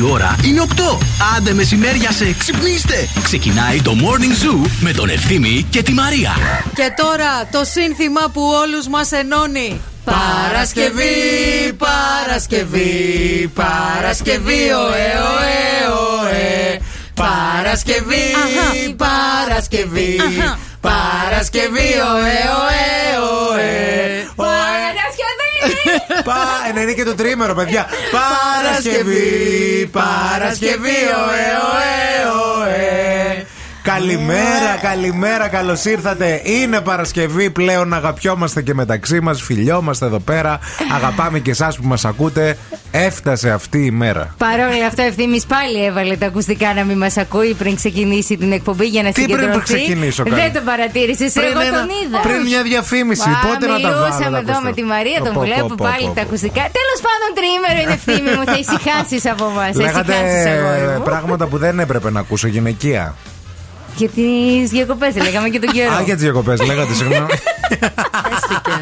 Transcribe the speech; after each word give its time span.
ώρα 0.10 0.36
είναι 0.44 0.62
8. 0.68 0.98
Άντε 1.36 1.52
μεσημέρια 1.52 2.12
σε 2.12 2.34
ξυπνήστε. 2.38 3.08
Ξεκινάει 3.22 3.82
το 3.82 3.92
Morning 4.00 4.44
Zoo 4.44 4.70
με 4.80 4.92
τον 4.92 5.08
Ευθύμη 5.08 5.66
και 5.70 5.82
τη 5.82 5.92
Μαρία. 5.92 6.30
Και 6.74 6.92
τώρα 6.96 7.48
το 7.52 7.64
σύνθημα 7.64 8.30
που 8.32 8.42
όλους 8.42 8.88
μας 8.88 9.12
ενώνει. 9.12 9.80
Παρασκευή, 10.04 11.72
Παρασκευή, 11.78 13.50
Παρασκευή, 13.54 14.72
ωε, 14.72 15.12
ωε, 15.36 15.92
ωε. 15.92 16.09
Παρασκευή, 17.24 18.26
Παρασκευή, 18.96 20.20
Παρασκευή, 20.80 21.90
ωε, 22.12 22.38
ωε, 22.60 22.88
ωε. 23.50 23.80
Πα, 26.24 26.36
ε, 26.68 26.72
ναι, 26.72 26.80
είναι 26.80 26.92
και 26.92 27.04
το 27.04 27.14
τρίμερο, 27.14 27.54
παιδιά. 27.54 27.86
Παρασκευή, 28.10 29.88
Παρασκευή, 29.92 30.98
ωε, 31.26 31.46
ωε, 31.72 31.94
ωε. 32.58 33.29
Καλημέρα, 33.82 34.76
καλημέρα, 34.82 35.48
καλώς 35.48 35.84
ήρθατε. 35.84 36.40
Είναι 36.44 36.80
Παρασκευή 36.80 37.50
πλέον, 37.50 37.92
αγαπιόμαστε 37.94 38.62
και 38.62 38.74
μεταξύ 38.74 39.20
μας, 39.20 39.42
φιλιόμαστε 39.42 40.04
εδώ 40.06 40.18
πέρα. 40.20 40.58
Αγαπάμε 40.94 41.38
και 41.38 41.50
εσάς 41.50 41.76
που 41.76 41.86
μας 41.86 42.04
ακούτε. 42.04 42.56
Έφτασε 42.92 43.50
αυτή 43.50 43.84
η 43.84 43.90
μέρα. 43.90 44.34
Παρόλα 44.38 44.86
αυτά, 44.86 45.02
ευθύνη 45.02 45.40
πάλι 45.48 45.84
έβαλε 45.84 46.16
τα 46.16 46.26
ακουστικά 46.26 46.74
να 46.74 46.84
μην 46.84 46.98
μας 46.98 47.16
ακούει 47.16 47.54
πριν 47.54 47.74
ξεκινήσει 47.76 48.36
την 48.36 48.52
εκπομπή 48.52 48.86
για 48.86 49.02
να 49.02 49.12
Τι 49.12 49.22
πριν 49.22 49.36
συγκεντρωθεί. 49.38 49.74
ξεκινήσω, 49.74 50.22
καλά. 50.24 50.36
Δεν 50.36 50.52
το 50.52 50.60
παρατήρησες, 50.64 51.36
εγώ 51.36 51.60
ένα- 51.60 51.78
τον 51.78 51.88
είδα. 52.04 52.18
πριν 52.20 52.40
μια 52.50 52.62
διαφήμιση. 52.62 53.28
Μα, 53.28 53.38
Πότε 53.48 53.66
να 53.66 53.80
τα 53.80 53.88
βάλω. 53.88 53.96
Μιλούσαμε 53.96 54.20
τα 54.20 54.26
εδώ 54.26 54.36
ακουστικά. 54.38 54.60
με 54.62 54.72
τη 54.72 54.82
Μαρία, 54.82 55.18
τον 55.24 55.32
Πω, 55.34 55.40
πω, 55.40 55.46
βλέπω 55.46 55.66
πω, 55.66 55.84
πάλι 55.88 56.04
πω, 56.06 56.12
τα 56.18 56.20
πω. 56.20 56.26
ακουστικά. 56.26 56.62
Τέλος 56.78 56.98
πάντων, 57.06 57.28
τριήμερο 57.38 57.78
είναι 57.82 57.94
ευθύνη 58.00 58.28
μου. 58.36 58.42
Θα 58.50 58.58
ησυχάσει 58.64 59.16
από 59.34 59.44
εμάς. 59.52 59.72
Θα 59.76 59.82
Λέγατε 59.86 60.12
ησυχάσει, 60.12 60.48
αγόρι 60.56 60.84
ε, 60.92 60.96
μου. 60.96 61.02
πράγματα 61.10 61.44
που 61.50 61.56
δεν 61.64 61.74
έπρεπε 61.84 62.08
να 62.16 62.20
ακούσω 62.24 62.46
γυναικεία. 62.54 63.04
Για 63.96 64.08
τις 64.08 64.70
διακοπές, 64.70 65.14
λέγαμε 65.16 65.48
και 65.48 65.58
τον 65.58 65.72
καιρό. 65.72 65.92
Α, 65.92 66.02
για 66.04 66.14
τις 66.14 66.22
διακοπές, 66.22 66.60
λέγατε, 66.66 66.94
συγγνώμη. 66.94 67.26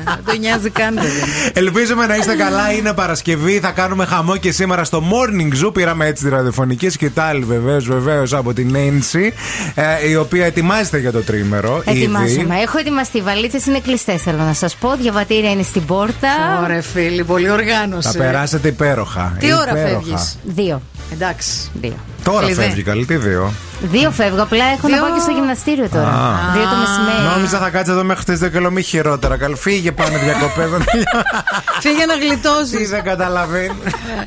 Δεν 0.04 0.24
το 0.24 0.36
νοιάζει 0.38 0.70
καν. 0.70 0.94
παιδιά. 0.94 1.24
Ελπίζουμε 1.52 2.06
να 2.06 2.16
είστε 2.16 2.34
καλά. 2.34 2.72
Είναι 2.72 2.92
Παρασκευή. 2.92 3.60
Θα 3.60 3.70
κάνουμε 3.70 4.04
χαμό 4.04 4.36
και 4.36 4.52
σήμερα 4.52 4.84
στο 4.84 5.02
Morning 5.10 5.64
Zoo. 5.66 5.72
Πήραμε 5.74 6.06
έτσι 6.06 6.24
τη 6.24 6.30
ραδιοφωνική 6.30 6.88
σκητάλη, 6.88 7.44
βεβαίως, 7.44 7.86
βεβαίως 7.86 8.32
από 8.32 8.52
την 8.52 8.74
Nancy, 8.76 9.30
ε, 9.74 10.08
η 10.08 10.16
οποία 10.16 10.46
ετοιμάζεται 10.46 10.98
για 10.98 11.12
το 11.12 11.20
τρίμερο. 11.22 11.82
ήδη. 11.88 11.98
Ετοιμάζομαι. 12.02 12.56
Έχω 12.62 12.78
ετοιμαστεί. 12.78 13.18
Οι 13.18 13.22
βαλίτσες 13.22 13.66
είναι 13.66 13.80
κλειστές, 13.80 14.22
θέλω 14.22 14.42
να 14.42 14.52
σας 14.52 14.74
πω. 14.76 14.96
Διαβατήρια 15.00 15.50
είναι 15.50 15.62
στην 15.62 15.84
πόρτα. 15.84 16.60
Ωραία, 16.64 16.82
φίλοι, 16.82 17.24
πολύ 17.24 17.50
οργάνωση. 17.50 18.08
Θα 18.12 18.18
περάσετε 18.18 18.68
υπέροχα. 18.68 19.36
Τι 19.38 19.52
ώρα 19.54 19.70
Υπέροχα. 19.70 19.88
φεύγεις; 19.88 20.38
Δύο. 20.44 20.82
Εντάξει. 21.12 21.70
Δύο. 21.74 21.96
Τώρα 22.24 22.44
Κλειδί. 22.46 22.60
φεύγει 22.62 22.82
καλή, 22.82 23.04
τι 23.06 23.16
δύο; 23.16 23.52
Δύο 23.82 24.10
φεύγω. 24.10 24.42
Απλά 24.42 24.64
έχω 24.64 24.86
Δύο. 24.86 24.96
να 24.96 25.02
πάω 25.02 25.14
και 25.14 25.20
στο 25.20 25.30
γυμναστήριο 25.30 25.88
τώρα. 25.88 26.08
Α. 26.08 26.52
Δύο 26.54 26.62
το 26.62 26.76
μεσημέρι. 26.76 27.34
Νόμιζα 27.34 27.58
θα 27.58 27.70
κάτσεις 27.70 27.92
εδώ 27.92 28.04
μέχρι 28.04 28.24
τις 28.24 28.38
10 28.44 28.50
κιλό, 28.50 28.70
μη 28.70 28.82
χειρότερα. 28.82 29.36
Καλή, 29.36 29.56
φύγε 29.56 29.92
πάνε 29.92 30.18
διακοπές. 30.18 30.68
Φύγε 31.84 32.04
να 32.06 32.14
Τι 32.18 32.26
γλιτώσει. 32.26 32.84
δεν 32.86 33.02
καταλαβαίνει. 33.02 33.72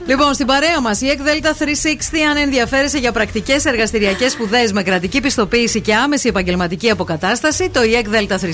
Λοιπόν, 0.08 0.34
στην 0.34 0.46
παρέα 0.46 0.82
μας 0.82 1.02
η 1.02 1.10
ΕΚΔΕΛΤΑ 1.10 1.54
360, 1.60 1.64
αν 2.30 2.38
ενδιαφέρεσαι 2.38 2.98
για 2.98 3.12
πρακτικές 3.12 3.66
εργαστηριακές 3.66 4.32
σπουδές 4.32 4.72
με 4.72 4.84
κρατική 4.84 5.22
πιστοποίηση 5.22 5.82
και 5.82 5.96
άμεση 5.96 6.28
επαγγελματική 6.28 6.90
αποκατάσταση, 6.90 7.70
το 7.70 7.82
ΕΚΔΕΛΤΑ 7.98 8.38
360 8.38 8.46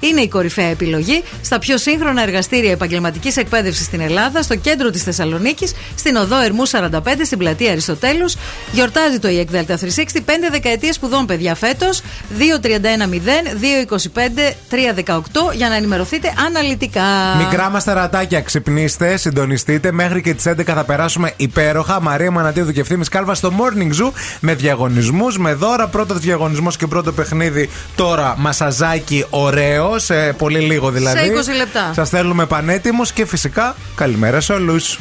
είναι 0.00 0.20
η 0.20 0.28
κορυφαία 0.28 0.66
επιλογή 0.68 1.22
στα 1.42 1.58
πιο 1.58 1.78
σύγχρονα 1.78 2.22
εργαστήρια 2.22 2.70
επαγγελματικής 2.70 3.36
εκπαίδευσης 3.36 3.84
στην 3.86 4.00
Ελλάδα, 4.00 4.42
στο 4.42 4.56
κέντρο 4.56 4.90
της 4.90 5.02
Θεσσαλονίκης, 5.02 5.72
στην 5.96 6.16
οδό 6.16 6.40
Ερμού 6.42 6.62
45, 6.66 6.98
στην 7.24 7.38
πλατεία 7.46 7.70
Αριστοτέλους. 7.70 8.36
Γιορτάζει 8.72 9.18
το 9.18 9.28
ΕΚΔΕΛΤΑ 9.28 9.76
360 9.76 10.20
5 10.24 10.50
δεκαετίες 10.50 10.94
σπουδών, 10.94 11.26
παιδιά, 11.26 11.54
φέτος. 11.54 12.02
231-0, 12.38 13.52
225-318 13.60 15.52
για 15.54 15.68
να 15.68 15.74
ενημερωθείτε 15.74 16.32
αναλυτικά. 16.46 17.02
Μικρά 17.38 17.70
μας 17.70 17.84
τερατάκια, 17.84 18.40
ξυπνήστε, 18.40 19.16
συντονιστείτε. 19.16 19.92
Μέχρι 19.92 20.22
και 20.22 20.34
τις 20.34 20.46
11 20.46 20.74
θα 20.74 20.84
περάσουμε 20.84 21.32
υπέροχα. 21.36 22.00
Μαρία 22.00 22.30
Μανατίδου 22.30 22.72
και 22.72 22.80
ευθύνη 22.80 23.04
Κάλβα 23.04 23.34
στο 23.34 23.52
Morning 23.58 24.02
Zoo 24.02 24.10
με 24.40 24.54
διαγωνισμούς, 24.54 25.38
με 25.38 25.54
δώρα. 25.54 25.86
Πρώτος 25.86 26.18
διαγωνισμός 26.18 26.76
και 26.76 26.86
πρώτο 26.86 27.12
παιχνίδι 27.12 27.70
τώρα 27.96 28.34
μασαζάκι 28.38 29.24
ωραίο, 29.30 29.98
σε 29.98 30.32
πολύ 30.32 30.58
λίγο 30.58 30.90
δηλαδή. 30.90 31.18
Σε 31.18 31.52
20 31.52 31.56
λεπτά. 31.56 31.90
Σας 31.94 32.08
θέλουμε 32.08 32.46
πανέτοιμους 32.46 33.12
και 33.12 33.26
φυσικά 33.26 33.76
καλημέρα 33.94 34.40
σε 34.40 34.52
όλους. 34.52 34.98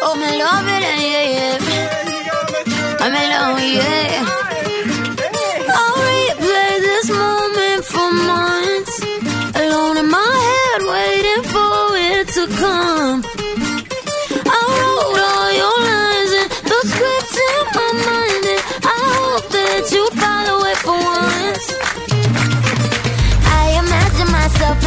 Oh, 0.00 0.14
me 0.16 0.28
love 0.38 0.64
yeah, 0.64 1.26
yeah. 1.34 1.58
I'm 3.00 3.12
alone, 3.12 3.60
yeah. 3.74 4.47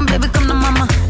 baby, 0.00 0.28
come 0.28 0.46
to 0.46 0.54
mama. 0.54 1.01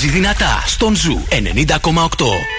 Παίζει 0.00 0.12
δυνατά 0.12 0.62
στον 0.66 0.96
Ζου 0.96 1.24
90,8. 1.30 2.57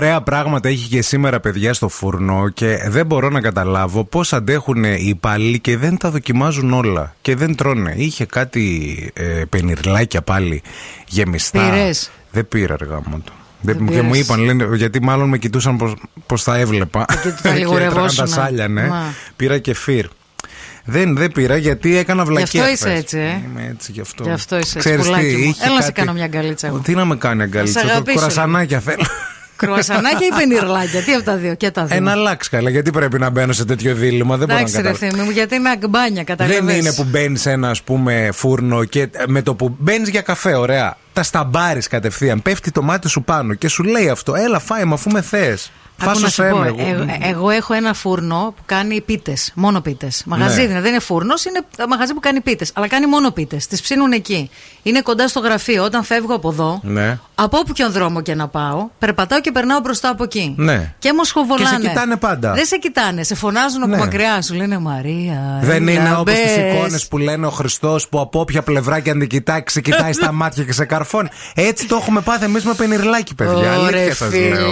Ωραία 0.00 0.20
πράγματα 0.20 0.68
έχει 0.68 0.88
και 0.88 1.02
σήμερα 1.02 1.40
παιδιά 1.40 1.74
στο 1.74 1.88
φούρνο 1.88 2.48
και 2.48 2.76
δεν 2.88 3.06
μπορώ 3.06 3.28
να 3.28 3.40
καταλάβω 3.40 4.04
πώς 4.04 4.32
αντέχουν 4.32 4.84
οι 4.84 4.96
υπάλληλοι 5.06 5.58
και 5.58 5.76
δεν 5.76 5.96
τα 5.96 6.10
δοκιμάζουν 6.10 6.72
όλα 6.72 7.14
και 7.20 7.36
δεν 7.36 7.54
τρώνε. 7.54 7.94
Είχε 7.96 8.24
κάτι 8.24 8.96
ε, 9.14 9.24
πενιρλάκια 9.48 10.22
πάλι 10.22 10.62
γεμιστά. 11.06 11.70
Πήρες; 11.70 12.10
Δεν 12.30 12.48
πήρα 12.48 12.74
αργά 12.74 13.00
μου 13.06 13.20
το. 13.24 13.32
Δεν, 13.60 13.76
Δεν 13.78 13.86
και 13.88 14.02
μου 14.02 14.10
πήρες. 14.10 14.24
είπαν, 14.26 14.40
λένε, 14.40 14.68
γιατί 14.76 15.02
μάλλον 15.02 15.28
με 15.28 15.38
κοιτούσαν 15.38 15.76
πως, 15.76 15.94
πως 16.26 16.44
τα 16.44 16.56
έβλεπα. 16.56 17.04
Και 17.08 17.14
τα 17.14 17.28
έτρωγαν 17.28 17.58
λιγουρευόσουνα. 17.58 18.26
τα 18.28 18.32
σάλια, 18.32 18.68
ναι. 18.68 18.86
Μα. 18.86 19.02
Πήρα 19.36 19.58
και 19.58 19.74
φύρ. 19.74 20.06
Δεν, 20.84 21.16
δεν 21.16 21.32
πήρα 21.32 21.56
γιατί 21.56 21.96
έκανα 21.96 22.24
βλακία. 22.24 22.62
αυτό 22.62 22.72
είσαι 22.72 22.84
χθες. 22.88 22.98
έτσι, 22.98 23.18
ε. 23.18 23.42
Είμαι 23.44 23.68
έτσι 23.70 23.92
γι' 23.92 24.00
αυτό. 24.00 24.22
Γι' 24.24 24.30
αυτό 24.30 24.58
είσαι 24.58 24.78
έτσι, 24.78 24.78
Ξέρεις 24.78 25.00
τι, 25.00 25.06
πουλάκι 25.10 25.36
μου. 25.36 25.42
είχε 25.48 25.64
Έλα 25.64 25.74
να 25.74 25.80
σε 25.80 25.86
κάτι- 25.86 26.00
κάνω 26.00 26.12
μια 26.12 26.24
αγκαλίτσα 26.24 26.66
εγώ. 26.66 26.78
Τι 26.78 26.94
να 26.94 27.04
με 27.04 27.16
κάνει 27.16 27.42
αγκαλίτσα, 27.42 27.80
Σε 27.80 27.86
το 27.86 27.92
αγαπήσω, 27.92 28.18
κουρασανάκια 28.18 28.80
θέλω. 29.60 29.72
Κρουασανάκια 29.72 30.26
ή 30.26 30.30
πενιρλάκια, 30.38 31.02
τι 31.02 31.12
από 31.12 31.24
τα 31.24 31.36
δύο, 31.36 31.54
και 31.54 31.70
τα 31.70 31.84
δύο. 31.84 31.96
Ένα 31.96 32.10
αλλάξει 32.10 32.50
καλά, 32.50 32.70
γιατί 32.70 32.90
πρέπει 32.90 33.18
να 33.18 33.30
μπαίνω 33.30 33.52
σε 33.52 33.64
τέτοιο 33.64 33.94
δίλημα. 33.94 34.36
Δεν 34.36 34.46
μπορώ 34.46 34.60
να 34.60 34.66
Εντάξει, 34.68 34.76
ρε 34.76 34.82
καταλάβω. 34.88 35.12
Θήμη 35.14 35.24
μου, 35.26 35.30
γιατί 35.30 35.54
είναι 35.54 35.68
αγκμπάνια, 35.68 36.10
Δεν 36.14 36.24
καταλαβαίνεις. 36.24 36.76
είναι 36.76 36.92
που 36.92 37.04
μπαίνεις 37.04 37.40
σε 37.40 37.50
ένα 37.50 37.70
ας 37.70 37.82
πούμε 37.82 38.28
φούρνο 38.32 38.84
και 38.84 39.00
ε, 39.00 39.08
με 39.26 39.42
το 39.42 39.54
που 39.54 39.76
μπαίνεις 39.78 40.08
για 40.08 40.20
καφέ, 40.20 40.54
ωραία. 40.54 40.96
Τα 41.12 41.22
σταμπάρεις 41.22 41.86
κατευθείαν. 41.88 42.42
Πέφτει 42.42 42.70
το 42.70 42.82
μάτι 42.82 43.08
σου 43.08 43.22
πάνω 43.22 43.54
και 43.54 43.68
σου 43.68 43.82
λέει 43.82 44.08
αυτό. 44.08 44.34
Έλα, 44.34 44.58
φάε 44.58 44.84
με 44.84 44.94
αφού 44.94 45.10
με 45.10 45.22
θες. 45.22 45.70
Άκου 46.02 46.08
Φάσο 46.08 46.20
να 46.20 46.28
σου 46.28 46.34
σε 46.34 46.48
πω, 46.48 46.56
έμαι. 46.62 46.74
εγώ, 46.90 47.06
εγώ 47.22 47.50
έχω 47.50 47.74
ένα 47.74 47.94
φούρνο 47.94 48.54
που 48.56 48.62
κάνει 48.66 49.00
πίτες. 49.00 49.52
Μόνο 49.54 49.80
πίτες. 49.80 50.22
Μαγαζί 50.26 50.60
Ναι. 50.60 50.66
δηλαδή, 50.66 50.82
δεν 50.82 50.90
είναι 50.92 51.00
φούρνος, 51.00 51.44
είναι 51.44 51.60
μαγαζί 51.88 52.14
που 52.14 52.20
κάνει 52.20 52.40
πίτες. 52.40 52.70
Αλλά 52.74 52.88
κάνει 52.88 53.06
μόνο 53.06 53.30
πίτες. 53.30 53.66
Τις 53.66 53.80
ψήνουν 53.80 54.12
εκεί. 54.12 54.50
Είναι 54.82 55.00
κοντά 55.00 55.28
στο 55.28 55.40
γραφείο. 55.40 55.84
Όταν 55.84 56.04
φεύγω 56.04 56.34
από 56.34 56.48
εδώ, 56.50 56.80
Ναι. 56.82 57.18
Από 57.42 57.58
όπου 57.58 57.72
και 57.72 57.84
δρόμο 57.84 58.20
και 58.20 58.34
να 58.34 58.48
πάω, 58.48 58.88
περπατάω 58.98 59.40
και 59.40 59.52
περνάω 59.52 59.80
μπροστά 59.80 60.08
από 60.08 60.22
εκεί. 60.22 60.54
Ναι. 60.58 60.94
Και 60.98 61.12
μου 61.16 61.24
σχοβολάνε. 61.24 61.76
Και 61.76 61.82
σε 61.82 61.88
κοιτάνε 61.88 62.16
πάντα. 62.16 62.52
Δεν 62.52 62.66
σε 62.66 62.76
κοιτάνε, 62.76 63.22
σε 63.22 63.34
φωνάζουν 63.34 63.82
από 63.82 63.90
Ναι. 63.92 63.98
μακριά. 63.98 64.42
Σου 64.42 64.54
λένε 64.54 64.78
Μαρία. 64.78 65.58
Δεν 65.62 65.88
έλα, 65.88 66.00
είναι 66.00 66.14
όπως 66.18 66.34
τις 66.34 66.56
μπες». 66.56 66.74
εικόνες 66.74 67.08
που 67.08 67.18
λένε 67.18 67.46
ο 67.46 67.50
Χριστός 67.50 68.08
που 68.08 68.20
από 68.20 68.40
όποια 68.40 68.62
πλευρά 68.62 69.00
και 69.00 69.10
αν 69.10 69.18
την 69.18 69.28
κοιτάξει, 69.28 69.80
κοιτάει 69.80 70.12
στα 70.12 70.32
μάτια 70.40 70.64
και 70.64 70.72
σε 70.72 70.84
καρφώνει. 70.84 71.28
Έτσι 71.54 71.86
το 71.86 71.96
έχουμε 71.96 72.20
πάθει 72.20 72.44
εμείς 72.44 72.64
με 72.64 72.74
πενιρλάκι, 72.74 73.34
παιδιά. 73.34 73.54
Ωρε, 73.78 73.96
Αλήθεια 73.96 74.14
σας 74.14 74.28
φίλε. 74.28 74.48
λέω. 74.60 74.68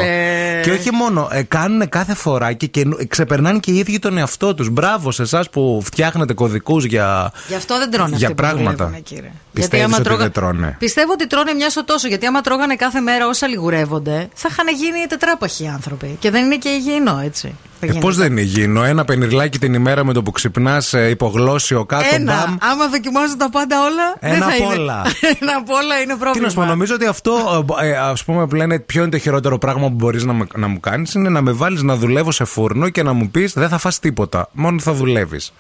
Και 0.63 0.71
όχι 0.71 0.93
μόνο, 0.93 1.29
ε, 1.31 1.43
κάνουν 1.43 1.89
κάθε 1.89 2.15
φορά 2.15 2.53
και 2.53 2.67
καινου- 2.67 3.07
ξεπερνάνε 3.09 3.59
και 3.59 3.71
οι 3.71 3.77
ίδιοι 3.77 3.99
τον 3.99 4.19
εαυτό 4.19 4.55
τους. 4.55 4.69
Μπράβο 4.71 5.11
σε 5.11 5.23
εσάς 5.23 5.51
που 5.51 5.81
φτιάχνετε 5.85 6.33
κωδικούς 6.33 6.85
για, 6.85 7.33
Γι' 7.49 7.55
αυτό 7.55 7.79
δεν 7.79 7.91
τρώνε 7.91 8.17
για 8.17 8.29
αυτοί 8.29 8.43
που 8.43 8.49
πράγματα. 8.49 8.71
δουλεύουνε, 8.77 9.01
κύριε. 9.01 9.31
Πιστεύεις 9.53 9.87
άμα 9.87 9.95
ότι 9.95 10.05
τρώγα- 10.05 10.23
δεν 10.23 10.33
τρώνε; 10.33 10.77
Πιστεύω 10.79 11.13
ότι 11.13 11.27
τρώνε 11.27 11.53
μια 11.53 11.71
στο 11.71 11.85
τόσο. 11.85 12.09
Γιατί 12.09 12.27
άμα 12.27 12.41
τρώγανε 12.59 12.77
κάθε 12.77 13.01
μέρα 13.01 13.27
όσα 13.27 13.47
λιγουρεύονται, 13.47 14.29
θα 14.35 14.49
είχαν 14.51 14.67
γίνει 14.69 15.07
τετράπαχοι 15.09 15.69
άνθρωποι. 15.69 16.17
Και 16.19 16.31
δεν 16.31 16.45
είναι 16.45 16.57
και 16.57 16.69
υγιεινό, 16.69 17.21
έτσι. 17.25 17.55
Ε, 17.81 17.93
Πώς 18.01 18.17
δεν 18.17 18.31
είναι 18.31 18.41
υγιεινό, 18.41 18.85
ένα 18.85 19.05
πενιρλάκι 19.05 19.59
την 19.59 19.75
ημέρα 19.75 20.05
με 20.05 20.13
το 20.13 20.23
που 20.23 20.31
ξυπνάς 20.31 20.93
υπογλώσιο 20.93 21.85
κάτω, 21.85 22.05
Ένα. 22.15 22.35
μπαμ. 22.47 22.57
Άμα 22.73 22.89
δοκιμάζω 22.89 23.37
τα 23.37 23.51
πάντα 23.51 23.77
όλα. 23.83 24.17
δεν 24.21 24.33
Ένα 24.33 24.45
θα 24.47 24.53
απ' 24.53 24.59
είναι. 24.59 24.67
όλα. 24.81 25.03
Ένα 25.41 25.57
απ' 25.57 25.71
όλα 25.71 26.01
είναι 26.03 26.13
Τι 26.13 26.19
πρόβλημα. 26.19 26.47
να 26.47 26.53
σου 26.53 26.59
πω, 26.59 26.65
νομίζω 26.65 26.95
ότι 26.95 27.07
αυτό, 27.07 27.65
ε, 27.83 27.97
ας 27.97 28.25
πούμε, 28.25 28.47
που 28.47 28.55
λένε 28.55 28.79
ποιο 28.79 29.03
είναι 29.03 29.11
το 29.11 29.19
χειρότερο 29.19 29.59
πράγμα 29.59 29.89
που 29.89 29.95
μπορείς 29.95 30.25
να, 30.25 30.33
με- 30.33 30.47
να 30.55 30.67
μου 30.69 30.81
κάνεις 30.81 31.15
είναι 31.15 31.29
να 31.29 31.41
με 31.43 31.53
βάλεις 31.53 31.83
να 31.83 31.97
δουλεύω 31.97 32.31
σε 32.33 32.45
φούρνο 32.45 32.89
και 32.89 33.03
να 33.03 33.13
μου 33.13 33.31
πεις 33.31 33.53
δεν 33.53 33.69
θα 33.69 33.79
φας 33.79 33.99
τίποτα. 33.99 34.49
Μόνο 34.53 34.79
θα 34.81 34.93
δουλεύεις. 34.93 35.53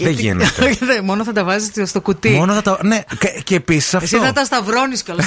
Και 0.00 0.06
Δεν 0.06 0.16
τι- 0.16 0.22
γίνεται. 0.22 0.76
Δεν, 0.90 1.04
Μόνο 1.04 1.24
θα 1.24 1.32
τα 1.32 1.44
βάζεις 1.44 1.70
στο 1.84 2.00
κουτί. 2.00 2.28
Μόνο 2.30 2.52
θα 2.54 2.62
τα. 2.62 2.78
Ναι, 2.82 3.00
και, 3.18 3.40
και 3.44 3.54
επίσης 3.54 3.94
αυτό. 3.94 4.16
Εσύ 4.16 4.26
θα 4.26 4.32
τα 4.32 4.44
σταυρώνεις 4.44 5.02
κιόλας. 5.02 5.26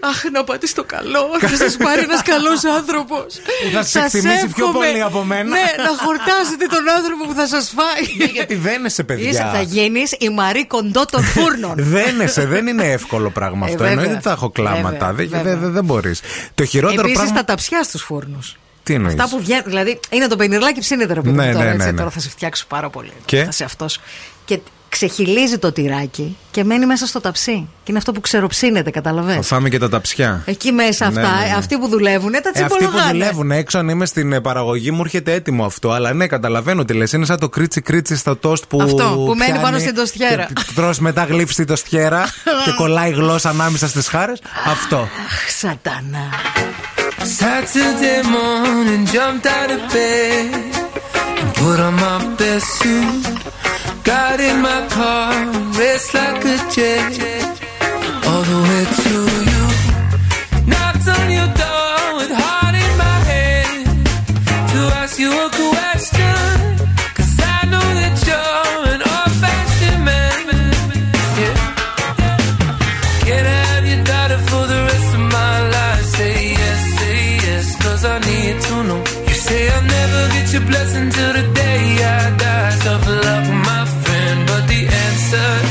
Αχ, 0.00 0.22
να 0.32 0.44
πάτε 0.44 0.66
στο 0.66 0.84
καλό. 0.84 1.20
Θα 1.40 1.56
σας 1.56 1.76
πάρει 1.76 2.00
ένας 2.02 2.22
καλός 2.22 2.64
άνθρωπος. 2.64 3.26
Θα 3.72 3.82
σας 3.84 4.14
εκτιμήσει 4.14 4.48
πιο 4.48 4.66
πολύ 4.68 5.02
από 5.02 5.22
μένα. 5.24 5.48
Ναι, 5.48 5.64
να 5.76 6.04
χορτάσετε 6.04 6.66
τον 6.66 6.88
άνθρωπο 6.96 7.24
που 7.26 7.32
θα 7.34 7.46
σας 7.46 7.72
φάει. 7.76 8.28
Γιατί 8.32 8.54
δεν 8.54 8.84
είσαι, 8.84 9.02
παιδιά. 9.04 9.28
Είσαι, 9.30 9.48
θα 9.52 9.60
γίνεις 9.62 10.12
η 10.18 10.28
Μαρή 10.28 10.66
Κοντό 10.66 11.04
των 11.10 11.22
φούρνων. 11.24 11.74
Δεν 11.96 12.20
είσαι, 12.20 12.46
δεν 12.46 12.66
είναι 12.66 12.92
εύκολο 12.92 13.30
πράγμα 13.30 13.66
Ε, 13.66 13.70
αυτό. 13.70 13.76
βέβαια. 13.78 13.90
Εννοείται 13.92 14.12
ότι 14.14 14.22
θα 14.22 14.30
έχω 14.30 14.50
κλάματα. 14.50 15.12
Βέβαια, 15.12 15.26
Δεν 15.26 15.42
βέβαια. 15.42 15.56
δεν- 15.56 15.72
δεν 15.72 15.84
μπορείς. 15.84 16.20
Το 16.54 16.64
χειρότερο 16.64 17.00
Επίσης 17.00 17.18
πράγμα. 17.18 17.36
τα 17.36 17.44
ταψιά 17.44 17.82
στου 17.82 17.98
φούρνους. 17.98 18.56
Τι 18.84 18.94
εννοείς; 18.94 19.12
Αυτά 19.20 19.36
που 19.36 19.42
βγαίνουν. 19.42 19.62
Δηλαδή 19.66 20.00
είναι 20.10 20.26
το 20.26 20.36
πενιρλάκι 20.36 20.80
ψήνεται 20.80 21.14
ρε 21.14 21.20
παιδί 21.20 21.34
μου, 21.36 21.42
Ναι, 21.42 21.52
τώρα, 21.52 21.64
ναι, 21.64 21.70
έτσι, 21.70 21.84
ναι, 21.84 21.90
ναι. 21.92 21.98
τώρα 21.98 22.10
θα 22.10 22.20
σε 22.20 22.28
φτιάξω 22.28 22.64
πάρα 22.68 22.90
πολύ. 22.90 23.12
Και; 23.24 23.44
Θα 23.44 23.50
σε 23.50 23.64
αυτός. 23.64 24.00
Και 24.44 24.58
ξεχυλίζει 24.88 25.58
το 25.58 25.72
τυράκι 25.72 26.36
και 26.50 26.64
μένει 26.64 26.86
μέσα 26.86 27.06
στο 27.06 27.20
ταψί. 27.20 27.52
Και 27.52 27.90
είναι 27.90 27.98
αυτό 27.98 28.12
που 28.12 28.20
ξεροψύνεται, 28.20 28.82
Θα 28.84 28.90
καταλαβες. 28.90 29.46
φάμε 29.46 29.68
και 29.68 29.78
τα 29.78 29.88
ταψιά. 29.88 30.42
Εκεί 30.46 30.72
μέσα 30.72 31.10
Ναι, 31.10 31.20
αυτά, 31.20 31.36
ναι, 31.40 31.46
ναι. 31.46 31.54
αυτοί 31.56 31.78
που 31.78 31.88
δουλεύουν, 31.88 32.30
τα 32.32 32.38
Ε, 32.38 32.42
αυτοί 32.48 32.62
που 32.62 32.76
τσιμπολογάνε. 32.76 33.10
δουλεύουν 33.12 33.50
έξω, 33.50 33.78
αν 33.78 33.88
είμαι 33.88 34.06
στην 34.06 34.32
ε, 34.32 34.40
παραγωγή, 34.40 34.90
μου 34.90 35.00
έρχεται 35.04 35.32
έτοιμο 35.32 35.64
αυτό. 35.64 35.90
Αλλά 35.90 36.12
ναι, 36.12 36.26
καταλαβαίνω 36.26 36.84
τι 36.84 36.92
λες. 36.94 37.12
Είναι 37.12 37.24
σαν 37.26 37.38
το 37.38 37.48
κρίτσι 37.48 37.80
κρίτσι 37.80 38.16
στο 38.16 38.36
τόστ 38.36 38.64
που. 38.68 38.82
Αυτό, 38.82 39.12
που 39.14 39.24
μένει 39.24 39.36
πιάνει 39.50 39.58
πάνω 39.62 39.78
στην 39.78 39.94
τοστιέρα. 39.94 40.44
και 40.54 40.62
Τρως 40.74 40.98
μετά 40.98 41.24
γλύφει 41.24 41.54
τη 41.54 41.64
τοστιέρα 41.64 42.24
και 42.64 42.70
κολλάει 42.76 43.10
η 43.10 43.12
γλώσσα 43.12 43.48
ανάμεσα 43.48 43.88
στις 43.88 44.08
χάρες. 44.08 44.40
Αυτό. 44.66 44.96
Αχ, 44.98 45.50
σατανά. 45.58 46.28
Saturday 47.24 48.22
morning, 48.28 49.06
jumped 49.06 49.46
out 49.46 49.70
of 49.70 49.80
bed 49.90 50.54
and 51.40 51.54
put 51.56 51.80
on 51.80 51.94
my 51.94 52.34
best 52.36 52.66
suit. 52.78 53.24
Got 54.04 54.40
in 54.40 54.60
my 54.60 54.86
car, 54.90 55.32
raced 55.78 56.12
like 56.12 56.44
a 56.44 56.56
jet 56.74 57.44
all 58.28 58.42
the 58.52 58.60
way 58.68 58.84
to 59.04 59.16
you. 59.50 59.62
Knocked 60.70 61.08
on 61.16 61.26
your 61.38 61.50
door 61.64 62.16
with 62.18 62.30
heart 62.30 62.74
in 62.84 62.92
my 62.98 63.18
head 63.30 63.86
to 64.72 64.80
ask 65.00 65.18
you 65.18 65.30
your 80.54 80.62
blessing 80.66 81.10
till 81.10 81.32
the 81.32 81.42
day 81.52 81.82
I 81.98 82.36
die. 82.36 82.78
Tough 82.84 83.06
luck, 83.08 83.46
my 83.68 83.84
friend, 84.02 84.38
but 84.46 84.62
the 84.68 84.86
answer 84.86 85.63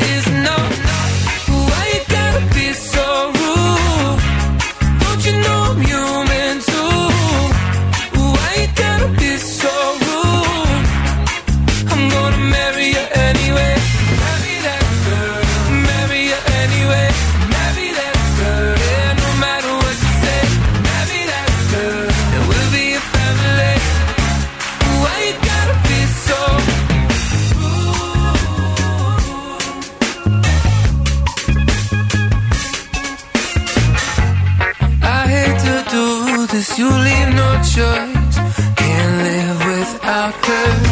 this, 36.54 36.78
you 36.78 36.88
leave 36.88 37.30
no 37.34 37.50
choice. 37.74 38.36
Can't 38.78 39.16
live 39.26 39.60
without 39.66 40.34
her. 40.46 40.83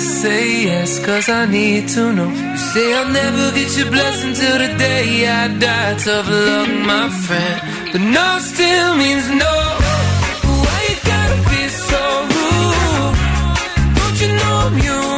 Say 0.00 0.64
yes, 0.64 1.04
cause 1.04 1.28
I 1.28 1.46
need 1.46 1.88
to 1.88 2.12
know. 2.12 2.30
You 2.30 2.56
say 2.56 2.94
I'll 2.94 3.12
never 3.12 3.50
get 3.52 3.76
your 3.76 3.90
blessing 3.90 4.32
till 4.32 4.58
the 4.58 4.78
day 4.78 5.26
I 5.26 5.48
die. 5.48 5.94
Tough 5.98 6.28
luck, 6.30 6.68
my 6.86 7.08
friend. 7.24 7.58
But 7.92 8.02
no 8.02 8.38
still 8.38 8.96
means 8.96 9.28
no. 9.28 9.54
Why 10.62 10.78
you 10.88 10.96
gotta 11.12 11.38
be 11.50 11.62
so 11.68 12.00
rude? 12.32 13.16
Don't 13.98 14.18
you 14.22 14.28
know 14.38 14.54
I'm 14.66 14.76
human 14.76 15.17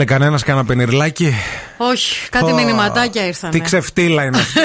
Έστειλε 0.00 0.18
κανένας 0.18 0.42
κανένα 0.42 0.64
πενιρλάκι; 0.64 1.34
Όχι, 1.76 2.28
κάτι 2.28 2.50
Πω, 2.50 2.54
μηνυματάκια 2.54 3.26
ήρθαν. 3.26 3.50
Τι 3.50 3.60
ξεφτύλα 3.60 4.24
είναι 4.24 4.38
αυτή. 4.38 4.60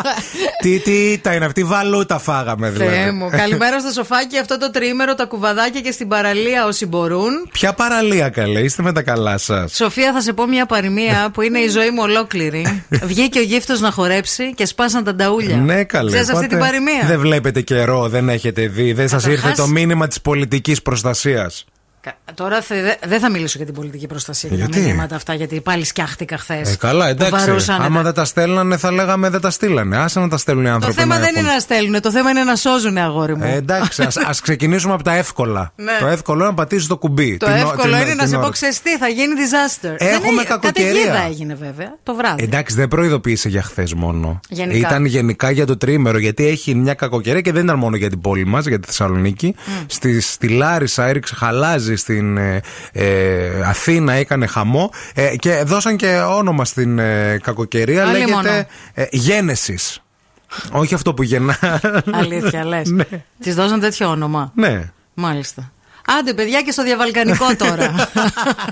τι, 0.62 0.78
τι 0.78 1.12
ήταν 1.12 1.34
είναι 1.34 1.44
αυτή, 1.44 1.64
βαλούτα 1.64 2.18
φάγαμε 2.18 2.70
δηλαδή. 2.70 2.90
Θεέ 2.90 3.12
μου. 3.12 3.28
Καλημέρα 3.30 3.80
στο 3.80 3.90
σοφάκι 3.90 4.38
αυτό 4.38 4.58
το 4.58 4.70
τριήμερο, 4.70 5.14
τα 5.14 5.24
κουβαδάκια 5.24 5.80
και 5.80 5.90
στην 5.90 6.08
παραλία 6.08 6.66
όσοι 6.66 6.86
μπορούν. 6.86 7.48
Ποια 7.52 7.72
παραλία 7.72 8.28
καλέ, 8.28 8.60
είστε 8.60 8.82
με 8.82 8.92
τα 8.92 9.02
καλά 9.02 9.38
σας. 9.38 9.74
Σοφία, 9.74 10.12
θα 10.12 10.20
σε 10.20 10.32
πω 10.32 10.46
μια 10.46 10.66
παροιμία 10.66 11.30
που 11.32 11.42
είναι 11.42 11.58
η 11.58 11.68
ζωή 11.68 11.90
μου 11.90 12.00
ολόκληρη. 12.02 12.84
Βγήκε 13.10 13.38
ο 13.38 13.42
γύφτος 13.42 13.80
να 13.80 13.90
χορέψει 13.90 14.54
και 14.54 14.66
σπάσαν 14.66 15.04
τα 15.04 15.14
νταούλια. 15.14 15.56
Ναι, 15.56 15.84
καλέ. 15.84 16.10
Ξέρεις 16.10 16.28
αυτή 16.28 16.40
Πότε 16.40 16.46
την 16.46 16.58
παροιμία; 16.58 17.06
Δεν 17.06 17.20
βλέπετε 17.20 17.60
καιρό, 17.60 18.08
δεν 18.08 18.28
έχετε 18.28 18.66
δει, 18.66 18.92
δεν 18.92 19.08
σας 19.08 19.22
Καταρχάς- 19.22 19.48
ήρθε 19.50 19.62
το 19.62 19.68
μήνυμα 19.68 20.06
της 20.06 20.20
πολιτικής 20.20 20.82
προστασίας. 20.82 21.64
Κα- 22.36 22.44
Τώρα 22.44 22.60
θε- 22.60 22.82
δε- 22.82 23.08
δεν 23.08 23.20
θα 23.20 23.30
μιλήσω 23.30 23.54
για 23.56 23.66
την 23.66 23.74
πολιτική 23.74 24.06
προστασία 24.06 24.48
και 24.48 24.56
τα 24.56 24.62
Γιατί; 24.64 24.80
μηνύματα 24.80 25.14
αυτά, 25.16 25.34
γιατί 25.34 25.60
πάλι 25.60 25.84
σκιάχτηκα 25.84 26.38
χθες. 26.38 26.72
Ε, 26.72 26.76
καλά, 26.76 27.08
εντάξει. 27.08 27.50
Άμα 27.80 28.02
δεν 28.02 28.12
τα 28.14 28.24
στέλνανε, 28.24 28.76
θα 28.76 28.92
λέγαμε 28.92 29.28
δεν 29.28 29.40
τα 29.40 29.50
στείλανε. 29.50 29.96
Άσε 29.96 30.20
να 30.20 30.28
τα 30.28 30.36
στέλνουν 30.36 30.64
οι 30.64 30.68
Το 30.68 30.74
άνθρωποι. 30.74 31.00
θέμα 31.00 31.14
να 31.14 31.20
δεν 31.20 31.28
έχουν. 31.34 31.44
είναι 31.44 31.52
να 31.54 31.58
στέλνουν, 31.60 32.00
το 32.00 32.10
θέμα 32.10 32.30
είναι 32.30 32.42
να 32.44 32.56
σώζουν, 32.56 32.96
αγόρι 32.98 33.36
μου. 33.36 33.44
Ε, 33.44 33.52
εντάξει, 33.54 34.02
ας, 34.02 34.16
ας 34.16 34.40
ξεκινήσουμε 34.40 34.92
από 34.94 35.02
τα 35.02 35.12
εύκολα. 35.16 35.72
Ναι. 35.76 35.92
Το 36.00 36.06
εύκολο 36.06 36.38
είναι 36.38 36.48
να 36.48 36.54
πατήσεις 36.54 36.86
το 36.86 36.96
κουμπί. 36.96 37.36
το 37.36 37.46
την 37.46 37.54
ο- 37.54 37.58
εύκολο 37.58 37.92
την- 37.92 38.02
είναι 38.02 38.14
να 38.14 38.20
την 38.22 38.28
σε 38.28 38.36
ώρα. 38.36 38.44
πω 38.46 38.50
ξεστή, 38.52 38.96
θα 38.98 39.08
γίνει 39.08 39.32
disaster. 39.36 39.94
Έχουμε 39.98 40.34
δεν, 40.36 40.46
κακοκαιρία. 40.46 40.92
Καταιγίδα 40.92 41.22
έγινε 41.28 41.54
βέβαια 41.54 41.94
το 42.02 42.14
βράδυ. 42.14 42.42
Εντάξει, 42.42 42.76
δεν 42.76 42.88
προειδοποίησε 42.88 43.48
για 43.48 43.62
χθες 43.62 43.94
μόνο. 43.94 44.40
Γενικά. 44.48 44.78
Ήταν 44.88 45.04
γενικά 45.04 45.50
για 45.50 45.66
το 45.66 45.76
τρίμερο, 45.76 46.18
γιατί 46.18 46.46
έχει 46.46 46.74
μια 46.74 46.94
κακοκαιρία 46.94 47.40
και 47.40 47.52
δεν 47.52 47.64
ήταν 47.64 47.78
μόνο 47.78 47.96
για 47.96 48.08
την 48.08 48.20
πόλη 48.20 48.46
μας, 48.46 48.66
για 48.66 48.80
τη 48.80 48.86
Θεσσαλονίκη. 48.86 49.54
Στη, 49.86 50.20
στη 50.20 50.48
Λάρισα 50.48 51.04
έριξε 51.06 51.34
χαλάζι, 51.34 51.96
στην 51.96 52.25
ε, 52.36 52.60
ε, 52.92 53.62
Αθήνα 53.64 54.12
έκανε 54.12 54.46
χαμό 54.46 54.90
ε, 55.14 55.36
και 55.36 55.62
δώσαν 55.66 55.96
και 55.96 56.16
όνομα 56.18 56.64
στην 56.64 56.98
ε, 56.98 57.38
κακοκαιρία. 57.42 58.02
Άλλη 58.02 58.12
λέγεται 58.12 58.30
μόνο. 58.34 58.48
ε, 58.94 59.06
Γένεσης. 59.10 60.00
Όχι 60.70 60.94
αυτό 60.94 61.14
που 61.14 61.22
γεννά. 61.22 61.58
Αλήθεια 62.12 62.64
λες. 62.64 62.90
ναι. 62.96 63.04
Της 63.42 63.54
δώσαν 63.54 63.80
τέτοιο 63.80 64.08
όνομα. 64.10 64.52
ναι. 64.54 64.90
Μάλιστα. 65.14 65.70
Άντε, 66.18 66.34
παιδιά, 66.34 66.62
και 66.62 66.70
στο 66.70 66.82
διαβαλκανικό 66.82 67.46
τώρα. 67.58 67.94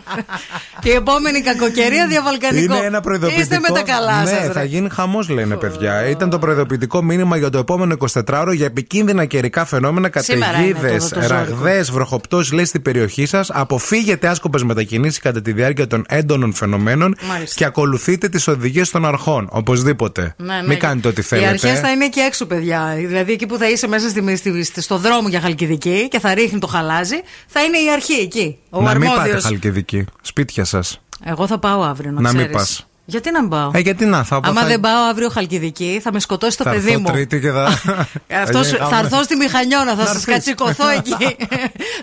και 0.82 0.88
η 0.90 0.92
επόμενη 0.92 1.40
κακοκαιρία 1.40 2.06
διαβαλκανικό. 2.06 2.74
Είναι 2.76 2.84
ένα 2.86 3.00
προειδοποιητικό. 3.00 3.42
Είστε 3.42 3.58
με 3.68 3.74
τα 3.80 3.82
καλά 3.92 4.22
ναι, 4.22 4.28
σας, 4.30 4.46
θα 4.52 4.60
ρε. 4.60 4.64
γίνει 4.66 4.88
χαμός, 4.92 5.28
λένε 5.28 5.56
παιδιά. 5.56 6.06
Ήταν 6.08 6.30
το 6.30 6.38
προειδοποιητικό 6.38 7.02
μήνυμα 7.02 7.36
για 7.36 7.50
το 7.50 7.58
επόμενο 7.58 7.96
24ωρο 8.26 8.52
για 8.54 8.66
επικίνδυνα 8.66 9.24
καιρικά 9.24 9.64
φαινόμενα, 9.64 10.10
Σήμερα 10.14 10.58
είναι 10.62 10.72
καταιγίδε, 10.72 10.96
το- 10.96 11.08
το 11.08 11.20
ζώρικο. 11.20 11.34
ραγδαίε, 11.34 11.80
βροχοπτώσεις, 11.82 12.52
λέει 12.52 12.64
στην 12.64 12.82
περιοχή 12.82 13.26
σας. 13.26 13.50
Αποφύγετε 13.50 14.28
άσκοπες 14.28 14.62
μετακινήσεις 14.62 15.18
κατά 15.18 15.42
τη 15.42 15.52
διάρκεια 15.52 15.86
των 15.86 16.04
έντονων 16.08 16.52
φαινομένων 16.54 17.16
Μάλιστα. 17.28 17.54
και 17.56 17.64
ακολουθείτε 17.64 18.28
τις 18.28 18.48
οδηγίες 18.48 18.90
των 18.90 19.06
αρχών. 19.06 19.48
Οπωσδήποτε. 19.50 20.34
Ναι, 20.36 20.54
ναι. 20.54 20.66
Μην 20.66 20.78
κάνετε 20.78 21.08
ό,τι 21.08 21.20
Οι 21.20 21.24
θέλετε. 21.24 21.48
αρχές 21.48 21.80
θα 21.80 21.90
είναι 21.90 22.04
εκεί 22.04 22.20
έξω, 22.20 22.46
παιδιά. 22.46 22.94
Δηλαδή 22.96 23.32
εκεί 23.32 23.46
που 23.46 23.56
θα 23.56 23.68
είσαι 23.70 23.88
μέσα 23.88 24.08
στη, 24.08 24.36
στη, 24.36 24.62
στη- 24.64 24.80
στο 24.82 24.98
δρόμο 24.98 25.28
για 25.28 25.40
χαλκιδική 25.40 26.08
και 26.10 26.18
θα 26.20 26.34
ρίχνει 26.34 26.58
το 26.58 26.66
χαλάζι, 26.66 27.16
θα 27.46 27.62
είναι 27.62 27.78
η 27.78 27.90
αρχή 27.92 28.12
εκεί. 28.12 28.58
Ο 28.70 28.80
να 28.82 28.90
μην 28.94 29.00
πάτε 29.08 29.20
αρμόδιος. 29.20 29.44
χαλκιδική. 29.44 30.04
Σπίτια 30.22 30.64
σας. 30.64 31.00
Εγώ 31.24 31.46
θα 31.46 31.58
πάω 31.58 31.82
αύριο, 31.82 32.10
να, 32.10 32.20
Να 32.20 32.28
μην 32.28 32.36
ξέρεις. 32.38 32.56
πας. 32.56 32.86
Γιατί 33.06 33.30
να 33.30 33.40
μην 33.40 33.50
πάω; 33.50 33.70
Ε, 33.74 33.78
γιατί 33.78 34.04
να, 34.04 34.24
θα 34.24 34.40
Άμα 34.42 34.60
θα- 34.60 34.66
δεν 34.66 34.80
πάω 34.80 35.02
αύριο 35.10 35.28
χαλκιδική, 35.28 36.00
θα 36.02 36.12
με 36.12 36.20
σκοτώσει 36.20 36.56
το 36.56 36.64
θα 36.64 36.70
παιδί 36.70 36.86
έρθω 36.88 37.00
μου. 37.00 37.06
Τρίτη 37.12 37.40
και 37.40 37.50
θα. 37.50 37.64
Αυτός, 38.42 38.66
γίνει 38.66 38.78
θα 38.78 38.84
χαμός. 38.84 39.00
έρθω 39.04 39.22
στη 39.22 39.36
Μηχανιώνα, 39.36 39.90
θα 39.90 39.94
Να 39.96 40.02
σας 40.04 40.10
έρθεις. 40.10 40.24
κατσικωθώ 40.24 40.88
εκεί. 40.98 41.36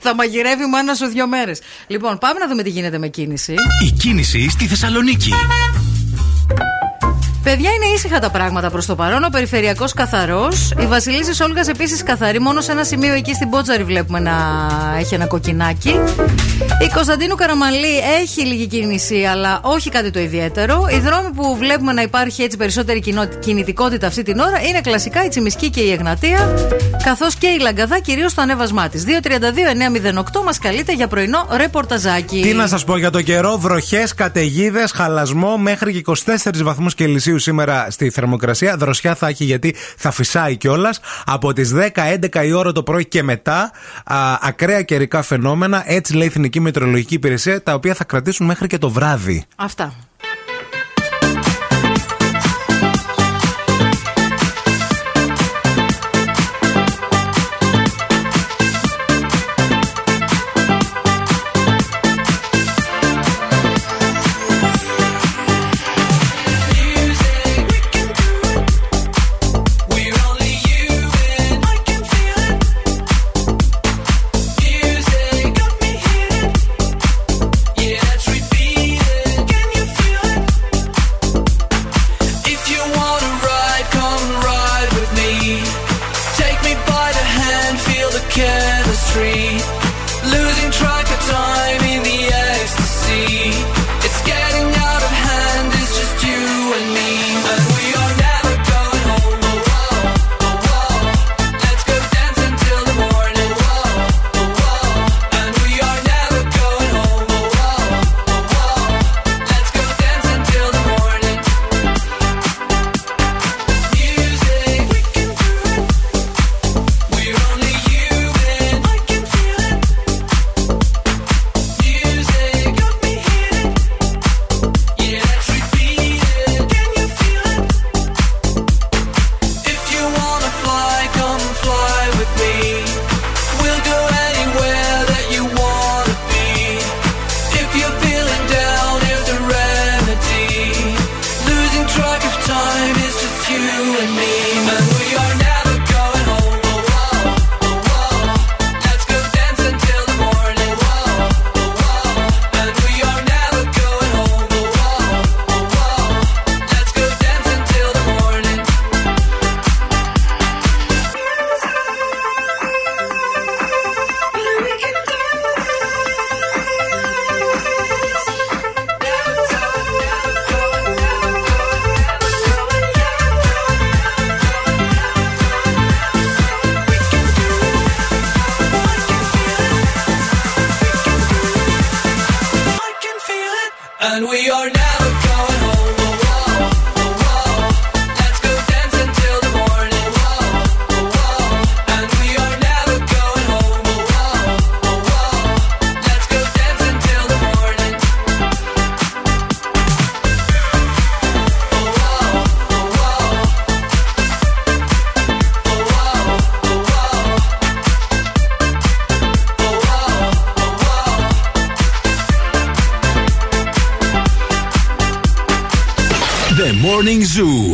θα 0.01 0.15
μαγειρεύει 0.15 0.63
η 0.63 0.67
μάνα 0.69 0.93
σου 0.93 1.07
δύο 1.07 1.27
μέρες. 1.27 1.59
Λοιπόν, 1.87 2.17
πάμε 2.17 2.39
να 2.39 2.47
δούμε 2.47 2.63
τι 2.63 2.69
γίνεται 2.69 2.97
με 2.97 3.07
κίνηση. 3.07 3.53
Η 3.87 3.91
κίνηση 3.91 4.49
στη 4.49 4.65
Θεσσαλονίκη. 4.67 5.31
Παιδιά, 7.43 7.69
είναι 7.71 7.85
ήσυχα 7.95 8.19
τα 8.19 8.29
πράγματα 8.29 8.69
προς 8.69 8.85
το 8.85 8.95
παρόν. 8.95 9.23
Ο 9.23 9.29
περιφερειακός 9.31 9.93
καθαρός. 9.93 10.71
Η 10.79 10.85
Βασιλίση 10.85 11.43
Όλγας 11.43 11.67
επίσης 11.67 12.03
καθαρή. 12.03 12.39
Μόνο 12.39 12.61
σε 12.61 12.71
ένα 12.71 12.83
σημείο 12.83 13.13
εκεί 13.13 13.33
στην 13.33 13.49
Πότζαρη 13.49 13.83
βλέπουμε 13.83 14.19
να 14.19 14.31
έχει 14.99 15.13
ένα 15.13 15.25
κοκκινάκι. 15.27 15.89
Η 16.81 16.89
Κωνσταντίνου 16.93 17.35
Καραμαλή 17.35 17.97
έχει 18.21 18.41
λίγη 18.45 18.67
κίνηση, 18.67 19.23
αλλά 19.23 19.59
όχι 19.63 19.89
κάτι 19.89 20.11
το 20.11 20.19
ιδιαίτερο. 20.19 20.85
Οι 20.91 20.99
δρόμοι 20.99 21.29
που 21.35 21.55
βλέπουμε 21.57 21.93
να 21.93 22.01
υπάρχει 22.01 22.43
έτσι 22.43 22.57
περισσότερη 22.57 22.99
κοινο- 22.99 23.25
κινητικότητα 23.25 24.07
αυτή 24.07 24.23
την 24.23 24.39
ώρα 24.39 24.61
είναι 24.69 24.81
κλασικά 24.81 25.25
η 25.25 25.27
Τσιμισκή 25.27 25.69
και 25.69 25.81
η 25.81 25.91
Εγνατία, 25.91 26.53
καθώς 27.03 27.35
και 27.35 27.47
η 27.47 27.59
Λαγκαδά, 27.61 27.99
κυρίως 27.99 28.31
στο 28.31 28.41
ανέβασμά 28.41 28.89
της. 28.89 29.03
232-908 29.03 30.43
μας 30.45 30.59
καλείτε 30.59 30.93
για 30.93 31.07
πρωινό 31.07 31.47
ρεπορταζάκι. 31.55 32.39
Τι 32.41 32.53
να 32.53 32.67
σας 32.67 32.83
πω 32.83 32.97
για 32.97 33.09
το 33.09 33.21
καιρό, 33.21 33.57
βροχές, 33.57 34.13
καταιγίδες, 34.13 34.91
χαλασμό 34.91 35.57
μέχρι 35.57 35.91
και 35.91 35.97
24 35.97 36.63
βαθμούς 36.63 36.95
Κελσίου 36.95 37.30
σήμερα 37.39 37.87
στη 37.89 38.09
θερμοκρασία. 38.09 38.77
Δροσιά 38.77 39.15
θα 39.15 39.27
έχει 39.27 39.43
γιατί 39.43 39.75
θα 39.97 40.11
φυσάει 40.11 40.57
κιόλας. 40.57 40.99
Από 41.25 41.53
τις 41.53 41.73
10-11 41.73 42.45
η 42.45 42.51
ώρα 42.51 42.71
το 42.71 42.83
πρωί 42.83 43.05
και 43.05 43.23
μετά, 43.23 43.71
α, 44.03 44.37
ακραία 44.41 44.81
καιρικά 44.81 45.21
φαινόμενα, 45.21 45.83
έτσι 45.85 46.13
λέει 46.13 46.23
η 46.23 46.29
Εθνική 46.29 46.59
Μετεωρολογική 46.59 47.13
Υπηρεσία, 47.13 47.63
τα 47.63 47.73
οποία 47.73 47.93
θα 47.93 48.03
κρατήσουν 48.03 48.45
μέχρι 48.45 48.67
και 48.67 48.77
το 48.77 48.89
βράδυ. 48.89 49.45
Αυτά. 49.55 49.93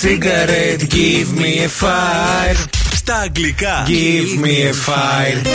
Cigarette, 0.00 0.86
give 0.88 1.32
me 1.40 1.64
a 1.64 1.68
fire. 1.68 2.56
στα 2.94 3.16
αγγλικά. 3.16 3.84
Give 3.86 4.44
me 4.44 4.70
a 4.70 4.74
fire. 4.88 5.46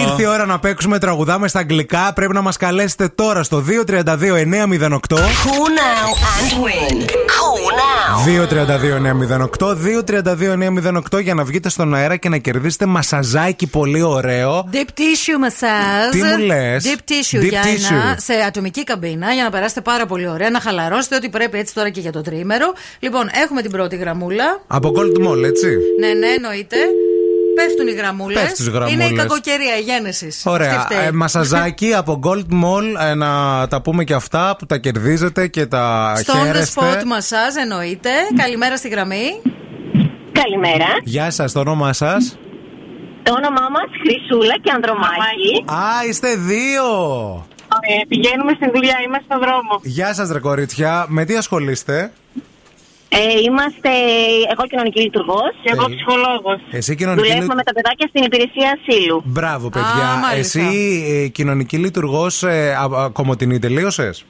Ήρθε 0.00 0.22
η 0.22 0.26
ώρα 0.26 0.46
να 0.46 0.58
παίξουμε 0.58 0.98
τραγουδάμε 0.98 1.48
στα 1.48 1.58
αγγλικά. 1.58 2.12
Πρέπει 2.14 2.32
να 2.32 2.40
μας 2.40 2.56
καλέσετε 2.56 3.08
τώρα 3.08 3.42
στο 3.42 3.64
232-908. 3.86 3.96
Call 5.16 5.68
now 5.78 6.08
and 6.34 6.52
win; 6.64 7.19
Call 8.24 8.46
now. 8.46 8.50
232-908, 9.58 9.76
232-908 11.12 11.22
για 11.22 11.34
να 11.34 11.44
βγείτε 11.44 11.68
στον 11.68 11.94
αέρα 11.94 12.16
και 12.16 12.28
να 12.28 12.38
κερδίσετε 12.38 12.86
μασαζάκι 12.86 13.66
πολύ 13.66 14.02
ωραίο. 14.02 14.68
Deep 14.72 14.76
tissue 14.76 15.44
massage. 15.46 16.10
Τι 16.10 16.22
μου 16.22 16.38
λες; 16.38 16.84
Deep 16.86 16.98
tissue 17.10 17.40
Deep 17.40 17.48
για 17.48 17.62
tissue. 17.62 17.92
ένα 17.92 18.16
σε 18.18 18.32
ατομική 18.32 18.84
καμπίνα 18.84 19.32
για 19.32 19.42
να 19.42 19.50
περάσετε 19.50 19.80
πάρα 19.80 20.06
πολύ 20.06 20.28
ωραία, 20.28 20.50
να 20.50 20.60
χαλαρώσετε 20.60 21.16
ό,τι 21.16 21.28
πρέπει 21.28 21.58
έτσι 21.58 21.74
τώρα 21.74 21.88
και 21.90 22.00
για 22.00 22.12
το 22.12 22.20
τρίμερο. 22.20 22.72
Λοιπόν, 22.98 23.30
έχουμε 23.44 23.62
την 23.62 23.70
πρώτη 23.70 23.96
γραμμούλα. 23.96 24.62
Από 24.66 24.92
Gold 24.96 25.26
Mall, 25.26 25.44
έτσι. 25.44 25.66
Ναι, 26.00 26.12
ναι, 26.12 26.26
εννοείται. 26.26 26.76
Πέφτουν 27.76 27.86
οι 27.88 27.92
γραμμούλες. 28.00 28.42
Πέφτουν 28.42 28.66
οι 28.66 28.70
γραμμούλες. 28.70 28.92
Είναι 28.94 29.04
η 29.04 29.16
κακοκαιρία, 29.16 29.76
η 29.78 29.82
γέννηση. 29.82 30.28
Ωραία. 30.44 30.86
Ε, 31.06 31.10
μασαζάκι 31.12 31.94
από 32.00 32.20
Gold 32.24 32.52
Mall. 32.64 33.08
ε, 33.10 33.14
να 33.14 33.28
τα 33.68 33.82
πούμε 33.82 34.04
και 34.04 34.14
αυτά 34.14 34.54
που 34.58 34.66
τα 34.66 34.76
κερδίζετε 34.78 35.46
και 35.46 35.66
τα 35.66 36.12
Στο 36.16 36.32
on 36.32 36.36
the 36.36 36.44
χαίρεστε. 36.44 36.80
spot 36.80 37.02
massage 37.02 37.60
εννοείται. 37.60 38.10
Καλημέρα 38.36 38.76
στη 38.76 38.88
γραμμή. 38.88 39.42
Καλημέρα. 40.32 40.86
Γεια 41.04 41.30
σας, 41.30 41.52
το 41.52 41.60
όνομά 41.60 41.92
σας; 41.92 42.38
Το 43.22 43.32
όνομά 43.36 43.66
μας 43.70 43.88
Χρυσούλα 44.02 44.54
και 44.62 44.70
Ανδρομάκη. 44.74 45.64
Α, 45.66 46.08
είστε 46.08 46.34
δύο. 46.34 46.86
Ε, 47.70 48.04
πηγαίνουμε 48.08 48.52
στην 48.54 48.70
δουλειά, 48.74 48.96
είμαστε 49.06 49.24
στον 49.28 49.40
δρόμο. 49.40 49.80
Γεια 49.82 50.14
σας, 50.14 50.30
ρε 50.30 50.38
κορίτσια. 50.38 51.04
Με 51.08 51.24
τι 51.24 51.36
ασχολείστε, 51.36 52.12
Ε, 53.12 53.18
είμαστε 53.46 53.88
εγώ 54.52 54.66
κοινωνική 54.68 55.00
λειτουργός. 55.00 55.52
Εγώ 55.62 55.84
ψυχολόγος. 55.94 56.60
Εσύ 56.70 56.94
κοινωνική 56.94 57.20
Δουλεύουμε 57.22 57.42
λειτου- 57.42 57.56
με 57.56 57.62
τα 57.62 57.72
παιδάκια 57.72 58.06
στην 58.08 58.22
υπηρεσία 58.22 58.78
ασύλου. 58.78 59.22
Μπράβο, 59.24 59.68
παιδιά. 59.68 60.18
μάλιστα. 60.22 60.60
Εσύ, 60.60 61.04
ε, 61.24 61.28
κοινωνική 61.28 61.76
λειτουργός, 61.76 62.42
ε, 62.42 62.72
α- 62.74 63.02
α- 63.02 63.10
κομμωτινή, 63.10 63.58
τελείωσες; 63.58 64.24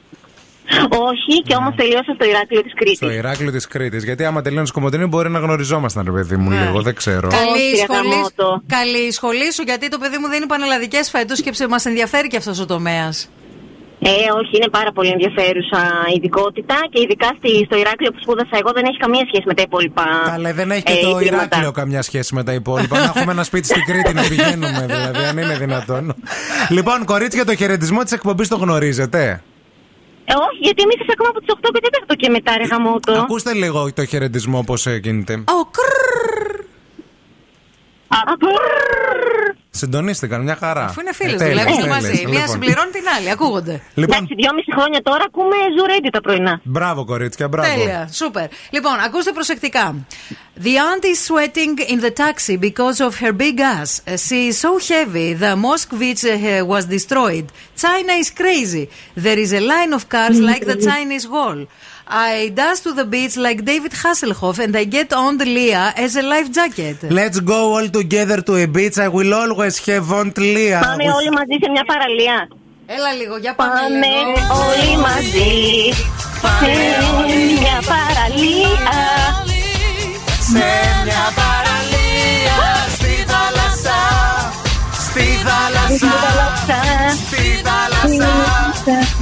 Όχι, 0.89 1.41
και 1.47 1.55
όμως 1.55 1.75
τελείωσα 1.75 2.13
στο 2.15 2.25
Ηράκλειο 2.25 2.61
της 2.63 2.73
Κρήτης. 2.75 2.97
Στο 2.97 3.11
Ηράκλειο 3.11 3.51
της 3.51 3.67
Κρήτης. 3.67 4.03
Γιατί 4.03 4.25
άμα 4.25 4.41
τελειώνεις 4.41 4.71
κομμωτινή, 4.71 5.05
μπορεί 5.05 5.29
να 5.29 5.39
γνωριζόμασταν, 5.39 6.03
ρε 6.05 6.11
παιδί 6.11 6.35
μου, 6.35 6.49
Ναι. 6.49 6.63
λίγο, 6.65 6.81
δεν 6.81 6.95
ξέρω. 6.95 7.27
Καλή 7.29 7.61
η 7.67 7.71
ρε 7.71 7.77
σχολή, 7.77 8.09
γαμώτο. 8.09 8.61
καλή 8.67 8.97
η 9.07 9.11
σχολή 9.11 9.53
σου, 9.53 9.61
γιατί 9.61 9.89
το 9.89 9.97
παιδί 9.97 10.17
μου 10.17 10.27
δίνει 10.27 10.45
πανελλαδικές 10.45 11.09
φέτος 11.09 11.41
και 11.41 11.51
μας 11.69 11.85
ενδιαφέρει 11.85 12.27
και 12.27 12.37
αυτός 12.37 12.59
ο 12.59 12.65
τομέας. 12.65 13.29
Ε, 14.03 14.09
όχι, 14.39 14.53
είναι 14.57 14.69
πάρα 14.69 14.91
πολύ 14.91 15.09
ενδιαφέρουσα 15.09 15.81
ειδικότητα 16.15 16.75
και 16.91 16.99
ειδικά 17.01 17.29
στη, 17.37 17.65
στο 17.65 17.77
Ηράκλειο 17.77 18.11
που 18.11 18.19
σπούδασα 18.21 18.55
εγώ 18.61 18.71
δεν 18.73 18.85
έχει 18.85 18.97
καμία 18.97 19.25
σχέση 19.27 19.43
με 19.45 19.53
τα 19.53 19.61
υπόλοιπα. 19.61 20.05
Καλά, 20.25 20.53
δεν 20.53 20.71
έχει 20.71 20.83
και 20.83 20.91
ε, 20.91 21.01
το 21.01 21.09
ιδρύματα. 21.09 21.35
Ηράκλειο 21.35 21.71
καμιά 21.71 22.01
σχέση 22.01 22.35
με 22.35 22.43
τα 22.43 22.53
υπόλοιπα. 22.53 22.97
να 22.99 23.03
έχουμε 23.03 23.31
ένα 23.31 23.43
σπίτι 23.43 23.67
στην 23.67 23.83
Κρήτη 23.85 24.13
να 24.13 24.21
πηγαίνουμε, 24.21 24.85
δηλαδή, 24.85 25.23
αν 25.29 25.37
είναι 25.37 25.55
δυνατόν. 25.57 26.15
λοιπόν, 26.77 27.05
κορίτσια, 27.05 27.45
το 27.45 27.55
χαιρετισμό 27.55 28.03
της 28.03 28.11
εκπομπής 28.11 28.47
το 28.47 28.55
γνωρίζετε; 28.55 29.43
Ε, 30.25 30.33
όχι, 30.47 30.59
γιατί 30.61 30.81
εμείς 30.83 30.95
ακόμα 31.13 31.29
από 31.29 31.39
τις 31.39 31.53
8 31.55 31.69
και 31.73 31.79
4 32.09 32.15
και 32.17 32.29
μετά, 32.29 32.57
ρε 32.57 32.63
γαμώτο. 32.63 33.11
Ακούστε 33.11 33.53
λίγο 33.53 33.93
το 33.93 34.05
χαιρετισμό 34.05 34.63
πώς 34.63 34.87
γίνεται. 34.87 35.33
Ο 35.33 35.69
Συντονίστηκαν 39.73 40.41
μια 40.41 40.55
χαρά. 40.55 40.83
Αφού 40.83 40.99
είναι 41.01 41.13
φίλες, 41.13 41.33
Ε, 41.33 41.37
τέλεια, 41.37 41.51
δουλεύουν 41.53 41.75
τέλεια. 41.81 41.93
μαζί. 41.95 42.07
Μία 42.25 42.27
Λοιπόν, 42.29 42.47
συμπληρώνει 42.47 42.91
την 42.91 43.03
άλλη, 43.17 43.29
ακούγονται. 43.31 43.81
Λοιπόν, 43.93 44.15
Εντάξει, 44.15 44.35
δυόμιση 44.35 44.71
χρόνια 44.75 45.01
τώρα 45.01 45.23
ακούμε 45.23 45.55
ζουρέντι 45.77 46.09
τα 46.09 46.21
πρωινά. 46.21 46.59
μπράβο, 46.63 47.05
κορίτσια, 47.05 47.47
μπράβο. 47.47 47.69
Τέλεια, 47.73 48.09
σούπερ. 48.13 48.47
Λοιπόν, 48.69 48.99
ακούστε 49.05 49.31
προσεκτικά. 49.31 49.95
The 50.63 50.75
aunt 50.87 51.03
is 51.13 51.19
sweating 51.29 51.91
in 51.93 51.99
the 52.05 52.11
taxi 52.23 52.57
because 52.67 52.99
of 53.07 53.13
her 53.23 53.33
big 53.43 53.57
ass. 53.77 53.91
Uh, 54.07 54.17
She 54.27 54.39
is 54.51 54.57
so 54.65 54.71
heavy, 54.91 55.29
the 55.43 55.53
mosque 55.65 55.93
which 56.01 56.23
uh, 56.25 56.65
was 56.73 56.83
destroyed. 56.97 57.45
China 57.85 58.13
is 58.23 58.29
crazy. 58.41 58.85
There 59.25 59.39
is 59.45 59.51
a 59.59 59.63
line 59.73 59.91
of 59.97 60.01
cars 60.15 60.37
like 60.49 60.63
the 60.71 60.77
Chinese 60.89 61.25
wall. 61.35 61.59
I 62.13 62.49
dash 62.53 62.79
to 62.81 62.91
the 62.93 63.05
beach 63.05 63.37
like 63.37 63.63
David 63.63 63.93
Hasselhoff 64.03 64.59
and 64.59 64.75
I 64.75 64.83
get 64.83 65.13
on 65.13 65.37
the 65.37 65.45
Leah 65.45 65.93
as 65.95 66.15
a 66.17 66.21
life 66.21 66.49
jacket. 66.51 66.97
Let's 67.09 67.39
go 67.39 67.59
all 67.75 67.87
together 67.87 68.41
to 68.41 68.53
a 68.55 68.67
beach. 68.67 68.97
I 68.97 69.07
will 69.07 69.33
always 69.33 69.77
have 69.87 70.11
Aunt 70.11 70.37
Leah. 70.37 70.81
Πάμε 70.81 71.03
with- 71.05 71.15
όλοι 71.17 71.29
μαζί 71.39 71.55
σε 71.63 71.69
μια 71.75 71.83
παραλία. 71.91 72.47
Έλα 72.95 73.11
λίγο, 73.19 73.37
για 73.37 73.53
πάμε, 73.55 73.73
Πάμε 73.79 74.07
λίγο. 74.07 74.55
όλοι 74.69 74.97
μαζί 75.07 75.51
σε 76.59 76.71
μια 77.61 77.77
παραλία. 77.91 78.93
Σε 80.51 80.67
μια 81.05 81.25
παραλία 81.39 82.59
στη 82.95 83.13
θάλασσα. 83.31 83.99
Στη 85.07 85.27
θάλασσα. 85.47 86.11
Στη 87.25 87.45
θάλασσα. 87.67 88.31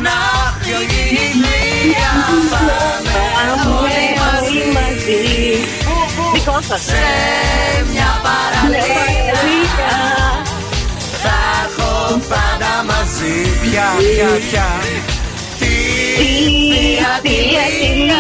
Να 0.06 0.15
πιω 0.63 0.80
ηλία. 0.82 1.28
Πάμε 1.32 1.48
όλοι 3.80 4.73
μαζί. 4.73 5.21
Δικό 6.34 6.60
σας. 6.67 6.82
Σε 6.82 6.93
μια 7.91 8.21
παραλία. 8.23 8.84
Θα 11.23 11.38
έχω 11.65 12.19
πάντα 12.30 12.73
μαζί. 12.88 13.36
Πια, 13.62 13.88
πια, 13.97 14.30
πια. 14.49 14.67
Τη 15.60 15.65
θεία 16.17 17.19
τη 17.21 17.30
Λία. 17.30 18.15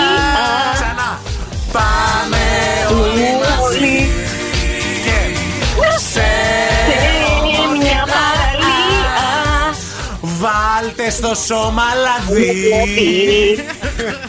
Ξανά. 0.73 1.19
Πάμε 1.71 2.45
όλοι 2.91 3.29
μαζί. 3.43 4.09
Και 5.03 5.17
σε 6.11 6.31
μια 7.77 8.03
παραλία. 8.13 9.17
Βάλτε 10.21 11.09
στο 11.09 11.35
σώμα 11.47 11.83
λαδί 12.03 12.49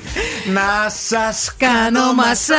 Να 0.52 0.88
σας 0.88 1.54
Κάνω 1.58 2.12
μασάζ. 2.12 2.58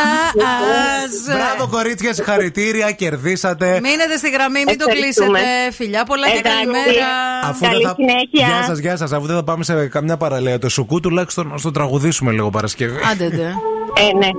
Μπράβο 1.33 1.71
κορίτσια, 1.71 2.13
συγχαρητήρια, 2.13 2.91
κερδίσατε 2.91 3.79
Μείνετε 3.83 4.17
στη 4.17 4.29
γραμμή, 4.29 4.63
μην 4.67 4.77
το 4.77 4.85
Ευχαριστούμε. 4.87 5.39
κλείσετε. 5.39 5.71
Φιλιά 5.71 6.03
πολλά 6.03 6.25
και 6.29 6.37
Εντάξει. 6.37 6.57
καλημέρα. 6.57 7.07
Αφού 7.43 7.59
δεν 7.59 7.81
θα... 7.81 7.95
Γεια 8.31 8.63
σας, 8.67 8.77
γεια 8.77 8.97
σας 8.97 9.11
Αφού 9.11 9.25
δεν 9.25 9.35
θα 9.35 9.43
πάμε 9.43 9.63
σε 9.63 9.87
καμιά 9.87 10.17
παραλία 10.17 10.59
το 10.59 10.69
σουκού 10.69 10.99
Τουλάχιστον 10.99 11.47
να 11.47 11.57
στο 11.57 11.71
τραγουδήσουμε 11.71 12.31
λίγο 12.31 12.49
Παρασκευή 12.49 12.97
Άντε, 13.11 13.29
ντε. 13.29 13.43
Ε, 13.43 14.17
ναι. 14.17 14.29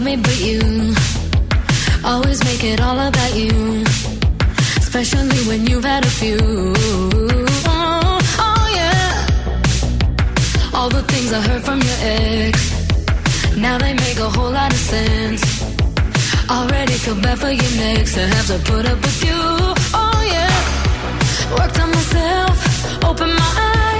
Love 0.00 0.04
me, 0.04 0.16
but 0.16 0.40
you 0.40 0.94
always 2.04 2.42
make 2.44 2.64
it 2.64 2.80
all 2.80 2.98
about 2.98 3.34
you. 3.34 3.84
Especially 4.78 5.40
when 5.48 5.66
you've 5.66 5.84
had 5.84 6.04
a 6.04 6.10
few. 6.20 6.38
Oh, 7.66 8.18
oh, 8.46 8.66
yeah. 8.80 9.26
All 10.74 10.88
the 10.88 11.02
things 11.02 11.32
I 11.32 11.40
heard 11.40 11.62
from 11.62 11.80
your 11.80 11.98
ex. 12.00 12.56
Now 13.56 13.78
they 13.78 13.94
make 13.94 14.18
a 14.18 14.30
whole 14.30 14.50
lot 14.50 14.72
of 14.72 14.78
sense. 14.78 15.42
Already 16.50 16.94
feel 16.94 17.20
bad 17.20 17.38
for 17.38 17.50
you 17.50 17.68
next 17.76 18.14
to 18.14 18.20
have 18.34 18.46
to 18.46 18.58
put 18.70 18.86
up 18.86 19.00
with 19.06 19.24
you. 19.24 19.40
Oh, 20.02 20.20
yeah. 20.34 20.54
Worked 21.58 21.78
on 21.80 21.90
myself, 21.90 23.04
open 23.04 23.30
my 23.34 23.50
eyes. 23.68 23.99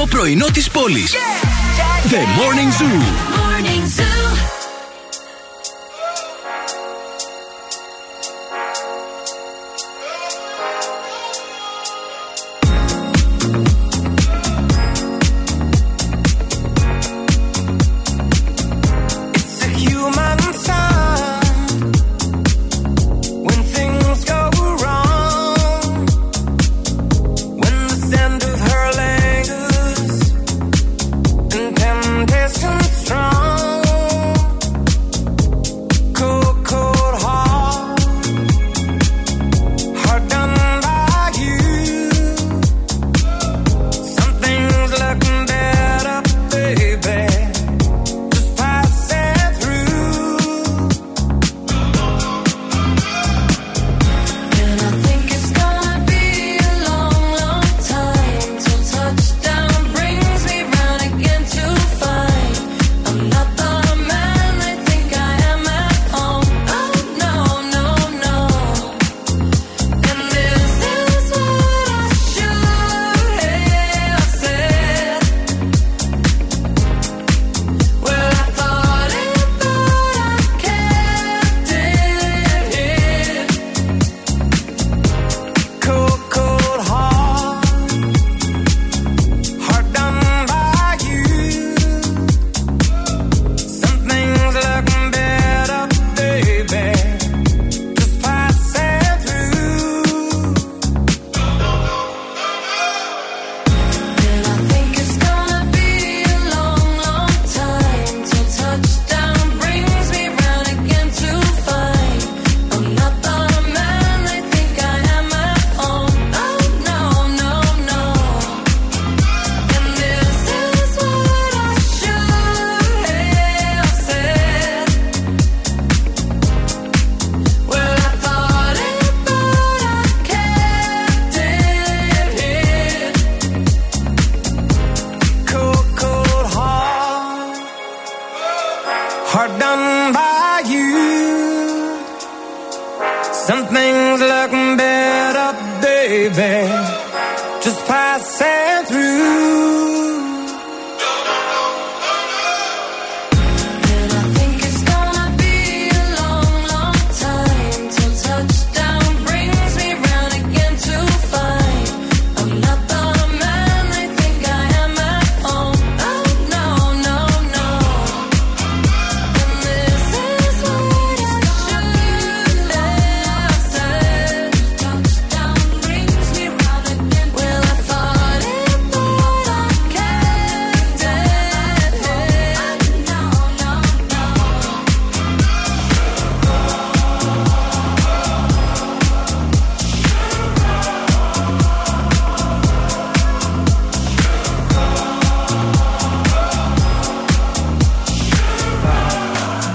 νόστιμο 0.00 0.20
πρωινό 0.20 0.46
της 0.52 0.70
πόλης. 0.70 1.12
The 1.12 1.39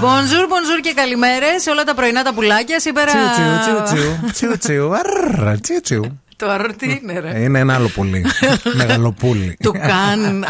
Bonjour, 0.01 0.45
bonjour 0.53 0.79
και 0.81 0.93
καλημέρες 0.95 1.61
σε 1.61 1.69
όλα 1.69 1.83
τα 1.83 1.93
πρωινά 1.93 2.23
τα 2.23 2.33
πουλάκια. 2.33 2.79
Σήμερα. 2.79 3.11
Τσιου 3.11 3.29
τσιου 3.31 3.83
τσιου 3.83 4.07
τσιου 4.31 4.31
τσιου 4.31 4.57
τσιου 4.57 4.95
αρρρρρ, 4.95 5.59
τσιου 5.59 5.81
τσιου. 5.81 6.19
Το 6.37 6.49
αρρω 6.49 6.73
τι 6.77 6.99
είναι, 7.01 7.19
ρε; 7.19 7.39
Είναι 7.39 7.59
ένα 7.59 7.73
άλλο 7.73 7.87
πουλί. 7.87 8.25
Μεγαλοπούλι. 8.77 9.57
Του 9.63 9.71
καν. 9.71 10.45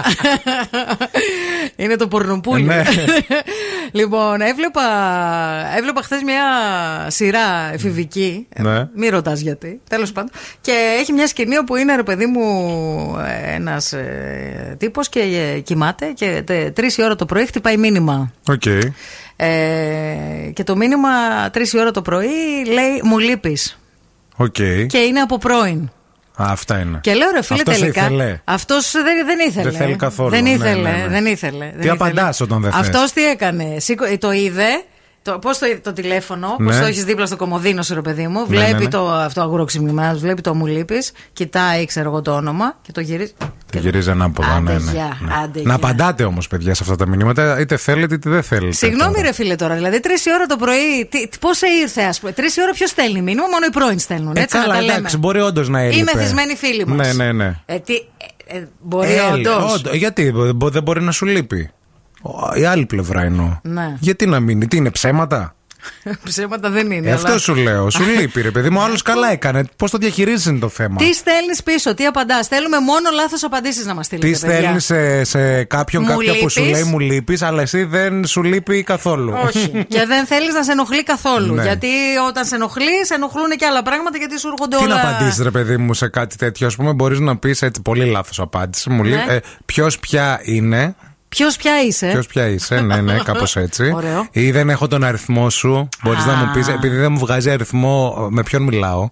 είναι 1.76 1.96
το 1.96 2.08
πορνοπούλι. 2.08 2.64
Ναι. 2.64 2.84
λοιπόν, 4.00 4.41
έβλεπα, 4.41 4.82
έβλεπα 5.78 6.02
χθες 6.02 6.22
μια 6.24 6.43
σειρά 7.08 7.74
εφηβική. 7.74 8.48
Ναι. 8.58 8.88
Μην 8.96 9.10
ρωτάς 9.10 9.39
γιατί. 9.39 9.82
Τέλος 9.89 10.12
πάντων. 10.12 10.32
Και 10.62 10.98
έχει 11.00 11.14
μια 11.14 11.28
σκηνή 11.28 11.58
όπου 11.58 11.76
είναι 11.76 11.96
ρε 11.96 12.04
παιδί 12.04 12.26
μου 12.26 13.18
ένας 13.46 13.93
ε, 13.93 14.76
τύπος 14.80 15.10
και 15.10 15.20
ε, 15.20 15.60
κοιμάται 15.60 16.06
και 16.06 16.43
τρεις 16.74 16.98
η 16.98 17.04
ώρα 17.04 17.16
το 17.16 17.26
πρωί 17.26 17.46
χτυπάει 17.46 17.78
μήνυμα. 17.78 18.32
Οκ. 18.48 18.64
Ε, 19.36 19.46
και 20.54 20.64
το 20.64 20.76
μήνυμα 20.76 21.10
τρεις 21.52 21.74
η 21.74 21.80
ώρα 21.80 21.92
το 21.92 22.02
πρωί 22.02 22.66
λέει 22.66 23.02
Μου 23.04 23.18
λείπεις. 23.20 23.80
Οκ. 24.36 24.56
Και 24.88 24.98
είναι 24.98 25.20
από 25.20 25.38
πρώην. 25.38 25.90
Α, 26.42 26.46
Αυτά 26.50 26.80
είναι. 26.80 27.00
Και 27.02 27.14
λέω 27.14 27.30
ρε 27.32 27.42
φίλε 27.42 27.60
Αυτός 27.60 27.78
τελικά. 27.80 28.02
ήθελε. 28.02 28.40
Αυτός 28.44 28.92
δεν, 28.92 29.26
δεν 29.26 29.40
ήθελε. 29.48 29.70
Δεν 29.70 29.80
θέλει 29.80 29.96
καθόλου. 29.96 30.30
Δεν 30.30 30.44
Ναι, 30.44 30.50
ήθελε. 30.50 30.82
ναι, 30.92 30.98
ναι. 30.98 31.08
Δεν 31.08 31.26
ήθελε. 31.26 31.72
Τι 31.82 31.90
απαντάς 31.90 32.42
όταν 32.42 32.62
δεν 32.62 32.72
θες; 32.72 32.80
Αυτός 32.82 33.12
τι 33.12 33.26
έκανε; 33.30 33.76
Σήκω- 33.80 34.18
το 34.18 34.32
είδε. 34.32 34.68
Το, 35.26 35.40
Πώς 35.40 35.58
το, 35.58 35.66
είδε 35.66 35.78
το 35.84 35.94
τηλέφωνο, 35.94 36.56
Ναι. 36.60 36.72
πώς 36.74 36.80
το 36.80 36.86
έχεις 36.86 37.04
δίπλα 37.04 37.26
στο 37.26 37.36
κομοδίνο 37.36 37.82
σου, 37.84 37.94
ρε 37.94 38.02
παιδί 38.02 38.28
μου. 38.28 38.40
Ναι, 38.40 38.46
βλέπει 38.46 38.74
ναι, 38.74 38.80
ναι. 38.80 38.88
το 38.88 39.10
αυτό 39.12 39.42
αγουροξυπνημά, 39.42 40.14
βλέπει 40.14 40.42
το 40.42 40.56
μου 40.56 40.66
λείπεις, 40.66 41.12
κοιτάει, 41.34 41.86
ξέρω 41.86 42.10
εγώ 42.10 42.22
το 42.22 42.32
όνομα 42.36 42.78
και 42.82 42.92
το 42.92 43.02
γυρίζει. 43.02 43.34
Το 43.72 43.78
γυρίζει 43.80 44.10
ανάποδα. 44.10 44.54
Άντε 44.54 44.74
ναι, 44.74 44.80
ναι, 44.80 44.92
γεια, 44.92 45.18
ναι. 45.22 45.34
άντε 45.44 45.60
Να 45.60 45.66
γεια. 45.66 45.74
απαντάτε 45.74 46.24
όμως, 46.24 46.48
παιδιά, 46.48 46.74
σε 46.74 46.84
αυτά 46.84 46.96
τα 46.96 47.08
μηνύματα, 47.08 47.60
είτε 47.60 47.78
θέλετε 47.78 48.16
είτε 48.16 48.30
δεν 48.30 48.44
θέλετε. 48.44 48.72
Συγγνώμη, 48.76 49.14
τώρα. 49.14 49.26
ρε 49.26 49.34
φίλε 49.34 49.56
τώρα. 49.56 49.76
Δηλαδή, 49.76 50.00
τρεις 50.00 50.26
η 50.26 50.30
ώρα 50.34 50.46
το 50.46 50.56
πρωί, 50.56 51.10
πώς 51.40 51.62
ήρθε, 51.82 52.02
ας 52.02 52.20
πούμε. 52.20 52.32
Τρεις 52.32 52.56
η 52.56 52.62
ώρα 52.62 52.72
ποιος 52.72 52.90
στέλνει 52.90 53.22
μήνυμα, 53.22 53.48
μόνο 53.52 53.66
οι 53.66 53.72
πρώην 53.72 54.00
στέλνουν. 54.00 54.36
Ε, 54.36 54.42
Έτσι 54.42 54.56
να 54.58 54.62
καλά, 54.62 54.74
τα 54.76 54.82
λέμε. 54.82 54.94
εντάξει, 54.94 55.18
μπορεί 55.18 55.40
όντως 55.40 55.70
να 55.70 55.80
έλειπε. 55.80 56.00
Ή 56.00 56.04
μεθυσμένοι 56.16 56.56
φίλοι 56.56 56.88
μας. 56.88 57.16
Ναι, 57.16 57.24
ναι, 57.26 57.32
ναι. 57.32 57.60
Ε, 57.66 57.80
τι, 57.80 57.94
ε, 58.48 58.58
ε, 58.58 58.68
μπορεί 58.82 59.14
Ε, 59.14 59.22
όντως. 59.34 59.74
όντως, 59.76 59.94
Γιατί 59.96 60.34
μπο- 60.56 60.70
δεν 60.70 60.84
μπορεί 60.84 61.02
να 61.02 61.12
σου 61.12 61.26
λείπει. 61.26 61.70
Ο- 62.28 62.56
Η 62.60 62.66
άλλη 62.66 62.86
πλευρά 62.86 63.22
εννοώ. 63.22 63.60
Ναι. 63.62 63.96
Γιατί 64.00 64.26
να 64.26 64.40
μείνει, 64.40 64.68
τι 64.68 64.78
είναι 64.78 64.90
ψέματα; 64.92 65.56
Ψέματα 66.24 66.70
δεν 66.70 66.92
είναι. 66.92 67.10
Ε, 67.10 67.12
αυτό 67.14 67.28
αλλά- 67.28 67.38
σου 67.38 67.56
λέω. 67.56 67.90
Σου 67.90 68.04
λείπει, 68.20 68.42
ρε 68.42 68.52
παιδί 68.52 68.70
μου. 68.70 68.80
Άλλος 68.82 69.02
καλά 69.02 69.32
έκανε. 69.32 69.64
Πώς 69.78 69.92
το 69.92 69.98
διαχειρίζει 69.98 70.50
είναι 70.50 70.60
το 70.60 70.70
θέμα; 70.70 70.96
Τι 70.96 71.14
στέλνεις 71.14 71.64
πίσω, 71.64 71.94
τι 71.94 72.06
απαντάς; 72.06 72.48
Θέλουμε 72.48 72.80
μόνο 72.80 73.10
λάθος 73.14 73.44
απαντήσεις 73.44 73.86
να 73.86 73.94
μας 73.94 74.06
στείλετε. 74.06 74.28
Τι 74.32 74.40
παιδιά. 74.40 74.58
στέλνεις 74.58 74.86
σε, 74.86 75.24
σε 75.24 75.64
κάποιον, 75.64 76.04
Μου 76.04 76.08
κάποια 76.18 76.34
που 76.40 76.50
σου 76.50 76.62
λείπεις; 76.62 76.74
λέει 76.82 76.90
μου 76.92 77.00
λείπεις, 77.00 77.42
αλλά 77.42 77.62
εσύ 77.62 77.84
δεν 77.84 78.26
σου 78.26 78.44
λείπει 78.44 78.84
καθόλου. 78.84 79.34
Όχι. 79.46 79.70
και 79.94 80.06
δεν 80.08 80.26
θέλεις 80.26 80.54
να 80.54 80.64
σε 80.64 80.72
ενοχλεί 80.72 81.04
καθόλου. 81.04 81.54
Ναι. 81.54 81.64
Γιατί 81.64 81.88
όταν 82.28 82.46
σε 82.46 82.56
ενοχλεί, 82.56 83.06
σε 83.06 83.14
ενοχλούν 83.14 83.50
και 83.50 83.66
άλλα 83.66 83.84
πράγματα 83.84 84.18
γιατί 84.18 84.40
σου 84.40 84.48
έρχονται 84.48 84.78
Τι 84.78 84.84
όλα. 84.84 84.96
να 84.96 85.10
απαντήσεις, 85.10 85.44
ρε 85.44 85.52
παιδί 85.52 85.78
μου, 85.78 85.94
σε 85.94 86.08
κάτι 86.08 86.36
τέτοιο. 86.36 86.68
Α 86.68 86.72
πούμε, 86.76 86.94
μπορείς 86.94 87.20
να 87.20 87.38
πεις 87.38 87.62
έτσι 87.62 87.82
πολύ 87.82 88.06
λάθος 88.06 88.40
απάντηση. 88.40 88.90
Μου 88.90 89.04
λέει, 89.04 89.26
Ναι. 89.26 89.34
ε, 89.34 89.40
ποιος 89.66 90.00
πια 90.00 90.40
είναι. 90.44 90.96
Ποιος 91.36 91.56
πια 91.56 91.82
είσαι; 91.82 92.08
Ποιος 92.08 92.28
πια 92.28 92.48
είσαι, 92.48 92.80
ναι, 92.80 93.02
ναι, 93.02 93.18
κάπως 93.30 93.56
έτσι. 93.56 93.92
Ωραίο. 93.96 94.28
Ή 94.32 94.52
δεν 94.52 94.70
έχω 94.70 94.88
τον 94.88 95.04
αριθμό 95.04 95.50
σου. 95.50 95.90
Μπορείς 96.04 96.26
να 96.26 96.36
μου 96.36 96.52
πεις, 96.54 96.68
επειδή 96.68 96.96
δεν 96.96 97.12
μου 97.12 97.20
βγάζει 97.20 97.50
αριθμό, 97.50 98.28
με 98.30 98.44
ποιον 98.44 98.64
μιλάω. 98.64 99.10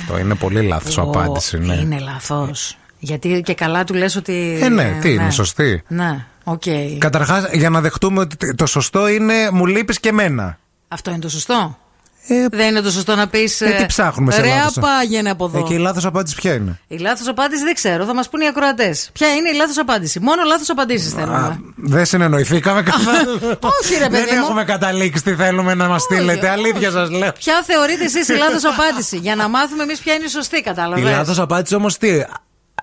Αυτό 0.00 0.18
είναι 0.18 0.34
πολύ 0.34 0.62
λάθος 0.62 0.98
Ω, 0.98 1.02
απάντηση, 1.02 1.58
ναι. 1.58 1.74
Είναι 1.74 1.98
λάθος. 1.98 2.76
Γιατί 2.98 3.42
και 3.44 3.54
καλά 3.54 3.84
του 3.84 3.94
λες 3.94 4.16
ότι. 4.16 4.58
Ε, 4.62 4.68
ναι, 4.68 4.98
τι 5.00 5.12
είναι, 5.12 5.30
σωστή. 5.30 5.82
Ναι, 5.88 6.24
οκ. 6.44 6.62
Καταρχάς, 6.98 7.44
για 7.52 7.70
να 7.70 7.80
δεχτούμε 7.80 8.20
ότι 8.20 8.54
το 8.54 8.66
σωστό 8.66 9.08
είναι 9.08 9.34
μου 9.52 9.66
λείπεις 9.66 10.00
και 10.00 10.08
εμένα. 10.08 10.58
Αυτό 10.88 11.10
είναι 11.10 11.20
το 11.20 11.28
σωστό. 11.28 11.78
Ε, 12.26 12.46
Δεν 12.50 12.68
είναι 12.68 12.80
το 12.80 12.90
σωστό 12.90 13.14
να 13.14 13.26
πεις. 13.28 13.60
ε, 13.60 13.70
τι 13.78 13.86
ψάχνουμε 13.86 14.32
σε 14.32 14.40
Ρε, 14.40 14.48
λάθος. 14.48 14.76
απάγαινε 14.76 15.30
από 15.30 15.44
εδώ. 15.44 15.58
Ε, 15.58 15.62
και 15.62 15.74
η 15.74 15.78
λάθος 15.78 16.04
απάντηση 16.04 16.34
ποια 16.36 16.52
είναι; 16.54 16.80
Η 16.88 16.96
λάθος 16.96 17.28
απάντηση 17.28 17.64
δεν 17.64 17.74
ξέρω, 17.74 18.04
θα 18.04 18.14
μας 18.14 18.28
πούνε 18.28 18.44
οι 18.44 18.46
ακροατές. 18.46 19.10
Ποια 19.12 19.34
είναι 19.34 19.48
η 19.48 19.54
λάθος 19.54 19.78
απάντηση; 19.78 20.20
Μόνο 20.20 20.42
λάθος 20.46 20.70
απάντηση 20.70 21.06
Α, 21.08 21.10
θέλουμε. 21.18 21.60
δεν 21.76 22.04
συνεννοηθήκαμε 22.04 22.82
καθόλου. 22.82 23.40
Όχι, 23.82 23.94
ρε 23.98 24.08
παιδί 24.08 24.24
Δεν 24.24 24.34
μου. 24.38 24.44
έχουμε 24.44 24.64
καταλήξει 24.64 25.22
τι 25.22 25.34
θέλουμε 25.34 25.74
να 25.74 25.88
μας 25.88 26.02
στείλετε. 26.02 26.48
Αλήθεια 26.48 26.90
σας 26.90 27.10
λέω. 27.10 27.32
Ποια 27.32 27.62
θεωρείτε 27.66 28.04
εσείς 28.04 28.28
η 28.28 28.32
λάθος 28.34 28.64
απάντηση; 28.64 29.16
Για 29.16 29.36
να 29.36 29.48
μάθουμε 29.48 29.82
εμείς 29.82 29.98
ποια 29.98 30.14
είναι 30.14 30.24
η 30.24 30.28
σωστή, 30.28 30.56
Η 30.58 30.62
κατάλαβε. 30.62 31.10
λάθος 31.10 31.38
απάντηση 31.38 31.74
όμως 31.74 31.98
τι. 31.98 32.22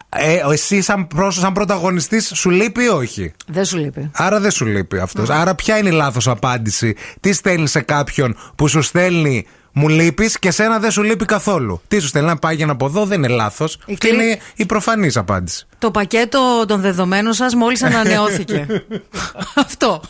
Ε, 0.09 0.39
εσύ 0.51 0.81
σαν, 0.81 1.07
πρόσω, 1.07 1.39
σαν 1.39 1.53
πρωταγωνιστής 1.53 2.31
σου 2.35 2.49
λείπει 2.49 2.83
ή 2.83 2.87
όχι; 2.87 3.33
Δεν 3.47 3.65
σου 3.65 3.77
λείπει. 3.77 4.11
Άρα 4.13 4.39
δεν 4.39 4.51
σου 4.51 4.65
λείπει 4.65 4.99
αυτός. 4.99 5.29
Άρα 5.29 5.55
ποια 5.55 5.77
είναι 5.77 5.89
η 5.89 5.91
λάθος 5.91 6.27
απάντηση; 6.27 6.95
Τι 7.19 7.33
στέλνει 7.33 7.67
σε 7.67 7.81
κάποιον 7.81 8.35
που 8.55 8.67
σου 8.67 8.81
στέλνει 8.81 9.45
μου 9.71 9.87
λείπεις 9.87 10.39
και 10.39 10.51
σένα 10.51 10.79
δεν 10.79 10.91
σου 10.91 11.03
λείπει 11.03 11.25
καθόλου; 11.25 11.81
Τι 11.87 11.99
σου 11.99 12.07
στέλνει 12.07 12.27
να 12.27 12.37
πάει 12.37 12.63
από 12.63 12.85
εδώ, 12.85 13.05
δεν 13.05 13.17
είναι 13.23 13.33
λάθος. 13.33 13.77
Η 13.85 13.95
Και 13.95 14.07
κλή- 14.07 14.13
είναι 14.21 14.39
η 14.55 14.65
προφανής 14.65 15.17
απάντηση. 15.17 15.67
Το 15.77 15.91
πακέτο 15.91 16.65
των 16.67 16.81
δεδομένων 16.81 17.33
σας 17.33 17.55
μόλις 17.55 17.83
ανανεώθηκε. 17.83 18.65
Αυτό. 19.65 20.01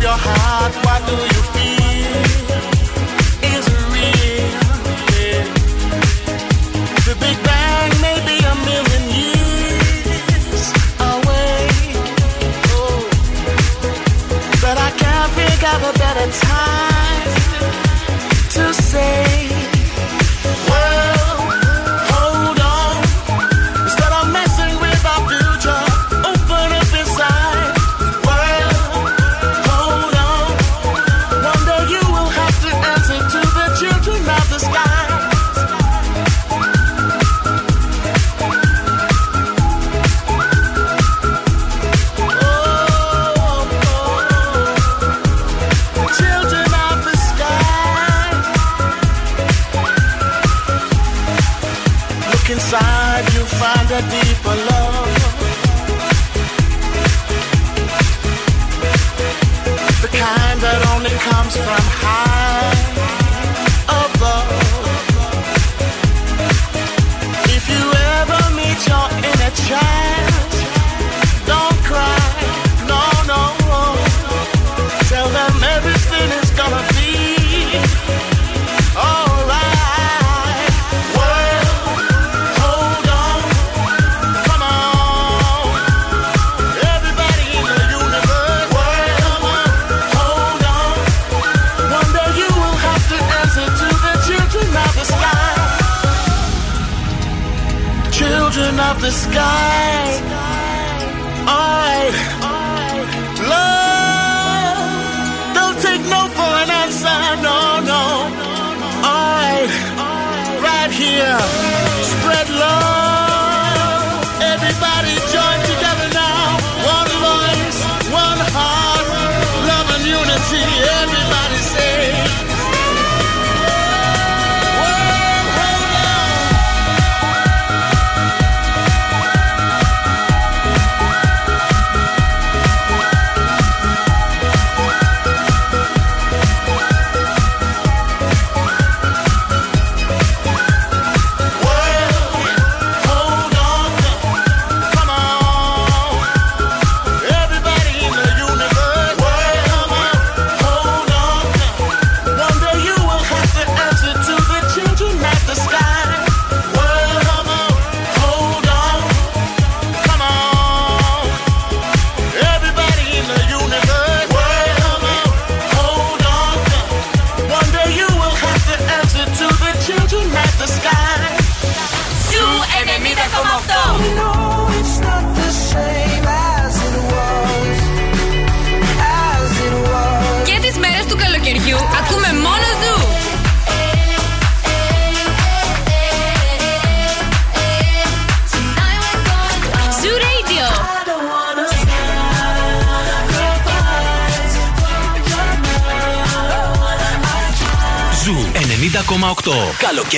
your 0.00 0.10
heart. 0.12 0.37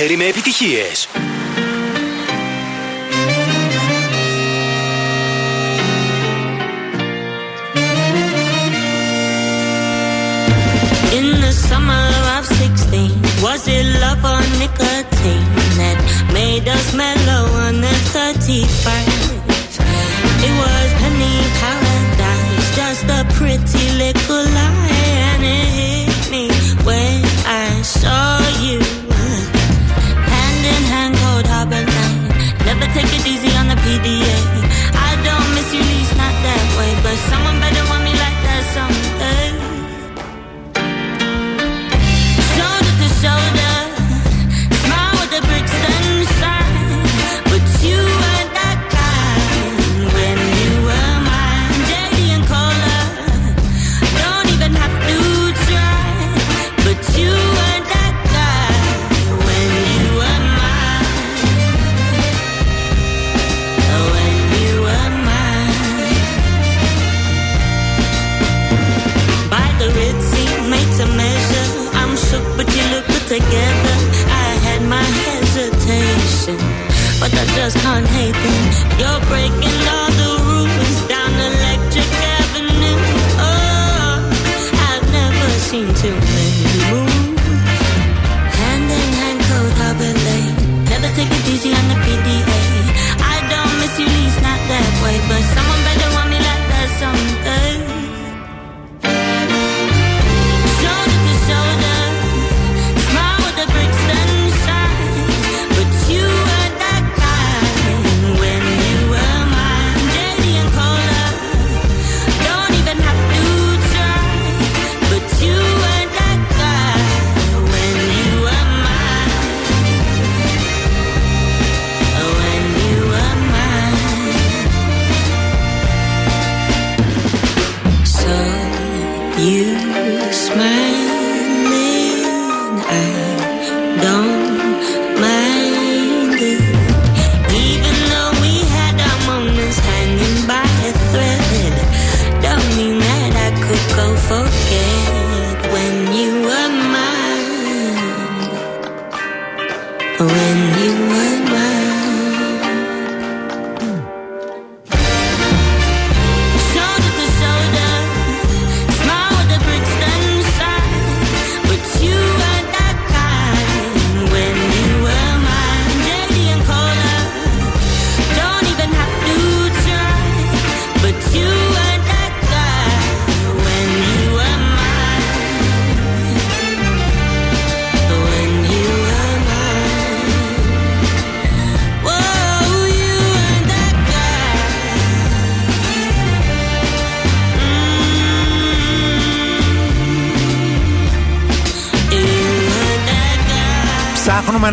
Καλοκαίρι 0.01 0.23
με 0.23 0.29
επιτυχίες. 0.29 1.00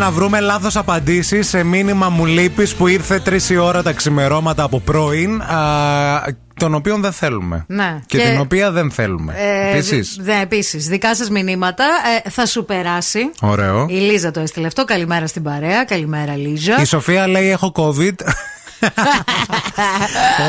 Να 0.09 0.14
βρούμε 0.14 0.40
λάθος 0.40 0.76
απαντήσεις 0.76 1.48
σε 1.48 1.62
μήνυμα 1.62 2.09
μου 2.09 2.24
λείπεις 2.26 2.74
που 2.74 2.86
ήρθε 2.86 3.22
3 3.26 3.50
η 3.50 3.56
ώρα 3.56 3.82
τα 3.82 3.92
ξημερώματα 3.92 4.62
από 4.62 4.80
πρώην. 4.80 5.40
Α, 5.40 6.24
τον 6.54 6.74
οποίο 6.74 6.96
δεν 6.96 7.12
θέλουμε. 7.12 7.64
Ναι. 7.68 7.98
Και, 8.06 8.18
την 8.18 8.40
οποία 8.40 8.70
δεν 8.70 8.90
θέλουμε. 8.90 9.34
Ε, 9.36 9.70
Επίσης. 9.72 10.16
δι- 10.16 10.24
δε, 10.26 10.40
επίσης, 10.40 10.86
δικά 10.86 11.14
σας 11.16 11.30
μηνύματα. 11.30 11.84
Ε, 12.24 12.30
θα 12.30 12.46
σου 12.46 12.64
περάσει. 12.64 13.30
Ωραίο. 13.40 13.86
Η 13.88 13.94
Λίζα 13.94 14.30
το 14.30 14.40
έστειλε 14.40 14.66
αυτό. 14.66 14.84
Καλημέρα 14.84 15.26
στην 15.26 15.42
παρέα. 15.42 15.84
Καλημέρα, 15.84 16.36
Λίζα. 16.36 16.80
Η 16.80 16.84
Σοφία 16.84 17.26
λέει: 17.28 17.50
Έχω 17.50 17.72
COVID. 17.76 18.14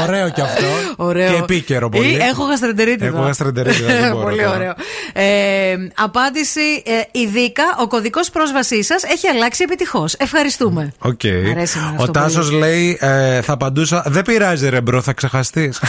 Ωραίο 0.08 0.30
κι 0.30 0.42
αυτό. 0.42 0.66
Ωραίο. 0.96 1.32
Και 1.32 1.38
επίκαιρο 1.38 1.90
πολύ. 1.90 2.08
Ή 2.12 2.16
έχω 2.22 2.44
γαστρεντερίτιδα. 2.44 3.06
Έχω 3.06 3.18
γαστρεντερίτιδα, 3.26 3.88
δεν 4.00 4.12
μπορώ 4.12 4.24
πολύ 4.28 4.42
τώρα. 4.44 4.56
ωραίο. 4.56 4.74
Ε, 5.14 5.76
απάντηση. 5.96 6.84
Ε, 6.86 7.20
ειδικά, 7.20 7.64
ο 7.80 7.88
κωδικός 7.88 8.30
πρόσβασής 8.30 8.86
σας 8.86 9.04
έχει 9.04 9.28
αλλάξει 9.28 9.64
επιτυχώς. 9.64 10.14
Ευχαριστούμε. 10.14 10.92
Οκ. 11.00 11.22
αρέσει 11.26 11.78
εμένα 11.78 11.92
αυτό 11.92 12.04
Ο 12.04 12.12
Τάσος 12.12 12.46
πολύ. 12.48 12.60
λέει: 12.60 12.98
ε, 13.02 13.42
Θα 13.42 13.54
απαντούσα. 13.54 14.04
Δεν 14.08 14.24
πειράζει, 14.24 14.70
ρε 14.70 14.82
bro, 14.82 15.02
θα 15.02 15.14
ξεχαστείς. 15.14 15.80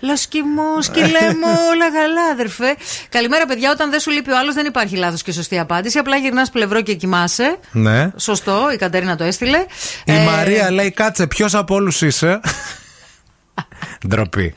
Λοσκι 0.00 0.42
μου, 0.42 0.82
σκυλέ 0.82 1.26
μου, 1.40 1.50
όλα 1.72 1.92
καλά, 1.92 2.22
αδερφέ. 2.32 2.76
Καλημέρα, 3.08 3.46
παιδιά. 3.46 3.70
Όταν 3.70 3.90
δεν 3.90 4.00
σου 4.00 4.10
λείπει 4.10 4.30
ο 4.30 4.38
άλλος, 4.38 4.54
δεν 4.54 4.66
υπάρχει 4.66 4.96
λάθος 4.96 5.22
και 5.22 5.32
σωστή 5.32 5.58
απάντηση. 5.58 5.98
Απλά 5.98 6.16
γυρνάς 6.16 6.50
πλευρό 6.50 6.80
και 6.82 6.94
κοιμάσαι. 6.94 7.58
ναι. 7.72 8.10
Σωστό, 8.16 8.68
η 8.72 8.76
Κατερίνα 8.76 9.16
το 9.16 9.24
έστειλε. 9.24 9.58
Η 10.04 10.12
Ε, 10.12 10.24
Μαρία 10.24 10.70
λέει: 10.70 10.90
Κάτσε, 10.90 11.26
ποιος 11.26 11.54
από 11.54 11.74
όλους 11.74 12.02
είσαι; 12.02 12.40
Ντροπή. 14.08 14.52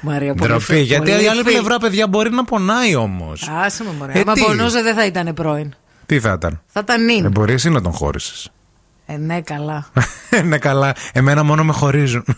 Μαρία, 0.00 0.34
πολύ 0.34 0.48
Ντροπή. 0.50 0.64
φι- 0.64 0.84
Γιατί 0.84 1.10
πολύ 1.10 1.24
η 1.24 1.28
άλλη 1.28 1.42
φι- 1.42 1.50
πλευρά, 1.52 1.78
παιδιά, 1.78 2.06
μπορεί 2.08 2.30
να 2.30 2.44
πονάει 2.44 2.94
όμως. 2.94 3.50
Άσε 3.64 3.84
με 3.84 3.90
μωρέ. 3.98 4.12
Ε, 4.14 4.20
Άμα 4.20 4.32
τι; 4.32 4.40
πονούσε 4.40 4.82
δεν 4.82 4.94
θα 4.94 5.04
ήταν 5.04 5.34
πρώην. 5.34 5.74
Τι 6.06 6.20
θα 6.20 6.32
ήταν; 6.32 6.62
Θα 6.66 6.80
ήταν 6.82 7.04
νυν. 7.04 7.22
Δεν 7.22 7.30
μπορείς 7.30 7.54
εσύ 7.54 7.70
να 7.70 7.82
τον 7.82 7.92
χώρισες. 7.92 8.50
Ε, 9.12 9.16
ναι, 9.16 9.40
καλά. 9.40 9.86
ναι, 10.48 10.58
καλά. 10.58 10.94
Εμένα 11.12 11.42
μόνο 11.42 11.64
με 11.64 11.72
χωρίζουν. 11.72 12.24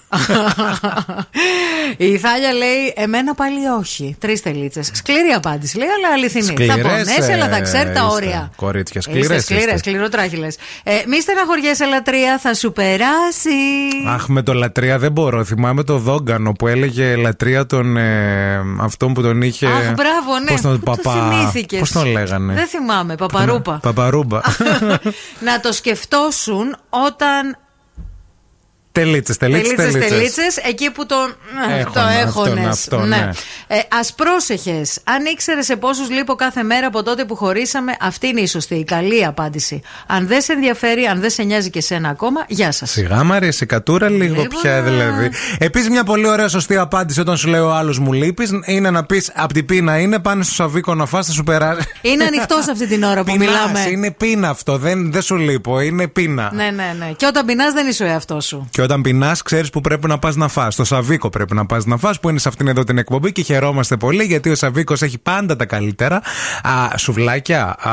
Η 1.97 2.19
Θάλια 2.19 2.53
λέει: 2.53 2.93
Εμένα 2.97 3.35
πάλι 3.35 3.67
όχι. 3.81 4.17
Τρεις 4.19 4.43
τελίτσες. 4.43 4.91
Σκληρή 4.95 5.29
απάντηση 5.29 5.77
λέει, 5.77 5.87
αλλά 5.89 6.13
αληθινή. 6.15 6.45
θα 6.45 6.53
Σκληρές, 6.53 6.83
πονέσει, 6.83 7.33
αλλά 7.33 7.49
θα 7.49 7.57
ε, 7.57 7.61
ξέρει 7.61 7.85
τα 7.85 7.91
είστε. 7.91 8.15
όρια. 8.15 8.51
Κορίτσια, 8.57 9.01
Είστε 9.07 9.19
σκληρές 9.21 9.43
σκληρές, 9.43 9.65
είστε. 9.65 9.77
σκληροτράχυλε. 9.79 10.47
Ε, 10.83 10.93
μη 11.09 11.21
στεναχωριέσαι, 11.21 11.85
λατρεία, 11.85 12.39
θα 12.39 12.55
σου 12.55 12.73
περάσει. 12.73 13.51
Αχ, 14.09 14.27
με 14.29 14.43
το 14.43 14.53
λατρεία 14.55 14.99
δεν 14.99 15.13
μπορώ. 15.13 15.45
Θυμάμαι 15.45 15.83
το 15.85 15.99
Δόγκανο 15.99 16.53
που 16.53 16.67
έλεγε 16.67 17.17
λατρεία 17.17 17.67
τον. 17.67 17.97
Ε, 17.97 18.61
αυτόν 18.81 19.13
που 19.15 19.23
τον 19.23 19.43
είχε. 19.43 19.67
Αχ, 19.67 19.73
μπράβο, 19.93 20.39
ναι. 20.45 20.51
Πώς 20.51 20.61
τον, 20.61 20.79
Πού 20.81 20.85
το 20.85 20.91
παπα... 21.03 21.13
θυμήθηκες; 21.13 21.79
Πώς 21.79 21.93
τον 21.93 22.07
λέγανε; 22.11 22.55
Δεν 22.55 22.67
θυμάμαι, 22.67 23.15
παπαρούπα. 23.15 23.79
Παπαρούμπα. 23.83 24.41
να 25.49 25.61
το 25.61 25.73
σκεφτόσουν 25.73 26.62
όταν. 26.91 27.57
Τελίτσες, 28.93 29.37
τελίτσες. 29.37 29.75
Τελίτσες, 29.77 30.09
τελίτσες, 30.09 30.57
εκεί 30.57 30.91
που 30.91 31.07
το, 31.07 31.17
Έχωνα, 31.79 31.91
το 31.93 32.01
έχονες. 32.29 32.67
αυτόν, 32.67 33.01
αυτό, 33.01 33.07
ναι. 33.07 33.31
Ε, 33.67 33.77
Α 33.77 34.15
πρόσεχες. 34.17 34.99
Αν 35.05 35.25
ήξερες 35.25 35.65
σε 35.65 35.77
πόσους 35.77 36.11
λείπω 36.11 36.35
κάθε 36.35 36.63
μέρα 36.63 36.87
από 36.87 37.03
τότε 37.03 37.25
που 37.25 37.37
χωρίσαμε, 37.37 37.97
αυτή 38.01 38.27
είναι 38.27 38.41
η 38.41 38.47
σωστή, 38.47 38.75
η 38.75 38.85
καλή 38.85 39.25
απάντηση. 39.25 39.81
Αν 40.07 40.27
δεν 40.27 40.41
σε 40.43 40.53
ενδιαφέρει, 40.53 41.05
αν 41.05 41.21
δεν 41.21 41.31
σε 41.31 41.43
νοιάζει 41.43 41.71
και 41.71 41.81
σένα 41.81 42.09
ακόμα, 42.09 42.45
γεια 42.49 42.73
σας. 42.73 42.91
Σιγά 42.91 43.25
μ' 43.25 43.33
αρέσει, 43.33 43.67
κατούρα 43.67 44.09
λίγο 44.09 44.43
Λοιπόν. 44.43 44.61
πια 44.61 44.83
δηλαδή. 44.83 45.31
Επίσης, 45.59 45.89
μια 45.89 46.05
πολύ 46.05 46.29
ωραία 46.29 46.49
σωστή 46.49 46.77
απάντηση 46.77 47.21
όταν 47.21 47.37
σου 47.37 47.49
λέει 47.49 47.61
ο 47.61 47.73
άλλος 47.73 47.99
μου 47.99 48.13
λείπεις 48.13 48.51
είναι 48.65 48.91
να 48.91 49.05
πεις 49.05 49.31
από 49.35 49.53
την 49.53 49.67
πείνα 49.67 49.99
είναι, 49.99 50.19
πάνε 50.19 50.43
στο 50.45 50.55
σαβίκο 50.55 50.95
να 50.95 51.07
φας, 51.07 51.27
θα 51.27 51.33
σου 51.33 51.43
περάσει. 51.43 51.81
Είναι 52.03 52.25
ανοιχτός 52.25 52.69
αυτή 52.69 52.87
την 52.87 53.03
ώρα 53.03 53.25
που 53.25 53.33
Πεινάς, 53.33 53.49
μιλάμε. 53.49 53.87
Είναι 53.91 54.11
πείνα 54.11 54.49
αυτό, 54.49 54.79
δεν, 54.79 55.13
δεν 55.13 55.23
σου 55.23 55.37
λείπω, 55.37 55.81
είναι 55.81 56.09
πείνα. 56.09 56.51
Ναι, 56.55 56.71
ναι, 56.71 56.95
ναι. 56.99 57.13
Και 57.17 57.27
όταν 57.27 57.47
πεινάς, 57.47 57.73
δεν 57.73 57.87
είσαι 57.87 58.05
ο 58.05 58.07
εαυτός 58.07 58.45
σου. 58.47 58.69
Και 58.71 58.82
όταν 58.83 59.01
πεινάς, 59.01 59.43
ξέρεις 59.43 59.71
που 59.71 59.81
πρέπει 59.81 60.07
να 60.07 60.19
πας 60.19 60.37
να 60.37 60.49
φας. 60.49 60.75
Στο 60.75 60.85
Σαβίκο 60.85 61.29
πρέπει 61.29 61.55
να 61.55 61.67
πας 61.67 61.85
να 61.85 61.97
φας 61.97 62.21
που 62.21 62.29
είναι 62.29 62.39
σε 62.39 62.49
αυτήν 62.49 62.69
εδώ 62.69 62.85
την 62.85 62.99
εκπομπή 62.99 63.33
και 63.33 63.43
χαιρόμαστε 63.43 63.97
πολύ 63.97 64.25
γιατί 64.25 64.51
ο 64.51 64.55
Σαβίκος 64.55 65.03
έχει 65.03 65.19
πάντα 65.19 65.57
τα 65.57 65.65
καλύτερα. 65.65 66.17
Α, 66.63 66.99
σουβλάκια, 66.99 67.65
α, 67.65 67.93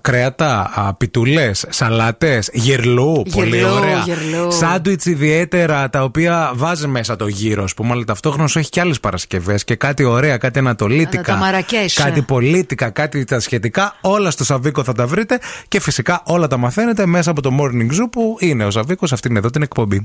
κρέατα, 0.00 0.70
α, 0.74 0.94
πιτουλέ, 0.94 1.50
σαλάτες, 1.68 2.50
γυρλού. 2.52 3.22
Πολύ 3.32 3.56
Γυρλού, 3.56 3.74
ωραία. 3.74 3.98
γυρλού. 3.98 4.52
Σάντουιτς 4.52 5.04
ιδιαίτερα 5.06 5.90
τα 5.90 6.02
οποία 6.02 6.52
βάζει 6.54 6.86
μέσα 6.86 7.16
το 7.16 7.26
γύρο, 7.26 7.62
ας 7.64 7.74
πούμε, 7.74 7.92
αλλά 7.92 8.04
ταυτόχρονα 8.04 8.48
σου 8.48 8.58
έχει 8.58 8.68
και 8.68 8.80
άλλες 8.80 9.00
Παρασκευές 9.00 9.64
και 9.64 9.74
κάτι 9.74 10.04
ωραία, 10.04 10.36
κάτι 10.36 10.58
ανατολίτικα. 10.58 11.22
Τα 11.22 11.36
μαρακές. 11.36 11.94
Κάτι 11.94 12.22
πολίτικα, 12.22 12.90
κάτι 12.90 13.24
τα 13.24 13.40
σχετικά. 13.40 13.96
Όλα 14.00 14.30
στο 14.30 14.44
Σαβίκο 14.44 14.84
θα 14.84 14.92
τα 14.92 15.06
βρείτε 15.06 15.38
και 15.68 15.80
φυσικά 15.80 16.22
όλα 16.24 16.46
τα 16.46 16.56
μαθαίνετε 16.56 17.06
μέσα 17.06 17.30
από 17.30 17.42
το 17.42 17.50
Morning 17.60 17.90
Zoo 18.00 18.08
που 18.10 18.36
είναι 18.40 18.64
ο 18.64 18.70
Σαβίκος 18.70 19.12
αυτήν 19.12 19.36
εδώ 19.36 19.50
την 19.50 19.62
εκπομπή. 19.62 20.04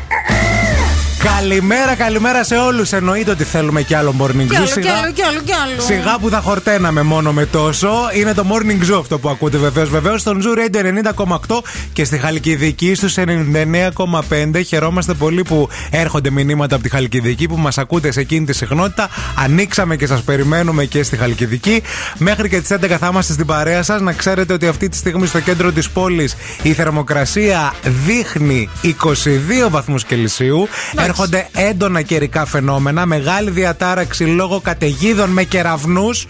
Καλημέρα, 1.23 1.95
καλημέρα 1.95 2.43
σε 2.43 2.55
όλους. 2.55 2.91
Εννοείται 2.91 3.31
ότι 3.31 3.43
θέλουμε 3.43 3.81
κι 3.81 3.93
άλλο 3.95 4.13
morning 4.19 4.45
Κι 4.47 4.47
zoo. 4.51 4.55
άλλο, 4.55 4.65
κι 4.65 4.71
Σιγά- 4.71 4.93
άλλο, 5.03 5.11
κι 5.11 5.21
άλλο, 5.23 5.39
κι 5.45 5.53
άλλο. 5.53 5.81
Σιγά 5.81 6.17
που 6.21 6.29
θα 6.29 6.41
χορταίναμε 6.41 7.01
μόνο 7.01 7.31
με 7.33 7.45
τόσο. 7.45 7.89
Είναι 8.13 8.33
το 8.33 8.45
morning 8.49 8.91
zoo 8.91 8.99
αυτό 8.99 9.19
που 9.19 9.29
ακούτε 9.29 9.57
βεβαίως. 9.57 9.89
Βεβαίως 9.89 10.21
στον 10.21 10.41
Zoo 10.43 10.57
Radio 10.57 10.83
90,8 10.83 11.63
και 11.93 12.03
στη 12.05 12.17
Χαλκιδική 12.17 12.95
στους 12.95 13.17
99,5. 13.17 14.61
Χαιρόμαστε 14.61 15.13
πολύ 15.13 15.41
που 15.41 15.69
έρχονται 15.89 16.29
μηνύματα 16.29 16.75
από 16.75 16.83
τη 16.83 16.89
Χαλκιδική 16.89 17.47
που 17.47 17.57
μας 17.57 17.77
ακούτε 17.77 18.11
σε 18.11 18.19
εκείνη 18.19 18.45
τη 18.45 18.53
συχνότητα. 18.53 19.09
Ανοίξαμε 19.35 19.95
και 19.95 20.07
σας 20.07 20.21
περιμένουμε 20.21 20.85
και 20.85 21.03
στη 21.03 21.17
Χαλκιδική. 21.17 21.81
Μέχρι 22.17 22.49
και 22.49 22.59
τις 22.61 22.69
11 22.71 22.97
θα 22.97 23.07
είμαστε 23.11 23.33
στην 23.33 23.45
παρέα 23.45 23.83
σας. 23.83 24.01
Να 24.01 24.13
ξέρετε 24.13 24.53
ότι 24.53 24.67
αυτή 24.67 24.89
τη 24.89 24.97
στιγμή 24.97 25.27
στο 25.27 25.39
κέντρο 25.39 25.71
της 25.71 25.89
πόλης 25.89 26.35
η 26.61 26.73
θερμοκρασία 26.73 27.73
δείχνει 28.05 28.69
22 28.81 29.69
βαθμούς 29.69 30.03
Κελσίου. 30.05 30.67
Έρχονται 31.11 31.47
έντονα 31.51 32.01
καιρικά 32.01 32.45
φαινόμενα. 32.45 33.05
Μεγάλη 33.05 33.49
διατάραξη 33.49 34.23
λόγω 34.23 34.59
καταιγίδων 34.59 35.29
με 35.29 35.43
κεραυνούς. 35.43 36.27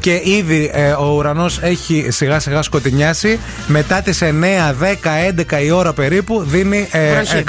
Και 0.00 0.20
ήδη 0.24 0.70
ε, 0.72 0.90
ο 0.90 1.14
ουρανός 1.16 1.58
έχει 1.62 2.06
σιγά 2.10 2.40
σιγά 2.40 2.62
σκοτεινιάσει. 2.62 3.38
Μετά 3.66 4.02
τις 4.02 4.22
9, 4.22 4.26
10, 4.26 5.54
11 5.58 5.62
η 5.64 5.70
ώρα 5.70 5.92
περίπου 5.92 6.42
δίνει 6.46 6.88
ε, 6.90 7.14
Βροχή. 7.14 7.44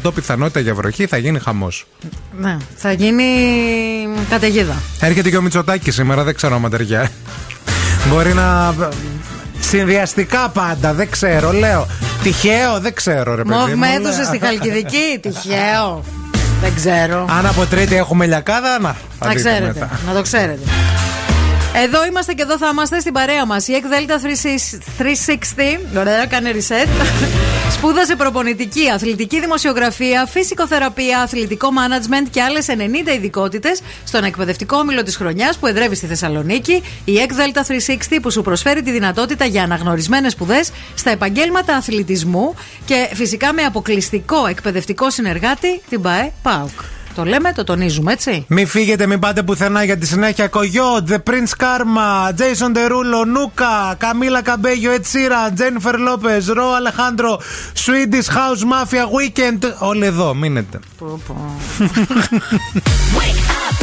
100% 0.00 0.14
πιθανότητα 0.14 0.60
για 0.60 0.74
βροχή. 0.74 1.06
Θα 1.06 1.16
γίνει 1.16 1.38
χαμός. 1.38 1.86
Ναι, 2.38 2.56
θα 2.76 2.92
γίνει 2.92 3.24
καταιγίδα. 4.30 4.82
Έρχεται 5.00 5.30
και 5.30 5.36
ο 5.36 5.42
Μητσοτάκης 5.42 5.94
σήμερα, 5.94 6.22
δεν 6.22 6.34
ξέρω 6.34 6.60
αν 6.64 6.70
ταιριάζει. 6.70 7.10
Μπορεί 8.08 8.34
να. 8.34 8.74
Συνδυαστικά 9.68 10.48
πάντα, 10.48 10.92
δεν 10.94 11.10
ξέρω, 11.10 11.52
λέω. 11.52 11.86
Τυχαίο, 12.22 12.80
δεν 12.80 12.94
ξέρω, 12.94 13.34
ρε 13.34 13.42
παιδί. 13.42 13.54
Μοβ 13.58 13.68
μου, 13.70 13.76
με 13.78 13.86
λέω. 13.86 13.96
έδωσε 13.96 14.24
στη 14.24 14.38
Χαλκιδική. 14.38 15.18
Τυχαίο. 15.22 16.04
Δεν 16.62 16.74
ξέρω. 16.74 17.26
Αν 17.38 17.46
από 17.46 17.66
τρίτη 17.66 17.96
έχουμε 17.96 18.26
λιακάδα, 18.26 18.78
να. 18.80 18.88
θα 19.18 19.26
Να 19.26 19.28
δείτε 19.32 19.40
ξέρετε. 19.48 19.66
μετά. 19.66 19.90
Να 20.06 20.12
το 20.14 20.22
ξέρετε. 20.22 20.60
Εδώ 21.74 22.06
είμαστε 22.06 22.32
και 22.32 22.42
εδώ 22.42 22.58
θα 22.58 22.68
είμαστε 22.72 23.00
στην 23.00 23.12
παρέα 23.12 23.46
μας. 23.46 23.68
Η 23.68 23.74
ΕΚΔΕΛΤΑ 23.74 24.20
360. 24.20 25.98
Ωραία, 25.98 26.26
κάνε 26.26 26.52
reset. 26.52 26.88
Σπούδασε 27.76 28.16
προπονητική, 28.16 28.90
αθλητική 28.90 29.40
δημοσιογραφία, 29.40 30.26
φυσικοθεραπεία, 30.26 31.20
αθλητικό 31.20 31.68
management 31.68 32.26
και 32.30 32.42
άλλες 32.42 32.66
90 32.68 33.08
ειδικότητες 33.14 33.80
στον 34.04 34.24
εκπαιδευτικό 34.24 34.76
όμιλο 34.76 35.02
της 35.02 35.16
χρονιάς 35.16 35.58
που 35.58 35.66
εδρεύει 35.66 35.94
στη 35.94 36.06
Θεσσαλονίκη. 36.06 36.82
Η 37.04 37.18
ΕΚΔΕΛΤΑ 37.18 37.64
360 37.68 38.18
που 38.22 38.30
σου 38.30 38.42
προσφέρει 38.42 38.82
τη 38.82 38.90
δυνατότητα 38.90 39.44
για 39.44 39.62
αναγνωρισμένες 39.62 40.32
σπουδές 40.32 40.70
στα 40.94 41.10
επαγγέλματα 41.10 41.76
αθλητισμού 41.76 42.54
και 42.84 43.08
φυσικά 43.14 43.52
με 43.52 43.62
αποκλειστικό 43.62 44.46
εκπαιδευτικό 44.46 45.10
συνεργάτη 45.10 45.80
την 45.88 46.00
ΠαΕ 46.00 46.32
ΠΑΟΚ. 46.42 47.01
Το 47.14 47.24
λέμε, 47.24 47.52
το 47.52 47.64
τονίζουμε, 47.64 48.12
έτσι. 48.12 48.44
Μην 48.48 48.66
φύγετε, 48.66 49.06
μην 49.06 49.18
πάτε 49.18 49.42
πουθενά 49.42 49.84
για 49.84 49.98
τη 49.98 50.06
συνέχεια. 50.06 50.48
Κογιότ, 50.48 51.10
The 51.10 51.30
Prince 51.30 51.64
Karma, 51.64 52.28
Jason 52.30 52.76
Derulo, 52.76 53.26
Νούκα, 53.26 53.94
Καμίλα 53.98 54.42
Καμπέγιο, 54.42 54.92
Ed 54.92 54.96
Sheeran, 54.96 55.52
Jennifer 55.60 55.94
Lopez, 55.94 56.54
Ρο 56.54 56.74
Αλεχάνδρο, 56.74 57.40
Swedish 57.84 58.28
House 58.28 58.62
Mafia 58.72 59.04
Weekend. 59.04 59.72
Όλοι 59.78 60.06
εδώ, 60.06 60.34
μείνετε. 60.34 60.78
Wake 63.18 63.42
up. 63.64 63.76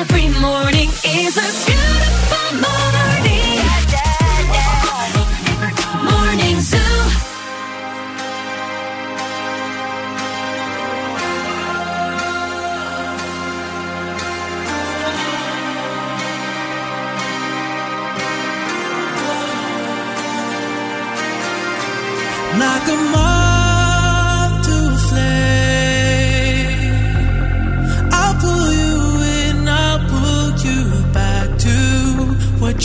Every 0.00 0.28
morning 0.46 0.90
is 1.20 1.34
a 1.46 1.67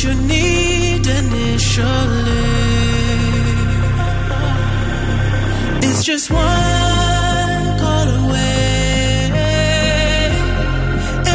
you 0.02 0.14
need 0.16 1.06
initially. 1.06 2.54
It's 5.86 6.04
just 6.04 6.32
one 6.32 7.78
call 7.82 8.08
away, 8.24 9.30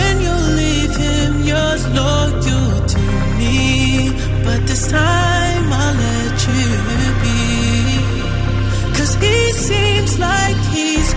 and 0.00 0.16
you'll 0.24 0.50
leave 0.62 0.94
him 0.96 1.32
yours 1.52 1.82
to 2.92 2.98
me. 3.38 4.10
But 4.44 4.60
this 4.66 4.84
time 4.90 5.64
I'll 5.82 5.94
let 5.94 6.36
you 6.48 6.68
be. 7.22 7.40
Cause 8.96 9.14
he 9.22 9.52
seems 9.52 10.18
like 10.18 10.56
he's 10.74 11.07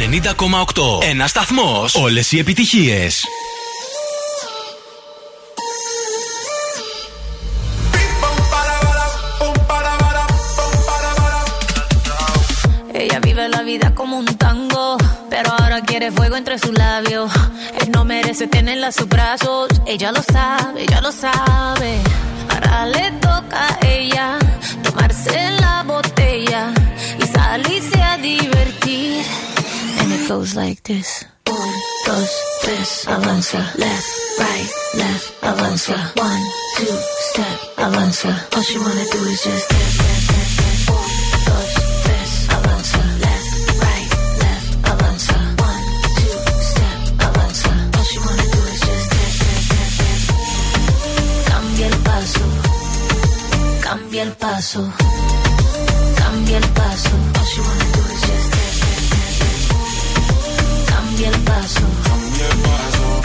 90,8. 0.00 1.02
Ένα 1.02 1.26
σταθμό. 1.26 1.84
Όλε 1.92 2.20
οι 2.30 2.38
επιτυχίε. 2.38 3.08
Ella 13.02 13.18
vive 13.20 13.48
la 13.56 13.62
vida 13.70 13.94
como 13.94 14.14
un 14.22 14.28
tango, 14.44 14.96
pero 15.32 15.48
ahora 15.58 15.78
quiere 15.88 16.10
fuego 16.16 16.34
entre 16.42 16.58
sus 16.58 16.72
labios. 16.84 17.30
Él 17.80 17.88
no 17.94 18.04
merece 18.04 18.44
tenerla 18.46 18.88
a 18.92 18.92
sus 18.98 19.08
brazos, 19.16 19.68
ella 19.86 20.08
lo 20.16 20.22
sabe, 20.22 20.76
ella 20.84 21.00
lo 21.06 21.12
sabe. 21.12 21.90
Ahora 22.52 22.86
le 22.94 23.06
toca 23.26 23.60
a 23.74 23.86
ella 23.98 24.26
tomarse 24.84 25.36
la 25.64 25.76
botella 25.92 26.62
y 27.22 27.24
salirse 27.36 27.98
a 28.02 28.16
divertir. 28.16 29.24
goes 30.31 30.55
like 30.55 30.81
this. 30.83 31.25
Un, 31.45 31.73
dos, 32.05 32.31
tres, 32.61 33.05
avanza. 33.07 33.59
Left, 33.77 34.11
right, 34.39 34.69
left, 35.01 35.27
avanza. 35.43 35.97
One, 36.15 36.43
two, 36.77 36.97
step, 37.29 37.57
avanza. 37.85 38.31
All 38.55 38.63
you 38.73 38.79
wanna 38.85 39.05
do 39.11 39.19
is 39.33 39.43
just 39.43 39.65
step, 39.65 39.89
step, 39.97 40.19
step. 40.23 40.71
Cambia 53.83 54.23
el 54.23 54.33
paso, 54.37 54.93
cambia 56.15 56.57
el 56.57 56.67
paso. 56.69 57.30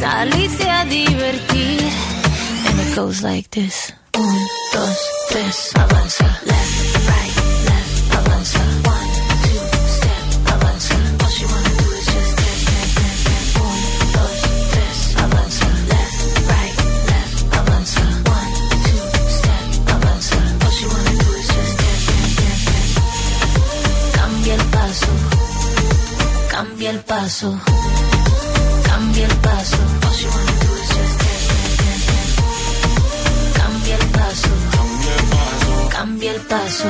salirse 0.00 0.68
a 0.68 0.84
divertir. 0.84 1.80
And 2.66 2.80
it 2.80 2.94
goes 2.96 3.22
like 3.22 3.48
this. 3.50 3.92
Un, 4.16 4.38
dos, 4.72 4.98
tres, 5.28 5.70
avanza. 5.74 6.26
Left, 6.44 6.96
right, 7.10 7.34
avanza. 8.18 8.60
One, 8.96 9.10
two, 9.44 9.60
step, 9.96 10.24
avanza. 10.52 10.96
All 11.22 11.30
she 11.36 11.44
wanna 11.52 11.72
do 11.80 11.88
is 11.98 12.06
just 12.12 12.32
dance, 12.40 12.64
dance, 12.96 13.52
dos, 14.16 14.38
tres. 14.72 14.98
Left, 15.92 16.20
right, 16.52 16.76
left, 17.10 17.38
avanza. 17.58 18.02
One, 18.38 18.52
two, 18.86 19.02
step, 19.38 19.64
avanza. 19.94 20.38
All 20.64 20.72
she 20.76 20.86
wanna 20.92 21.14
do 21.22 21.28
is 21.40 21.48
just 21.54 21.74
dance, 21.80 22.06
el 24.50 24.64
paso, 24.76 25.12
cambia 26.50 26.90
el 26.90 27.00
paso, 27.00 27.48
cambia 29.20 29.34
el 29.34 29.36
paso. 29.40 29.76
Cambia 33.54 33.94
el 33.94 34.00
paso, 34.00 34.48
cambia 35.94 36.34
el 36.34 36.46
paso, 36.48 36.84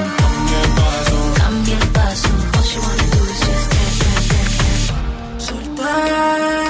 paso. 1.92 2.28
All 2.56 2.64
she 2.64 2.78
wanna 2.78 3.06
do 3.14 3.20
is 3.32 3.40
just 3.46 3.66
dance, 3.72 3.98
dance, 4.02 4.28
dance, 4.30 4.56
dance. 4.62 5.44
Soltera, 5.46 6.69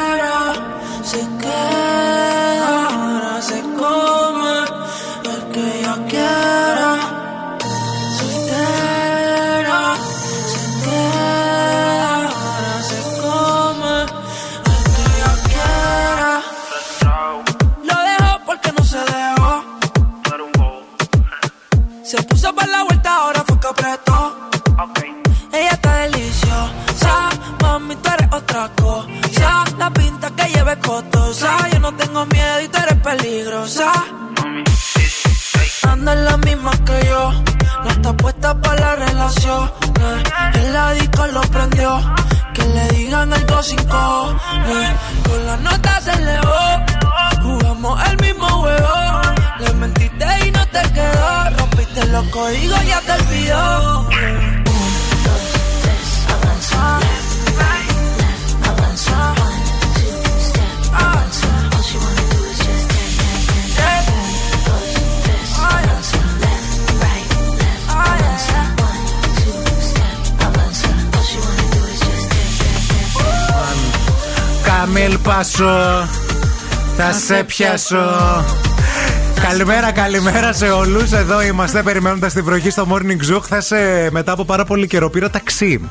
la 39.31 39.41
relación. 39.41 39.71
eh. 40.01 40.93
El 40.93 40.99
disco 41.01 41.27
lo 41.29 41.41
prendió, 41.43 42.01
que 42.55 42.63
le 42.65 42.89
digan 42.89 43.33
algo 43.33 43.63
sin 43.63 43.83
cojones. 43.85 44.91
Con 45.29 45.47
la 45.47 45.57
nota 45.59 46.01
se 46.01 46.13
elevó, 46.13 47.41
jugamos 47.43 48.09
el 48.09 48.17
mismo 48.19 48.49
juego. 48.49 49.21
Le 49.59 49.73
mentiste 49.75 50.27
y 50.47 50.51
no 50.51 50.67
te 50.67 50.83
quedó, 50.93 51.51
rompiste 51.59 52.07
los 52.07 52.27
códigos, 52.29 52.87
ya 52.87 53.01
te 53.01 53.13
olvidó. 53.13 54.60
Καμίλ 74.81 75.19
Πάσο, 75.19 76.09
θα 76.97 77.13
σε 77.13 77.45
πιάσω. 77.45 78.45
Καλημέρα, 79.43 79.93
καλημέρα 79.93 80.53
σε 80.53 80.71
όλους. 80.71 81.13
Εδώ 81.13 81.43
είμαστε 81.43 81.83
περιμένοντας 81.83 82.33
την 82.33 82.45
βροχή 82.45 82.71
στο 82.71 82.87
Morning 82.91 83.35
Zoo. 83.35 83.41
Χθε 83.43 84.09
μετά 84.11 84.33
από 84.33 84.45
πάρα 84.45 84.65
πολύ 84.65 84.87
καιρό 84.87 85.11
πήρα 85.11 85.31
ταξί. 85.31 85.89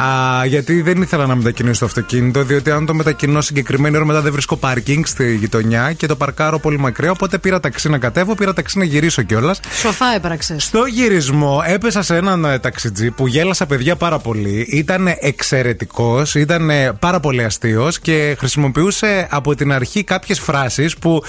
Α, 0.00 0.44
γιατί 0.46 0.82
δεν 0.82 1.02
ήθελα 1.02 1.26
να 1.26 1.34
μετακινήσω 1.34 1.80
το 1.80 1.86
αυτοκίνητο, 1.86 2.42
διότι 2.42 2.70
αν 2.70 2.86
το 2.86 2.94
μετακινώ 2.94 3.40
συγκεκριμένη 3.40 3.96
ώρα 3.96 4.04
μετά 4.04 4.20
δεν 4.20 4.32
βρίσκω 4.32 4.56
πάρκινγκ 4.56 5.04
στη 5.04 5.34
γειτονιά 5.34 5.92
και 5.92 6.06
το 6.06 6.16
παρκάρω 6.16 6.58
πολύ 6.58 6.78
μακριά. 6.78 7.10
Οπότε 7.10 7.38
πήρα 7.38 7.60
ταξί 7.60 7.88
να 7.88 7.98
κατέβω, 7.98 8.34
πήρα 8.34 8.52
ταξί 8.52 8.78
να 8.78 8.84
γυρίσω 8.84 9.22
κιόλας. 9.22 9.60
Σοφά 9.80 10.06
έπραξε. 10.14 10.58
Στο 10.58 10.84
γυρισμό 10.84 11.62
έπεσα 11.66 12.02
σε 12.02 12.16
έναν 12.16 12.44
ε, 12.44 12.58
ταξιτζή 12.58 13.10
που 13.10 13.26
γέλασα 13.26 13.66
παιδιά 13.66 13.96
πάρα 13.96 14.18
πολύ. 14.18 14.66
Ήταν 14.70 15.08
εξαιρετικός, 15.20 16.34
ήταν 16.34 16.70
ε, 16.70 16.92
πάρα 16.92 17.20
πολύ 17.20 17.44
αστείος 17.44 17.98
και 17.98 18.36
χρησιμοποιούσε 18.38 19.26
από 19.30 19.54
την 19.54 19.72
αρχή 19.72 20.04
κάποιες 20.04 20.40
φράσεις 20.40 20.96
που 20.96 21.22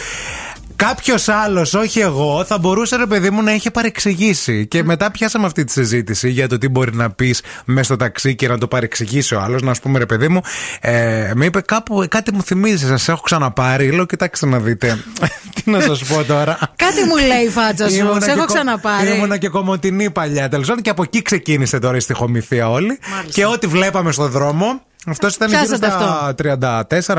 Κάποιος 0.78 1.28
άλλος, 1.30 1.73
όχι 1.73 1.99
εγώ, 1.99 2.43
θα 2.45 2.57
μπορούσε 2.57 2.95
ρε 2.95 3.05
παιδί 3.05 3.30
μου 3.30 3.41
να 3.43 3.53
είχε 3.53 3.71
παρεξηγήσει. 3.71 4.67
Και 4.67 4.84
μετά 4.84 5.11
πιάσαμε 5.11 5.45
αυτή 5.45 5.63
τη 5.63 5.71
συζήτηση 5.71 6.30
για 6.30 6.47
το 6.47 6.57
τι 6.57 6.67
μπορεί 6.69 6.95
να 6.95 7.09
πεις 7.11 7.41
μέσα 7.65 7.84
στο 7.84 7.95
ταξί 7.95 8.36
και 8.36 8.47
να 8.47 8.57
το 8.57 8.67
παρεξηγήσει 8.67 9.36
ο 9.36 9.39
άλλος. 9.41 9.61
Να 9.61 9.73
σου 9.73 9.82
πούμε 9.82 9.99
ρε 9.99 10.05
παιδί 10.05 10.28
μου, 10.28 10.41
ε, 10.82 11.32
με 11.36 11.45
είπε 11.45 11.61
κάπου 11.61 12.05
κάτι 12.09 12.34
μου 12.34 12.43
θυμίζει, 12.43 12.88
σας 12.88 13.07
έχω 13.07 13.21
ξαναπάρει. 13.21 13.91
Λέω, 13.91 14.05
κοιτάξτε 14.05 14.45
να 14.45 14.59
δείτε. 14.59 14.97
τι 15.63 15.71
να 15.71 15.80
σας 15.82 16.03
πω 16.03 16.23
τώρα. 16.23 16.57
Κάτι 16.75 17.03
μου 17.03 17.17
λέει 17.17 17.45
η 17.45 17.49
φάτσα 17.49 17.89
σου. 17.89 17.95
Ήμουνα 17.95 18.19
Σε 18.19 18.25
και 18.25 18.32
έχω 18.32 18.39
κο- 18.45 18.53
ξαναπάρει. 18.53 19.15
Ήμουνα 19.15 19.38
και 19.38 19.47
κομμωτινή 19.49 20.09
παλιά 20.11 20.49
τέλος 20.49 20.67
πάντων 20.67 20.84
και 20.84 20.89
από 20.89 21.03
εκεί 21.03 21.21
ξεκίνησε 21.21 21.80
τώρα 21.80 21.97
η 21.97 21.99
στοιχομηθεία 21.99 22.69
όλη. 22.69 22.99
Και 23.32 23.45
ό,τι 23.45 23.67
βλέπαμε 23.67 24.11
στον 24.11 24.30
δρόμο. 24.32 24.82
Αυτός 25.05 25.35
ήταν 25.35 25.47
γύρω 25.49 25.59
Πιάσατε 25.59 25.89
στα 25.89 26.35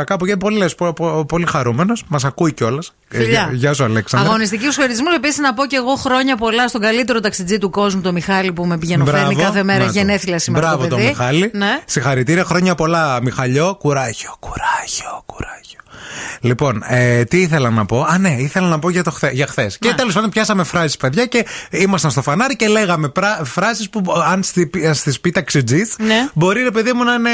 34 0.00 0.04
κάπου 0.06 0.26
και 0.26 0.36
πολύ, 0.36 0.56
λες, 0.58 0.74
πο- 0.74 0.92
πο- 0.92 1.24
πολύ 1.24 1.46
χαρούμενος. 1.46 2.04
Μας 2.08 2.24
ακούει 2.24 2.52
κιόλας. 2.52 2.92
Φιλιά. 3.08 3.50
Γεια 3.52 3.72
σου, 3.74 3.84
Αλέξανδρα. 3.84 4.28
Αγωνιστική 4.28 4.64
σου 4.64 4.72
χαιρετισμούς. 4.80 5.14
Επίσης 5.14 5.38
να 5.38 5.54
πω 5.54 5.66
και 5.66 5.76
εγώ 5.76 5.94
χρόνια 5.94 6.36
πολλά 6.36 6.68
στον 6.68 6.80
καλύτερο 6.80 7.20
ταξιτζή 7.20 7.58
του 7.58 7.70
κόσμου, 7.70 8.00
τον 8.00 8.14
Μιχάλη 8.14 8.52
που 8.52 8.66
με 8.66 8.78
πηγαίνει 8.78 9.02
Μπράβο. 9.02 9.34
κάθε 9.40 9.62
μέρα. 9.62 9.78
Να 9.78 9.84
το. 9.86 9.92
Γενέθλια 9.92 10.38
σήμερα 10.38 10.66
Μπράβο 10.66 10.82
το 10.82 10.88
τον 10.88 10.98
παιδί. 10.98 11.08
Μιχάλη. 11.10 11.50
Ναι. 11.54 11.80
Συγχαρητήρια, 11.84 12.44
χρόνια 12.44 12.74
πολλά, 12.74 13.20
Μιχαλιό. 13.22 13.76
Κουράγιο, 13.80 14.34
κουράγιο, 14.40 15.22
κουράγιο. 15.26 15.56
Λοιπόν, 16.40 16.82
ε, 16.86 17.24
τι 17.24 17.40
ήθελα 17.40 17.70
να 17.70 17.86
πω; 17.86 18.02
Α, 18.02 18.18
ναι, 18.18 18.30
ήθελα 18.38 18.68
να 18.68 18.78
πω 18.78 18.90
για, 18.90 19.02
το 19.02 19.10
χθε, 19.10 19.30
για 19.32 19.46
χθες. 19.46 19.78
Και 19.78 19.92
τέλος 19.96 20.14
πάντων 20.14 20.30
πιάσαμε 20.30 20.64
φράσεις, 20.64 20.96
παιδιά, 20.96 21.26
και 21.26 21.46
ήμασταν 21.70 22.10
στο 22.10 22.22
φανάρι 22.22 22.56
και 22.56 22.68
λέγαμε 22.68 23.12
φράσεις 23.44 23.90
που 23.90 24.02
αν 24.30 24.42
στις 24.92 25.20
πει 25.20 25.30
ταξιτζή, 25.30 25.82
Ναι. 25.98 26.28
μπορεί 26.34 26.62
ρε 26.62 26.70
παιδί 26.70 26.92
μου 26.92 27.04
να 27.04 27.12
είναι. 27.14 27.30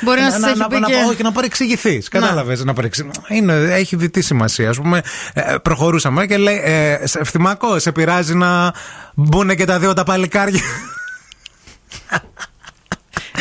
Μπορεί 0.00 0.20
να 0.20 0.30
σας 0.30 0.42
έχει 0.44 0.58
να, 0.58 0.66
πει 0.68 0.78
να, 0.78 0.86
και- 0.86 0.94
όχι, 1.10 1.22
να 1.22 1.32
παρεξηγηθείς. 1.32 2.08
Κατάλαβες. 2.08 2.64
Να 2.64 2.72
παρεξη... 2.74 3.10
είναι, 3.28 3.52
έχει 3.54 3.96
διτή 3.96 4.22
σημασία. 4.22 4.70
Α 4.70 4.72
πούμε, 4.72 5.00
ε, 5.34 5.54
προχωρούσαμε 5.62 6.26
και 6.26 6.36
λέει, 6.36 6.60
ε, 6.64 6.98
σε- 7.06 7.18
Ευθυμακό, 7.18 7.78
σε 7.78 7.92
πειράζει 7.92 8.34
να 8.34 8.72
μπουν 9.14 9.56
και 9.56 9.64
τα 9.64 9.78
δύο 9.78 9.92
τα 9.92 10.04
παλικάρια. 10.04 10.60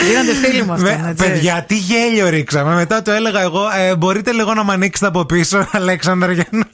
Γίνατε 0.07 0.33
φίλοι 0.33 0.63
μου 0.63 0.77
Με- 0.77 0.91
αυτό. 0.91 1.07
έτσι. 1.07 1.25
παιδιά, 1.27 1.63
τι 1.67 1.75
γέλιο 1.77 2.29
ρίξαμε. 2.29 2.73
Μετά 2.75 3.01
το 3.01 3.11
έλεγα 3.11 3.41
εγώ, 3.41 3.61
ε, 3.77 3.95
μπορείτε 3.95 4.31
λίγο 4.31 4.53
να 4.53 4.63
με 4.65 4.73
ανοίξετε 4.73 5.07
από 5.07 5.25
πίσω, 5.25 5.67
Αλέξανδρα. 5.71 6.31
για 6.31 6.45
να- 6.51 6.65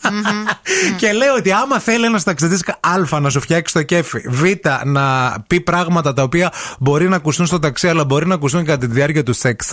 και 0.98 1.12
λέω 1.12 1.34
ότι 1.36 1.52
άμα 1.52 1.80
θέλει 1.80 2.06
ένα 2.06 2.22
ταξιδιτή 2.22 2.72
Α 3.12 3.20
να 3.20 3.30
σου 3.30 3.40
φτιάξει 3.42 3.74
το 3.74 3.84
κέφι, 3.84 4.22
Β 4.30 4.44
να 4.86 5.36
πει 5.48 5.62
πράγματα 5.62 6.14
τα 6.14 6.24
οποία 6.24 6.52
μπορεί 6.80 7.08
να 7.10 7.16
ακουστούν 7.16 7.46
στο 7.46 7.60
ταξί, 7.60 7.88
αλλά 7.88 8.06
μπορεί 8.06 8.28
να 8.28 8.34
ακουστούν 8.34 8.66
κατά 8.66 8.78
τη 8.88 8.94
διάρκεια 8.94 9.24
του 9.24 9.34
σεξ, 9.34 9.70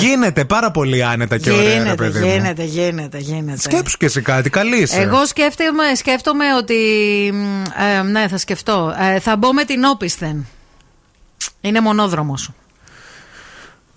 γίνεται 0.00 0.44
πάρα 0.44 0.70
πολύ 0.70 1.04
άνετα 1.04 1.38
και 1.38 1.50
ωραία, 1.50 1.62
ρε 1.64 1.72
Γίνεται, 1.72 1.94
παιδί 1.94 2.18
μου. 2.18 2.26
γίνεται, 2.26 2.64
γίνεται, 2.64 3.18
γίνεται. 3.18 3.60
Σκέψου 3.60 3.96
και 3.96 4.06
εσύ 4.06 4.20
κάτι, 4.20 4.50
καλή 4.50 4.76
είσαι. 4.76 5.00
Εγώ 5.00 5.26
σκέφτομαι, 5.26 5.94
σκέφτομαι 5.96 6.44
ότι. 6.58 6.74
μ, 7.34 7.62
ε, 7.98 8.02
ναι, 8.02 8.28
θα 8.28 8.38
σκεφτώ. 8.38 8.94
Ε, 9.14 9.18
θα 9.20 9.36
μπω 9.36 9.52
με 9.52 9.64
την 9.64 9.84
όπισθεν. 9.84 10.46
Είναι 11.60 11.80
μονόδρομο. 11.80 12.34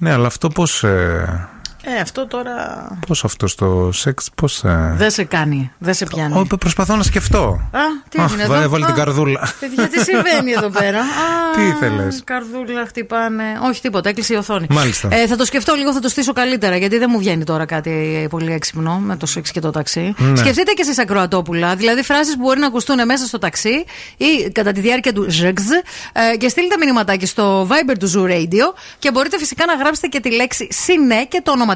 Ναι, 0.04 0.12
αλλά 0.12 0.28
αυτό 0.28 0.48
πώς. 0.48 0.84
Ε, 0.84 1.50
Ε, 1.86 2.00
αυτό 2.02 2.28
τώρα. 2.28 2.88
πώς 3.08 3.24
αυτό 3.24 3.48
στο 3.48 3.90
σεξ, 3.94 4.30
πώς. 4.36 4.64
Ε... 4.64 4.94
Δεν 4.98 5.12
σε 5.12 5.24
κάνει, 5.24 5.72
δεν 5.78 5.94
σε 5.94 6.06
πιάνει. 6.06 6.38
Ω, 6.40 6.58
προσπαθώ 6.60 6.96
να 6.96 7.04
σκεφτώ. 7.04 7.40
Α, 7.72 7.80
τι 8.10 8.22
Αχ, 8.22 8.26
έγινε 8.32 8.48
βάλε- 8.48 8.62
εδώ; 8.64 8.70
βάλε 8.70 8.86
την 8.86 8.94
Α, 8.94 8.98
καρδούλα. 8.98 9.54
Παιδιά, 9.60 9.88
τι 9.88 10.00
συμβαίνει 10.04 10.52
εδώ 10.52 10.70
πέρα; 10.70 11.00
Α, 11.24 11.56
Τι 11.56 11.62
ήθελες; 11.62 12.22
Καρδούλα 12.24 12.86
χτυπάνε. 12.88 13.44
Όχι, 13.70 13.82
τίποτα, 13.82 14.10
έκλεισε 14.10 14.34
η 14.34 14.38
οθόνη. 14.38 14.66
Μάλιστα. 14.70 15.08
Ε, 15.12 15.28
θα 15.28 15.36
το 15.36 15.46
σκεφτώ 15.46 15.74
λίγο, 15.76 15.94
θα 15.94 16.00
το 16.00 16.08
στήσω 16.10 16.34
καλύτερα, 16.34 16.76
γιατί 16.78 16.98
δεν 16.98 17.08
μου 17.12 17.18
βγαίνει 17.18 17.44
τώρα 17.44 17.66
κάτι 17.66 18.28
πολύ 18.30 18.52
έξυπνο 18.54 18.98
με 19.00 19.16
το 19.18 19.26
σεξ 19.26 19.52
και 19.52 19.60
το 19.60 19.70
ταξί. 19.72 20.14
Ναι. 20.18 20.36
Σκεφτείτε 20.36 20.72
και 20.72 20.82
εσείς 20.82 21.00
ακροατόπουλα, 21.00 21.76
δηλαδή 21.76 22.04
φράσεις 22.04 22.36
που 22.36 22.42
μπορεί 22.42 22.60
να 22.60 22.68
ακουστούν 22.68 23.06
μέσα 23.06 23.26
στο 23.26 23.38
ταξί 23.40 23.86
ή 24.18 24.50
κατά 24.52 24.72
τη 24.72 24.80
διάρκεια 24.80 25.14
του 25.14 25.26
ζεξ 25.30 25.64
ε, 26.34 26.38
και 26.38 26.50
στείλτε 26.50 26.78
μηνυματάκι 26.80 27.26
στο 27.26 27.68
Viber 27.70 27.96
του 28.00 28.12
Zoo 28.16 28.30
Radio 28.32 28.74
και 29.00 29.12
μπορείτε 29.12 29.38
φυσικά 29.38 29.66
να 29.66 29.74
γράψετε 29.76 30.08
και 30.08 30.20
τη 30.20 30.32
λέξη 30.36 30.68
συνέ 30.72 31.26
και 31.28 31.42
το 31.44 31.52
όνομα 31.52 31.73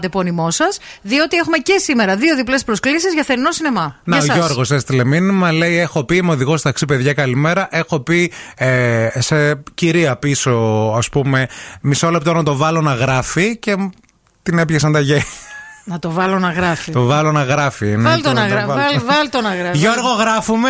σας, 0.47 0.79
διότι 1.01 1.37
έχουμε 1.37 1.57
και 1.57 1.77
σήμερα 1.77 2.15
δύο 2.15 2.35
διπλές 2.35 2.63
προσκλήσεις 2.63 3.13
για 3.13 3.23
θερινό 3.23 3.51
σινεμά. 3.51 3.95
Να, 4.03 4.17
ο 4.17 4.23
Γιώργος 4.23 4.71
έστειλε 4.71 5.05
μήνυμα, 5.05 5.51
λέει: 5.51 5.77
Έχω 5.77 6.03
πει, 6.03 6.15
είμαι 6.15 6.31
οδηγός 6.31 6.61
ταξί, 6.61 6.85
παιδιά, 6.85 7.13
καλημέρα. 7.13 7.67
Έχω 7.71 7.99
πει 7.99 8.31
ε, 8.57 9.07
σε 9.15 9.63
κυρία 9.73 10.17
πίσω, 10.17 10.51
ας 10.97 11.09
πούμε, 11.09 11.47
μισό 11.81 12.09
λεπτό 12.09 12.33
να 12.33 12.43
το 12.43 12.55
βάλω 12.55 12.81
να 12.81 12.93
γράφει 12.93 13.57
και 13.57 13.75
την 14.43 14.57
έπιασαν 14.57 14.91
τα 14.91 14.99
γέλια. 14.99 15.23
Να 15.83 15.99
το 15.99 16.11
βάλω 16.11 16.39
να 16.39 16.51
γράφει. 16.51 16.91
Το 16.91 17.05
βάλω 17.05 17.31
να 17.31 17.43
γράφει. 17.43 17.85
Ναι, 17.85 18.09
βάλ 18.09 18.21
το, 18.21 18.33
να, 18.33 18.47
γράφει. 18.53 18.65
Βάλ. 18.65 19.73
Γιώργο, 19.73 20.09
γράφουμε. 20.09 20.69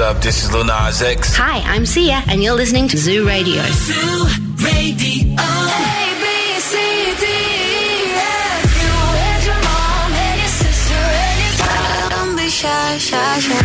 What's 0.00 0.16
up? 0.16 0.22
This 0.22 0.44
is 0.44 0.50
Lil 0.50 0.64
X. 0.70 1.36
Hi, 1.36 1.60
I'm 1.60 1.84
Sia, 1.84 2.24
and 2.26 2.42
you're 2.42 2.54
listening 2.54 2.88
to 2.88 2.96
Zoo 2.96 3.28
Radio. 3.28 3.60
Zoo 3.68 4.24
Radio. 4.64 5.36
Shy, 12.48 12.98
shy, 12.98 13.40
shy. 13.44 13.60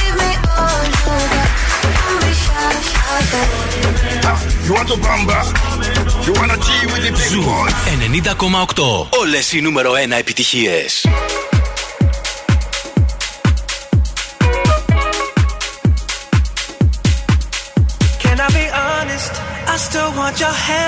Give 0.00 0.16
me 0.22 0.32
all 0.56 0.84
you. 1.04 1.44
Don't 1.92 2.18
be 2.24 2.32
shy, 2.44 2.72
shy, 2.88 3.20
shy. 3.28 3.44
You 4.64 4.72
want 4.72 4.88
to 4.88 4.96
bamba? 5.04 5.38
You 6.24 6.32
wanna 6.32 6.56
with 6.88 7.04
the 7.04 7.12
zoo? 7.28 7.42
boy? 7.42 7.68
90,8. 8.00 9.08
Όλες 9.20 9.52
οι 9.52 9.60
νούμερο 9.60 9.92
1 9.92 10.18
επιτυχίες. 10.18 11.04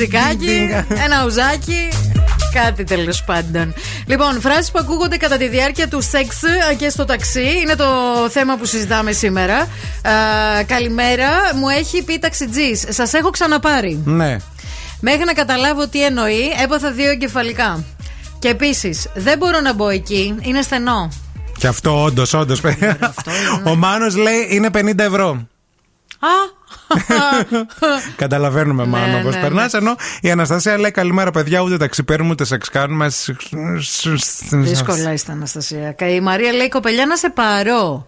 Και 0.00 0.06
λίγο 0.06 0.26
τζατζικάκι, 0.36 0.84
ένα 1.04 1.24
ουζάκι. 1.24 1.88
Κάτι 2.52 2.84
τέλος 2.84 3.24
πάντων. 3.24 3.74
Λοιπόν, 4.06 4.40
φράσεις 4.40 4.70
που 4.70 4.78
ακούγονται 4.78 5.16
κατά 5.16 5.36
τη 5.36 5.48
διάρκεια 5.48 5.88
του 5.88 6.00
σεξ 6.00 6.36
και 6.76 6.88
στο 6.88 7.04
ταξί 7.04 7.60
είναι 7.62 7.74
το 7.74 7.84
θέμα 8.30 8.56
που 8.56 8.64
συζητάμε 8.64 9.12
σήμερα. 9.12 9.56
Α, 9.56 9.66
καλημέρα, 10.66 11.28
μου 11.54 11.68
έχει 11.68 12.02
πει 12.02 12.18
ταξιτζής. 12.18 12.84
Σας 12.88 13.12
έχω 13.12 13.30
ξαναπάρει. 13.30 14.02
Ναι. 14.04 14.36
Μέχρι 15.00 15.24
να 15.24 15.32
καταλάβω 15.32 15.88
τι 15.88 16.04
εννοεί, 16.04 16.50
έπαθα 16.62 16.90
δύο 16.90 17.10
εγκεφαλικά. 17.10 17.84
Και 18.38 18.48
επίσης, 18.48 19.08
δεν 19.14 19.38
μπορώ 19.38 19.60
να 19.60 19.72
μπω 19.72 19.88
εκεί, 19.88 20.34
είναι 20.40 20.62
στενό. 20.62 21.08
Και 21.58 21.66
αυτό 21.66 22.02
όντως, 22.02 22.34
όντως. 22.34 22.60
Ο 23.64 23.74
Μάνος 23.74 24.16
λέει 24.16 24.46
είναι 24.48 24.70
50 24.70 24.98
ευρώ. 24.98 25.48
Α! 27.12 27.44
Καταλαβαίνουμε, 28.16 28.84
Μάνο, 28.84 29.16
Ναι, 29.16 29.22
πώς 29.22 29.34
ναι, 29.34 29.40
περνάς. 29.40 29.74
Ενώ 29.74 29.94
η 30.20 30.30
Αναστασία 30.30 30.78
λέει 30.78 30.90
καλημέρα, 30.90 31.30
παιδιά, 31.30 31.60
ούτε 31.60 31.76
ταξί 31.76 32.02
παίρνουμε, 32.02 32.30
ούτε 32.30 32.44
σεξ 32.44 32.68
κάνουμε. 32.68 33.10
Δύσκολα 34.50 35.12
είστε, 35.12 35.32
Αναστασία. 35.32 35.92
Και 35.92 36.04
η 36.04 36.20
Μαρία 36.20 36.52
λέει: 36.52 36.68
Κοπελιά, 36.68 37.06
να 37.06 37.16
σε 37.16 37.30
πάρω. 37.30 38.06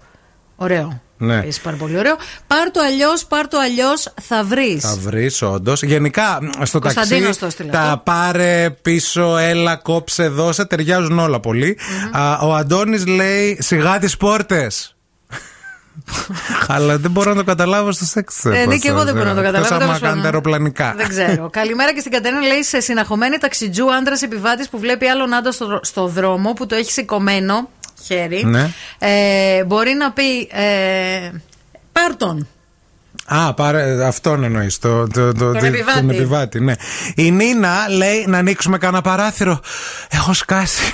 Ωραίο. 0.56 1.00
Ναι. 1.16 1.42
Είσαι 1.46 1.60
πάρα 1.60 1.76
πολύ 1.76 1.98
ωραίο. 1.98 2.16
Πάρ 2.46 2.70
το 2.70 2.80
αλλιώς, 2.80 3.24
πάρ 3.24 3.48
το 3.48 3.58
αλλιώς, 3.58 4.14
θα 4.22 4.44
βρεις. 4.44 4.82
Θα 4.82 4.96
βρεις, 5.00 5.42
όντως. 5.42 5.82
Γενικά, 5.82 6.38
στο 6.62 6.78
ταξί. 6.78 6.96
Κωνσταντίνος 6.96 7.38
το 7.38 7.46
έστειλε 7.46 7.70
Τα 7.70 7.80
αυτό. 7.80 8.00
πάρε 8.04 8.70
πίσω, 8.82 9.36
έλα, 9.36 9.76
κόψε, 9.76 10.28
δώσε. 10.28 10.64
Ταιριάζουν 10.64 11.18
όλα 11.18 11.40
πολύ. 11.40 11.78
Α, 12.12 12.38
ο 12.38 12.54
Αντώνης 12.54 13.06
λέει 13.06 13.58
σιγά 13.60 13.98
τις 13.98 14.16
πόρτες. 14.16 14.96
Αλλά 16.66 16.98
δεν 16.98 17.10
μπορώ 17.10 17.30
να 17.30 17.36
το 17.36 17.44
καταλάβω 17.44 17.92
στο 17.92 18.04
σεξ. 18.04 18.44
Ε, 18.44 18.48
ναι, 18.48 18.64
πώς 18.64 18.78
και 18.78 18.88
εγώ 18.88 19.04
δεν 19.04 19.14
μπορώ 19.14 19.28
να 19.28 19.34
το 19.34 19.40
Εκτός 19.40 19.52
καταλάβω, 19.60 19.74
άμα 19.74 19.84
τέλος 19.84 19.98
πάντων. 19.98 20.08
κάνετε 20.08 20.26
αεροπλανικά. 20.26 20.94
Δεν 20.96 21.08
ξέρω. 21.08 21.50
Καλημέρα 21.60 21.92
και 21.94 22.00
στην 22.00 22.12
Κατερίνα 22.12 22.40
λέει 22.40 22.62
σε 22.62 22.80
συναχωμένη 22.80 23.38
ταξιτζού 23.38 23.92
άντρας 23.94 24.22
επιβάτης 24.22 24.68
που 24.68 24.78
βλέπει 24.78 25.06
άλλον 25.06 25.34
άντρα 25.34 25.52
στο, 25.52 25.80
στο 25.82 26.06
δρόμο 26.06 26.52
που 26.52 26.66
το 26.66 26.74
έχει 26.74 26.92
σηκωμένο 26.92 27.68
χέρι. 28.04 28.44
Ναι. 28.44 28.70
Ε, 28.98 29.64
μπορεί 29.64 29.92
να 29.94 30.12
πει. 30.12 30.48
Ε, 30.50 31.30
Πάρ 31.92 32.16
τον. 32.16 32.48
Α, 33.26 33.54
πάρε, 33.54 34.04
αυτόν 34.06 34.44
εννοείς. 34.44 34.78
Το, 34.78 35.06
το, 35.06 35.32
το, 35.32 35.50
τι- 35.52 35.66
επιβάτη. 35.66 35.98
τον 35.98 36.10
επιβάτη, 36.10 36.60
ναι. 36.60 36.72
Η 37.14 37.30
Νίνα 37.30 37.76
λέει 37.88 38.24
να 38.28 38.38
ανοίξουμε 38.38 38.78
κανένα 38.78 39.02
παράθυρο. 39.02 39.60
Έχω 40.10 40.32
σκάσει. 40.32 40.92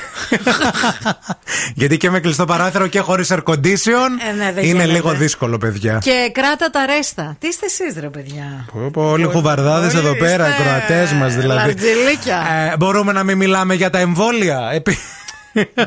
Γιατί 1.74 1.96
και 1.96 2.10
με 2.10 2.20
κλειστό 2.20 2.44
παράθυρο 2.44 2.86
και 2.86 3.00
χωρίς 3.00 3.32
air 3.32 3.42
condition 3.44 4.10
Ε, 4.28 4.32
ναι, 4.36 4.52
δεν 4.52 4.64
είναι 4.64 4.66
γίνεται. 4.72 4.84
λίγο 4.86 5.10
δύσκολο, 5.12 5.58
παιδιά. 5.58 5.98
Και 6.02 6.30
κράτα 6.34 6.70
τα 6.70 6.86
ρέστα. 6.86 7.36
Τι 7.38 7.46
είστε 7.48 7.66
εσείς, 7.66 8.00
ρε 8.00 8.08
παιδιά; 8.08 8.64
Πω, 8.72 8.90
πω, 8.92 9.10
Όλοι 9.10 9.24
χουβαρδάδες 9.24 9.94
εδώ 9.94 10.14
πέρα, 10.16 10.48
οι 10.48 10.62
κροατές 10.62 11.12
μας 11.12 11.34
δηλαδή. 11.34 11.66
λαρτζιλίκια. 11.66 12.42
Ε, 12.72 12.76
μπορούμε 12.76 13.12
να 13.12 13.22
μην 13.22 13.36
μιλάμε 13.36 13.74
για 13.74 13.90
τα 13.90 13.98
εμβόλια; 13.98 14.58
Επί- 15.52 15.76
Ναι, 15.76 15.84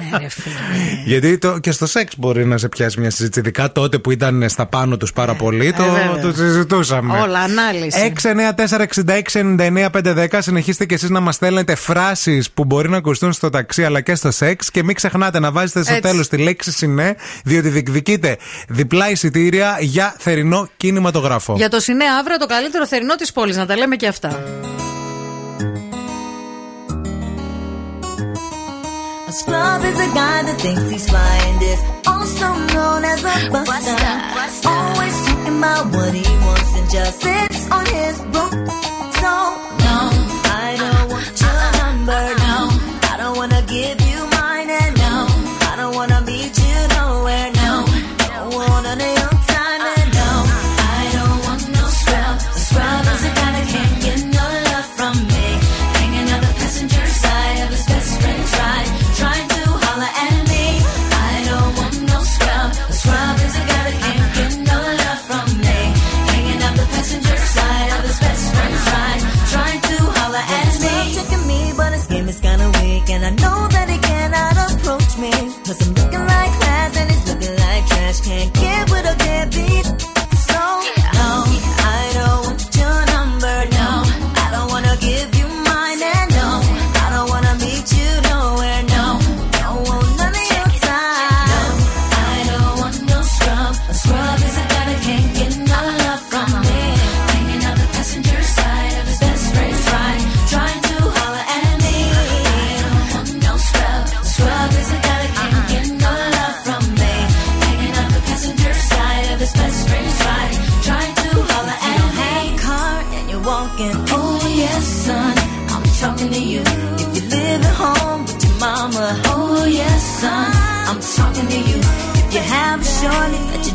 Γιατί 1.05 1.37
το, 1.37 1.57
και 1.59 1.71
στο 1.71 1.85
σεξ 1.85 2.13
μπορεί 2.17 2.45
να 2.45 2.57
σε 2.57 2.69
πιάσει 2.69 2.99
μια 2.99 3.09
συζήτηση. 3.09 3.39
Ειδικά 3.39 3.71
τότε 3.71 3.97
που 3.97 4.11
ήταν 4.11 4.49
στα 4.49 4.65
πάνω 4.65 4.97
τους 4.97 5.13
πάρα 5.13 5.35
πολύ, 5.35 5.73
το, 5.73 5.83
Ε, 5.83 5.89
βέβαια. 5.89 6.19
το 6.21 6.33
συζητούσαμε. 6.33 7.19
Όλα, 7.19 7.39
ανάλυση. 7.39 7.99
694-66-99-510. 8.01 10.41
Συνεχίστε 10.41 10.85
και 10.85 10.93
εσείς 10.93 11.09
να 11.09 11.19
μας 11.19 11.35
στέλνετε 11.35 11.75
φράσεις 11.75 12.51
που 12.51 12.65
μπορεί 12.65 12.89
να 12.89 12.97
ακουστούν 12.97 13.33
στο 13.33 13.49
ταξί 13.49 13.83
αλλά 13.85 14.01
και 14.01 14.15
στο 14.15 14.31
σεξ. 14.31 14.71
Και 14.71 14.83
μην 14.83 14.95
ξεχνάτε 14.95 15.39
να 15.39 15.51
βάζετε 15.51 15.83
στο 15.83 15.93
Έτσι. 15.93 16.09
τέλος 16.09 16.27
τη 16.27 16.37
λέξη 16.37 16.71
συνέ, 16.71 17.15
διότι 17.43 17.69
διεκδικείτε 17.69 18.37
διπλά 18.67 19.09
εισιτήρια 19.11 19.77
για 19.79 20.15
θερινό 20.17 20.69
κινηματογράφο. 20.77 21.53
Για 21.57 21.69
το 21.69 21.79
Σινέ 21.79 22.05
Αύρα, 22.19 22.37
το 22.37 22.45
καλύτερο 22.45 22.87
θερινό 22.87 23.15
της 23.15 23.31
πόλης. 23.31 23.55
Να 23.57 23.65
τα 23.65 23.75
λέμε 23.77 23.95
και 23.95 24.07
αυτά. 24.07 24.43
A 29.31 29.33
scrub 29.33 29.81
is 29.85 29.97
a 29.97 30.13
guy 30.13 30.43
that 30.43 30.59
thinks 30.59 30.89
he's 30.91 31.09
fly 31.09 31.37
and 31.47 31.63
is 31.63 31.81
also 32.05 32.47
known 32.75 33.05
as 33.05 33.23
a 33.23 33.49
buster. 33.49 33.95
Always 34.67 35.15
talking 35.25 35.57
about 35.57 35.85
what 35.95 36.13
he 36.13 36.27
wants 36.43 36.75
and 36.75 36.91
just 36.91 37.21
sits 37.21 37.71
on 37.71 37.85
his 37.85 38.19
broke. 38.33 38.51
So 39.23 39.31
no, 39.87 39.97
I 40.51 40.75
don't 40.83 41.09
want 41.15 41.31
your 41.39 41.63
number. 41.79 42.23
No, 42.43 42.57
I 43.07 43.15
don't 43.21 43.37
wanna 43.37 43.61
give 43.67 44.00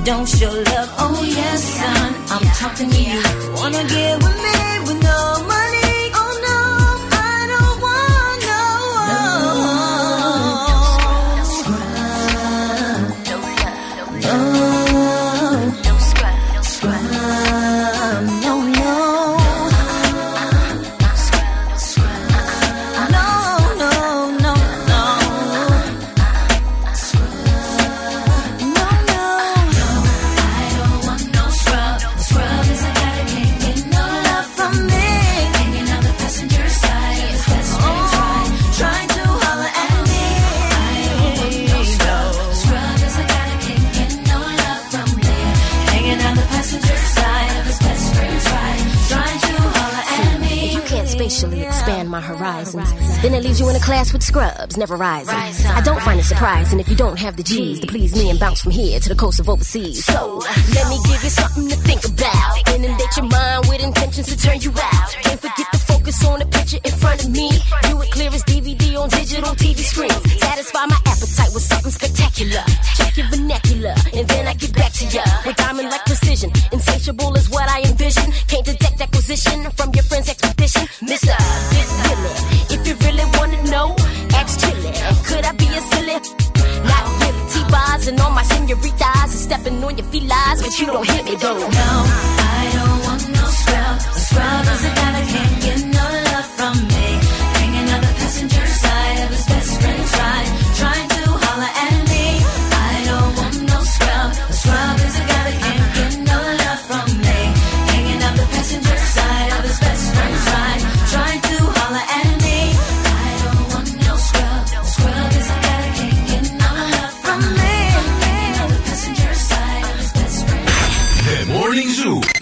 don't 0.06 0.28
show 0.28 0.52
love. 0.52 0.90
Oh 0.98 1.20
yes, 1.26 1.64
son, 1.64 2.14
I'm 2.30 2.46
talking 2.54 2.88
to 2.90 3.02
you. 3.02 3.20
Wanna 3.56 3.82
get 3.88 4.22
with 4.22 4.36
me 4.44 4.56
with 4.86 5.02
no 5.02 5.44
money? 5.48 5.65
Racially 51.36 51.62
expand 51.62 52.08
my 52.08 52.20
horizons. 52.20 52.90
Then 53.22 53.34
it 53.34 53.42
leaves 53.42 53.60
you 53.60 53.68
in 53.68 53.76
a 53.76 53.80
class 53.80 54.12
with 54.12 54.22
scrubs, 54.22 54.76
never 54.76 54.96
rising. 54.96 55.34
I 55.68 55.80
don't 55.82 56.00
find 56.02 56.18
it 56.18 56.24
surprising 56.24 56.80
if 56.80 56.88
you 56.88 56.96
don't 56.96 57.18
have 57.18 57.36
the 57.36 57.42
G's 57.42 57.80
to 57.80 57.86
please 57.86 58.14
me 58.14 58.30
and 58.30 58.40
bounce 58.40 58.62
from 58.62 58.72
here 58.72 58.98
to 59.00 59.08
the 59.08 59.14
coast 59.14 59.40
of 59.40 59.48
overseas. 59.48 60.04
So 60.04 60.38
let 60.74 60.88
me 60.88 60.98
give 61.04 61.22
you 61.22 61.30
something 61.30 61.68
to 61.68 61.76
think 61.76 62.04
about. 62.04 62.74
Inundate 62.74 63.16
your 63.16 63.26
mind 63.26 63.66
with 63.68 63.82
intentions 63.82 64.28
to 64.28 64.36
turn 64.36 64.60
you 64.60 64.70
out. 64.70 65.12
Can't 65.22 65.40
forget 65.40 65.75
focus 66.06 66.24
on 66.26 66.38
the 66.38 66.46
picture 66.46 66.78
in 66.84 66.92
front 66.92 67.24
of 67.24 67.30
me. 67.30 67.50
View 67.84 68.02
it 68.02 68.10
clear 68.10 68.30
as 68.30 68.42
DVD 68.44 68.96
on 69.00 69.08
digital 69.08 69.54
TV 69.54 69.78
screens. 69.82 70.14
Satisfy 70.40 70.86
my 70.86 70.98
appetite 71.06 71.50
with 71.54 71.62
something 71.62 71.90
spectacular. 71.90 72.62
Check 72.96 73.16
your 73.16 73.26
vernacular, 73.28 73.94
and 74.14 74.26
then 74.28 74.46
I 74.46 74.54
get 74.54 74.72
back 74.74 74.92
to 74.92 75.04
ya 75.06 75.24
with 75.44 75.56
diamond 75.56 75.90
like 75.90 76.04
precision. 76.04 76.50
Insatiable 76.72 77.34
is 77.34 77.50
what 77.50 77.68
I 77.68 77.82
envision. 77.82 78.30
Can't 78.46 78.64
detect 78.64 79.00
acquisition 79.00 79.70
from 79.72 79.90
your 79.94 80.04
friend's 80.04 80.28
expedition. 80.28 80.86
Mister, 81.02 81.36
get. 81.74 81.86
If 82.70 82.86
you 82.86 82.94
really 83.06 83.26
wanna 83.38 83.60
know, 83.70 83.96
ask 84.38 84.60
Chili. 84.60 84.92
Could 85.26 85.44
I 85.44 85.52
be 85.58 85.66
a 85.66 85.82
silly? 85.90 86.16
Not 86.86 87.04
really. 87.20 87.42
T-bars 87.52 88.06
and 88.08 88.20
all 88.20 88.30
my 88.30 88.42
senoritas 88.42 89.30
and 89.34 89.42
stepping 89.48 89.82
on 89.82 89.96
your 89.98 90.06
felines, 90.06 90.62
but 90.62 90.72
you 90.78 90.86
don't 90.86 91.06
hit 91.06 91.24
me 91.24 91.34
though. 91.36 91.58
No, 91.58 91.90
I 92.46 92.62
don't 92.74 92.98
want 93.06 93.22
no 93.34 93.44
scrub. 93.60 93.96
A 94.18 94.20
scrub 94.26 94.64
is 94.74 94.84
a 94.86 94.92
guy 94.98 95.10
that 95.16 95.26
can't 95.32 95.65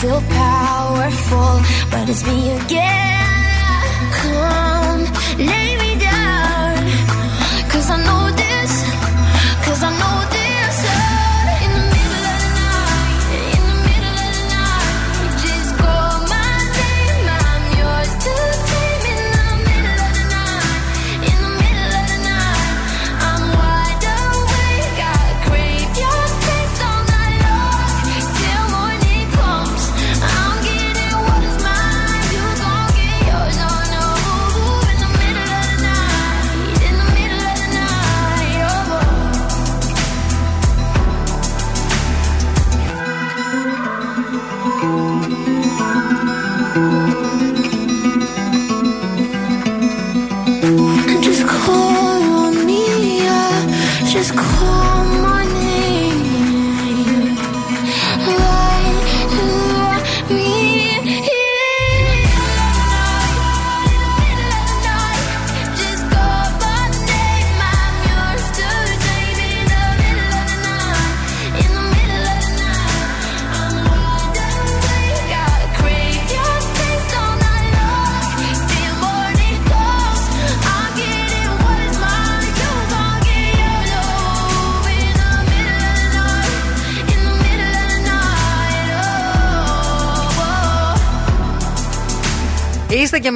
Feel 0.00 0.20
powerful, 0.20 1.60
but 1.90 2.08
it's 2.08 2.24
me 2.24 2.52
again. 2.52 3.17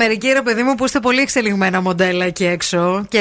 Oh. 0.02 0.08
Είστε 0.10 0.22
και 0.22 0.24
μερικοί 0.24 0.28
ρε 0.28 0.42
παιδί 0.42 0.62
μου 0.62 0.74
που 0.74 0.84
είστε 0.84 1.00
πολύ 1.00 1.20
εξελιγμένα 1.20 1.80
μοντέλα 1.80 2.24
εκεί 2.24 2.44
έξω. 2.44 3.04
Και 3.08 3.18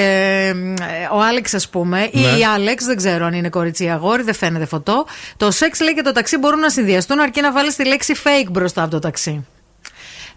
ε, 0.78 1.16
ο 1.16 1.22
Άλεξ, 1.22 1.53
ας 1.53 1.70
πούμε, 1.70 2.10
ή 2.12 2.20
Ναι. 2.20 2.38
η 2.38 2.44
Άλεξ, 2.53 2.86
δεν 2.86 2.98
ξέρω 2.98 3.26
αν 3.26 3.34
είναι 3.34 3.49
κορίτσι 3.49 3.84
ή 3.84 3.90
αγόρι, 3.90 4.24
δεν 4.24 4.34
φαίνεται 4.34 4.66
φωτό. 4.66 5.06
Το 5.38 5.52
σεξ 5.52 5.80
λέει 5.82 5.94
και 5.94 6.02
το 6.02 6.12
ταξί 6.12 6.38
μπορούν 6.38 6.60
να 6.60 6.70
συνδυαστούν 6.70 7.20
αρκεί 7.20 7.41
να 7.41 7.52
βάλεις 7.52 7.76
τη 7.76 7.86
λέξη 7.88 8.14
fake 8.24 8.49
μπροστά 8.52 8.82
από 8.82 8.91
το 8.91 8.99
ταξί. 8.99 9.45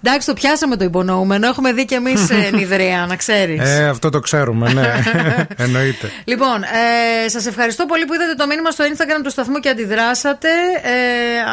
Εντάξει, 0.06 0.26
το 0.26 0.32
πιάσαμε 0.34 0.76
το 0.76 0.84
υπονοούμενο. 0.84 1.46
Έχουμε 1.46 1.72
δει 1.72 1.84
κι 1.84 1.94
εμείς 1.94 2.28
νηδρία, 2.58 3.06
να 3.08 3.16
ξέρεις. 3.16 3.60
Ε, 3.70 3.84
αυτό 3.88 4.10
το 4.10 4.20
ξέρουμε, 4.20 4.72
ναι. 4.72 4.92
Εννοείται. 5.64 6.10
Λοιπόν, 6.24 6.62
ε, 7.24 7.28
σας 7.28 7.46
ευχαριστώ 7.46 7.86
πολύ 7.86 8.04
που 8.04 8.14
είδατε 8.14 8.34
το 8.34 8.46
μήνυμα 8.46 8.70
στο 8.70 8.84
Instagram 8.84 9.20
του 9.24 9.30
σταθμού 9.30 9.58
και 9.58 9.68
αντιδράσατε. 9.68 10.48
Ε, 10.82 10.90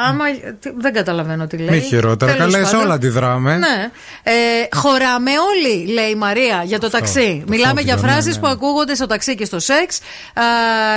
άμα. 0.08 0.26
τι- 0.60 0.72
δεν 0.78 0.94
καταλαβαίνω 0.94 1.48
τι 1.48 1.58
λέει. 1.58 1.70
Μη 1.70 1.80
χειρότερα. 1.80 2.32
Τέλος 2.36 2.54
Καλά, 2.54 2.66
σε 2.66 2.72
πάντων. 2.72 2.86
όλα 2.86 2.94
αντιδράμε. 2.96 3.58
Ναι. 3.58 3.90
Ε, 4.24 4.32
χωράμε 4.76 5.32
όλοι, 5.32 5.92
λέει 5.94 6.10
η 6.10 6.16
Μαρία, 6.16 6.62
για 6.66 6.80
το 6.80 6.90
ταξί. 6.90 7.44
το 7.46 7.52
Μιλάμε 7.52 7.82
για 7.82 7.94
φόβιο, 7.96 8.08
ναι, 8.08 8.14
φράσεις 8.14 8.36
ναι. 8.36 8.42
που 8.42 8.48
ακούγονται 8.48 8.96
στο 8.96 9.06
ταξί 9.08 9.36
και 9.36 9.46
στο 9.46 9.60
σεξ. 9.60 10.00
Α, 10.34 10.44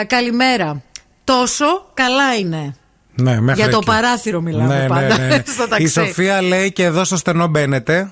καλημέρα. 0.06 0.82
Τόσο 1.24 1.90
καλά 1.94 2.34
είναι. 2.38 2.74
Ναι, 3.14 3.40
μέχρι 3.40 3.60
για 3.62 3.70
το 3.70 3.76
εκεί. 3.76 3.86
παράθυρο 3.86 4.40
μιλάμε 4.40 4.84
πάντα 4.88 5.14
στο 5.54 5.68
ταξί. 5.68 5.82
Η 5.82 5.88
Σοφία 5.88 6.42
λέει 6.42 6.72
και 6.72 6.84
εδώ 6.84 7.04
στο 7.04 7.16
στενό 7.16 7.46
μπαίνετε. 7.46 8.10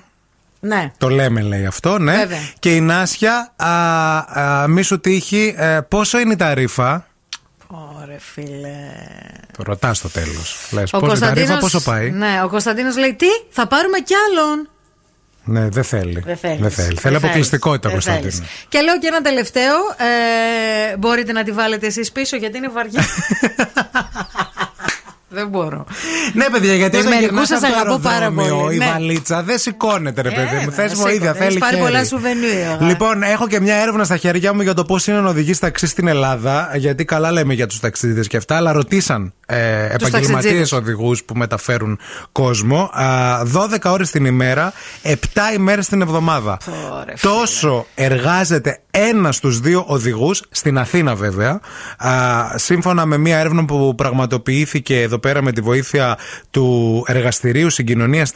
Ναι. 0.59 0.91
Το 0.97 1.09
λέμε, 1.09 1.41
λέει 1.41 1.65
αυτό, 1.65 1.97
ναι. 1.97 2.15
Βέβαια. 2.17 2.37
Και 2.59 2.75
η 2.75 2.81
Νάσια, 2.81 3.53
α, 3.55 3.71
α, 4.41 4.67
μη 4.67 4.81
σου 4.81 4.99
τύχει, 4.99 5.53
ε, 5.57 5.79
πόσο 5.87 6.19
είναι 6.19 6.33
η 6.33 6.35
ταρήφα; 6.35 7.05
Ωρε 7.67 8.17
φίλε. 8.19 8.77
Το 9.57 9.63
ρωτάς 9.65 9.97
στο 9.97 10.09
τέλος. 10.09 10.67
Λες, 10.71 10.93
Ο 10.93 10.99
πώς 10.99 11.01
τα 11.01 11.07
Κωνσταντίνος- 11.07 11.47
ρήφα, 11.49 11.59
πόσο 11.59 11.81
πάει; 11.81 12.11
Ναι, 12.11 12.41
ο 12.43 12.47
Κωνσταντίνος 12.49 12.97
λέει 12.97 13.13
τι, 13.13 13.25
θα 13.49 13.67
πάρουμε 13.67 13.97
κι 13.99 14.13
άλλον. 14.29 14.67
Ναι, 15.45 15.69
δεν 15.69 15.83
θέλει. 15.83 16.23
Δεν 16.25 16.37
θέλεις. 16.37 16.59
Δεν 16.61 16.71
θέλει. 16.71 16.87
Δεν 16.87 16.97
Θέλει 16.97 16.97
θέλεις. 16.97 17.17
αποκλειστικότητα, 17.17 17.81
Δεν 17.89 17.91
Κωνσταντίνο. 17.91 18.31
θέλεις. 18.31 18.49
Και 18.69 18.79
λέω 18.81 18.99
και 18.99 19.07
ένα 19.07 19.21
τελευταίο. 19.21 19.75
Ε, 20.93 20.97
μπορείτε 20.97 21.31
να 21.31 21.43
τη 21.43 21.51
βάλετε 21.51 21.87
εσείς 21.87 22.11
πίσω 22.11 22.35
γιατί 22.37 22.57
είναι 22.57 22.69
βαριά. 22.69 23.01
Δεν 25.33 25.47
μπορώ. 25.47 25.85
Ναι, 26.33 26.45
παιδιά, 26.51 26.73
γιατί 26.75 26.97
Τους 26.97 27.05
όταν 27.05 27.13
μερικούς 27.19 27.47
γυρνάς 27.49 27.61
σας 27.61 27.63
από 27.63 27.73
το 27.73 27.79
αγαπώ 27.79 27.99
πάρα 27.99 28.15
αεροδρόμιο, 28.17 28.57
πολύ, 28.57 28.75
Η 28.75 28.77
ναι. 28.77 28.85
βαλίτσα 28.85 29.43
δεν 29.43 29.57
σηκώνεται, 29.57 30.21
ρε 30.21 30.29
παιδί 30.29 30.55
μου. 30.55 30.69
Ε, 30.69 30.73
Θες 30.73 30.91
δεν 30.91 30.97
βοήθεια, 30.97 31.11
σηκώνεται. 31.13 31.37
θέλει 31.37 31.47
Έχεις 31.47 31.59
πάρει 31.59 31.75
χέρι. 31.75 31.85
πολλά 31.87 32.05
σουβενίρ. 32.05 32.81
Λοιπόν, 32.81 33.23
έχω 33.23 33.47
και 33.47 33.59
μια 33.59 33.75
έρευνα 33.75 34.03
στα 34.03 34.17
χέρια 34.17 34.53
μου 34.53 34.61
για 34.61 34.73
το 34.73 34.85
πώς 34.85 35.07
είναι 35.07 35.19
να 35.19 35.29
οδηγείς 35.29 35.59
ταξί 35.59 35.87
στην 35.87 36.07
Ελλάδα. 36.07 36.71
Γιατί 36.75 37.05
καλά 37.05 37.31
λέμε 37.31 37.53
για 37.53 37.67
τους 37.67 37.79
ταξίδιδε 37.79 38.21
και 38.21 38.37
αυτά, 38.37 38.55
αλλά 38.55 38.71
ρωτήσαν 38.71 39.33
ε, 39.53 39.85
επαγγελματίες 39.85 40.31
ταξιτζίδες. 40.31 40.71
οδηγούς 40.71 41.23
που 41.23 41.35
μεταφέρουν 41.35 41.99
κόσμο. 42.31 42.89
Α, 42.93 43.45
12 43.45 43.91
ώρες 43.91 44.11
την 44.11 44.25
ημέρα, 44.25 44.73
7 45.01 45.17
ημέρες 45.55 45.87
την 45.87 46.01
εβδομάδα. 46.01 46.57
Τόσο 47.21 47.85
εργάζεται 47.95 48.77
ένας 48.91 49.35
στους 49.35 49.59
δύο 49.59 49.83
οδηγούς, 49.87 50.43
στην 50.49 50.77
Αθήνα 50.77 51.15
βέβαια, 51.15 51.59
α, 51.97 52.09
σύμφωνα 52.55 53.05
με 53.05 53.17
μια 53.17 53.37
έρευνα 53.37 53.65
που 53.65 53.95
πραγματοποιήθηκε 53.95 55.01
εδώ 55.01 55.19
πέρα 55.19 55.41
με 55.41 55.51
τη 55.51 55.61
βοήθεια 55.61 56.17
του 56.51 57.03
Εργαστηρίου 57.07 57.69
Συγκοινωνίας 57.69 58.31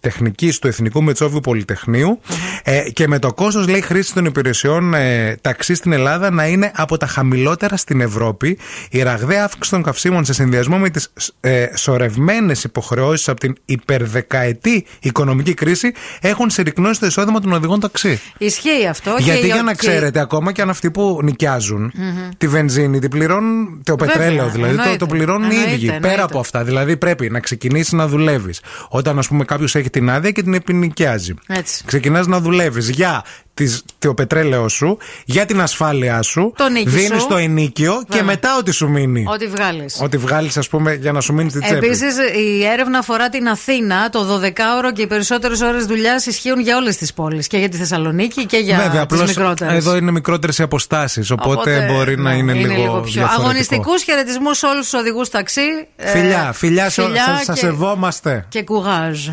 Τεχνικής 0.00 0.58
του 0.58 0.66
Εθνικού 0.66 1.02
Μετσόβιου 1.02 1.40
Πολυτεχνείου 1.40 2.20
ε, 2.62 2.90
και 2.90 3.08
με 3.08 3.18
το 3.18 3.32
κόστος, 3.32 3.68
λέει, 3.68 3.80
χρήσης 3.80 4.12
των 4.12 4.24
υπηρεσιών 4.24 4.94
ε, 4.94 5.36
ταξί 5.40 5.74
στην 5.74 5.92
Ελλάδα 5.92 6.30
να 6.30 6.46
είναι 6.46 6.72
από 6.74 6.96
τα 6.96 7.06
χαμηλότερα 7.06 7.76
στην 7.76 8.00
Ευρώπη. 8.00 8.58
Η 8.90 9.02
ραγδαία 9.02 9.44
αύξηση 9.44 9.70
των 9.70 9.82
καυσίμων 9.82 10.24
σε 10.24 10.32
συνδυασμό 10.48 10.78
με 10.78 10.90
τις 10.90 11.08
ε, 11.40 11.66
σορευμένες 11.74 12.64
υποχρεώσεις 12.64 13.28
από 13.28 13.40
την 13.40 13.54
υπερδεκαετή 13.64 14.86
οικονομική 15.00 15.54
κρίση 15.54 15.92
έχουν 16.20 16.50
συρρυκνώσει 16.50 17.00
το 17.00 17.06
εισόδημα 17.06 17.40
των 17.40 17.52
οδηγών 17.52 17.80
ταξί. 17.80 18.20
Ισχύει 18.38 18.86
αυτό. 18.90 19.14
Γιατί 19.18 19.40
και 19.40 19.46
για 19.46 19.56
η- 19.56 19.62
να 19.62 19.70
και- 19.74 19.76
ξέρετε, 19.86 20.20
ακόμα 20.20 20.52
και 20.52 20.62
αν 20.62 20.70
αυτοί 20.70 20.90
που 20.90 21.20
νοικιάζουν 21.22 21.92
Μμμ. 21.94 22.28
τη 22.38 22.48
βενζίνη, 22.48 22.98
την 22.98 23.10
πληρώνουν. 23.10 23.80
Το 23.84 23.96
Βέβαια, 23.96 24.14
πετρέλαιο 24.14 24.48
δηλαδή, 24.48 24.74
το, 24.74 24.80
εννοείται. 24.80 24.96
το 24.96 25.06
πληρώνουν 25.06 25.50
οι 25.50 25.54
Εννοείται, 25.54 25.74
ίδιοι. 25.74 25.84
εννοείται. 25.86 26.08
Πέρα 26.08 26.22
από 26.24 26.38
αυτά. 26.38 26.64
Δηλαδή 26.64 26.96
πρέπει 26.96 27.30
να 27.30 27.40
ξεκινήσεις 27.40 27.92
να 27.92 28.08
δουλεύεις. 28.08 28.60
Όταν, 28.88 29.18
ας 29.18 29.28
πούμε, 29.28 29.44
κάποιος 29.44 29.74
έχει 29.74 29.90
την 29.90 30.10
άδεια 30.10 30.30
και 30.30 30.42
την 30.42 30.54
επινοικιάζει. 30.54 31.34
Έτσι. 31.46 31.82
Ξεκινάς 31.86 32.26
να 32.26 32.40
δουλεύεις 32.40 32.88
για 32.90 33.24
τις, 33.58 33.82
το 33.98 34.14
πετρέλαιό 34.14 34.68
σου, 34.68 34.98
για 35.24 35.44
την 35.46 35.60
ασφάλειά 35.60 36.22
σου. 36.22 36.52
Το 36.56 36.68
νίκη 36.68 36.88
Δίνεις 36.88 37.20
σου. 37.22 37.28
το 37.28 37.36
ενίκιο 37.36 37.92
και 37.92 38.06
Βέβαια. 38.08 38.24
μετά 38.24 38.56
ό,τι 38.58 38.70
σου 38.70 38.88
μείνει. 38.88 39.24
Ό,τι 39.28 39.46
βγάλεις. 39.46 39.98
Ό,τι 40.02 40.16
βγάλεις, 40.16 40.56
ας 40.56 40.68
πούμε, 40.68 40.94
για 40.94 41.12
να 41.12 41.20
σου 41.20 41.32
μείνει 41.32 41.50
στη 41.50 41.60
τσέπη. 41.60 41.86
Επίσης, 41.86 42.16
η 42.36 42.64
έρευνα 42.64 42.98
αφορά 42.98 43.28
την 43.28 43.48
Αθήνα. 43.48 44.10
Το 44.10 44.24
12ωρο 44.24 44.92
και 44.94 45.02
οι 45.02 45.06
περισσότερες 45.06 45.60
ώρες 45.60 45.84
δουλειάς 45.86 46.26
ισχύουν 46.26 46.60
για 46.60 46.76
όλες 46.76 46.96
τις 46.96 47.12
πόλεις. 47.14 47.46
Και 47.46 47.58
για 47.58 47.68
τη 47.68 47.76
Θεσσαλονίκη 47.76 48.46
και 48.46 48.56
για 48.56 48.76
Βέβαια, 48.76 48.90
τις 48.90 49.00
απλώς 49.00 49.28
μικρότερες. 49.28 49.74
εδώ 49.76 49.96
είναι 49.96 50.10
μικρότερες 50.10 50.58
οι 50.58 50.62
αποστάσεις. 50.62 51.30
Οπότε, 51.30 51.86
μπορεί 51.92 52.18
να 52.18 52.32
είναι, 52.32 52.52
λίγο, 52.52 52.66
πιο. 52.74 53.00
διαφορετικό. 53.02 53.42
Αγωνιστικούς 53.42 54.02
χαιρετισμούς 54.02 54.58
σε 54.58 54.66
όλους 54.66 54.90
τους 54.90 55.00
οδηγούς 55.00 55.28
ταξί. 55.28 55.60
Ε, 55.96 56.08
Φιλιά, 56.10 56.52
φιλιά, 56.54 56.90
σε 56.90 57.02
φιλιά 57.02 57.40
σα 57.44 57.52
και- 57.52 57.58
σεβόμαστε. 57.58 58.44
Και 58.48 58.62
κουγάζ. 58.62 59.28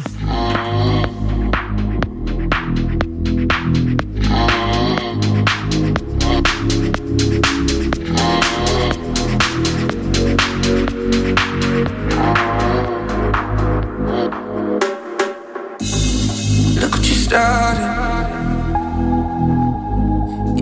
Look 17.35 17.43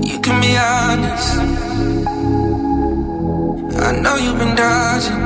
you 0.09 0.17
can 0.25 0.37
be 0.41 0.51
honest. 0.57 1.37
I 3.77 3.91
know 4.01 4.15
you've 4.15 4.39
been 4.39 4.55
dodging. 4.55 5.21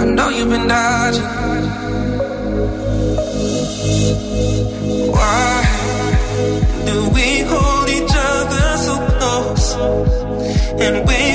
I 0.00 0.04
know 0.16 0.28
you've 0.30 0.48
been 0.48 0.66
dodging. 0.66 1.30
Why 5.16 5.64
do 6.86 6.96
we 7.16 7.26
hold 7.50 7.88
each 7.98 8.14
other 8.32 8.66
so 8.86 8.94
close 9.18 9.66
and 10.80 10.94
wait 11.06 11.25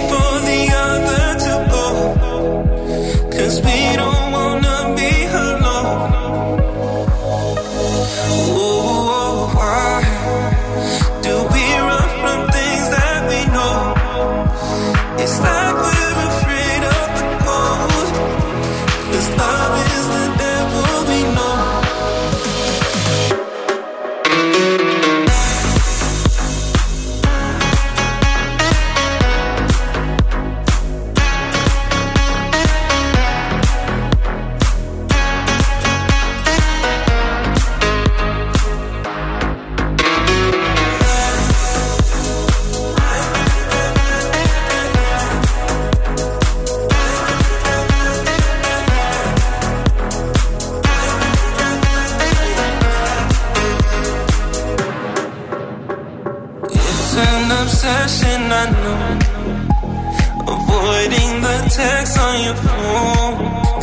text 61.81 62.17
on 62.19 62.35
your 62.45 62.57
phone. 62.65 63.33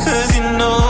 Cause 0.04 0.30
you 0.36 0.44
know 0.58 0.87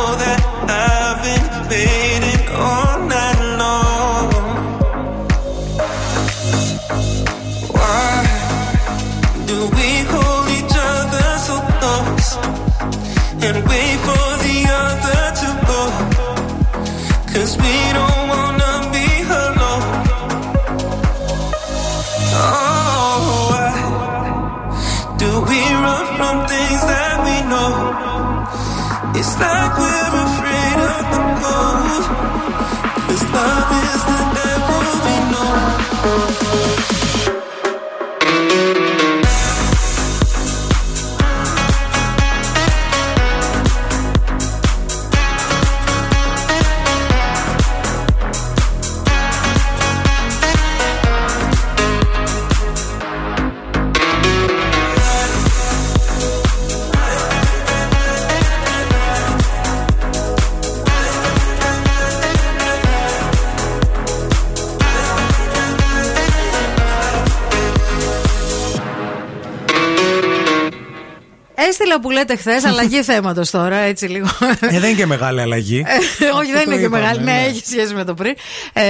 Έστειλα 71.80 72.00
που 72.00 72.10
λέτε 72.10 72.36
χθες, 72.36 72.64
αλλαγή 72.64 73.02
θέματος 73.12 73.50
τώρα, 73.50 73.76
έτσι 73.76 74.06
λίγο. 74.06 74.26
Ε, 74.60 74.78
δεν 74.78 74.88
είναι 74.90 74.92
και 74.98 75.06
μεγάλη 75.06 75.40
αλλαγή. 75.40 75.84
Ε, 75.86 76.24
Όχι, 76.38 76.52
δεν 76.52 76.64
Το 76.64 76.70
είναι 76.70 76.80
και 76.80 76.86
είπαμε, 76.86 77.00
μεγάλη. 77.02 77.22
Ναι, 77.24 77.32
ναι. 77.32 77.44
έχει 77.46 77.62
σχέση 77.66 77.94
με 77.94 78.05
το 78.05 78.14
πριν. 78.14 78.34
Ε, 78.72 78.82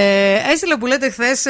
έστειλα 0.53 0.77
που 0.77 0.85
λέτε 0.85 1.09
χθες 1.09 1.45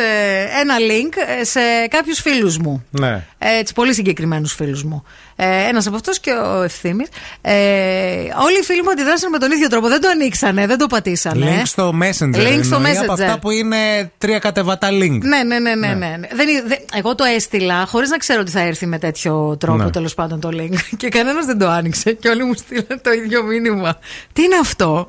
ένα 0.61 0.75
link 0.79 1.13
ε, 1.39 1.43
σε 1.43 1.59
κάποιους 1.89 2.19
φίλους 2.19 2.57
μου. 2.57 2.85
Ναι. 2.89 3.23
Έτσι, 3.37 3.73
πολύ 3.73 3.93
συγκεκριμένους 3.93 4.53
φίλους 4.53 4.83
μου. 4.83 5.03
Ε, 5.35 5.67
Ένας 5.67 5.87
από 5.87 5.95
αυτούς 5.95 6.19
και 6.19 6.31
ο 6.31 6.61
ευθύνη. 6.63 7.05
Ε, 7.41 7.53
όλοι 8.45 8.59
οι 8.59 8.63
φίλοι 8.63 8.83
μου 8.83 8.89
αντιδράσαν 8.91 9.29
με 9.29 9.37
τον 9.37 9.51
ίδιο 9.51 9.67
τρόπο. 9.67 9.87
Δεν 9.87 10.01
το 10.01 10.07
ανοίξανε, 10.09 10.67
δεν 10.67 10.77
το 10.77 10.87
πατήσανε. 10.87 11.45
Link 11.45 11.61
στο 11.65 11.93
Messenger. 12.01 12.35
Link 12.47 12.59
στο 12.63 12.75
εννοεί, 12.75 12.97
Από 12.97 13.13
Messenger. 13.13 13.19
αυτά 13.21 13.39
που 13.39 13.51
είναι 13.51 14.11
τρία 14.17 14.39
κατεβατά 14.39 14.87
link. 14.91 15.19
Ναι, 15.21 15.43
ναι, 15.43 15.59
ναι, 15.59 15.75
ναι. 15.75 15.87
ναι. 15.87 15.93
ναι. 15.95 16.27
Δεν, 16.33 16.47
είναι- 16.47 16.63
δεν- 16.65 16.79
εγώ 16.95 17.15
το 17.15 17.23
έστειλα 17.35 17.85
χωρίς 17.85 18.09
να 18.09 18.17
ξέρω 18.17 18.39
ότι 18.41 18.51
θα 18.51 18.59
έρθει 18.61 18.85
με 18.85 18.97
τέτοιο 18.99 19.57
τρόπο 19.59 19.83
Ναι. 19.83 19.89
τέλος 19.89 20.13
πάντων 20.13 20.39
το 20.39 20.49
link. 20.53 20.75
Και 20.97 21.09
κανένα 21.09 21.28
δεν 21.45 21.57
το 21.59 21.67
άνοιξε. 21.69 22.11
Και 22.13 22.29
όλοι 22.29 22.43
μου 22.43 22.53
στείλαν 22.53 22.99
το 23.01 23.11
ίδιο 23.11 23.43
μήνυμα. 23.43 23.99
Τι 24.33 24.43
είναι 24.43 24.55
αυτό; 24.61 25.05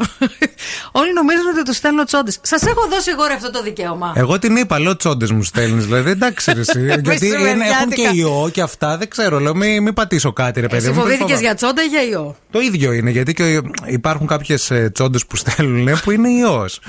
όλοι 0.92 1.12
νομίζουν 1.12 1.46
ότι 1.54 1.62
του 1.62 1.74
στέλνω 1.74 2.04
τσόντες. 2.04 2.38
Σας 2.42 2.62
έχω 2.62 2.88
δώσει 2.90 3.10
εγώ 3.10 3.26
ρε 3.26 3.32
αυτό 3.34 3.50
το 3.50 3.62
δικαίωμα. 3.62 4.12
Εγώ 4.16 4.38
την 4.38 4.56
είπα, 4.56 4.78
λέω 4.80 4.96
τσόντες 4.96 5.30
μου 5.30 5.42
στέλνεις. 5.42 5.84
Δηλαδή, 5.84 6.10
εντάξει, 6.10 6.52
ρε, 6.52 6.60
εσύ. 6.60 6.84
γιατί 6.86 7.26
είναι- 7.26 7.36
έχουν 7.36 7.90
και 7.90 8.02
Μεσημεριάτικα. 8.02 8.10
ιό 8.14 8.48
και 8.52 8.60
αυτά, 8.62 8.96
δεν 8.96 9.08
ξέρω. 9.08 9.38
Λέω, 9.40 9.54
μην 9.54 9.82
μη 9.82 9.92
πατήσω 9.92 10.32
κάτι, 10.32 10.60
ρε 10.60 10.66
παιδί 10.66 10.82
Εσύ 10.86 10.88
μου. 10.88 10.94
φοβήθηκες 11.00 11.22
φοβάμαι. 11.22 11.40
για 11.46 11.54
τσόντα 11.54 11.82
ή 11.82 11.86
για 11.86 12.02
ιό; 12.02 12.36
Το 12.50 12.60
ίδιο 12.60 12.92
είναι, 12.92 13.10
γιατί 13.10 13.32
και 13.34 13.60
υπάρχουν 13.86 14.26
κάποιες 14.26 14.72
τσόντες 14.92 15.26
που 15.26 15.36
στέλνουν 15.36 16.00
που 16.04 16.10
είναι 16.10 16.28
ιός. 16.30 16.80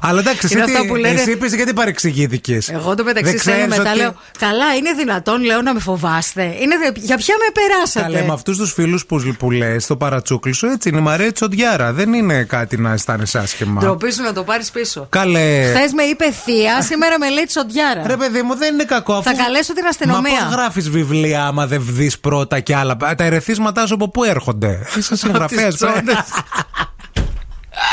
Αλλά 0.00 0.20
εντάξει, 0.20 0.40
εσύ, 0.44 0.54
Είναι 0.56 0.64
τι- 0.64 0.72
αυτά 0.74 0.86
που 0.86 0.94
λένε- 0.96 1.18
εσύ 1.18 1.30
είπες 1.30 1.54
γιατί 1.54 1.72
παρεξηγήθηκες; 1.72 2.68
Εγώ 2.68 2.94
το 2.94 3.04
μεταξύ 3.04 3.38
στέλνω 3.38 3.76
μετά 3.76 3.94
λέω. 3.94 4.14
Καλά, 4.38 4.74
είναι 4.78 4.92
δυνατόν, 4.92 5.42
λέω 5.44 5.62
να 5.62 5.74
με 5.74 5.80
φοβάστε. 5.80 6.42
Είναι, 6.42 6.76
δε- 6.78 6.90
για 7.00 7.16
ποια 7.16 7.34
με 7.38 7.50
περάσατε; 7.52 8.04
Καλέ, 8.12 8.26
με 8.26 8.32
αυτούς 8.32 8.56
τους 8.56 8.72
φίλους 8.80 9.06
που, 9.06 9.34
που 9.38 9.50
λες 9.50 9.84
στο 9.84 9.96
παρατσούκλι 9.96 10.52
σου, 10.52 10.66
έτσι 10.66 10.88
είναι 10.88 10.98
η 10.98 11.02
Μαρία 11.02 11.32
Τσοντιάρα. 11.32 11.92
Δεν 11.92 12.12
είναι 12.12 12.44
κάτι 12.44 12.76
να 12.76 12.92
αισθάνεσαι 12.92 13.38
άσχημα. 13.38 13.80
Ντροπή 13.80 14.12
σου 14.12 14.22
να 14.22 14.32
το 14.32 14.42
πάρεις 14.42 14.70
πίσω. 14.70 15.06
Καλέ. 15.10 15.72
Χθες 15.74 15.92
με 15.92 16.02
είπε 16.02 16.24
θεία, 16.32 16.82
σήμερα 16.82 17.18
με 17.18 17.30
λέει 17.30 17.44
τσοντιάρα. 17.44 18.02
Ρε 18.06 18.16
παιδί 18.16 18.42
μου, 18.42 18.56
δεν 18.56 18.74
είναι 18.74 18.84
κακό. 18.84 19.12
Αφού... 19.12 19.22
Θα 19.22 19.34
καλέσω 19.42 19.72
την 19.72 19.82
Μα 19.82 19.88
αστυνομία. 19.88 20.44
πώς 20.44 20.54
γράφεις 20.54 20.90
βιβλία 20.90 21.44
άμα 21.44 21.66
δεν 21.66 21.82
δεις 21.84 22.18
πρώτα 22.18 22.60
και 22.60 22.76
άλλα; 22.76 22.96
Τα 22.96 23.24
ερεθίσματά 23.24 23.86
σου 23.86 23.94
από 23.94 24.08
πού 24.08 24.24
έρχονται; 24.24 24.78
Είσαι 24.98 25.16
συγγραφέας. 25.16 25.76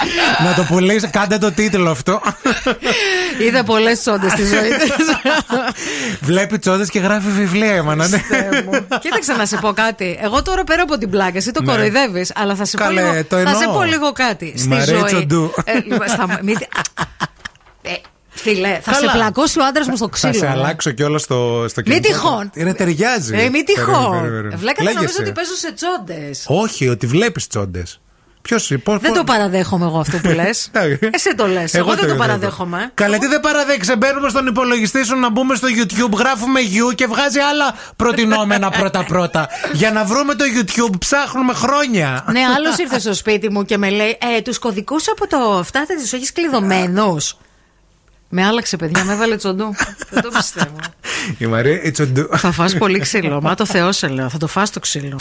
Τις 0.03 0.13
τσόντες. 0.13 0.49
να 0.49 0.53
το 0.55 0.63
πουλήσεις, 0.73 1.09
κάντε 1.09 1.37
το 1.37 1.51
τίτλο 1.51 1.89
αυτό. 1.89 2.21
Είδα 3.47 3.63
πολλές 3.63 3.99
τσόντες 3.99 4.31
στη 4.31 4.45
ζωή 4.45 4.69
της. 4.69 4.91
Βλέπει 6.21 6.59
τσόντες 6.59 6.89
και 6.89 6.99
γράφει 6.99 7.27
βιβλία, 7.29 7.71
εμένα. 7.75 8.07
ναι. 8.07 8.21
Κοίταξε 9.01 9.33
να 9.33 9.45
σε 9.45 9.57
πω 9.57 9.73
κάτι. 9.73 10.19
Εγώ 10.21 10.41
τώρα 10.41 10.63
πέρα 10.63 10.81
από 10.81 10.97
την 10.97 11.09
πλάκα, 11.09 11.37
εσύ 11.37 11.51
το 11.51 11.61
Ναι. 11.61 11.71
κοροϊδεύεις, 11.71 12.31
αλλά 12.35 12.55
θα 12.55 12.65
σε, 12.65 12.77
Καλέ, 12.77 13.01
πω 13.01 13.07
λίγο, 13.11 13.25
το 13.25 13.37
θα 13.37 13.55
σε 13.55 13.63
εννοώ. 13.63 13.77
πω 13.77 13.83
λίγο 13.83 14.11
κάτι. 14.11 14.45
Η 14.55 14.57
Στη 14.57 14.67
Μαρία 14.67 14.85
ζωή. 14.85 15.03
Τσοντού. 15.03 15.53
Ε, 15.63 15.73
λοιπόν, 15.73 16.07
στα- 16.07 16.39
μην- 16.43 16.57
ε, 17.81 17.91
Φίλε, 18.37 18.79
θα 18.83 18.91
Καλά. 18.91 19.11
σε 19.11 19.17
πλακώσει 19.17 19.59
ο 19.59 19.65
άντρας 19.65 19.87
μου 19.87 19.95
στο 19.95 20.07
ξύλο. 20.07 20.33
Θα 20.33 20.39
σε 20.39 20.45
ε. 20.45 20.49
αλλάξω 20.49 20.91
κιόλας 20.91 21.21
στο, 21.21 21.65
στο 21.69 21.81
Μην 21.85 21.91
κινητό. 22.01 22.07
τυχόν. 22.19 22.51
Είναι 22.53 22.73
ταιριάζει. 22.73 23.33
Ε, 23.35 23.49
μην 23.49 23.51
Περίμενε, 23.51 23.63
τυχόν. 23.63 24.21
περίμενε. 24.21 24.55
Βλέκατε 24.55 24.83
νομίζω 24.83 24.99
Λέγεσαι. 24.99 25.21
ότι 25.21 25.31
παίζω 25.31 25.53
σε 25.55 25.73
τσόντες. 25.73 26.43
Όχι, 26.47 26.87
ότι 26.87 27.07
βλέπεις 27.07 27.47
τσόντες. 27.47 27.99
Ποιος 28.47 28.71
Δεν 28.99 29.13
το 29.13 29.23
παραδέχομαι 29.23 29.85
εγώ 29.85 29.99
αυτό 29.99 30.17
που 30.17 30.29
λες. 30.39 30.71
Εσύ 31.11 31.35
το 31.35 31.47
λες. 31.47 31.73
Εγώ, 31.73 31.95
δεν 31.95 32.07
το 32.07 32.15
παραδέχομαι. 32.15 32.91
Καλέ, 32.93 33.17
τι 33.17 33.27
δεν 33.27 33.39
παραδέχεσαι. 33.39 33.95
Μπαίνουμε 33.95 34.29
στον 34.29 34.47
υπολογιστή 34.47 35.05
σου 35.05 35.15
να 35.15 35.29
μπούμε 35.29 35.55
στο 35.55 35.67
YouTube, 35.67 36.17
γράφουμε 36.17 36.59
You 36.61 36.95
και 36.95 37.05
βγάζει 37.07 37.39
άλλα 37.39 37.73
προτινόμενα 37.95 38.69
πρώτα-πρώτα. 38.69 39.47
Για 39.73 39.91
να 39.91 40.03
βρούμε 40.03 40.35
το 40.35 40.43
YouTube 40.57 40.95
ψάχνουμε 40.99 41.53
χρόνια. 41.53 42.25
Ναι, 42.31 42.39
άλλος 42.57 42.77
ήρθε 42.77 42.99
στο 42.99 43.13
σπίτι 43.13 43.51
μου 43.51 43.65
και 43.65 43.77
με 43.77 43.89
λέει 43.89 44.17
ε, 44.37 44.41
Τους 44.41 44.59
κωδικούς 44.59 45.07
από 45.09 45.27
το 45.27 45.37
αυτά 45.59 45.83
δεν 45.87 45.97
τους 45.99 46.13
έχεις 46.13 46.31
κλειδωμένους. 46.31 47.37
Με 48.29 48.45
άλλαξε, 48.45 48.77
παιδιά, 48.77 49.03
με 49.03 49.13
έβαλε 49.13 49.35
τσοντού. 49.35 49.75
δεν 50.09 50.21
το 50.21 50.29
πιστεύω. 50.29 50.75
Η 51.37 51.45
Μαρία 51.45 51.83
Ιτσοντού. 51.83 52.27
θα 52.37 52.51
φας 52.51 52.77
πολύ 52.77 52.99
ξύλο. 52.99 53.41
Μα 53.41 53.55
το 53.55 53.65
Θεό 53.65 53.91
σε 53.91 54.07
λέω, 54.07 54.29
θα 54.29 54.37
το 54.37 54.47
φας 54.47 54.69
το 54.69 54.79
ξύλο. 54.79 55.15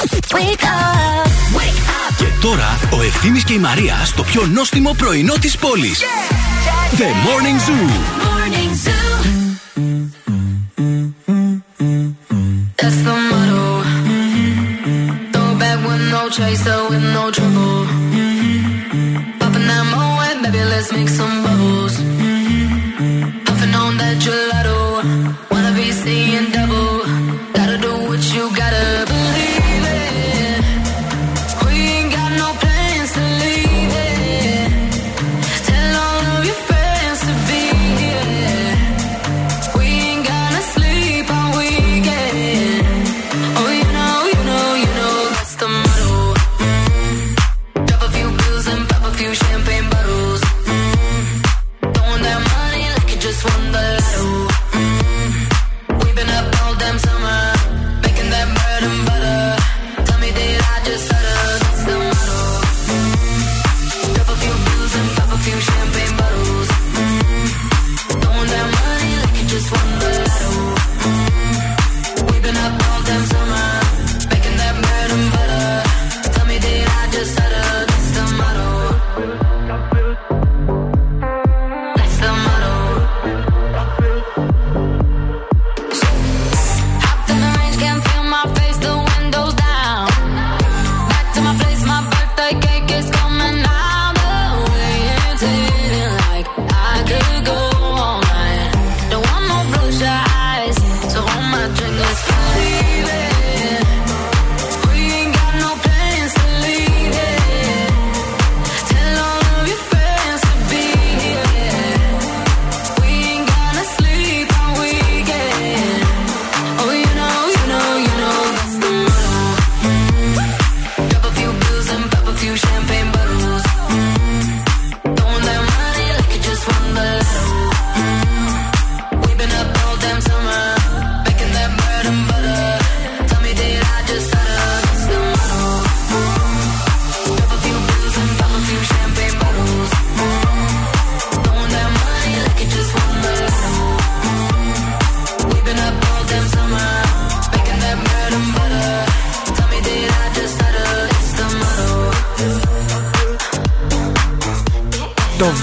Και 2.18 2.24
τώρα 2.40 2.78
ο 2.93 3.02
Ευθύμης 3.02 3.44
και 3.44 3.52
η 3.52 3.59
Μαρία 3.59 4.05
στο 4.05 4.22
πιο 4.22 4.47
νόστιμο 4.47 4.94
πρωινό 4.98 5.35
της 5.40 5.56
πόλης. 5.56 6.01
The 6.98 7.09
Morning 7.26 7.59
Zoo. 7.66 7.89
That's 12.76 12.98
the 13.06 13.24
gelato. 24.20 25.03
Wanna 25.51 25.73
be 25.73 25.91
seeing 25.93 26.64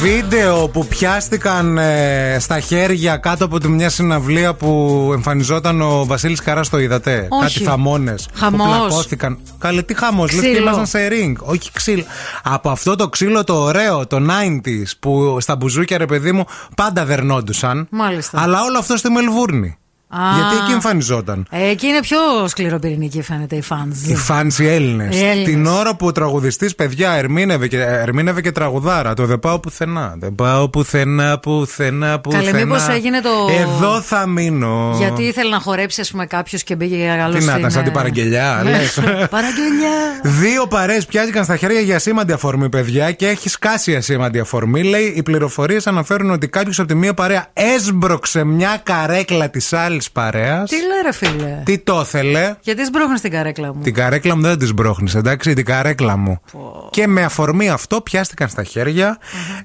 βίντεο 0.02 0.68
που 0.68 0.86
πιάστηκαν 0.88 1.78
ε, 1.78 2.38
στα 2.40 2.60
χέρια 2.60 3.18
κάτω 3.18 3.46
από 3.46 3.60
τη 3.60 3.68
μια 3.68 3.90
συναυλία 3.90 4.54
που 4.54 5.10
εμφανιζόταν 5.14 5.82
ο 5.82 6.06
Βασίλης 6.06 6.42
Καράς, 6.42 6.70
το 6.70 6.80
είδατε; 6.80 7.28
Όχι. 7.30 7.54
Κάτι 7.54 7.64
θαμώνε. 7.70 8.12
Που 8.16 8.40
Χαμός. 8.40 8.68
πλακώθηκαν. 8.68 9.38
Καλέ, 9.60 9.82
τι 9.82 9.94
χαμός, 9.94 10.32
λες 10.32 10.42
και 10.42 10.48
Ξύλο. 10.52 10.62
ήμασταν 10.62 10.86
σε 10.86 11.08
ring. 11.12 11.34
Όχι 11.40 11.72
ξύλο. 11.74 12.04
Από 12.44 12.70
αυτό 12.70 12.96
το 12.96 13.10
ξύλο 13.10 13.44
το 13.44 13.54
ωραίο, 13.62 14.08
το 14.08 14.18
90s, 14.30 14.92
που 15.00 15.38
στα 15.40 15.56
μπουζούκια 15.56 15.98
ρε 15.98 16.06
παιδί 16.06 16.32
μου 16.32 16.46
πάντα 16.76 17.06
δερνόντουσαν. 17.06 17.88
Μάλιστα. 17.92 18.42
Αλλά 18.42 18.64
όλο 18.64 18.78
αυτό 18.78 18.98
στη 18.98 19.10
Μελβούρνη. 19.10 19.76
Α. 20.14 20.20
Γιατί 20.36 20.56
εκεί 20.64 20.72
εμφανιζόταν. 20.72 21.46
Ε, 21.50 21.70
εκεί 21.70 21.88
είναι 21.88 22.00
πιο 22.00 22.18
σκληροπυρηνική 22.48 23.22
φαίνεται 23.22 23.56
οι 23.56 23.64
φans. 23.70 24.10
Οι 24.10 24.16
φans 24.30 24.60
οι 24.60 24.68
Έλληνες. 24.68 25.16
Οι 25.16 25.26
Έλληνες. 25.26 25.44
Την 25.50 25.66
ώρα 25.66 25.96
που 25.96 26.06
ο 26.06 26.12
τραγουδιστής, 26.12 26.76
παιδιά, 26.76 27.12
ερμήνευε 27.12 27.68
και, 27.68 27.82
ερμήνευε 27.82 28.42
και 28.42 28.52
τραγουδάρα. 28.52 29.14
Το 29.14 29.26
δεν 29.26 29.40
πάω 29.40 29.60
πουθενά. 29.60 30.16
Δεν 30.20 30.36
πάω 30.36 30.70
πουθενά, 30.70 31.40
πουθενά, 31.40 32.20
πουθενά. 32.20 32.44
Καλέ, 32.52 32.64
μήπως 32.64 32.88
έγινε 32.88 33.22
το- 33.22 33.30
Εδώ 33.62 34.02
θα 34.02 34.28
μείνω. 34.28 34.96
Γιατί 34.98 35.24
ήθελε 35.24 35.50
να 35.50 35.60
χορέψει, 35.60 36.02
ας 36.02 36.12
πούμε, 36.12 36.26
κάποιος 36.26 36.64
και 36.64 36.76
μπήκε 36.76 37.18
άλλος 37.24 37.40
Τι 37.40 37.46
να 37.46 37.58
ήταν, 37.58 37.72
σαν 37.72 37.84
την 37.84 37.92
παραγγελιά, 37.94 38.62
λες. 38.64 38.94
Παραγγελιά. 39.36 39.92
Δύο 40.24 40.68
παρέες 40.68 41.06
πιάστηκαν 41.06 41.44
στα 41.44 41.56
χέρια 41.58 41.80
για 41.80 42.00
σήμαντη 42.00 42.32
αφορμή, 42.34 42.70
παιδιά, 42.70 43.12
και 43.12 43.28
έχει 43.28 43.50
σκάσει 43.50 43.96
ασήμαντη 43.96 44.40
αφορμή. 44.40 44.84
Λέει, 44.84 45.14
οι 45.16 45.24
πληροφορίες 45.24 45.88
αναφέρουν 45.88 46.30
ότι 46.32 46.48
κάποιος 46.48 46.80
από 46.80 46.88
τη 46.88 46.96
μία 46.96 47.14
παρέα 47.14 47.48
έσμπρωξε 47.54 48.44
μια 48.44 48.80
καρέκλα 48.84 49.50
της 49.50 49.74
άλλη 49.74 50.01
παρέας. 50.10 50.70
Τι 50.70 50.76
λέει, 50.76 51.02
ρε 51.04 51.12
φίλε; 51.14 51.62
Τι 51.66 51.78
το 51.78 52.00
ήθελε. 52.00 52.56
Γιατί 52.62 52.86
σμπρώχνει 52.86 53.20
την 53.20 53.32
καρέκλα 53.32 53.74
μου. 53.74 53.82
Την 53.82 53.94
καρέκλα 53.94 54.36
μου 54.36 54.42
δεν 54.42 54.60
τη 54.60 54.74
μπρόχνεις, 54.74 55.16
εντάξει, 55.16 55.54
την 55.54 55.66
καρέκλα 55.66 56.18
μου. 56.18 56.42
Και 56.90 57.08
με 57.08 57.24
αφορμή 57.24 57.70
αυτό 57.70 58.02
πιάστηκαν 58.02 58.50
στα 58.50 58.64
χέρια. 58.64 59.18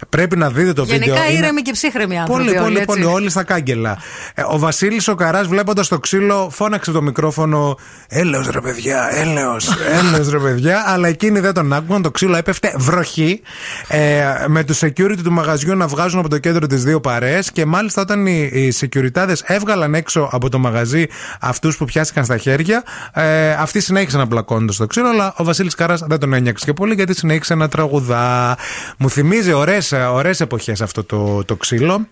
Πρέπει 0.08 0.36
να 0.36 0.50
δείτε 0.50 0.72
το 0.72 0.84
βίντεο. 0.86 0.98
Γενικά 0.98 1.28
Είναι 1.28 1.38
ήρεμοι 1.38 1.62
και 1.62 1.72
ψύχρεμοι 1.72 2.18
άνθρωποι. 2.18 2.42
Πολύ, 2.42 2.54
πολύ, 2.54 2.64
όλοι, 2.66 2.74
έτσι. 2.74 2.86
πολύ. 2.86 3.04
Όλοι 3.04 3.30
στα 3.30 3.44
κάγκελα. 3.44 3.98
Ε, 4.34 4.42
ο 4.50 4.58
Βασίλης 4.58 5.08
ο 5.08 5.14
Καράς, 5.14 5.46
βλέποντας 5.46 5.88
το 5.88 5.98
ξύλο, 5.98 6.50
φώναξε 6.50 6.90
το 6.92 7.02
μικρόφωνο. 7.02 7.78
Έλεος 8.08 8.48
ρε 8.50 8.60
παιδιά, 8.60 9.08
έλεος, 9.12 9.68
έλεος 10.00 10.30
ρε 10.30 10.38
παιδιά. 10.38 10.84
Αλλά 10.86 11.08
εκείνοι 11.08 11.40
δεν 11.40 11.52
τον 11.54 11.72
άκουγαν. 11.72 12.02
Το 12.02 12.10
ξύλο 12.10 12.36
έπεφτε 12.36 12.74
βροχή. 12.76 13.40
Ε, 13.88 14.24
με 14.46 14.64
του 14.64 14.76
security 14.78 15.18
του 15.24 15.32
μαγαζιού 15.32 15.76
να 15.76 15.86
βγάζουν 15.86 16.18
από 16.18 16.28
το 16.28 16.38
κέντρο 16.38 16.66
τις 16.66 16.84
δύο 16.84 17.00
παρέες. 17.00 17.50
Και 17.52 17.64
μάλιστα 17.64 18.00
όταν 18.00 18.26
οι, 18.26 18.50
οι 18.52 18.74
securityάδες 18.80 19.36
έβγαλαν 19.42 19.94
έξω 19.94 20.25
από 20.32 20.48
το 20.48 20.58
μαγαζί 20.58 21.06
αυτούς 21.40 21.76
που 21.76 21.84
πιάστηκαν 21.84 22.24
στα 22.24 22.36
χέρια, 22.36 22.82
ε, 23.12 23.52
αυτοί 23.52 23.80
συνέχισαν 23.80 24.20
να 24.20 24.26
μπλακώνονται 24.26 24.72
στο 24.72 24.86
ξύλο. 24.86 25.08
Αλλά 25.08 25.34
ο 25.36 25.44
Βασίλης 25.44 25.74
Καρά 25.74 25.96
δεν 26.06 26.18
τον 26.18 26.32
ένιωξε 26.32 26.64
και 26.64 26.72
πολύ 26.72 26.94
γιατί 26.94 27.14
συνέχισε 27.14 27.54
να 27.54 27.68
τραγουδά. 27.68 28.58
Μου 28.98 29.10
θυμίζει 29.10 29.52
ωραίες 29.52 30.40
εποχές 30.40 30.80
αυτό 30.80 31.04
το, 31.04 31.44
το 31.44 31.56
ξύλο. 31.56 32.06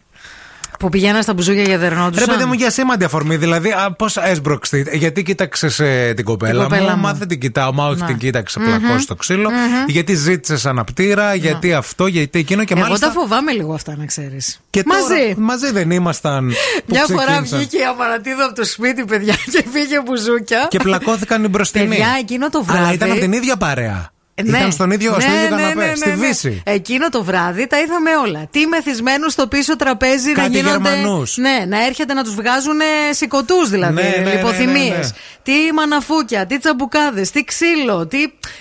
Που 0.85 0.90
πηγαίναν 0.90 1.23
στα 1.23 1.35
μπουζούκια 1.35 1.62
για 1.62 1.78
δερνόντουσαν. 1.78 2.27
Ρε 2.27 2.32
παιδί 2.32 2.44
μου, 2.44 2.52
για 2.52 2.70
σήμαντη 2.70 3.05
αφορμή. 3.05 3.36
Δηλαδή, 3.36 3.74
πώς 3.98 4.16
έσπρωξε. 4.16 4.85
Γιατί 4.93 5.23
κοίταξε 5.23 6.12
την 6.16 6.24
κοπέλα, 6.24 6.62
κοπέλα 6.62 6.90
μου. 6.90 6.97
μου. 6.97 7.02
Μα 7.02 7.12
δεν 7.15 7.28
την 7.28 7.40
κοιτάω. 7.40 7.73
Μα 7.73 7.86
όχι 7.86 8.01
Να. 8.01 8.06
την 8.06 8.19
κοίταξε 8.19 8.59
Μμμ. 8.61 8.66
πλακώς 8.66 9.02
στο 9.02 9.15
ξύλο. 9.15 9.51
Μμμ. 9.51 9.85
Γιατί 9.89 10.15
ζήτησες 10.15 10.66
αναπτήρα, 10.66 11.35
γιατί 11.35 11.73
αυτό, 11.73 12.06
γιατί 12.06 12.39
εκείνο. 12.39 12.65
Και 12.65 12.73
Εγώ 12.73 12.82
μάλιστα. 12.82 13.06
τα 13.06 13.12
φοβάμαι 13.12 13.52
λίγο 13.52 13.74
αυτά, 13.74 13.97
να 13.97 14.05
ξέρεις. 14.06 14.61
και 14.70 14.82
τώρα- 14.82 15.01
Μαζί. 15.01 15.35
μαζί 15.39 15.70
δεν 15.73 15.90
ήμασταν. 15.90 16.47
που 16.48 16.55
Μια 16.86 17.05
φορά 17.09 17.24
ξεκίνησαν. 17.24 17.59
βγήκε 17.59 17.77
η 17.77 17.85
Αμαρατίδα 17.85 18.44
από 18.44 18.55
το 18.55 18.65
σπίτι, 18.65 19.05
παιδιά, 19.05 19.35
και 19.52 19.65
πήγε 19.73 20.01
μπουζούκια. 20.05 20.66
Και 20.70 20.78
πλακώθηκαν 20.78 21.44
οι 21.44 21.48
μπροστινοί. 21.48 21.89
Παιδιά, 21.89 22.16
εκείνο 22.20 22.51
το 22.51 22.65
βράδυ. 22.65 22.81
Αλλά 22.82 22.93
ήταν 22.93 23.11
από 23.11 23.20
την 23.20 23.32
ίδια 23.32 23.56
παρέα. 23.56 24.12
Ε, 24.36 24.43
Ήταν 24.47 24.73
στον 24.73 24.90
ίδιο, 24.90 25.12
στο 25.20 25.31
Ναι, 25.31 25.36
ίδιο 25.36 25.56
ναι, 25.56 25.62
καναπέ, 25.62 25.81
ναι, 25.85 25.86
ναι, 25.90 25.94
στη 25.94 26.09
ναι. 26.09 26.15
Δύση. 26.15 26.62
Εκείνο 26.65 27.09
το 27.09 27.24
βράδυ 27.24 27.66
τα 27.66 27.78
είδαμε 27.81 28.11
όλα. 28.27 28.47
Τι 28.51 28.66
μεθυσμένους 28.66 29.32
στο 29.32 29.47
πίσω 29.47 29.77
τραπέζι 29.77 30.32
Κάτι 30.32 30.51
να 30.51 30.56
γίνονται. 30.59 30.70
Γερμανούς. 30.90 31.36
Ναι, 31.36 31.65
να 31.69 31.85
έρχεται 31.85 32.15
να 32.15 32.24
τους 32.24 32.35
βγάζουν 32.35 32.78
σηκωτούς 33.11 33.70
δηλαδή. 33.70 33.94
Ναι, 33.94 34.15
ναι, 34.16 34.24
ναι, 34.24 34.35
λιποθυμίες. 34.35 34.89
ναι, 34.89 34.97
ναι. 34.97 35.09
Τι 35.43 35.52
μαναφούκια, 35.74 36.47
τι 36.47 36.59
τσαμπουκάδες, 36.59 37.31
τι 37.31 37.44
ξύλο, 37.44 38.06
τι. 38.06 38.19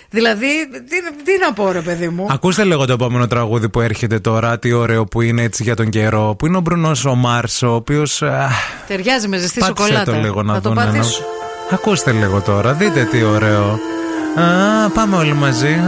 Δηλαδή, 0.09 0.47
τι, 0.71 1.23
τι 1.23 1.31
να 1.45 1.53
πω, 1.53 1.71
ρε 1.71 1.81
παιδί 1.81 2.07
μου. 2.09 2.27
Ακούστε 2.29 2.63
λίγο 2.63 2.85
το 2.85 2.93
επόμενο 2.93 3.27
τραγούδι 3.27 3.69
που 3.69 3.79
έρχεται 3.81 4.19
τώρα. 4.19 4.59
Τι 4.59 4.71
ωραίο 4.71 5.03
που 5.05 5.21
είναι 5.21 5.41
έτσι 5.41 5.63
για 5.63 5.75
τον 5.75 5.89
καιρό. 5.89 6.35
Που 6.39 6.45
είναι 6.45 6.57
ο 6.57 6.61
Μπρουνός 6.61 7.05
ο 7.05 7.15
Μάρς, 7.15 7.61
ο 7.63 7.73
οποίος. 7.73 8.23
Ταιριάζει 8.87 9.27
με 9.27 9.37
ζεστή 9.37 9.59
Πάτησε 9.59 9.81
σοκολάτα. 9.87 10.11
το 10.11 10.17
λίγο 10.19 10.43
να 10.43 10.53
θα 10.53 10.61
το 10.61 10.69
δω, 10.69 10.75
να 10.75 10.85
πατήσω. 10.85 11.19
νο- 11.21 11.27
Ακούστε 11.71 12.11
λίγο 12.11 12.41
τώρα, 12.41 12.73
δείτε 12.73 13.07
τι 13.11 13.23
ωραίο. 13.23 13.79
Α, 14.35 14.89
πάμε 14.89 15.15
όλοι 15.15 15.33
μαζί. 15.33 15.79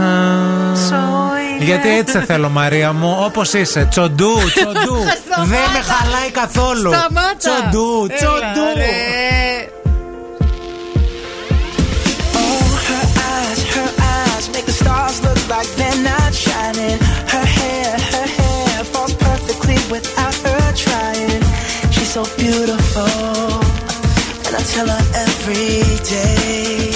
Γιατί 1.60 1.96
έτσι 1.96 2.18
θέλω, 2.18 2.48
Μαρία 2.48 2.92
μου, 2.92 3.16
όπως 3.20 3.52
είσαι. 3.52 3.86
Τσοντού, 3.90 4.34
τσοντού. 4.54 4.96
Δεν 5.52 5.66
με 5.72 5.80
χαλάει 5.80 6.30
καθόλου. 6.32 6.90
Τσοντού, 7.38 8.06
τσοντού. 8.16 8.64
So 22.16 22.24
beautiful, 22.38 23.60
and 24.46 24.54
I 24.56 24.62
tell 24.72 24.88
her 24.88 25.04
every 25.26 25.82
day. 26.12 26.95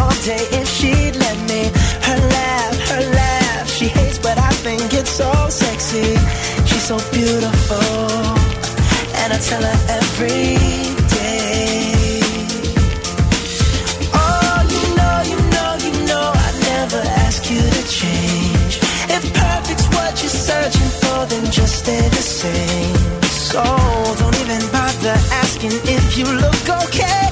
All 0.00 0.14
day 0.24 0.44
if 0.60 0.68
she'd 0.68 1.16
let 1.16 1.38
me. 1.50 1.62
Her 2.06 2.18
laugh, 2.36 2.76
her 2.90 3.02
laugh, 3.20 3.68
she 3.70 3.86
hates, 3.88 4.18
but 4.18 4.36
I 4.38 4.50
think 4.64 4.92
it's 4.94 5.10
so 5.10 5.30
sexy. 5.48 6.16
She's 6.68 6.84
so 6.92 6.96
beautiful, 7.12 8.00
and 9.20 9.28
I 9.32 9.38
tell 9.48 9.62
her 9.62 9.78
every 10.00 10.56
day. 11.18 12.20
Oh, 14.22 14.58
you 14.74 14.84
know, 14.98 15.16
you 15.30 15.38
know, 15.54 15.70
you 15.86 15.92
know, 16.10 16.26
I 16.46 16.50
never 16.72 17.00
ask 17.26 17.50
you 17.50 17.60
to 17.76 17.82
change. 18.00 18.72
If 19.16 19.22
perfect's 19.32 19.86
what 19.94 20.12
you're 20.22 20.38
searching 20.50 20.92
for, 21.00 21.26
then 21.26 21.44
just 21.50 21.74
stay 21.84 22.08
the 22.08 22.24
same. 22.42 22.96
So 23.52 23.62
don't 24.18 24.36
even 24.42 24.62
bother 24.72 25.16
asking 25.42 25.74
if 25.96 26.18
you 26.18 26.26
look 26.26 26.68
okay. 26.84 27.23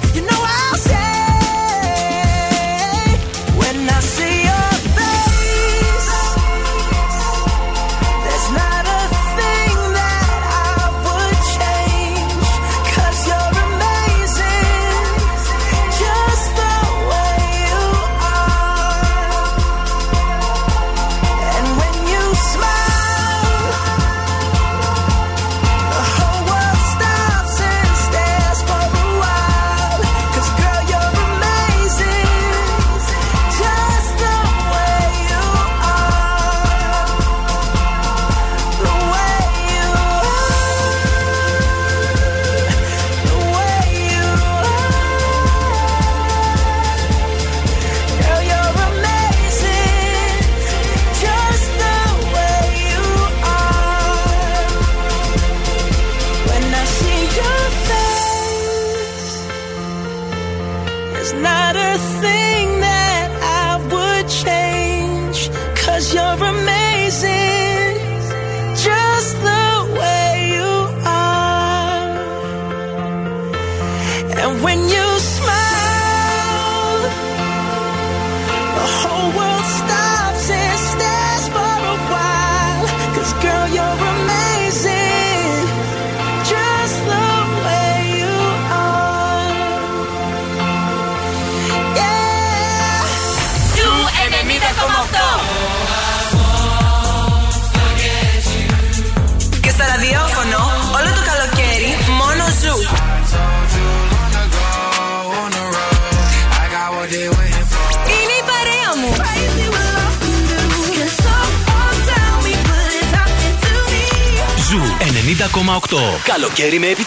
Καλοκαίρι 116.62 116.80
με 116.80 117.02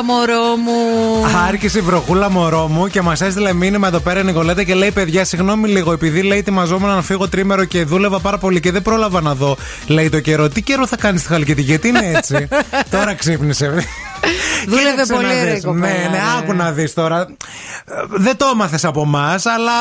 βροχούλα, 0.00 0.02
μωρό 0.04 0.56
μου. 0.56 1.26
Άρχισε 1.48 1.78
η 1.78 1.80
βροχούλα 1.82 2.30
μωρό 2.30 2.68
μου 2.68 2.86
και 2.88 3.02
μας 3.02 3.20
έστειλε 3.20 3.52
μήνυμα 3.52 3.88
εδώ 3.88 3.98
πέρα 4.00 4.20
η 4.20 4.24
Νικολέτα 4.24 4.62
και 4.64 4.74
λέει: 4.74 4.90
Παιδιά, 4.90 5.24
συγγνώμη 5.24 5.68
λίγο, 5.68 5.92
επειδή 5.92 6.22
λέει 6.22 6.38
ετοιμαζόμουν 6.38 6.88
να 6.88 7.02
φύγω 7.02 7.28
τρίμερο 7.28 7.64
και 7.64 7.84
δούλευα 7.84 8.20
πάρα 8.20 8.38
πολύ 8.38 8.60
και 8.60 8.70
δεν 8.72 8.82
πρόλαβα 8.82 9.20
να 9.20 9.34
δω. 9.34 9.56
Λέει 9.86 10.08
το 10.08 10.20
καιρό. 10.20 10.48
Τι 10.48 10.62
καιρό 10.62 10.86
θα 10.86 10.96
κάνεις 10.96 11.20
στη 11.20 11.28
Χαλκιδική, 11.30 11.66
γιατί 11.66 11.88
είναι 11.88 12.12
έτσι; 12.16 12.48
τώρα 12.90 13.14
ξύπνησε. 13.14 13.66
Δούλευε 14.68 14.90
Κοίταξε 14.90 15.12
πολύ 15.14 15.26
να 15.26 15.44
ρε 15.44 15.50
η 15.50 15.54
δεις. 15.54 15.64
κοπέλα, 15.64 15.86
Ναι, 15.86 15.92
ναι, 15.92 16.08
ναι. 16.10 16.18
άκου 16.38 16.52
να 16.52 16.72
δεις 16.72 16.94
τώρα. 16.94 17.20
Ε, 17.20 17.26
Δεν 18.08 18.36
το 18.36 18.46
έμαθες 18.52 18.84
από 18.84 19.00
εμάς, 19.02 19.46
αλλά 19.46 19.72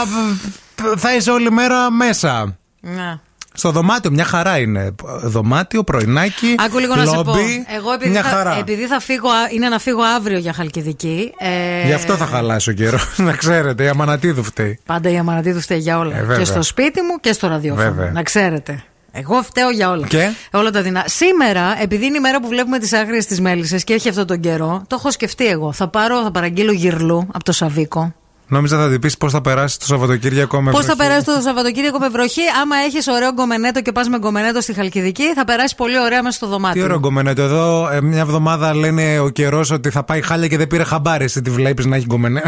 ε, 0.93 0.97
θα 0.97 1.15
είσαι 1.15 1.31
όλη 1.31 1.51
μέρα 1.51 1.91
μέσα. 1.91 2.55
Να. 2.81 3.19
Στο 3.53 3.71
δωμάτιο, 3.71 4.11
μια 4.11 4.23
χαρά 4.25 4.57
είναι. 4.59 4.95
Δωμάτιο, 5.21 5.83
πρωινάκι. 5.83 6.55
Άκου 6.65 6.77
λίγο 6.79 6.95
να 6.95 7.05
σε 7.05 7.15
πω. 7.15 7.23
λόμπι, 7.23 7.65
Εγώ 7.77 7.91
επειδή 7.93 8.09
μια 8.11 8.21
θα, 8.23 8.29
χαρά. 8.29 8.57
επειδή 8.59 8.87
θα 8.87 8.99
φύγω, 8.99 9.29
α- 9.29 9.49
είναι 9.53 9.69
να 9.69 9.79
φύγω 9.79 10.01
αύριο 10.17 10.37
για 10.37 10.53
Χαλκιδική. 10.53 11.33
Ε, 11.37 11.85
Γι' 11.85 11.93
αυτό 11.93 12.15
θα 12.15 12.25
χαλάσει 12.25 12.69
ο 12.69 12.73
καιρός. 12.73 13.07
να 13.17 13.31
ξέρετε, 13.33 13.83
η 13.83 13.87
Αμανατίδου 13.87 14.43
φταίει. 14.43 14.79
Πάντα 14.85 15.09
η 15.09 15.17
Αμανατίδου 15.17 15.59
φταίει 15.61 15.77
για 15.79 15.97
όλα. 15.99 16.15
Ε, 16.15 16.19
βέβαια. 16.19 16.37
και 16.37 16.45
στο 16.45 16.61
σπίτι 16.61 17.01
μου 17.01 17.15
και 17.19 17.33
στο 17.33 17.47
ραδιόφωνο. 17.47 17.91
Βέβαια. 17.91 18.11
Να 18.11 18.23
ξέρετε. 18.23 18.83
Εγώ 19.11 19.41
φταίω 19.41 19.69
για 19.69 19.89
όλα. 19.89 20.07
Και; 20.07 20.29
Όλα 20.51 20.71
τα 20.71 20.81
δεινά. 20.81 21.03
Σήμερα, 21.07 21.75
επειδή 21.81 22.05
είναι 22.05 22.17
η 22.17 22.21
μέρα 22.21 22.39
που 22.41 22.47
βλέπουμε 22.47 22.79
τις 22.79 22.93
άγριες 22.93 23.25
τη 23.25 23.41
μέλισσες 23.41 23.83
και 23.83 23.93
έχει 23.93 24.09
αυτόν 24.09 24.27
τον 24.27 24.39
καιρό, 24.39 24.83
το 24.87 24.95
έχω 24.99 25.11
σκεφτεί 25.11 25.47
εγώ. 25.47 25.71
Θα 25.73 25.87
πάρω, 25.87 26.21
θα 26.23 26.31
παραγγείλω 26.31 26.71
γυρλού 26.71 27.27
από 27.33 27.43
το 27.43 27.51
Σαβίκο. 27.51 28.13
Νόμιζα 28.51 28.77
θα 28.77 28.89
την 28.89 28.99
πεις 28.99 29.17
πώς 29.17 29.31
θα 29.31 29.41
περάσεις 29.41 29.77
το 29.77 29.85
Σαββατοκύριακο 29.85 30.61
με 30.61 30.71
Πώς 30.71 30.85
θα 30.85 30.95
βροχή. 30.95 30.97
περάσεις 31.09 31.23
το 31.35 31.41
Σαββατοκύριακο 31.41 31.99
με 31.99 32.09
βροχή, 32.09 32.41
άμα 32.61 32.75
έχεις 32.75 33.07
ωραίο 33.07 33.31
γκομενέτο 33.33 33.81
και 33.81 33.91
πας 33.91 34.07
με 34.09 34.17
γκομενέτο 34.17 34.61
στη 34.61 34.73
Χαλκιδική, 34.73 35.33
θα 35.33 35.43
περάσεις 35.45 35.75
πολύ 35.75 35.99
ωραία 35.99 36.23
μέσα 36.23 36.37
στο 36.37 36.47
δωμάτιο. 36.47 36.81
Τι 36.81 36.85
ωραίο 36.87 36.99
γκομενέτο. 36.99 37.41
Εδώ 37.41 37.89
ε, 37.89 38.01
μια 38.01 38.19
εβδομάδα 38.19 38.75
λένε 38.75 39.19
ο 39.19 39.29
καιρός 39.29 39.71
ότι 39.71 39.89
θα 39.89 40.03
πάει 40.03 40.21
χάλια 40.21 40.47
και 40.47 40.57
δεν 40.57 40.67
πήρε 40.67 40.83
χαμπάρι. 40.83 41.23
Εσύ 41.23 41.41
τη 41.41 41.49
βλέπεις 41.49 41.85
να 41.85 41.95
έχει 41.95 42.05
γκομενέτο. 42.05 42.41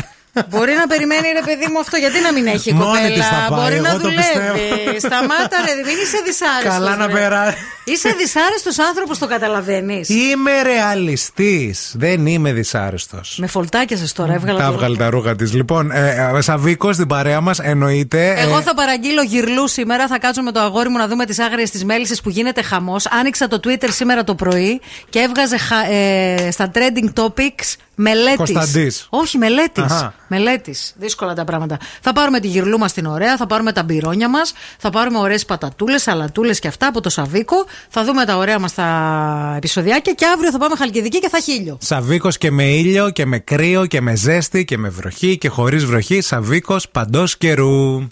Μπορεί 0.50 0.74
να 0.82 0.88
περιμένει 0.88 1.28
ρε 1.40 1.42
παιδί 1.46 1.68
μου 1.72 1.80
αυτό, 1.80 1.98
γιατί 1.98 2.22
να 2.22 2.32
μην 2.34 2.48
έχει 2.48 2.70
η 2.70 2.74
Μόνη 2.74 2.86
κοπέλα; 2.86 3.14
της 3.14 3.26
θα 3.28 3.46
πάει, 3.50 3.60
Μπορεί 3.60 3.74
εγώ 3.76 3.84
να 3.84 3.92
το 3.92 3.98
δουλεύει. 3.98 4.16
πιστεύω. 4.24 5.00
Σταμάτα, 5.00 5.58
ρε, 5.66 5.74
μην 5.88 5.98
είσαι 6.04 6.18
δυσάρεστος. 6.26 6.74
Καλά 6.74 6.96
να 6.96 7.08
περάσει. 7.08 7.58
Είσαι 7.86 8.10
δυσάρεστος 8.18 8.80
άνθρωπος, 8.80 9.18
το 9.18 9.28
καταλαβαίνεις. 9.28 10.10
Είμαι 10.10 10.62
ρεαλιστής. 10.62 11.94
Δεν 11.98 12.26
είμαι 12.28 12.52
δυσάρεστος. 12.54 13.36
Με 13.40 13.48
φολτάκιασε 13.48 14.14
τώρα, 14.14 14.34
έβγαλα 14.34 14.60
Τα 14.60 14.66
το- 14.68 14.74
έβγαλε 14.74 14.98
τα 14.98 15.10
ρούχα 15.10 15.36
της. 15.36 15.54
Λοιπόν, 15.54 15.92
ε, 15.92 16.30
ε, 16.38 16.42
Σαβίκος 16.42 16.96
στην 16.96 17.08
παρέα 17.08 17.42
μας 17.42 17.60
εννοείται. 17.60 18.34
Εγώ 18.38 18.58
ε, 18.58 18.62
θα 18.62 18.74
παραγγείλω 18.74 19.22
γυρλού 19.24 19.68
σήμερα. 19.68 20.08
Θα 20.08 20.20
κάτσω 20.20 20.42
με 20.42 20.52
το 20.52 20.60
αγόρι 20.60 20.90
μου 20.90 20.98
να 20.98 21.08
δούμε 21.08 21.26
τις 21.26 21.40
άγριες 21.40 21.70
της 21.72 21.84
μέλισσες 21.86 22.22
που 22.22 22.30
γίνεται 22.30 22.62
χαμός. 22.62 23.06
Άνοιξα 23.08 23.48
το 23.48 23.60
Twitter 23.64 23.88
σήμερα 23.90 24.24
το 24.24 24.36
πρωί 24.36 24.82
και 25.10 25.20
έβγαζε 25.20 25.58
χα- 25.58 25.88
ε, 25.92 26.52
στα 26.52 26.72
trending 26.74 27.22
topics 27.24 27.76
μελέτης. 27.96 28.36
Κωνσταντής. 28.38 29.08
Όχι, 29.10 29.38
μελέτης. 29.38 29.84
Αχα. 30.24 30.44
Μελέτης. 30.44 30.94
Δύσκολα 30.96 31.34
τα 31.34 31.44
πράγματα. 31.44 31.78
Θα 32.02 32.14
πάρουμε 32.14 32.40
τη 32.40 32.48
γυρλού 32.48 32.78
μας 32.78 32.94
την 32.94 33.06
ωραία, 33.06 33.38
θα 33.38 33.46
πάρουμε 33.46 33.72
τα 33.72 33.84
μπυρόνια 33.84 34.30
μας, 34.30 34.54
θα 34.78 34.90
πάρουμε 34.90 35.18
ωραίες 35.18 35.46
πατατούλες, 35.46 36.02
σαλατούλες 36.02 36.60
και 36.60 36.68
αυτά 36.68 36.88
από 36.88 37.02
το 37.02 37.10
Σαβίκο. 37.10 37.66
Θα 37.90 38.04
δούμε 38.04 38.26
τα 38.26 38.38
ωραία 38.38 38.60
μας 38.60 38.74
τα 38.74 39.54
επεισοδιάκια 39.58 40.14
και 40.14 40.26
αύριο 40.26 40.52
θα 40.52 40.58
πάμε 40.58 40.76
χαλκιδική 40.76 41.20
και 41.20 41.30
θα 41.30 41.40
χίλιο. 41.40 41.78
Σαβίκος 41.82 42.38
και 42.38 42.52
με 42.52 42.64
ήλιο 42.64 43.10
και 43.10 43.26
με 43.26 43.40
κρύο 43.40 43.86
και 43.86 44.02
με 44.02 44.16
ζέστη 44.16 44.66
και 44.66 44.78
με 44.78 44.90
βροχή 44.90 45.38
και 45.38 45.50
χωρίς 45.50 45.86
βροχή. 45.86 46.22
Σαβίκος 46.22 46.90
παντός 46.90 47.38
καιρού. 47.38 48.08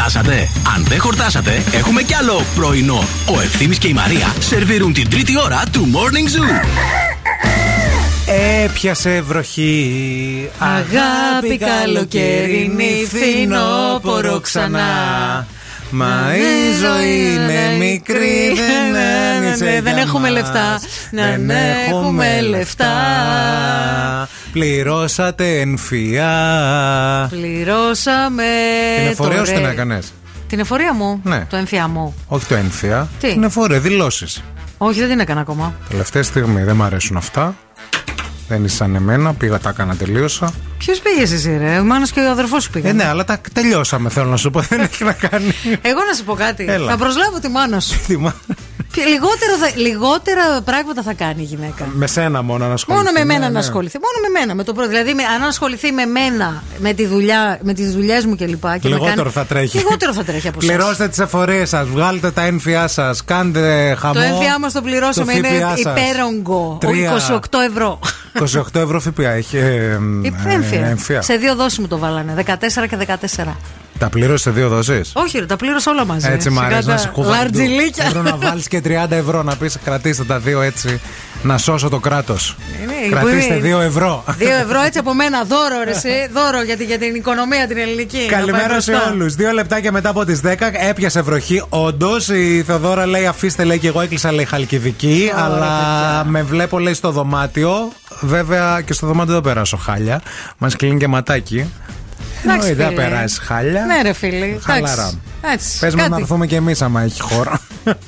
Χορτάσατε; 0.00 0.48
Αν 0.76 0.84
δεν 0.88 1.00
χορτάσατε, 1.00 1.62
έχουμε 1.72 2.02
κι 2.02 2.14
άλλο 2.14 2.44
πρωινό. 2.54 3.04
Ο 3.26 3.40
Ευθύμης 3.40 3.78
και 3.78 3.88
η 3.88 3.92
Μαρία 3.92 4.34
σερβίρουν 4.38 4.92
την 4.92 5.10
τρίτη 5.10 5.40
ώρα 5.44 5.62
του 5.72 5.88
Morning 5.92 6.36
Zoo. 6.36 6.66
Έπιασε 8.64 9.20
βροχή. 9.20 10.50
Αγάπη 10.58 11.58
καλοκαιρινή 11.58 13.06
φθινόπορο 13.08 14.40
ξανά. 14.40 15.46
Μα 15.90 16.34
η 16.36 16.72
ζωή 16.74 17.32
είναι 17.34 17.76
μικρή, 17.78 18.52
δεν 18.54 18.96
άνοιξε 19.36 19.64
Ναι, 19.64 19.80
Δεν 19.80 19.92
για 19.92 20.02
έχουμε 20.02 20.20
μας. 20.30 20.30
λεφτά. 20.30 20.80
Δεν 21.10 21.46
Δεν 21.46 21.50
έχουμε 21.88 22.40
λεφτά. 22.40 22.94
Πληρώσατε 24.52 25.60
ενφία. 25.60 26.28
Πληρώσαμε. 27.30 28.44
Την 28.98 29.06
εφορία 29.10 29.38
το 29.38 29.44
σου 29.44 29.52
την 29.52 29.62
ρε- 29.62 29.70
έκανες; 29.70 30.12
Την 30.48 30.58
εφορία 30.58 30.94
μου; 30.94 31.20
Ναι. 31.24 31.46
Το 31.50 31.56
εμφιά 31.56 31.88
μου. 31.88 32.14
Όχι 32.26 32.46
το 32.46 32.54
ένφια. 32.54 33.08
Τι; 33.20 33.28
Την 33.32 33.42
εφορία, 33.42 33.80
δηλώσεις. 33.80 34.42
Όχι, 34.78 35.00
δεν 35.00 35.08
την 35.08 35.20
έκανα 35.20 35.40
ακόμα. 35.40 35.74
Τελευταία 35.88 36.22
στιγμή 36.22 36.62
δεν 36.62 36.76
μ' 36.76 36.82
αρέσουν 36.82 37.16
αυτά. 37.16 37.54
Δεν 38.50 38.64
είσαι 38.64 38.76
σαν 38.76 38.94
εμένα. 38.94 39.34
Πήγα, 39.34 39.58
τα 39.58 39.68
έκανα, 39.68 39.96
τελείωσα. 39.96 40.52
Ποιος 40.78 40.98
πήγε 40.98 41.22
εσύ, 41.22 41.56
ρε; 41.56 41.78
Ο 41.78 41.84
Μάνος 41.84 42.10
και 42.10 42.20
ο 42.20 42.30
αδερφός 42.30 42.62
σου 42.62 42.70
πήγαν. 42.70 42.90
Ε, 42.90 42.92
ναι, 43.02 43.08
αλλά 43.08 43.24
τα 43.24 43.40
τελειώσαμε, 43.52 44.08
θέλω 44.08 44.26
να 44.30 44.36
σου 44.36 44.50
πω. 44.50 44.60
Δεν 44.60 44.80
έχει 44.80 45.04
να 45.04 45.12
κάνει. 45.12 45.52
Εγώ 45.82 45.98
να 46.08 46.14
σου 46.16 46.24
πω 46.24 46.34
κάτι. 46.34 46.64
Έλα. 46.68 46.90
Θα 46.90 46.96
προσλάβω 46.96 47.38
τη 47.38 47.48
μάνα 47.48 47.80
σου. 47.80 47.98
Τι 48.92 49.00
μα- 49.00 49.04
Ποιο- 49.06 49.12
Λιγότερο 49.12 49.56
θα- 49.62 49.72
λιγότερα 49.80 50.60
πράγματα 50.64 51.02
θα 51.02 51.12
κάνει 51.12 51.42
η 51.42 51.44
γυναίκα. 51.44 51.86
με 51.92 52.06
σένα 52.06 52.42
μόνο 52.42 52.66
να 52.66 52.72
ασχοληθεί. 52.72 53.04
Μόνο 53.04 53.18
με 53.18 53.24
μένα 53.24 53.38
Ναι, 53.40 53.44
να 53.46 53.50
ναι. 53.50 53.58
ασχοληθεί. 53.58 53.98
Μόνο 53.98 54.28
με 54.32 54.38
μένα. 54.40 54.54
Με 54.54 54.64
το 54.64 54.72
πρώτο. 54.72 54.88
Δηλαδή, 54.88 55.14
με, 55.14 55.22
αν 55.22 55.42
ασχοληθεί 55.42 55.92
με 55.92 56.04
μένα, 56.06 56.62
με, 56.78 56.92
τη 56.92 57.06
δουλειά, 57.06 57.58
με 57.62 57.72
τις 57.72 57.92
δουλειές 57.92 58.24
μου 58.26 58.36
κλπ. 58.36 58.46
Και 58.48 58.68
με 58.68 58.78
Λιγότερο 58.82 59.14
κάνει- 59.16 59.30
θα 59.30 59.44
τρέχει. 59.44 59.76
Λιγότερο 59.76 60.12
θα 60.14 60.24
τρέχει 60.24 60.48
από 60.48 60.58
εσάς. 60.62 60.74
Πληρώστε 60.76 61.08
τις 61.08 61.18
εφορίες 61.18 61.68
σας, 61.68 61.88
βγάλτε 61.88 62.30
τα 62.30 62.42
ένφια 62.42 62.88
σας, 62.88 63.24
κάντε 63.24 63.94
χαμό. 63.98 64.14
Το 64.14 64.20
έμφυά 64.20 64.58
μας 64.58 64.72
το 64.72 64.82
πληρώσαμε 64.82 65.32
το 65.32 65.38
είναι 65.38 65.48
ΦΠΑ 65.48 65.76
σας. 65.76 65.80
υπέρογκο. 65.80 66.76
Τρία. 66.80 67.10
28 67.10 67.58
ευρώ. 67.70 67.98
28 68.32 68.80
ευρώ 68.80 69.00
ΦΠΑ 69.00 69.28
έχει. 69.30 69.56
ε, 69.56 69.62
ε, 69.64 70.52
Έμφυα. 70.54 70.86
έμφυα. 70.86 71.22
Σε 71.22 71.34
δύο 71.34 71.54
δόσεις 71.54 71.78
μου 71.78 71.86
το 71.88 71.98
βάλανε. 71.98 72.32
14 72.34 72.86
και 72.86 72.96
14. 72.96 73.56
Τα 74.00 74.08
πλήρωσε 74.08 74.42
σε 74.42 74.50
δύο 74.50 74.68
δόσεις; 74.68 75.10
Όχι, 75.14 75.38
ρε, 75.38 75.46
τα 75.46 75.56
πλήρωσα 75.56 75.90
όλα 75.90 76.04
μαζί. 76.04 76.28
Έτσι 76.30 76.50
μ' 76.50 76.54
Σιγά 76.54 76.66
αρέσει 76.66 76.86
τα 76.86 76.92
να 76.92 76.98
σε 76.98 77.08
κουβαλτού. 77.08 77.40
Λαρτζιλίκια. 77.58 78.04
Θέλω 78.04 78.22
να 78.22 78.36
βάλεις 78.36 78.68
και 78.68 78.80
30 78.84 79.10
ευρώ 79.10 79.42
να 79.42 79.56
πεις 79.56 79.78
κρατήστε 79.84 80.24
τα 80.24 80.38
δύο 80.38 80.60
έτσι 80.60 81.00
να 81.42 81.58
σώσω 81.58 81.88
το 81.88 81.98
κράτος. 81.98 82.56
Είναι, 82.82 82.92
Κρατήστε 83.10 83.54
μπορεί- 83.54 83.74
2 83.74 83.80
ευρώ. 83.80 84.24
Δύο 84.36 84.54
ευρώ 84.56 84.80
έτσι 84.80 84.98
από 84.98 85.14
μένα, 85.14 85.44
δώρο 85.44 85.84
ρε, 85.84 85.90
εσύ, 85.90 86.08
δώρο 86.34 86.62
για, 86.62 86.76
τη- 86.76 86.84
για 86.84 86.98
την 86.98 87.14
οικονομία 87.14 87.66
την 87.66 87.76
ελληνική. 87.78 88.16
να 88.16 88.22
πάει 88.26 88.38
Καλημέρα 88.38 88.80
σε 88.80 88.90
μπροστά. 88.92 89.10
όλους. 89.10 89.34
Δύο 89.34 89.50
λεπτάκια 89.50 89.92
μετά 89.92 90.08
από 90.08 90.24
τις 90.24 90.40
10 90.40 90.70
έπιασε 90.88 91.20
βροχή. 91.20 91.62
Όντως 91.68 92.28
η 92.28 92.62
Θεοδόρα 92.66 93.06
λέει 93.06 93.26
αφήστε 93.26 93.64
λέει 93.64 93.78
και 93.78 93.88
εγώ 93.88 94.00
έκλεισα 94.00 94.32
λέει 94.32 94.44
χαλκιδική. 94.44 95.30
Ωραία, 95.32 95.44
αλλά 95.44 95.58
παιδιά. 95.58 96.24
με 96.26 96.42
βλέπω 96.42 96.78
λέει 96.78 96.94
στο 96.94 97.10
δωμάτιο. 97.10 97.92
Βέβαια 98.20 98.80
και 98.80 98.92
στο 98.92 99.06
δωμάτιο 99.06 99.32
δεν 99.32 99.42
περάσω 99.42 99.76
χάλια. 99.76 100.20
Μας 100.58 100.76
κλείνει 100.76 100.98
και 100.98 101.08
ματάκι. 101.08 101.70
Εντάξει, 102.44 102.68
Εννοείται, 102.68 102.74
δεν 102.74 102.88
φίλε. 102.88 103.02
περάσεις 103.02 103.38
χάλια. 103.38 103.84
Ναι, 103.84 104.02
ρε 104.02 104.12
φίλοι. 104.12 104.58
Χαλαρά. 104.62 104.92
εντάξει. 104.92 105.18
Έτσι. 105.52 105.78
Πες 105.78 105.94
μας 105.94 106.02
κάτι. 106.02 106.10
να 106.10 106.16
έρθουμε 106.20 106.46
κι 106.46 106.54
εμείς 106.54 106.82
άμα 106.82 107.02
έχει 107.02 107.20
χώρο. 107.20 107.58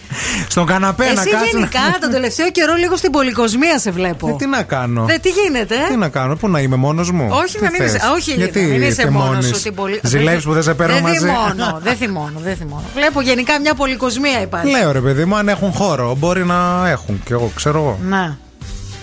Στον 0.49 0.67
καναπέ 0.67 1.05
να 1.05 1.11
Εσύ 1.11 1.31
κάτσουμε. 1.31 1.47
γενικά 1.53 1.81
τον 2.01 2.11
τελευταίο 2.11 2.51
καιρό 2.51 2.75
λίγο 2.75 2.97
στην 2.97 3.11
πολυκοσμία 3.11 3.79
σε 3.79 3.91
βλέπω. 3.91 4.29
Ε, 4.29 4.33
τι 4.39 4.47
να 4.47 4.63
κάνω; 4.63 5.05
Δε, 5.05 5.19
τι 5.19 5.29
γίνεται, 5.29 5.75
ε; 5.75 5.89
Τι 5.89 5.97
να 5.97 6.09
κάνω, 6.09 6.37
πού 6.37 6.49
να 6.49 6.61
είμαι 6.61 6.77
μόνος 6.77 7.11
μου; 7.11 7.29
Όχι, 7.31 7.57
Τι 7.57 7.63
να 7.65 7.71
μην 7.71 7.83
είσαι. 7.85 7.93
θες; 7.99 8.03
α, 8.03 8.13
Όχι, 8.13 8.33
Γιατί 8.33 8.61
να 8.61 8.67
μην 8.67 8.83
είσαι 8.83 9.11
μόνος 9.11 9.27
θυμώνεις; 9.29 9.47
σου. 9.57 9.63
Την 9.63 9.75
πολυ... 9.75 10.01
Ζηλεύεις 10.03 10.45
που 10.45 10.53
δεν 10.53 10.63
σε 10.63 10.75
παίρνω 10.75 10.95
δεν 10.95 11.03
μαζί; 11.03 11.19
Θυμώνω, 11.19 11.79
δεν 11.83 11.97
θυμώνω, 11.97 12.39
δεν 12.43 12.57
θυμώνω. 12.57 12.85
Βλέπω 12.95 13.21
γενικά 13.21 13.61
μια 13.61 13.75
πολυκοσμία 13.75 14.41
υπάρχει. 14.41 14.71
Λέω 14.71 14.93
ρε 14.93 15.01
παιδί 15.01 15.25
μου, 15.25 15.37
αν 15.37 15.49
έχουν 15.49 15.73
χώρο, 15.73 16.15
μπορεί 16.19 16.45
να 16.45 16.89
έχουν. 16.89 17.23
Κι 17.25 17.33
εγώ 17.33 17.51
ξέρω 17.55 17.79
εγώ. 17.79 17.99
Να. 18.09 18.39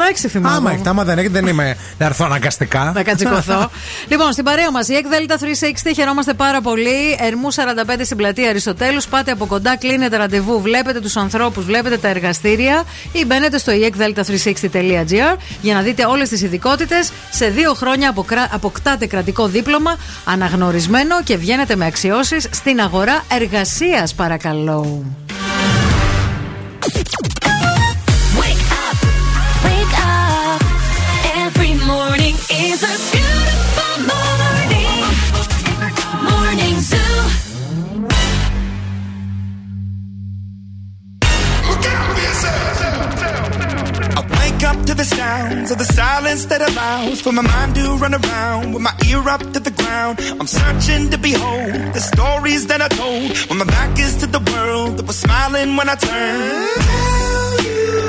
Εντάξει, 0.03 0.27
θυμάμαι. 0.27 0.55
Άμα 0.55 0.71
έχετε, 0.71 0.89
άμα 0.89 1.03
δεν 1.03 1.17
έχετε, 1.17 1.39
δεν 1.39 1.47
είμαι. 1.47 1.76
Να 1.97 2.05
έρθω 2.05 2.26
αναγκαστικά. 2.26 2.91
Να 2.95 3.03
κατσικωθώ. 3.03 3.69
λοιπόν, 4.11 4.31
στην 4.31 4.43
παρέα 4.43 4.71
μας 4.71 4.88
η 4.88 4.95
ΕΚΔΕΛΤΑ 4.95 5.38
360 5.39 5.91
χαιρόμαστε 5.95 6.34
πάρα 6.34 6.61
πολύ. 6.61 7.17
Ερμού 7.19 7.47
45 7.53 7.99
στην 8.03 8.17
πλατεία 8.17 8.49
Αριστοτέλους. 8.49 9.07
Πάτε 9.07 9.31
από 9.31 9.45
κοντά, 9.45 9.77
κλείνετε 9.77 10.17
ραντεβού, 10.17 10.61
βλέπετε 10.61 10.99
τους 10.99 11.15
ανθρώπους, 11.17 11.65
βλέπετε 11.65 11.97
τα 11.97 12.07
εργαστήρια 12.07 12.84
ή 13.11 13.26
μπαίνετε 13.26 13.57
στο 13.57 13.71
ekdelta360.gr 13.76 15.38
για 15.61 15.73
να 15.73 15.81
δείτε 15.81 16.05
όλες 16.05 16.30
τις 16.30 16.41
ειδικότητες. 16.41 17.11
Σε 17.31 17.47
δύο 17.49 17.73
χρόνια 17.73 18.09
αποκρα- 18.09 18.49
αποκτάτε 18.51 19.05
κρατικό 19.05 19.47
δίπλωμα 19.47 19.97
αναγνωρισμένο 20.26 21.23
και 21.23 21.38
βγαίνετε 21.38 21.76
με 21.76 21.85
αξιώσεις 21.85 22.47
στην 22.51 22.80
αγορά 22.81 23.23
εργασίας, 23.31 24.13
παρακαλώ. 24.13 25.03
Silence 46.30 46.45
that 46.45 46.61
allows 46.61 47.22
for 47.22 47.31
my 47.31 47.41
mind 47.41 47.76
to 47.76 47.95
run 47.97 48.14
around 48.14 48.73
with 48.73 48.84
my 48.84 48.93
ear 49.10 49.27
up 49.27 49.41
to 49.53 49.60
the 49.60 49.72
ground. 49.72 50.19
I'm 50.39 50.47
searching 50.47 51.10
to 51.10 51.18
behold 51.18 51.93
the 51.93 51.99
stories 51.99 52.68
that 52.68 52.81
I 52.81 52.88
told 52.88 53.35
when 53.49 53.57
my 53.57 53.65
back 53.65 53.97
is 53.99 54.15
to 54.18 54.27
the 54.27 54.39
world 54.51 54.97
that 54.97 55.07
was 55.07 55.18
smiling 55.18 55.76
when 55.76 55.89
I 55.89 55.95
turned. 55.95 56.81
Tell 56.81 57.64
you 57.65 58.09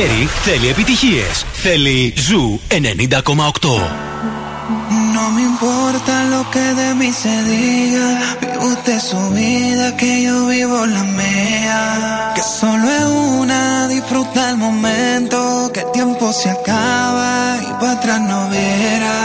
καλοκαίρι 0.00 0.28
θέλει 0.44 0.68
επιτυχίες. 0.68 1.44
Θέλει 1.52 2.14
Ζου 2.16 2.60
90,8. 2.70 2.76
No 5.16 5.24
me 5.34 5.42
importa 5.52 6.14
lo 6.34 6.42
que 6.52 6.66
de 6.80 6.88
mí 6.98 7.10
se 7.22 7.34
diga. 7.50 8.08
Vive 8.40 8.58
usted 8.72 8.98
su 9.10 9.22
vida, 9.38 9.86
que 10.00 10.12
yo 10.26 10.36
vivo 10.52 10.78
la 10.96 11.04
mía. 11.20 11.80
Que 12.36 12.44
solo 12.58 12.86
es 13.00 13.06
una, 13.40 13.62
disfruta 13.94 14.40
el 14.52 14.56
momento. 14.66 15.38
Que 15.74 15.80
el 15.84 15.90
tiempo 15.98 16.24
se 16.40 16.48
acaba 16.58 17.32
y 17.68 17.70
para 17.80 17.92
atrás 17.98 18.20
no 18.30 18.40
viera. 18.54 19.16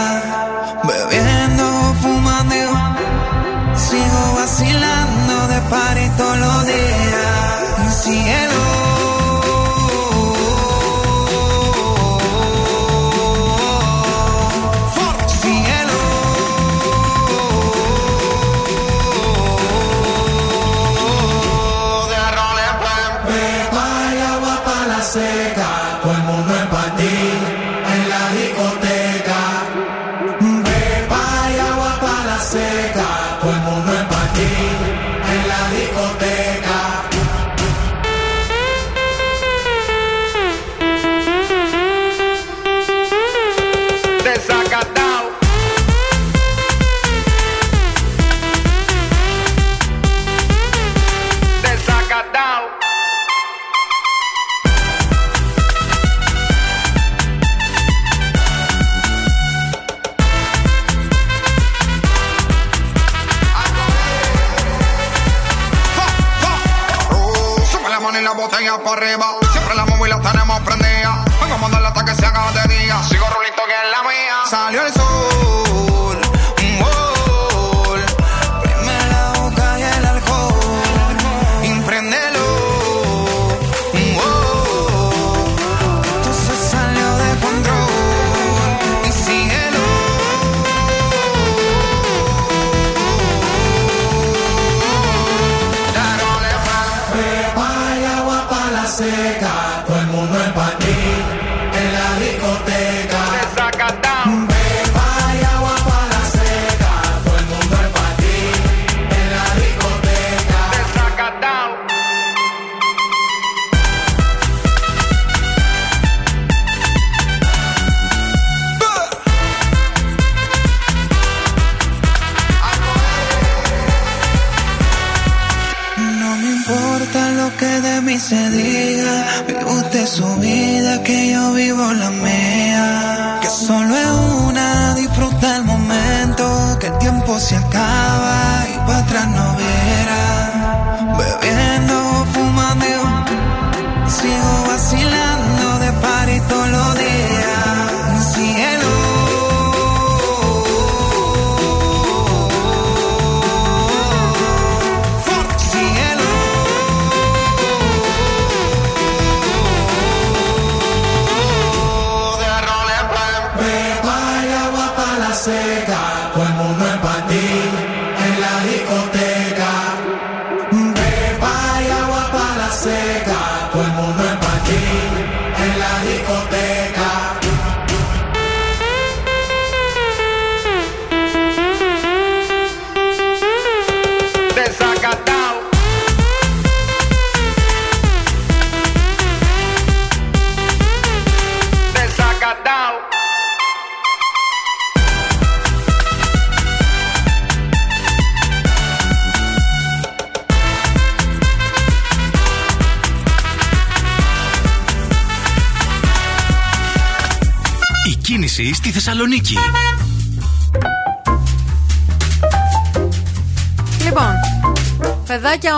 Bebiendo, 0.88 1.66
fumando, 2.02 2.72
sigo 3.86 4.22
vacilando 4.40 5.34
de 5.52 5.58
party 5.72 6.06
todos 6.18 6.38
los 6.44 6.58
días. 6.72 8.55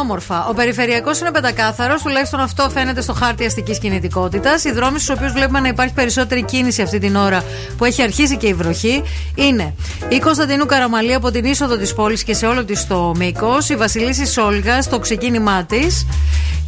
Όμορφα. 0.09 0.45
Ο 0.47 0.53
περιφερειακός 0.53 1.19
είναι 1.19 1.31
πεντακάθαρος, 1.31 2.01
τουλάχιστον 2.01 2.39
αυτό 2.39 2.69
φαίνεται 2.69 3.01
στο 3.01 3.13
χάρτη 3.13 3.45
αστικής 3.45 3.79
κινητικότητας. 3.79 4.63
Οι 4.63 4.71
δρόμοι 4.71 4.99
στους 4.99 5.15
οποίους 5.15 5.31
βλέπουμε 5.31 5.59
να 5.59 5.67
υπάρχει 5.67 5.93
περισσότερη 5.93 6.43
κίνηση 6.43 6.81
αυτή 6.81 6.99
την 6.99 7.15
ώρα 7.15 7.43
που 7.77 7.85
έχει 7.85 8.01
αρχίσει 8.01 8.37
και 8.37 8.47
η 8.47 8.53
βροχή 8.53 9.03
είναι 9.35 9.73
η 10.09 10.19
Κωνσταντινού 10.19 10.65
Καραμαλή 10.65 11.13
από 11.13 11.31
την 11.31 11.45
είσοδο 11.45 11.77
της 11.77 11.93
πόλης 11.93 12.23
και 12.23 12.33
σε 12.33 12.45
όλο 12.45 12.65
της 12.65 12.87
το 12.87 13.13
μήκος, 13.15 13.69
η 13.69 13.75
Βασιλίση 13.75 14.25
Σόλγας 14.27 14.85
στο 14.85 14.99
ξεκίνημά 14.99 15.63
της, 15.63 16.05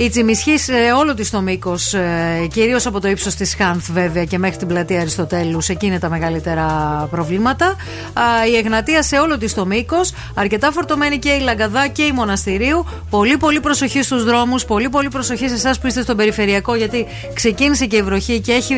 η 0.03 0.10
Τσιμισχή 0.10 0.57
σε 0.57 0.73
όλο 0.98 1.14
της 1.14 1.30
το 1.30 1.41
μήκος, 1.41 1.94
ε, 1.94 2.48
κυρίως 2.53 2.86
από 2.86 2.99
το 2.99 3.07
ύψος 3.07 3.36
της 3.36 3.56
Χάνθ 3.56 3.91
βέβαια 3.91 4.26
και 4.26 4.38
μέχρι 4.38 4.57
την 4.57 4.68
πλατεία 4.68 4.99
Αριστοτέλους, 5.02 5.69
εκεί 5.69 5.86
είναι 5.86 5.99
τα 5.99 6.10
μεγαλύτερα 6.10 6.68
προβλήματα. 7.11 7.65
Α, 8.14 8.48
η 8.52 8.56
Εγνατία 8.57 9.03
σε 9.03 9.18
όλο 9.18 9.38
της 9.38 9.53
το 9.53 9.65
μήκος, 9.65 10.14
αρκετά 10.34 10.72
φορτωμένη 10.72 11.19
και 11.19 11.30
η 11.30 11.40
Λαγκαδά 11.40 11.88
και 11.88 12.03
η 12.03 12.11
Μοναστηρίου. 12.11 12.86
Πολύ 13.10 13.38
πολύ 13.38 13.60
προσοχή 13.60 14.03
στους 14.03 14.23
δρόμους, 14.23 14.65
πολύ 14.65 14.90
πολύ 14.90 15.07
προσοχή 15.07 15.48
σε 15.48 15.53
εσάς 15.53 15.80
που 15.80 15.88
είστε 15.88 16.02
στον 16.02 16.18
περιφερειακό, 16.18 16.76
γιατί 16.76 17.06
ξεκίνησε 17.34 17.86
και 17.86 17.95
η 17.95 18.02
βροχή 18.02 18.40
και 18.40 18.52
έχει 18.52 18.73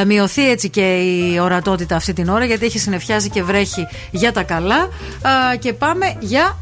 ε, 0.00 0.04
μειωθεί 0.04 0.50
έτσι 0.50 0.68
και 0.68 0.96
η 0.96 1.38
ορατότητα 1.38 1.96
αυτή 1.96 2.12
την 2.12 2.28
ώρα, 2.28 2.44
γιατί 2.44 2.64
έχει 2.64 2.78
συνεφιάσει 2.78 3.30
και 3.30 3.42
βρέχει 3.42 3.86
για 4.10 4.32
τα 4.32 4.42
καλά. 4.42 4.78
Α, 5.22 5.56
και 5.58 5.72
πάμε 5.72 6.16
για. 6.20 6.56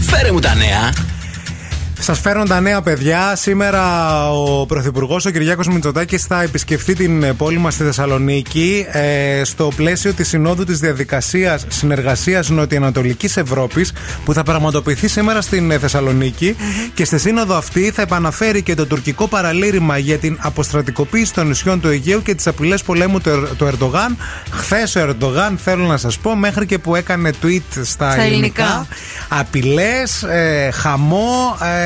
Φέρε 0.00 0.32
μου 0.32 0.40
τα 0.40 0.54
νέα. 0.54 1.15
Σας 2.00 2.20
φέρνω 2.20 2.42
τα 2.44 2.60
νέα 2.60 2.82
παιδιά. 2.82 3.36
Σήμερα 3.36 3.82
ο 4.30 4.66
Πρωθυπουργός, 4.66 5.24
ο 5.26 5.30
Κυριάκος 5.30 5.66
Μητσοτάκης, 5.68 6.24
θα 6.24 6.42
επισκεφθεί 6.42 6.94
την 6.94 7.36
πόλη 7.36 7.58
μας 7.58 7.74
στη 7.74 7.84
Θεσσαλονίκη 7.84 8.86
ε, 8.90 9.44
στο 9.44 9.68
πλαίσιο 9.76 10.12
της 10.12 10.28
Συνόδου 10.28 10.64
της 10.64 10.78
Διαδικασίας 10.78 11.64
Συνεργασίας 11.68 12.48
Νοτιοανατολικής 12.48 13.36
Ευρώπης 13.36 13.92
που 14.24 14.32
θα 14.32 14.42
πραγματοποιηθεί 14.42 15.08
σήμερα 15.08 15.40
στην 15.40 15.78
θεσσαλονικη 15.80 16.56
Και 16.94 17.04
στη 17.04 17.18
σύνοδο 17.18 17.56
αυτή 17.56 17.90
θα 17.90 18.02
επαναφέρει 18.02 18.62
και 18.62 18.74
το 18.74 18.86
τουρκικό 18.86 19.28
παραλήρημα 19.28 19.98
για 19.98 20.18
την 20.18 20.38
αποστρατικοποίηση 20.40 21.32
των 21.34 21.46
νησιών 21.46 21.80
του 21.80 21.88
Αιγαίου 21.88 22.22
και 22.22 22.34
τις 22.34 22.46
απειλές 22.46 22.82
πολέμου 22.82 23.20
του, 23.20 23.28
Ερ- 23.30 23.56
του 23.58 23.64
Ερντογάν. 23.64 24.16
Χθες 24.50 24.96
ο 24.96 25.00
Ερντογάν, 25.00 25.58
θέλω 25.64 25.84
να 25.86 25.96
σας 25.96 26.18
πω, 26.18 26.36
μέχρι 26.36 26.66
και 26.66 26.78
που 26.78 26.94
έκανε 26.94 27.30
tweet 27.42 27.60
στα, 27.72 27.84
Στα 27.84 28.22
ελληνικά, 28.22 28.24
ελληνικά. 28.64 28.86
απειλές, 29.28 30.22
ε, 30.22 30.70
χαμό, 30.72 31.56
ε, 31.62 31.85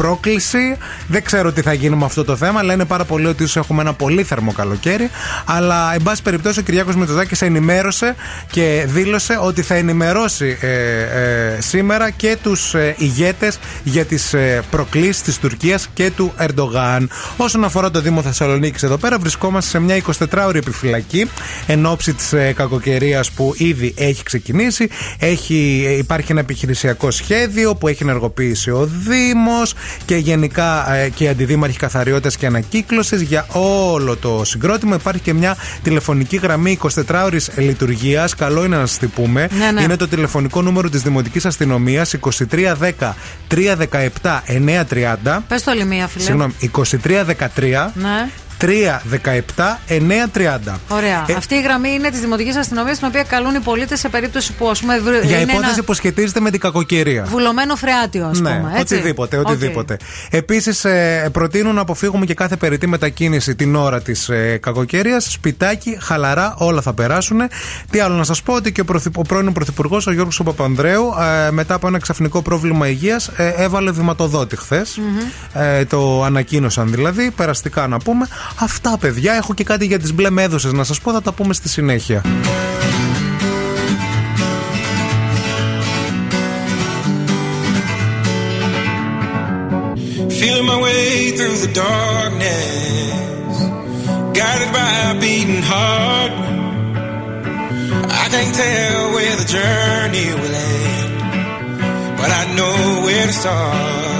πρόκληση. 0.00 0.76
Δεν 1.06 1.24
ξέρω 1.24 1.52
τι 1.52 1.62
θα 1.62 1.72
γίνει 1.72 1.96
με 1.96 2.04
αυτό 2.04 2.24
το 2.24 2.36
θέμα. 2.36 2.62
Λένε 2.62 2.84
πάρα 2.84 3.04
πολύ 3.04 3.26
ότι 3.26 3.42
ίσως 3.42 3.56
έχουμε 3.56 3.82
ένα 3.82 3.92
πολύ 3.92 4.22
θερμό 4.22 4.52
καλοκαίρι. 4.52 5.10
Αλλά, 5.44 5.94
εν 5.94 6.02
πάση 6.02 6.22
περιπτώσει, 6.22 6.58
ο 6.58 6.62
Κυριάκος 6.62 6.96
Μητσοτάκης 6.96 7.42
ενημέρωσε 7.42 8.14
και 8.50 8.84
δήλωσε 8.88 9.38
ότι 9.42 9.62
θα 9.62 9.74
ενημερώσει 9.74 10.58
ε, 10.60 10.68
ε, 11.00 11.60
σήμερα 11.60 12.10
και 12.10 12.36
τους 12.42 12.74
ε, 12.74 12.94
ηγέτες 12.98 13.58
για 13.84 14.04
τις 14.04 14.34
ε, 14.34 14.62
προκλήσεις 14.70 15.22
της 15.22 15.38
Τουρκίας 15.38 15.88
και 15.94 16.10
του 16.10 16.32
Ερντογάν. 16.36 17.10
Όσον 17.36 17.64
αφορά 17.64 17.90
το 17.90 18.00
Δήμο 18.00 18.22
Θεσσαλονίκης, 18.22 18.82
εδώ 18.82 18.96
πέρα 18.96 19.18
βρισκόμαστε 19.18 19.70
σε 19.70 19.78
μια 19.78 20.02
24ωρη 20.30 20.54
επιφυλακή 20.54 21.30
εν 21.66 21.86
ώψη 21.86 22.14
της 22.14 22.32
ε, 22.32 22.52
κακοκαιρίας 22.52 23.30
που 23.30 23.54
ήδη 23.56 23.94
έχει 23.96 24.22
ξεκινήσει. 24.22 24.88
Έχει, 25.18 25.84
ε, 25.86 25.96
υπάρχει 25.96 26.32
ένα 26.32 26.40
επιχειρησιακό 26.40 27.10
σχέδιο 27.10 27.74
που 27.74 27.88
έχει 27.88 28.02
ενεργοποιήσει 28.02 28.70
ο 28.70 28.88
Δήμος 29.08 29.74
και 30.04 30.16
γενικά 30.16 30.92
ε, 30.94 31.08
και 31.08 31.24
οι 31.24 31.28
αντιδήμαρχοι 31.28 31.78
καθαριότητας 31.78 32.36
και 32.36 32.46
ανακύκλωσης 32.46 33.20
για 33.20 33.46
όλο 33.52 34.16
το 34.16 34.42
συγκρότημα. 34.44 34.94
Υπάρχει 34.94 35.20
και 35.20 35.34
μια 35.34 35.56
τηλεφωνική 35.82 36.36
γραμμή 36.36 36.78
24ωρη 37.06 37.38
λειτουργίας. 37.56 38.34
Καλό 38.34 38.64
είναι 38.64 38.76
να 38.76 38.86
σας 38.86 38.98
τη 38.98 39.06
πούμε. 39.06 39.48
Ναι, 39.58 39.70
ναι. 39.70 39.82
Είναι 39.82 39.96
το 39.96 40.08
τηλεφωνικό 40.08 40.62
νούμερο 40.62 40.88
της 40.88 41.02
Δημοτικής 41.02 41.46
Αστυνομίας 41.46 42.14
2310 42.20 43.14
317 43.48 44.42
930. 44.46 45.38
Πες 45.48 45.62
το 45.62 45.70
άλλη 45.70 45.84
μία, 45.84 46.06
φίλε. 46.08 46.24
Συγγνώμη, 46.24 46.54
2313 46.60 47.90
Ναι. 47.94 48.28
317 48.60 49.78
930. 49.88 50.78
Ωραία. 50.88 51.24
Ε, 51.26 51.32
Αυτή 51.32 51.54
η 51.54 51.60
γραμμή 51.60 51.88
είναι 51.90 52.10
της 52.10 52.20
Δημοτικής 52.20 52.56
Αστυνομίας, 52.56 52.98
την 52.98 53.06
οποία 53.06 53.22
καλούν 53.22 53.54
οι 53.54 53.60
πολίτες 53.60 53.98
σε 54.00 54.08
περίπτωση 54.08 54.52
που 54.52 54.68
ας 54.70 54.80
πούμε, 54.80 54.98
βρ- 54.98 55.24
Για 55.24 55.40
είναι 55.40 55.52
υπόθεση 55.52 55.72
ένα 55.74 55.84
που 55.84 55.94
σχετίζεται 55.94 56.40
με 56.40 56.50
την 56.50 56.60
κακοκαιρία. 56.60 57.24
βουλωμένο 57.24 57.76
φρεάτιο, 57.76 58.26
ας 58.26 58.40
ναι, 58.40 58.50
πούμε. 58.50 58.72
Έτσι. 58.76 58.94
οτιδήποτε, 58.94 59.36
Οκ. 59.38 59.46
οτιδήποτε. 59.48 59.96
Επίσης, 60.30 60.84
ε, 60.84 61.28
προτείνουν 61.32 61.74
να 61.74 61.80
αποφύγουμε 61.80 62.24
και 62.26 62.34
κάθε 62.34 62.56
περιττή 62.56 62.86
μετακίνηση 62.86 63.54
την 63.54 63.74
ώρα 63.74 64.00
της 64.02 64.28
ε, 64.28 64.58
κακοκαιρίας. 64.62 65.24
Σπιτάκι, 65.24 65.98
χαλαρά, 66.00 66.54
όλα 66.58 66.80
θα 66.82 66.92
περάσουν. 66.92 67.40
Τι 67.90 68.00
άλλο 68.00 68.14
να 68.14 68.24
σας 68.24 68.42
πω, 68.42 68.54
ότι 68.54 68.72
και 68.72 68.80
ο, 68.80 68.84
πρωθυ- 68.84 69.16
ο 69.18 69.22
πρώην 69.22 69.52
Πρωθυπουργός, 69.52 70.06
ο 70.06 70.12
Γιώργος 70.12 70.40
Παπανδρέου, 70.44 71.04
ε, 71.46 71.50
μετά 71.50 71.74
από 71.74 71.86
ένα 71.86 71.98
ξαφνικό 71.98 72.42
πρόβλημα 72.42 72.88
υγείας, 72.88 73.28
ε, 73.36 73.48
έβαλε 73.56 73.90
βηματοδότη 73.90 74.56
χθες. 74.56 75.00
Ε, 75.54 75.84
το 75.84 76.22
ανακοίνωσαν 76.24 76.90
δηλαδή, 76.90 77.30
περαστικά 77.30 77.86
να 77.86 77.98
πούμε. 77.98 78.26
Αυτά, 78.58 78.98
παιδιά. 78.98 79.32
Έχω 79.34 79.54
και 79.54 79.64
κάτι 79.64 79.86
για 79.86 79.98
τι 79.98 80.12
μπλε 80.12 80.30
μέδουσε 80.30 80.68
να 80.68 80.84
σα 80.84 80.94
πω, 80.94 81.12
θα 81.12 81.22
τα 81.22 81.32
πούμε 81.32 81.54
στη 81.54 81.68
συνέχεια. 81.68 82.22
Feeling 90.40 90.66
my 90.74 90.80
way 90.86 91.32
through 91.36 91.58
the 91.66 91.72
darkness, 91.86 93.54
guided 94.38 94.70
by 94.78 94.92
a 95.10 95.14
beating 95.22 95.64
heart. 95.70 96.32
I 98.22 98.24
can't 98.32 98.54
tell 98.62 99.00
where 99.14 99.36
the 99.42 99.48
journey 99.56 100.28
will 100.40 100.56
end, 100.78 101.12
but 102.20 102.30
I 102.40 102.42
know 102.56 102.76
where 103.04 103.26
to 103.26 103.34
start. 103.42 104.19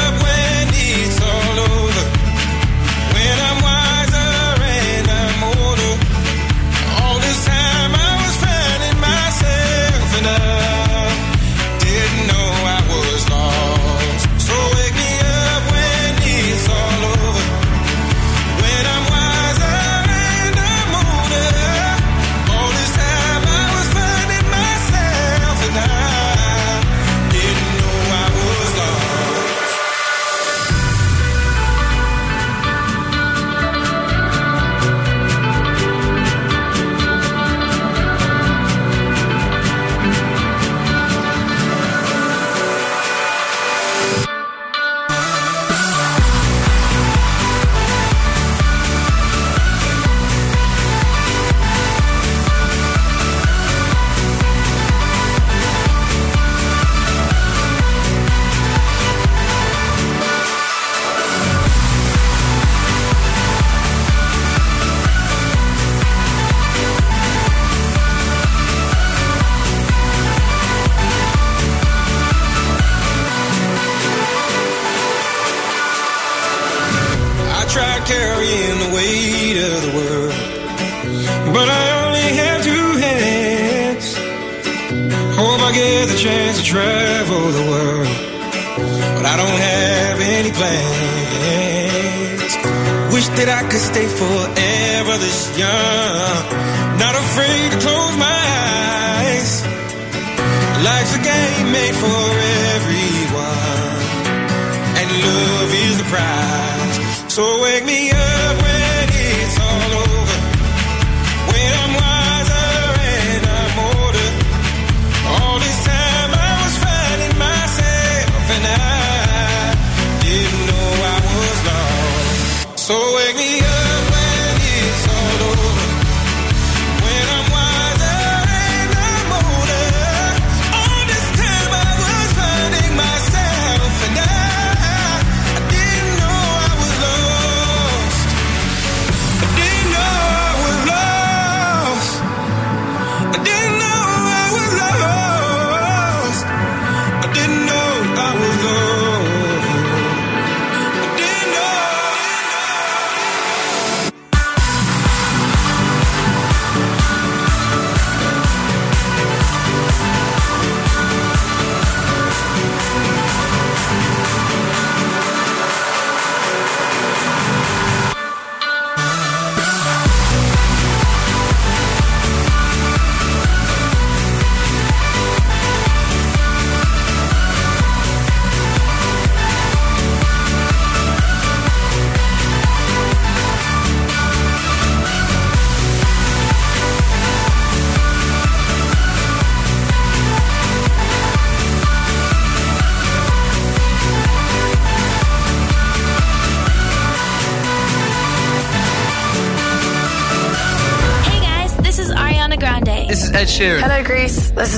forever 94.17 95.17
this 95.17 95.57
young, 95.57 96.00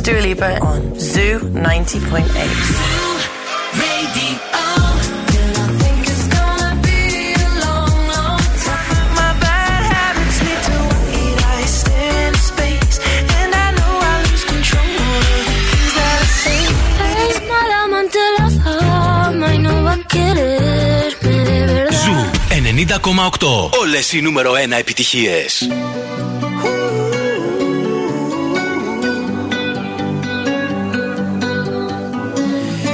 Dua 0.04 0.20
Lipa 0.20 0.58
on 0.60 1.00
Zoo 1.00 1.40
90.8. 1.54 3.04
Ζου 22.04 22.30
90,8. 23.40 23.70
Όλες 23.80 24.14
οι 24.14 24.22
νούμερο 24.22 24.52
1 24.52 24.78
επιτυχίες. 24.80 25.68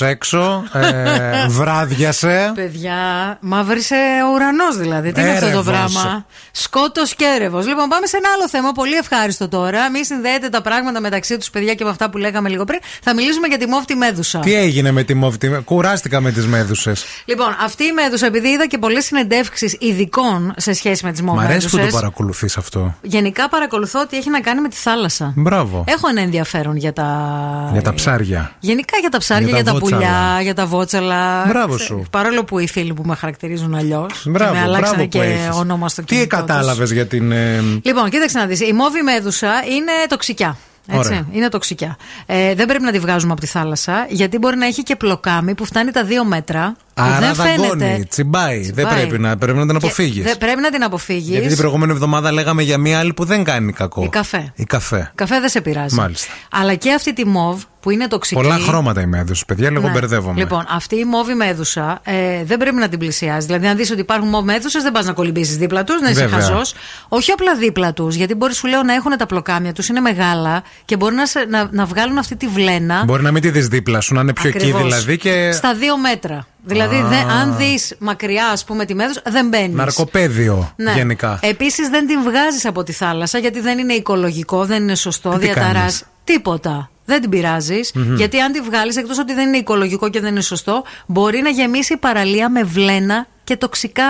έξω. 0.00 0.64
Ε, 0.72 1.46
βράδιασε. 1.58 2.52
Παιδιά, 2.54 2.94
μαύρισε 3.40 3.96
ο 4.28 4.32
ουρανός 4.34 4.76
δηλαδή. 4.76 5.12
Τι 5.12 5.20
είναι 5.20 5.30
αυτό 5.30 5.50
το 5.50 5.62
πράγμα. 5.62 6.26
Σκότος 6.52 7.14
και 7.14 7.24
έρευος. 7.24 7.66
Λοιπόν, 7.66 7.88
πάμε 7.88 8.06
σε 8.06 8.16
ένα 8.16 8.28
άλλο 8.34 8.48
θέμα. 8.48 8.72
Πολύ 8.72 8.94
ευχάριστο 8.94 9.48
τώρα. 9.48 9.90
Μη 9.90 10.04
συνδέετε 10.04 10.48
τα 10.48 10.62
πράγματα 10.62 11.00
μεταξύ 11.00 11.36
τους, 11.36 11.50
παιδιά, 11.50 11.74
και 11.74 11.84
με 11.84 11.90
αυτά 11.90 12.10
που 12.10 12.18
λέγαμε 12.18 12.48
λίγο 12.48 12.64
πριν. 12.64 12.80
Θα 13.02 13.14
μιλήσουμε 13.14 13.46
για 13.46 13.58
τη 13.58 13.66
μόφτη 13.66 13.94
μέδουσα. 13.94 14.38
Τι 14.38 14.54
έγινε 14.54 14.90
με 14.90 15.02
τη 15.02 15.14
μόφτη 15.14 15.46
μέδουσα; 15.48 15.64
Κουράστηκα 15.64 16.20
με 16.20 16.30
τις 16.30 16.46
μέδουσες. 16.46 17.04
Λοιπόν, 17.32 17.56
αυτή 17.64 17.84
η 17.84 17.92
μέδουσα, 17.92 18.26
επειδή 18.26 18.48
είδα 18.48 18.66
και 18.66 18.78
πολλές 18.78 19.04
συνεντεύξεις 19.04 19.76
ειδικών 19.80 20.54
σε 20.56 20.72
σχέση 20.72 21.04
με 21.04 21.12
τις 21.12 21.22
μόμες. 21.22 21.44
Μ' 21.44 21.46
αρέσει 21.46 21.68
που 21.68 21.76
το 21.76 21.86
παρακολουθείς 21.92 22.56
αυτό. 22.56 22.94
Γενικά 23.02 23.48
παρακολουθώ 23.48 24.00
ότι 24.00 24.16
έχει 24.16 24.30
να 24.30 24.40
κάνει 24.40 24.60
με 24.60 24.68
τη 24.68 24.76
θάλασσα. 24.76 25.32
Μπράβο. 25.36 25.84
Έχω 25.88 26.08
ένα 26.08 26.20
ενδιαφέρον 26.20 26.76
για 26.76 26.92
τα. 26.92 27.68
Για 27.72 27.82
τα 27.82 27.94
ψάρια. 27.94 28.52
Γενικά 28.60 28.98
για 28.98 29.08
τα 29.08 29.18
ψάρια, 29.18 29.46
για, 29.46 29.56
για 29.56 29.64
τα, 29.64 29.72
τα 29.72 29.78
πουλιά, 29.78 30.38
για 30.42 30.54
τα 30.54 30.66
βότσαλα. 30.66 31.44
Μπράβο 31.46 31.78
σου. 31.78 32.04
Παρόλο 32.10 32.44
που 32.44 32.58
οι 32.58 32.68
φίλοι 32.68 32.94
που 32.94 33.02
με 33.04 33.14
χαρακτηρίζουν 33.14 33.74
αλλιώς. 33.74 34.22
Μπράβο, 34.26 34.52
και 34.52 34.58
με 34.58 34.64
άλλαξαν 34.64 35.08
και 35.08 35.50
όνομα 35.52 35.88
στο 35.88 36.02
κινητό. 36.02 36.26
Τι 36.26 36.36
κατάλαβες 36.36 36.92
για 36.92 37.06
την. 37.06 37.32
Ε... 37.32 37.60
Λοιπόν, 37.82 38.10
κοίταξε 38.10 38.38
να 38.38 38.46
δεις. 38.46 38.60
Η 38.60 38.72
μόβη 38.72 39.02
μέδουσα 39.02 39.52
είναι 39.70 39.92
τοξικιά. 40.08 40.56
Έτσι, 40.86 41.26
είναι 41.32 41.48
τοξικιά. 41.48 41.96
Ε, 42.26 42.54
δεν 42.54 42.66
πρέπει 42.66 42.84
να 42.84 42.92
τη 42.92 42.98
βγάζουμε 42.98 43.32
από 43.32 43.40
τη 43.40 43.46
θάλασσα, 43.46 44.06
γιατί 44.08 44.38
μπορεί 44.38 44.56
να 44.56 44.66
έχει 44.66 44.82
και 44.82 44.96
πλοκάμι 44.96 45.54
που 45.54 45.64
φτάνει 45.64 45.90
τα 45.90 46.04
δύο 46.04 46.24
μέτρα. 46.24 46.76
Άρα 46.94 47.18
δεν 47.18 47.34
δαγκώνει, 47.34 47.68
φαίνεται. 47.68 48.04
τσιμπάει. 48.08 48.60
Δεν 48.62 48.74
Τσιμπάει. 48.74 48.94
πρέπει 49.06 49.18
να, 49.18 49.36
πρέπει 49.36 49.58
να 49.58 49.66
την 49.66 49.78
Και 49.78 49.86
αποφύγεις. 49.86 50.24
δεν- 50.24 50.38
πρέπει 50.38 50.60
να 50.60 50.70
την 50.70 50.82
αποφύγεις. 50.82 51.28
Γιατί 51.28 51.46
την 51.48 51.56
προηγούμενη 51.56 51.92
εβδομάδα 51.92 52.32
λέγαμε 52.32 52.62
για 52.62 52.78
μία 52.78 52.98
άλλη 52.98 53.12
που 53.14 53.24
δεν 53.24 53.44
κάνει 53.44 53.72
κακό. 53.72 54.02
Η 54.02 54.08
καφέ. 54.08 54.52
Η 54.56 54.64
καφέ. 54.64 55.12
Καφέ 55.14 55.40
δεν 55.40 55.48
σε 55.48 55.60
πειράζει. 55.60 55.94
Μάλιστα. 55.94 56.32
Αλλά 56.50 56.74
και 56.74 56.92
αυτή 56.92 57.12
τη 57.12 57.26
μοβ 57.26 57.62
που 57.80 57.90
είναι 57.90 58.08
τοξική. 58.08 58.40
Πολλά 58.42 58.58
χρώματα 58.58 59.00
η 59.00 59.06
μέδουσα, 59.06 59.44
παιδιά, 59.46 59.70
λίγο 59.70 59.86
Ναι. 59.86 59.92
μπερδεύομαι. 59.92 60.38
Λοιπόν, 60.38 60.66
αυτή 60.70 60.96
η 60.96 61.04
μόβη 61.04 61.34
μέδουσα 61.34 62.00
ε, 62.04 62.44
δεν 62.44 62.58
πρέπει 62.58 62.76
να 62.76 62.88
την 62.88 62.98
πλησιάζεις. 62.98 63.44
Δηλαδή, 63.46 63.66
αν 63.66 63.76
δεις 63.76 63.90
ότι 63.90 64.00
υπάρχουν 64.00 64.28
μόβ 64.28 64.44
μέδουσε, 64.44 64.78
δεν 64.80 64.92
πας 64.92 65.06
να 65.06 65.12
κολυμπήσεις 65.12 65.56
δίπλα 65.56 65.84
τους, 65.84 66.00
να 66.00 66.10
είσαι 66.10 66.20
Βέβαια. 66.26 66.38
χαζός. 66.46 66.74
Όχι 67.08 67.30
απλά 67.30 67.56
δίπλα 67.56 67.92
τους, 67.92 68.14
γιατί 68.14 68.34
μπορεί 68.34 68.54
σου 68.54 68.66
λέω 68.66 68.82
να 68.82 68.94
έχουν 68.94 69.16
τα 69.18 69.26
πλοκάμια 69.26 69.72
τους, 69.72 69.88
είναι 69.88 70.00
μεγάλα 70.00 70.62
και 70.84 70.96
μπορεί 70.96 71.14
να, 71.14 71.26
σε- 71.26 71.46
να, 71.48 71.68
να 71.72 71.84
βγάλουν 71.84 72.18
αυτή 72.18 72.36
τη 72.36 72.46
βλένα. 72.46 73.04
Μπορεί 73.04 73.22
να 73.22 73.30
μην 73.32 73.42
τη 73.42 73.50
δεις 73.50 73.68
δίπλα 73.68 74.00
σου, 74.00 74.14
να 74.14 74.20
είναι 74.20 74.32
πιο 74.32 74.48
Ακριβώς. 74.48 74.80
εκεί 74.80 74.88
δηλαδή 74.88 75.16
και. 75.18 75.52
Στα 75.52 75.74
δύο 75.74 75.98
μέτρα. 75.98 76.46
Δηλαδή, 76.64 76.96
Α. 76.96 77.08
δεν- 77.08 77.28
αν 77.30 77.56
δεις 77.56 77.94
μακριά, 77.98 78.46
ας 78.46 78.64
πούμε, 78.64 78.84
τη 78.84 78.94
μέδουσα, 78.94 79.22
δεν 79.28 79.48
μπαίνεις. 79.48 79.76
Ναρκοπαίδιο 79.76 80.74
γενικά. 80.94 81.38
Επίσης, 81.42 81.88
δεν 81.88 82.06
την 82.06 82.22
βγάζεις 82.22 82.64
από 82.66 82.82
τη 82.82 82.92
θάλασσα 82.92 83.38
γιατί 83.38 83.60
δεν 83.60 83.78
είναι 83.78 83.92
οικολογικό, 83.92 84.64
δεν 84.64 84.82
είναι 84.82 84.94
σωστό, 84.94 85.30
Τι 85.30 85.38
διαταράς. 85.38 85.72
κάνεις; 85.74 86.04
Τίποτα. 86.24 86.90
Δεν 87.04 87.20
την 87.20 87.30
πειράζεις. 87.30 87.92
Μμμ. 87.94 88.14
Γιατί 88.16 88.40
αν 88.40 88.52
τη 88.52 88.60
βγάλεις, 88.60 88.96
εκτός 88.96 89.18
ότι 89.18 89.34
δεν 89.34 89.46
είναι 89.48 89.56
οικολογικό 89.56 90.08
και 90.10 90.20
δεν 90.20 90.30
είναι 90.30 90.40
σωστό, 90.40 90.84
μπορεί 91.06 91.40
να 91.40 91.48
γεμίσει 91.48 91.92
η 91.92 91.96
παραλία 91.96 92.50
με 92.50 92.62
βλένα 92.62 93.26
και 93.44 93.56
τοξικά 93.56 94.04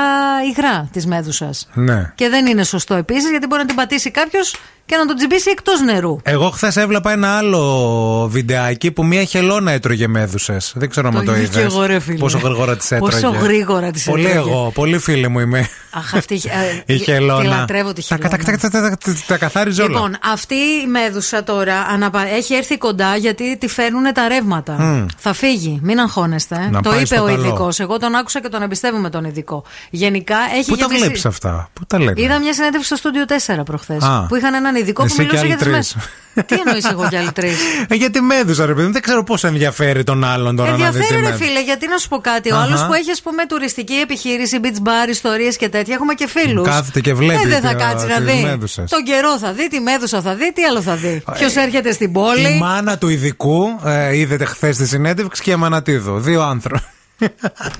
υγρά 0.50 0.88
της 0.92 1.06
μέδουσας. 1.06 1.68
Ναι. 1.74 2.12
Και 2.14 2.28
δεν 2.28 2.46
είναι 2.46 2.64
σωστό 2.64 2.94
επίσης 2.94 3.30
γιατί 3.30 3.46
μπορεί 3.46 3.60
να 3.60 3.66
την 3.66 3.76
πατήσει 3.76 4.10
κάποιος 4.10 4.56
και 4.86 4.96
να 4.96 5.06
τον 5.06 5.16
τσιμπήσει 5.16 5.50
εκτός 5.50 5.80
νερού. 5.80 6.18
Εγώ 6.22 6.50
χθες 6.50 6.76
έβλεπα 6.76 7.12
ένα 7.12 7.36
άλλο 7.36 8.28
βιντεάκι 8.30 8.90
που 8.90 9.04
μία 9.04 9.24
χελώνα 9.24 9.70
έτρωγε 9.72 10.06
μέδουσε. 10.08 10.56
Δεν 10.74 10.90
ξέρω 10.90 11.08
αν 11.08 11.14
Το 11.14 11.22
το 11.22 11.32
είδα 11.32 11.40
είδες. 11.40 11.56
και 11.56 11.60
εγώ, 11.60 11.86
ρε 11.86 11.98
φίλε. 12.00 12.18
Πόσο 12.18 12.38
γρήγορα 12.38 12.76
τη 12.76 12.86
έτρωγε. 12.90 13.12
Πόσο 13.20 13.28
γρήγορα 13.42 13.90
τις 13.90 14.04
Πολύ 14.04 14.26
έτρωγε. 14.26 14.48
εγώ, 14.50 14.70
πολύ 14.74 14.98
φίλη 14.98 15.28
μου 15.28 15.38
είμαι. 15.40 15.68
Αχ, 15.90 16.14
αυτή 16.14 16.40
ε, 16.86 16.92
Η 16.94 16.98
χελώνα. 16.98 17.40
Τη 17.40 17.46
λατρεύω 17.46 17.92
τη 17.92 18.06
Τα, 18.08 18.16
χελώνα. 18.16 18.28
τα, 18.38 18.58
τα, 18.58 18.68
τα, 18.70 18.80
τα, 18.80 18.96
τα, 18.96 19.14
τα 19.26 19.36
καθάριζε 19.36 19.82
όλα. 19.82 19.90
Λοιπόν, 19.94 20.16
αυτή 20.32 20.54
η 20.54 20.86
μέδουσα 20.86 21.44
τώρα 21.44 21.74
αναπα... 21.92 22.26
έχει 22.26 22.54
έρθει 22.54 22.78
κοντά 22.78 23.16
γιατί 23.16 23.56
τη 23.58 23.68
φέρνουν 23.68 24.12
τα 24.14 24.28
ρεύματα. 24.28 24.72
Μμ. 24.78 25.06
Θα 25.18 25.32
φύγει, 25.32 25.78
μην 25.82 25.98
αγχώνεστε. 26.00 26.68
Να 26.70 26.80
το 26.82 26.88
πάει 26.90 26.98
είπε 26.98 27.06
στο 27.06 27.22
ο 27.22 27.26
καλό. 27.26 27.38
ειδικός. 27.40 27.80
Εγώ 27.80 27.98
τον 27.98 28.14
άκουσα 28.14 28.40
και 28.40 28.48
τον 28.48 28.62
εμπιστεύομαι 28.62 29.10
τον 29.10 29.24
ειδικό. 29.24 29.64
Γενικά 29.90 30.36
έχει 30.56 30.70
Πού 30.70 30.76
τα 30.76 30.84
γεμίσει- 30.84 31.02
βλέπεις 31.04 31.26
αυτά, 31.26 31.68
Πού 31.72 31.86
τα 31.86 31.98
λένε; 31.98 32.12
Είδα 32.22 32.38
μια 32.38 32.52
συνέντευξη 32.54 32.86
στο 32.86 32.96
στούντιο 32.96 33.24
4 33.58 33.64
προχθές. 33.64 34.02
Α. 34.02 34.26
Που 34.28 34.36
είχαν 34.36 34.54
έναν 34.72 34.82
ειδικό 34.82 35.02
Εσύ 35.02 35.14
που 35.16 35.22
και 35.22 35.26
μιλούσε 35.26 35.38
άλλοι 35.40 35.48
για 35.48 35.56
τις 35.56 35.66
τρεις. 35.66 35.94
μέδουσε. 35.94 36.10
Τι 36.46 36.54
εννοείς 36.66 36.84
εγώ 36.90 37.06
κι 37.08 37.16
άλλοι 37.16 37.32
τρεις; 37.32 37.56
Ε, 37.88 37.94
γιατί 37.94 38.20
μέδουσα, 38.20 38.66
ρε 38.66 38.74
παιδί 38.74 38.86
μου, 38.86 38.92
δεν 38.92 39.02
ξέρω 39.02 39.24
πώς 39.24 39.44
ενδιαφέρει 39.44 40.04
τον 40.04 40.24
άλλον 40.24 40.56
τώρα 40.56 40.70
να 40.70 40.76
δει 40.76 40.82
Ενδιαφέρει, 40.82 41.08
τη 41.08 41.14
ρε 41.14 41.28
μέδουσα. 41.28 41.44
φίλε, 41.44 41.62
γιατί 41.62 41.88
να 41.88 41.96
σου 41.98 42.08
πω 42.08 42.18
κάτι. 42.18 42.52
Ο 42.52 42.54
Αχα. 42.56 42.64
άλλος 42.64 42.86
που 42.86 42.92
έχει, 42.94 43.10
ας 43.10 43.22
πούμε, 43.22 43.46
τουριστική 43.46 43.92
επιχείρηση, 43.94 44.58
beach 44.62 44.82
bar, 44.88 45.08
ιστορίες 45.08 45.56
και 45.56 45.68
τέτοια, 45.68 45.94
έχουμε 45.94 46.14
και 46.14 46.28
φίλους. 46.28 46.68
Κάθεται 46.68 47.00
και 47.00 47.14
βλέπει 47.14 47.42
Ε, 47.42 47.48
δεν 47.48 47.60
θα 47.60 47.68
τα- 47.68 47.74
κάτσει 47.84 48.06
να 48.06 48.16
τις 48.20 48.34
δει. 48.34 48.42
μέδουσες. 48.42 48.90
Τον 48.90 49.02
καιρό 49.04 49.38
θα 49.38 49.52
δει, 49.52 49.68
τη 49.68 49.80
μέδουσα 49.80 50.20
θα 50.20 50.34
δει, 50.34 50.52
τι 50.52 50.62
άλλο 50.64 50.82
θα 50.82 50.94
δει. 50.94 51.22
Ποιος 51.32 51.56
Ε, 51.56 51.60
έρχεται 51.60 51.92
στην 51.92 52.08
Η 52.08 52.12
πόλη. 52.12 52.58
μάνα 52.60 52.98
του 52.98 53.08
ειδικού 53.08 53.80
ε, 53.84 54.16
είδατε 54.16 54.44
χθες 54.44 54.76
τη 54.76 54.86
συνέντευξη 54.86 55.42
και 55.42 55.50
η 55.50 55.52
Αμανατίδου. 55.52 56.18
Δύο 56.18 56.42
άνθρωποι. 56.42 56.82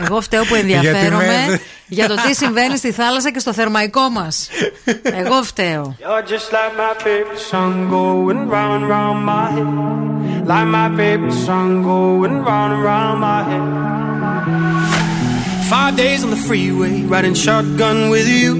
Εγώ 0.04 0.20
φταίω 0.20 0.44
που 0.44 0.54
Γιατί 0.54 0.74
ενδιαφέρομαι 0.76 1.24
με- 1.48 1.60
για 1.86 2.08
το 2.08 2.14
τι 2.14 2.34
συμβαίνει 2.34 2.76
στη 2.76 2.90
θάλασσα 2.92 3.30
και 3.30 3.38
στο 3.38 3.52
θερμαϊκό 3.52 4.08
μα. 4.08 4.28
Εγώ 5.02 5.42
φταίω. 5.42 5.96
You're 6.00 6.28
just 6.32 6.50
like 6.52 6.74
my 6.76 6.94
favorite 7.04 7.42
song 7.50 7.72
going 7.90 8.40
round 8.54 8.72
and 8.82 8.88
round 8.94 9.18
my 9.32 9.46
head. 9.54 9.70
Like 10.52 10.68
my 10.80 10.88
favorite 11.00 11.38
song 11.46 11.68
going 11.92 12.34
round 12.48 12.70
and 12.74 12.82
round 12.90 13.16
my 13.28 13.40
head. 13.50 13.66
Five 15.74 15.94
days 16.04 16.20
on 16.26 16.30
the 16.36 16.42
freeway, 16.48 16.94
riding 17.14 17.36
shotgun 17.46 17.98
with 18.14 18.28
you. 18.40 18.50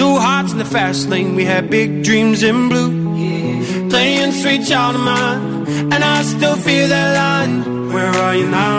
Two 0.00 0.14
hearts 0.26 0.50
in 0.54 0.58
the 0.64 0.70
fast 0.76 1.02
lane, 1.12 1.30
we 1.40 1.44
had 1.52 1.62
big 1.78 1.90
dreams 2.08 2.38
in 2.50 2.56
blue. 2.70 2.90
Playing 3.92 4.32
sweet 4.42 4.62
child 4.70 4.94
of 5.00 5.04
mine, 5.12 5.42
and 5.92 6.00
I 6.14 6.16
still 6.34 6.56
feel 6.66 6.86
that 6.94 7.08
line. 7.22 7.54
Where 7.94 8.12
are 8.26 8.34
you 8.40 8.48
now? 8.64 8.78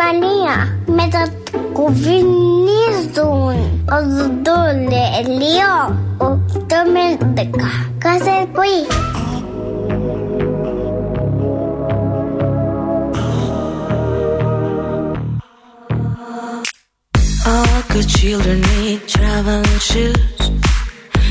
مانية 0.00 0.78
ما 0.88 1.06
تتكوفينيش 1.06 3.06
دون 3.16 3.84
الظل 3.92 4.94
اليوم 4.94 6.16
وبتعمل 6.20 7.18
دقة 7.34 7.68
كسر 8.00 8.44
بوي 8.44 8.86
All 17.46 17.82
good 17.92 18.08
children 18.08 18.60
need 18.60 19.06
traveling 19.08 19.64
shoes. 19.90 20.40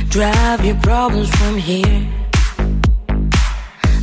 Drive 0.09 0.65
your 0.65 0.75
problems 0.87 1.29
from 1.37 1.57
here. 1.57 2.01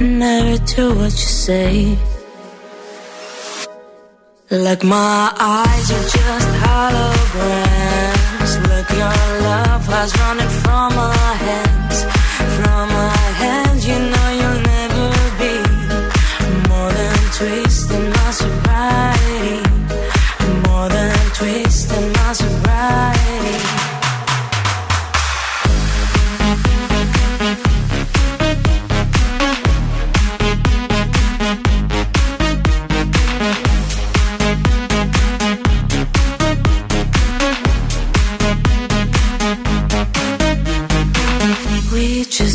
never 0.00 0.56
do 0.64 0.94
what 0.94 1.12
you 1.12 1.30
say. 1.46 1.98
Like 4.50 4.82
my 4.82 5.32
eyes 5.38 5.90
are 5.96 6.08
just 6.16 6.48
holograms. 6.64 8.52
Look, 8.68 8.88
your 8.90 9.20
love 9.48 9.88
was 9.88 10.18
running 10.18 10.52
from 10.62 10.94
my 10.96 11.14
hands, 11.44 12.04
from 12.56 12.88
my 12.88 13.19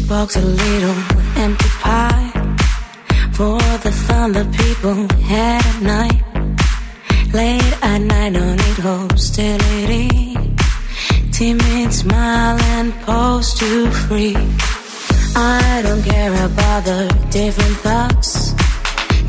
box 0.08 0.36
a 0.36 0.42
little 0.42 0.96
empty 1.38 1.70
pie 1.82 2.32
for 3.34 3.58
the 3.84 3.92
fun 4.08 4.34
that 4.34 4.48
people 4.54 5.08
had 5.24 5.66
at 5.66 5.82
night. 5.82 6.22
Late 7.34 7.74
at 7.82 8.02
night, 8.02 8.34
don't 8.34 8.56
need 8.56 8.80
hostility. 8.90 10.38
Timid 11.32 11.94
smile 11.94 12.58
and 12.76 12.94
pose 13.02 13.54
too 13.56 13.90
free. 14.08 14.36
I 15.36 15.82
don't 15.84 16.04
care 16.04 16.46
about 16.46 16.86
the 16.86 17.02
different 17.32 17.78
thoughts. 17.78 18.52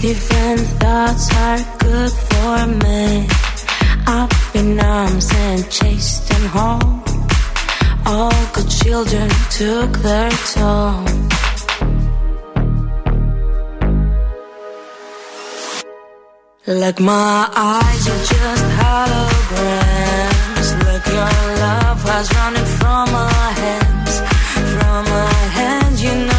Different 0.01 0.61
thoughts 0.81 1.35
are 1.35 1.59
good 1.79 2.13
for 2.29 2.67
me. 2.85 3.27
Up 4.07 4.33
in 4.55 4.79
arms 4.79 5.31
and 5.33 5.71
chased 5.71 6.33
and 6.35 6.47
home. 6.49 7.06
All 8.09 8.31
good 8.53 8.71
children 8.71 9.29
took 9.51 9.91
their 9.99 10.31
toll. 10.55 11.05
Like 16.69 17.01
my 17.01 17.51
eyes 17.53 18.09
are 18.13 18.25
just 18.33 18.65
holograms. 18.81 20.69
Look, 20.85 21.05
your 21.07 21.35
love 21.65 22.05
was 22.05 22.33
running 22.37 22.69
from 22.79 23.11
my 23.11 23.51
hands. 23.63 24.21
From 24.75 25.05
my 25.05 25.35
hands, 25.59 26.01
you 26.01 26.15
know 26.27 26.36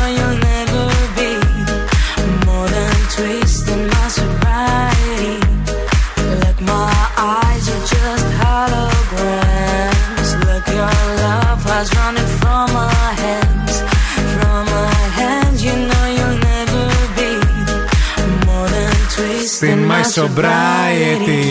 Στην 19.58 19.92
My 19.92 20.22
Sobriety. 20.22 21.42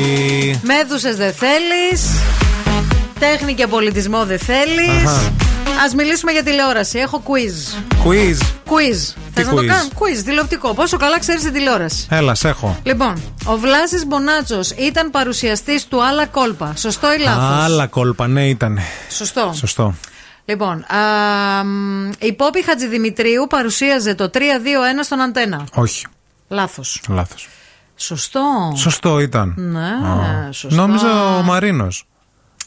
Μέδουσες 0.63 1.17
δεν 1.17 1.33
θέλεις. 1.33 2.11
Τέχνη 3.19 3.55
και 3.55 3.67
πολιτισμό 3.67 4.25
δεν 4.25 4.39
θέλεις. 4.39 5.07
Αχα. 5.07 5.21
Α 5.21 5.95
μιλήσουμε 5.97 6.33
για 6.33 6.43
τηλεόραση. 6.43 6.99
Έχω 6.99 7.23
quiz. 7.27 7.83
Quiz. 8.07 8.43
Quiz. 8.67 9.15
Θες 9.35 9.47
να 9.47 9.55
το 9.55 9.63
quiz? 9.63 9.67
κάνω. 9.67 9.89
Quiz, 9.95 10.23
τηλεοπτικό. 10.25 10.75
Πόσο 10.75 10.97
καλά 10.97 11.19
ξέρεις 11.19 11.43
την 11.43 11.53
τηλεόραση. 11.53 12.07
Έλα, 12.11 12.35
σε 12.35 12.49
έχω. 12.49 12.79
Λοιπόν, 12.83 13.23
ο 13.45 13.57
Βλάσης 13.57 14.07
Μπονάτσος 14.07 14.71
ήταν 14.71 15.11
παρουσιαστής 15.11 15.87
του 15.87 16.05
Άλλα 16.05 16.27
Κόλπα. 16.27 16.75
Σωστό 16.77 17.13
ή 17.13 17.19
λάθος; 17.19 17.65
Άλλα 17.65 17.87
κόλπα, 17.87 18.27
ναι, 18.27 18.49
ήταν. 18.49 18.79
Σωστό. 19.11 19.53
Σωστό. 19.57 19.95
Λοιπόν, 20.45 20.85
α, 20.85 21.65
μ, 21.65 22.11
η 22.19 22.33
Πόπη 22.33 22.65
Χατζηδημητρίου 22.65 23.47
παρουσίαζε 23.49 24.15
το 24.15 24.31
3-2-1 24.35 24.39
στον 25.03 25.21
Αντένα. 25.21 25.65
Όχι. 25.75 26.07
Λάθος. 26.49 27.03
Λάθος. 27.09 27.49
Σωστό. 27.97 28.73
Σωστό 28.77 29.21
ήταν. 29.21 29.55
Ναι, 29.57 29.81
Α. 29.81 30.53
σωστό. 30.53 30.77
Νόμιζα 30.77 31.37
ο 31.37 31.43
Μαρίνος. 31.43 32.07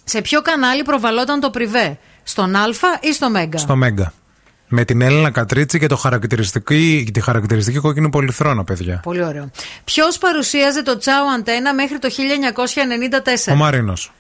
Σε 0.04 0.22
ποιο 0.22 0.42
κανάλι 0.42 0.84
προβαλόταν 0.84 1.40
το 1.40 1.50
πριβέ, 1.50 1.98
στον 2.24 2.56
Α 2.56 2.64
ή 3.02 3.14
στο 3.14 3.30
Μέγκα; 3.30 3.58
Στο 3.58 3.76
Μέγκα. 3.76 4.14
Με 4.72 4.86
την 4.86 5.02
Έλληνα 5.02 5.30
Κατρίτσι 5.32 5.80
και 5.80 5.88
το 5.88 5.96
χαρακτηριστική, 5.96 7.10
τη 7.14 7.22
χαρακτηριστική 7.22 7.78
κόκκινη 7.80 8.10
πολυθρόνα, 8.10 8.64
παιδιά. 8.64 9.00
Πολύ 9.04 9.24
ωραίο. 9.24 9.50
Ποιος 9.84 10.18
παρουσίαζε 10.18 10.84
το 10.84 10.98
Τσάου 10.98 11.32
Αντένα 11.32 11.74
μέχρι 11.74 12.00
το 12.00 12.10
1994. 13.48 13.52
Ο 13.54 13.56
Μαρίνος. 13.56 14.12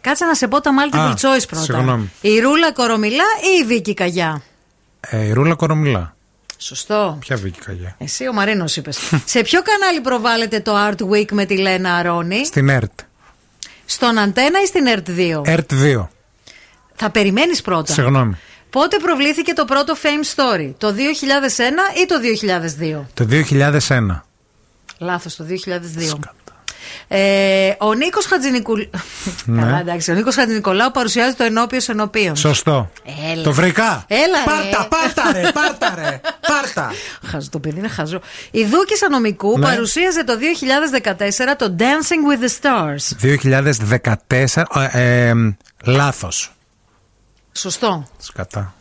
Κάτσε 0.00 0.24
να 0.24 0.34
σε 0.34 0.48
πω 0.48 0.60
τα 0.60 0.70
multiple 0.70 0.98
Α, 0.98 1.12
choice 1.14 1.44
πρώτα. 1.48 1.62
συγγνώμη. 1.64 2.10
Η 2.20 2.38
Ρούλα 2.40 2.72
Κορομιλά 2.72 3.24
ή 3.54 3.62
η 3.62 3.66
Βίκη 3.66 3.94
Καγιά; 3.94 4.42
Ε, 5.00 5.24
η 5.24 5.32
Ρούλα 5.32 5.54
Κορομιλά. 5.54 6.14
Σωστό. 6.64 7.16
Ποια 7.20 7.36
βγήκε 7.36 7.60
καγιά. 7.64 7.96
Εσύ 7.98 8.28
ο 8.28 8.32
Μαρίνος 8.32 8.76
είπες. 8.76 8.98
σε 9.24 9.42
ποιο 9.42 9.62
κανάλι 9.62 10.00
προβάλλεται 10.00 10.60
το 10.60 10.72
Art 10.76 11.10
Week 11.10 11.30
με 11.30 11.44
τη 11.44 11.56
Λένα 11.56 11.94
Αρώνη; 11.94 12.46
Στην 12.46 12.68
ΕΡΤ. 12.68 13.00
Στον 13.84 14.18
Αντένα 14.18 14.62
ή 14.62 14.66
στην 14.66 14.86
ΕΡΤ 14.86 15.08
2. 15.10 15.42
ΕΡΤ 15.44 15.72
2. 15.72 16.08
Θα 16.94 17.10
περιμένεις 17.10 17.62
πρώτα. 17.62 17.92
Συγγνώμη. 17.92 18.36
Πότε 18.70 18.96
προβλήθηκε 18.98 19.52
το 19.52 19.64
πρώτο 19.64 19.94
Fame 20.02 20.34
Story, 20.34 20.72
το 20.78 20.92
2001 20.92 20.98
ή 22.02 22.06
το 22.06 22.14
2002. 22.20 23.06
Το 23.14 23.24
2001. 23.24 24.24
Λάθος, 24.98 25.36
το 25.36 25.44
2002. 25.44 26.18
Ε, 27.08 27.72
ο 27.78 27.92
Νίκος 27.94 28.26
Χατζηνικουλ... 28.26 28.82
Ναι. 29.44 29.62
Καλά, 29.62 29.78
εντάξει. 29.80 30.10
Ο 30.10 30.14
Νίκος 30.14 30.34
Χατζηνικολάου 30.34 30.90
παρουσιάζει 30.90 31.34
το 31.34 31.44
ενώπιο 31.44 31.80
ενώπιον. 31.86 32.36
Σωστό. 32.36 32.90
Έλα. 33.32 33.42
Το 33.42 33.52
βρήκα. 33.52 34.04
Έλα, 34.08 34.22
ρε. 34.22 34.70
Πάρτα, 34.70 34.88
πάρτα, 34.88 35.32
ρε, 35.40 35.50
πάρτα, 35.52 35.94
ρε. 35.96 36.20
Πάρτα. 36.46 36.92
Χαζό, 37.26 37.48
το 37.50 37.58
παιδί 37.58 37.78
είναι 37.78 37.88
χαζό. 37.88 38.20
Η 38.50 38.64
Δούκης 38.64 39.02
Ανομικού 39.02 39.58
Ναι. 39.58 39.64
παρουσίαζε 39.66 40.24
το 40.24 40.32
2014 40.36 41.56
το 41.58 41.76
Dancing 41.78 42.22
with 42.30 42.44
the 42.44 42.50
Stars. 42.60 43.16
2014. 43.20 44.66
Ε, 44.92 45.28
ε, 45.28 45.32
λάθος. 45.84 46.52
Σωστό. 47.52 48.06
Σκατά. 48.18 48.74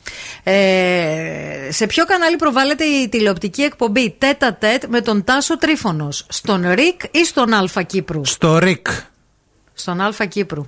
Ε, 0.43 1.71
σε 1.71 1.85
ποιο 1.85 2.05
κανάλι 2.05 2.35
προβάλλεται 2.35 2.83
η 2.83 3.09
τηλεοπτική 3.09 3.61
εκπομπή 3.61 4.15
Τέτα 4.17 4.53
Τέτ 4.53 4.83
με 4.87 5.01
τον 5.01 5.23
Τάσο 5.23 5.57
Τρίφωνος, 5.57 6.25
στον 6.29 6.71
ΡΙΚ 6.71 7.01
ή 7.11 7.25
στον 7.25 7.53
Αλφα 7.53 7.81
Κύπρου; 7.83 8.25
Στο 8.25 8.57
ΡΙΚ. 8.57 8.87
Στον 9.73 10.01
Αλφα 10.01 10.25
Κύπρου. 10.25 10.65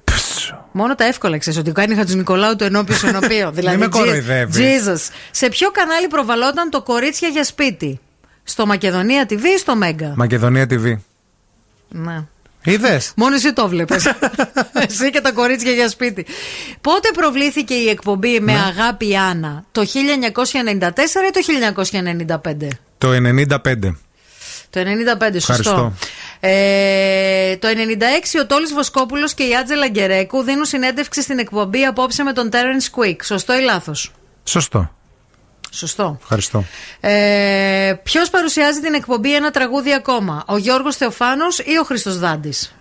Μόνο 0.72 0.96
τα 0.96 1.04
εύκολα 1.06 1.38
ξέρεις 1.38 1.60
ότι 1.60 1.72
κάνει 1.72 1.96
Χατζη 1.96 2.16
Νικολάου 2.16 2.56
το 2.56 2.66
ενώπιο 2.66 2.96
ενωπίο. 3.06 3.52
δηλαδή, 3.58 3.78
με 3.78 3.88
Τζι- 3.90 4.04
κοροϊδεύεις. 4.04 4.58
Jesus. 4.88 5.14
Σε 5.32 5.48
ποιο 5.50 5.72
κανάλι 5.72 6.08
προβαλόταν 6.08 6.70
το 6.70 6.82
Κορίτσια 6.82 7.28
για 7.28 7.44
σπίτι, 7.44 8.00
Στο 8.44 8.66
Μακεδονία 8.66 9.26
TV 9.30 9.42
ή 9.56 9.58
στο 9.58 9.76
Μέγκα. 9.76 10.14
Μακεδονία 10.16 10.64
TV. 10.70 10.98
Ναι. 11.90 12.24
Είδες; 12.66 13.12
Μόνο 13.16 13.36
εσύ 13.36 13.54
το 13.54 13.68
βλέπει. 13.68 13.96
εσύ 14.88 15.10
και 15.10 15.22
τα 15.22 15.32
κορίτσια 15.32 15.72
για 15.72 15.90
σπίτι. 15.90 16.26
Πότε 16.82 17.10
προβλήθηκε 17.14 17.74
η 17.74 17.90
εκπομπή 17.90 18.40
με 18.40 18.52
Ναι. 18.54 18.60
αγάπη 18.60 19.18
Άννα, 19.18 19.64
το 19.72 19.82
1994 19.82 19.86
ή 21.28 21.32
το 21.32 21.40
1995. 22.64 22.68
Το 22.98 23.10
95. 23.12 23.96
Το 24.70 24.80
95, 24.80 25.32
σωστό. 25.34 25.54
Ευχαριστώ. 25.54 25.94
Ε, 26.40 27.58
το 27.58 27.68
96 27.68 28.40
ο 28.42 28.46
Τόλης 28.46 28.74
Βοσκόπουλος 28.74 29.34
και 29.34 29.44
η 29.44 29.56
Άτζελα 29.56 29.88
Γκερέκου 29.88 30.42
δίνουν 30.42 30.66
συνέντευξη 30.66 31.22
στην 31.22 31.40
εκπομπή 31.40 31.84
απόψε 31.86 32.24
με 32.24 32.34
τον 32.34 32.50
Terence 32.52 33.00
Quick. 33.00 33.16
Σωστό 33.24 33.58
ή 33.58 33.62
λάθος; 33.62 34.12
Σωστό. 34.44 34.92
Σωστό. 35.76 36.18
Ευχαριστώ. 36.22 36.66
Ε, 37.00 37.94
Ποιος 38.04 38.30
παρουσιάζει 38.30 38.80
την 38.80 38.94
εκπομπή 38.94 39.36
ένα 39.36 39.52
τραγούδι 39.52 39.94
ακόμα, 39.94 40.44
ο 40.48 40.58
Γιώργος 40.58 40.96
Θεοφάνος 40.96 41.60
ή 41.60 41.78
ο 41.82 41.84
Χρήστος 41.84 42.20
Δάντης; 42.20 42.76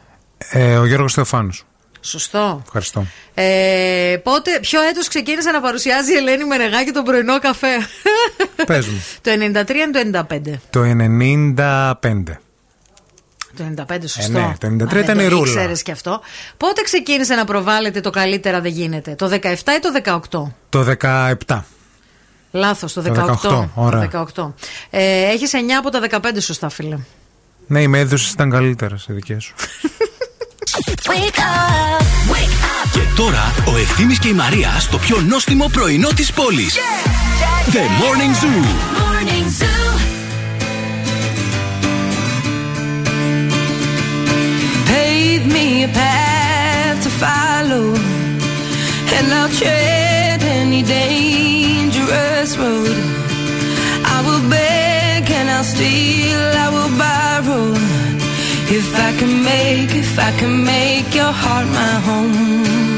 Ε, 0.50 0.76
ο 0.76 0.84
Γιώργος 0.86 1.12
Θεοφάνους. 1.12 1.64
Σωστό. 2.00 2.62
Ευχαριστώ. 2.64 3.06
Ε, 3.34 4.16
πότε, 4.22 4.58
ποιο 4.60 4.80
έτος 4.82 5.08
ξεκίνησε 5.08 5.50
να 5.50 5.60
παρουσιάζει 5.60 6.12
η 6.12 6.16
Ελένη 6.16 6.44
Μενεγάκη 6.44 6.90
τον 6.90 7.04
πρωινό 7.04 7.38
καφέ; 7.38 7.76
Πες 8.66 8.86
μου. 8.86 9.04
το 9.20 9.30
93 9.30 9.70
ή 9.70 9.90
το 9.92 10.26
95. 10.30 10.58
Το 10.70 10.80
95. 10.82 12.36
Το 13.56 13.64
95, 13.88 13.98
σωστό. 14.06 14.32
ναι, 14.32 14.54
το 14.58 14.66
93 14.66 14.94
Α, 14.96 14.98
ήταν 14.98 15.16
δεν 15.16 15.26
η 15.26 15.28
το 15.28 15.36
ρούλα. 15.36 15.50
ήξερες 15.52 15.82
κι 15.82 15.90
αυτό. 15.90 16.20
Πότε 16.56 16.82
ξεκίνησε 16.82 17.34
να 17.34 17.44
προβάλλεται 17.44 18.00
το 18.00 18.10
καλύτερα 18.10 18.60
δεν 18.60 18.72
γίνεται, 18.72 19.14
το 19.14 19.26
17 19.26 19.36
ή 19.54 19.80
το 19.80 20.18
18. 20.28 20.52
Το 20.68 20.86
17. 21.46 21.62
Λάθος, 22.52 22.92
το 22.92 23.02
Το 23.02 23.38
18. 23.42 23.48
18, 23.50 23.68
ωραία. 23.74 24.08
Το 24.08 24.26
18. 24.36 24.54
Ε, 24.90 25.22
έχεις 25.32 25.50
9 25.54 25.56
από 25.78 25.90
τα 25.90 26.00
15 26.00 26.40
σωστά, 26.40 26.68
φίλε. 26.68 26.98
Ναι, 27.66 27.80
οι 27.82 27.88
μέδουσε 27.88 28.30
ήταν 28.32 28.50
καλύτερα 28.50 28.96
σε 28.96 29.12
δικές 29.12 29.42
σου. 29.44 29.54
Wake 31.04 31.38
up, 31.38 32.02
wake 32.32 32.62
up 32.64 32.90
Και 32.92 33.00
τώρα 33.16 33.52
ο 33.72 33.76
Ευθύμης 33.76 34.18
και 34.18 34.28
η 34.28 34.32
Μαρία 34.32 34.70
στο 34.80 34.98
πιο 34.98 35.20
νόστιμο 35.20 35.68
πρωινό 35.72 36.08
της 36.08 36.32
πόλης. 36.32 36.76
The 37.72 37.76
Morning 37.78 38.34
Zoo. 38.42 38.64
Morning 39.02 39.46
Zoo. 39.60 39.98
Pave 44.86 45.44
me 45.56 45.84
a 45.84 45.88
path 45.88 46.98
to 47.04 47.10
follow, 47.22 47.84
and 49.16 49.26
I'll 49.38 49.52
tread 49.60 50.40
any 50.60 50.82
dangerous 52.12 52.56
road. 52.58 52.96
I 54.04 54.18
will 54.26 54.50
beg 54.50 55.30
and 55.30 55.48
I'll 55.50 55.64
steal, 55.64 56.42
I 56.64 56.68
will 56.76 56.92
borrow. 57.04 57.72
If 58.78 58.88
I 59.08 59.10
can 59.18 59.42
make, 59.44 59.94
if 59.94 60.18
I 60.18 60.30
can 60.38 60.64
make 60.64 61.14
your 61.14 61.32
heart 61.32 61.66
my 61.66 61.94
home. 62.08 62.91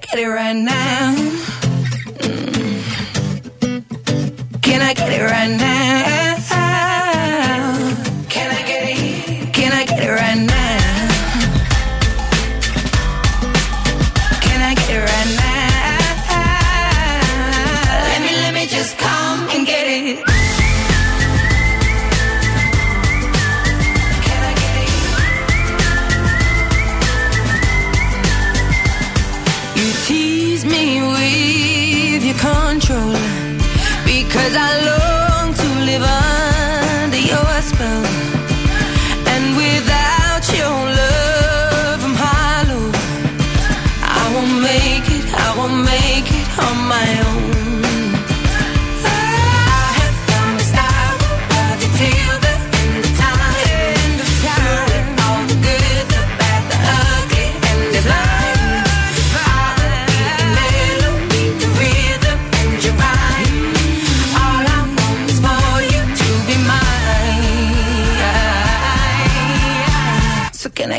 I 0.00 0.06
get 0.06 0.18
it 0.18 0.28
right 0.28 0.56
now? 0.56 1.14
Mm. 2.20 2.82
Can 4.62 4.80
I 4.80 4.94
get 4.94 5.12
it 5.12 5.22
right 5.22 5.50
now? 5.50 6.38
Can 8.30 8.50
I 8.50 8.62
get 8.66 8.82
it? 8.88 9.52
Can 9.52 9.72
I 9.72 9.84
get 9.84 10.02
it 10.02 10.10
right 10.10 10.46
now? 10.46 10.59
controller 32.80 33.58
because 34.06 34.56
I 34.56 34.84
love 34.86 34.99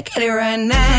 I 0.01 0.03
get 0.03 0.23
it 0.23 0.29
right 0.31 0.59
now? 0.59 0.90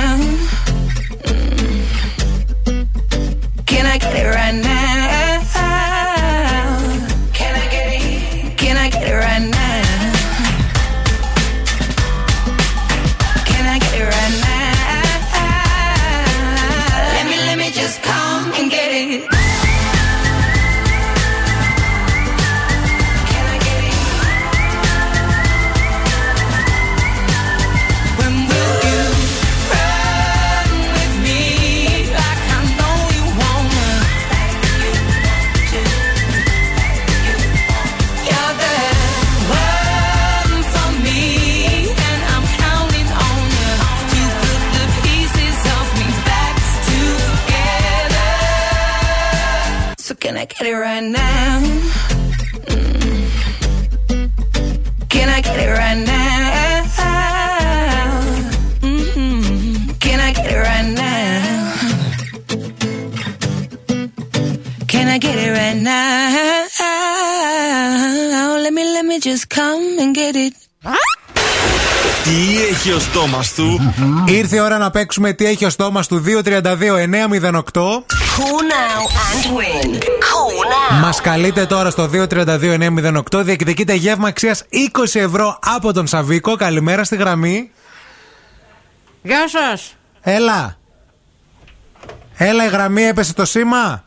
I 50.42 50.44
get 50.44 50.66
it 50.66 50.74
right 50.74 51.04
now? 51.04 51.60
Mm. 52.66 53.28
Can 55.08 55.28
I 55.36 55.40
get 55.46 55.56
it 55.64 55.70
right 55.82 56.00
now? 56.12 56.92
Mhm. 58.82 59.98
Can 60.04 60.18
I 60.28 60.30
get 60.38 60.48
it 60.54 60.60
right 60.68 60.88
now? 61.02 61.40
Can 64.92 65.06
I 65.14 65.18
get 65.26 65.36
it 65.46 65.52
right 65.60 65.78
now? 65.92 66.62
Let 68.64 68.72
me, 68.76 68.82
let 68.96 69.04
me 69.10 69.16
just 69.28 69.44
come 69.58 69.84
and 70.02 70.12
get 70.20 70.34
it. 70.46 70.54
Τι 72.24 72.62
έχει 72.70 72.92
ο 72.92 72.98
στόμα 72.98 73.44
του. 73.56 73.94
Ήρθε 74.28 74.56
η 74.56 74.58
ώρα 74.58 74.78
να 74.78 74.90
παίξουμε 74.90 75.32
τι 75.32 75.46
έχει 75.46 75.64
ο 75.64 75.70
στόμα 75.70 76.02
του 76.02 76.22
232-908. 76.26 78.04
Call 78.36 78.60
now 78.78 79.00
and 79.26 79.44
win. 79.56 79.88
Call 80.00 80.56
now. 80.72 81.00
Μας 81.00 81.20
καλείτε 81.20 81.66
τώρα 81.66 81.90
στο 81.90 82.10
232-908. 82.12 83.42
Διεκδικείτε 83.44 83.94
γεύμα 83.94 84.28
αξίας 84.28 84.64
20 84.70 85.20
ευρώ 85.20 85.58
από 85.76 85.92
τον 85.92 86.06
Σαβίκο. 86.06 86.56
Καλημέρα 86.56 87.04
στη 87.04 87.16
γραμμή. 87.16 87.70
Γεια 89.22 89.48
σας. 89.48 89.96
Έλα. 90.20 90.76
Έλα, 92.36 92.64
η 92.64 92.68
γραμμή 92.68 93.02
έπεσε 93.02 93.34
το 93.34 93.44
σήμα. 93.44 94.04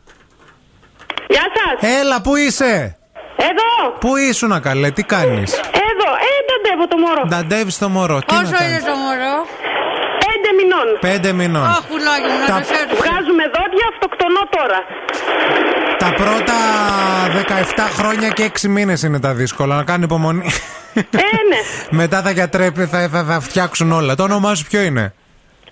Γεια 1.28 1.44
σας. 1.56 1.90
Έλα, 2.00 2.22
πού 2.22 2.36
είσαι; 2.36 2.98
Εδώ. 3.38 3.98
Πού 4.00 4.16
ήσουν, 4.16 4.62
καλέ, 4.62 4.92
τι 4.92 5.04
κάνεις; 5.04 5.54
Εδώ. 5.54 6.10
Ε, 6.28 6.34
ταντεύω 6.50 6.88
το 6.88 6.98
μωρό. 6.98 7.24
Νταντεύει 7.28 7.74
το 7.78 7.90
μωρό. 7.90 8.20
Τι 8.20 8.34
να 8.34 8.42
Πόσο 8.42 8.54
κάνεις; 8.54 8.70
είναι 8.70 8.80
το 8.90 8.96
μωρό; 8.96 9.36
Πέντε 10.56 10.64
μηνών. 10.64 10.88
Πέντε 11.00 11.32
μηνών. 11.32 11.66
Αχ, 11.66 11.82
πουλάκι 11.88 12.28
μου, 12.32 12.40
να 12.40 12.46
Τα- 12.46 12.58
το 12.60 12.64
φέρεις. 12.64 12.98
Βγάζουμε 13.00 13.44
δόντια, 13.56 13.86
αυτοκτονώ 13.94 14.42
τώρα. 14.58 14.80
Τα 15.98 16.14
πρώτα 16.22 16.58
17 17.76 17.88
χρόνια 17.98 18.30
και 18.30 18.44
6 18.44 18.68
μήνες 18.68 19.04
είναι 19.04 19.20
τα 19.20 19.34
δύσκολα. 19.34 19.76
Να 19.76 19.84
κάνει 19.84 20.04
υπομονή. 20.04 20.52
Ε, 20.94 21.02
ναι. 21.50 21.60
Μετά 22.02 22.22
θα 22.22 22.32
γιατρέπει, 22.32 22.86
θα, 22.86 23.10
θα, 23.12 23.24
θα 23.24 23.40
φτιάξουν 23.40 23.92
όλα. 23.92 24.16
Το 24.16 24.24
όνομά 24.24 24.56
σου 24.56 24.66
ποιο 24.66 24.82
είναι; 24.82 25.14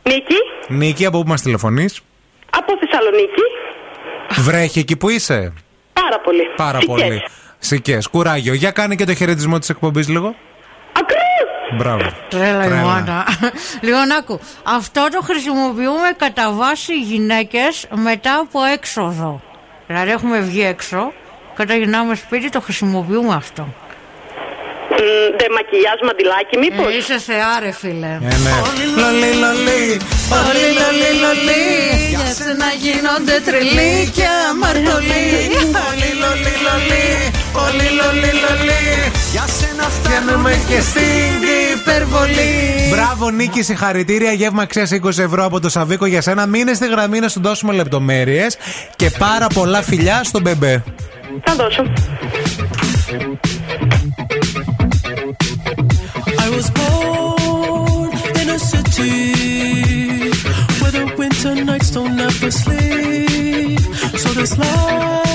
Νίκη, 0.03 0.35
Νίκη, 0.68 1.05
από 1.05 1.22
πού 1.22 1.27
μας 1.27 1.41
τηλεφωνείς; 1.41 2.01
από 2.49 2.73
Θεσσαλονίκη. 2.80 3.41
Βρέχει 4.49 4.80
εκεί 4.80 4.97
που 4.97 5.10
είσαι; 5.10 5.53
Πάρα 5.93 6.19
πολύ. 6.23 6.41
Πάρα 6.55 6.80
Σικές. 6.80 6.95
πολύ. 7.03 7.22
Σικές. 7.60 8.07
Κουράγιο. 8.07 8.53
Για 8.53 8.72
κάνε 8.72 8.95
και 8.95 9.05
το 9.05 9.14
χαιρετισμό 9.14 9.60
της 9.60 9.69
εκπομπής 9.69 10.07
λίγο. 10.10 10.35
Ακρούς. 11.74 11.84
Μπράβο. 11.84 12.16
Τρέλα 12.30 12.66
η 12.66 12.68
Τρέλα. 12.68 12.82
μάνα. 12.82 13.26
Λοιπόν, 13.82 14.12
άκου. 14.20 14.40
Αυτό 14.64 15.08
το 15.12 15.22
χρησιμοποιούμε 15.24 16.10
κατά 16.18 16.52
βάση 16.52 16.94
γυναίκες 17.00 17.86
μετά 17.94 18.34
από 18.41 18.64
έξοδο. 18.64 19.41
Δηλαδή 19.88 20.12
έχουμε 20.12 20.40
βγει 20.40 20.64
έξω 20.66 21.12
και 21.56 21.62
όταν 21.62 21.78
γυρνάμε 21.78 22.16
σπίτι 22.16 22.50
το 22.50 22.62
χρησιμοποιούμε 22.62 23.34
αυτό. 23.36 23.68
Ντε 25.36 25.45
μακιγιάζ 25.56 26.00
μαντιλάκι, 26.08 26.58
μήπως; 26.58 26.94
Ε, 26.94 26.98
είσαι 26.98 27.18
θεά, 27.20 27.60
ρε 27.60 27.72
φίλε. 27.72 28.12
Ε, 28.22 28.36
ναι. 28.44 28.54
Λολί, 29.02 29.32
λολί. 29.44 29.84
Όλοι 30.48 30.68
λολί 30.80 31.10
λολί 31.24 31.66
Για 32.10 32.34
σένα 32.38 32.70
γίνονται 32.84 33.36
τρελοί 33.45 34.12
και 34.16 34.28
αμαρτωλοί 34.50 35.26
Όλοι 35.88 36.10
λολί 36.22 36.54
λολί 36.66 37.06
Όλοι 37.66 37.88
λολί 38.00 38.32
λολί 38.44 38.84
Για 39.34 39.47
σένα 39.47 39.84
φτάνουμε 39.84 40.51
και 40.68 40.81
στην 40.81 41.41
υπερβολή 41.80 42.89
Μπράβο 42.89 43.30
Νίκη, 43.30 43.61
συγχαρητήρια. 43.61 44.31
Γεύμα 44.31 44.61
αξία 44.61 44.88
20 45.03 45.18
ευρώ 45.18 45.45
από 45.45 45.60
το 45.60 45.69
Σαβίκο 45.69 46.05
για 46.05 46.22
σένα. 46.22 46.45
Μείνε 46.45 46.73
στη 46.73 46.88
γραμμή 46.88 47.19
να 47.19 47.27
σου 47.27 47.41
δώσουμε 47.41 47.73
λεπτομέρειες 47.73 48.57
και 48.95 49.10
πάρα 49.10 49.47
πολλά 49.47 49.81
φιλιά 49.81 50.23
στον 50.23 50.41
μπεμπέ. 50.41 50.84
Θα 51.43 51.55
δώσω. 51.55 51.84
I 56.45 56.49
was 56.57 56.68
born 56.80 58.10
in 58.41 58.47
a 58.57 58.60
city 58.72 59.15
where 60.80 60.93
the 60.97 61.05
winter 61.18 61.55
nights 61.69 61.89
don't 61.95 62.19
ever 62.27 62.51
sleep. 62.64 63.81
So 64.22 64.30
this 64.39 64.53
life's 64.57 65.32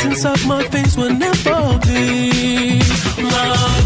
Ice 0.00 0.06
inside 0.06 0.46
my 0.46 0.62
face 0.68 0.96
will 0.96 1.12
never 1.12 1.78
be 1.86 2.80
Love. 3.18 3.84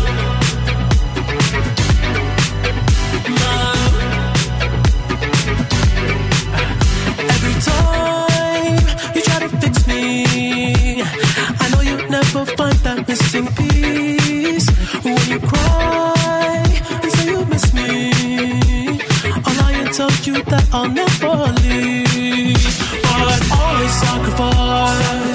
Love. 3.42 3.94
Every 7.34 7.56
time 7.70 8.84
you 9.14 9.22
try 9.22 9.38
to 9.40 9.48
fix 9.58 9.86
me, 9.88 11.02
I 11.02 11.68
know 11.72 11.80
you'll 11.80 12.08
never 12.08 12.44
find 12.58 12.76
that 12.86 13.08
missing 13.08 13.48
piece. 13.58 14.68
When 15.02 15.28
you 15.28 15.40
cry 15.40 16.62
and 17.02 17.12
say 17.12 17.26
you 17.30 17.44
miss 17.46 17.74
me, 17.74 18.12
I'll 19.44 19.56
lie 19.60 19.72
and 19.82 19.92
tell 19.92 20.12
you 20.22 20.42
that 20.44 20.68
I'll 20.72 20.88
never 20.88 21.52
leave. 21.62 22.54
But 23.02 23.40
always 23.58 23.92
sacrifice 23.92 25.34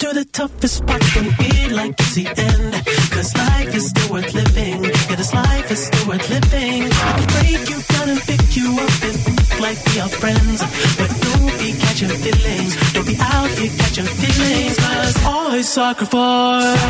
to 0.00 0.14
the 0.14 0.24
toughest 0.24 0.76
spot 0.78 1.02
when 1.14 1.30
feel 1.32 1.76
like 1.76 1.92
it's 2.00 2.14
the 2.14 2.26
end. 2.26 2.72
Cause 3.12 3.36
life 3.36 3.74
is 3.74 3.90
still 3.90 4.12
worth 4.14 4.32
living. 4.32 4.84
Yeah, 4.84 5.16
this 5.16 5.34
life 5.34 5.70
is 5.70 5.86
still 5.86 6.08
worth 6.08 6.26
living. 6.30 6.84
I 6.84 7.12
can 7.18 7.28
break 7.36 7.68
you 7.68 7.78
down 7.92 8.08
and 8.08 8.20
pick 8.20 8.56
you 8.56 8.68
up 8.80 8.96
and 9.08 9.16
think 9.26 9.60
like 9.60 9.78
we 9.88 10.00
are 10.00 10.08
friends. 10.08 10.60
But 10.96 11.10
don't 11.26 11.52
be 11.60 11.76
catching 11.84 12.08
feelings. 12.24 12.72
Don't 12.94 13.06
be 13.06 13.16
out 13.20 13.50
here 13.58 13.72
catching 13.76 14.06
feelings. 14.20 14.76
Cause 14.78 15.24
always 15.26 15.68
sacrifice 15.68 16.80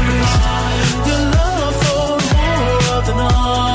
your 1.09 1.23
love 1.37 1.75
for 1.83 2.09
more 2.37 2.97
of 2.97 3.07
the 3.07 3.15
night. 3.15 3.70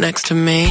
Next 0.00 0.26
to 0.26 0.34
me? 0.34 0.67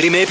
Καλοκαίρι 0.00 0.26
με 0.26 0.27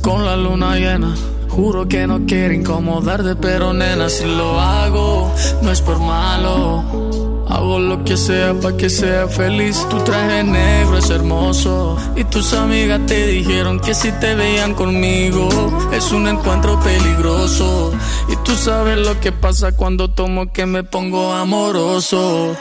Con 0.00 0.24
la 0.24 0.34
luna 0.34 0.76
llena. 0.76 1.14
Juro 1.50 1.86
que 1.86 2.06
no 2.06 2.24
quiero 2.26 2.54
incomodarte, 2.54 3.36
pero 3.36 3.74
nena, 3.74 4.08
si 4.08 4.24
lo 4.24 4.58
hago, 4.58 5.30
no 5.60 5.70
es 5.70 5.82
por 5.82 5.98
malo. 5.98 7.44
Hago 7.46 7.78
lo 7.80 8.02
que 8.02 8.16
sea 8.16 8.54
para 8.54 8.78
que 8.78 8.88
sea 8.88 9.28
feliz. 9.28 9.86
Tu 9.90 9.98
traje 10.04 10.42
negro 10.42 10.96
es 10.96 11.10
hermoso. 11.10 11.98
Y 12.16 12.24
tus 12.24 12.54
amigas 12.54 13.04
te 13.06 13.26
dijeron 13.26 13.78
que 13.78 13.92
si 13.92 14.10
te 14.10 14.34
veían 14.34 14.72
conmigo 14.72 15.50
es 15.92 16.12
un 16.12 16.26
encuentro 16.26 16.80
peligroso. 16.80 17.92
Y 18.30 18.36
tú 18.36 18.54
sabes 18.56 18.96
lo 19.06 19.20
que 19.20 19.32
pasa 19.32 19.72
cuando 19.72 20.08
tomo 20.08 20.50
que 20.50 20.64
me 20.64 20.82
pongo 20.82 21.34
amoroso. 21.34 22.56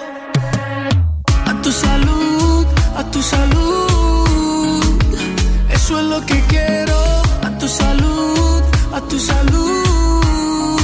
A 1.45 1.61
tu 1.61 1.71
salud, 1.71 2.65
a 2.97 3.09
tu 3.09 3.21
salud. 3.21 3.88
Eso 5.89 6.01
es 6.01 6.05
lo 6.05 6.23
que 6.23 6.39
quiero. 6.41 6.99
A 7.41 7.49
tu 7.57 7.67
salud, 7.67 8.61
a 8.93 9.01
tu 9.09 9.17
salud. 9.17 10.79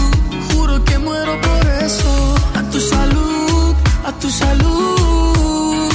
Juro 0.49 0.83
que 0.83 0.97
muero 0.97 1.39
por 1.41 1.67
eso. 1.83 2.35
A 2.55 2.63
tu 2.71 2.79
salud, 2.79 3.75
a 4.03 4.11
tu 4.13 4.31
salud. 4.31 5.89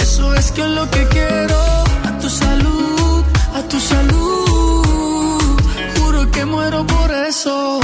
Eso 0.00 0.34
es 0.34 0.50
que 0.50 0.62
es 0.62 0.70
lo 0.70 0.90
que 0.90 1.06
quiero. 1.06 1.60
A 2.08 2.18
tu 2.20 2.28
salud, 2.28 3.22
a 3.54 3.62
tu 3.68 3.78
salud. 3.78 5.56
Juro 5.96 6.28
que 6.32 6.44
muero 6.44 6.84
por 6.84 7.12
eso. 7.12 7.78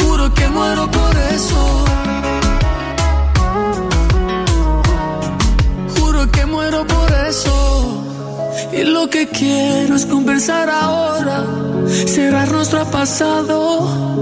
Juro 0.00 0.34
que 0.34 0.48
muero 0.48 0.90
por 0.90 1.16
eso. 1.16 1.85
Muero 6.66 6.86
por 6.86 7.12
eso. 7.12 8.04
Y 8.72 8.82
lo 8.84 9.08
que 9.08 9.28
quiero 9.28 9.94
es 9.94 10.06
conversar 10.06 10.68
ahora, 10.68 11.44
cerrar 12.06 12.50
nuestro 12.50 12.84
pasado. 12.90 14.14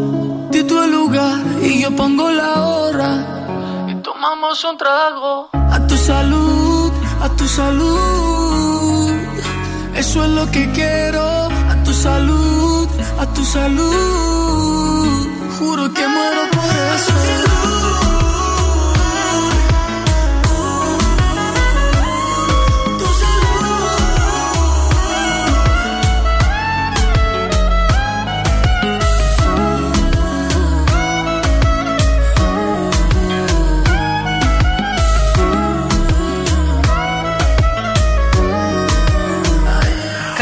Tú 0.68 0.82
el 0.82 0.92
lugar 0.92 1.40
y 1.62 1.82
yo 1.82 1.94
pongo 1.94 2.30
la 2.30 2.52
hora. 2.66 3.86
Y 3.88 3.94
tomamos 3.96 4.64
un 4.64 4.78
trago. 4.78 5.50
A 5.52 5.86
tu 5.86 5.96
salud, 5.96 6.90
a 7.20 7.28
tu 7.36 7.46
salud. 7.46 9.10
Eso 9.94 10.24
es 10.24 10.30
lo 10.30 10.50
que 10.50 10.70
quiero. 10.72 11.20
A 11.72 11.82
tu 11.84 11.92
salud, 11.92 12.88
a 13.18 13.26
tu 13.34 13.44
salud. 13.44 15.28
Juro 15.58 15.92
que 15.92 16.06
muero 16.08 16.42
por 16.52 16.74
eso. 16.96 18.03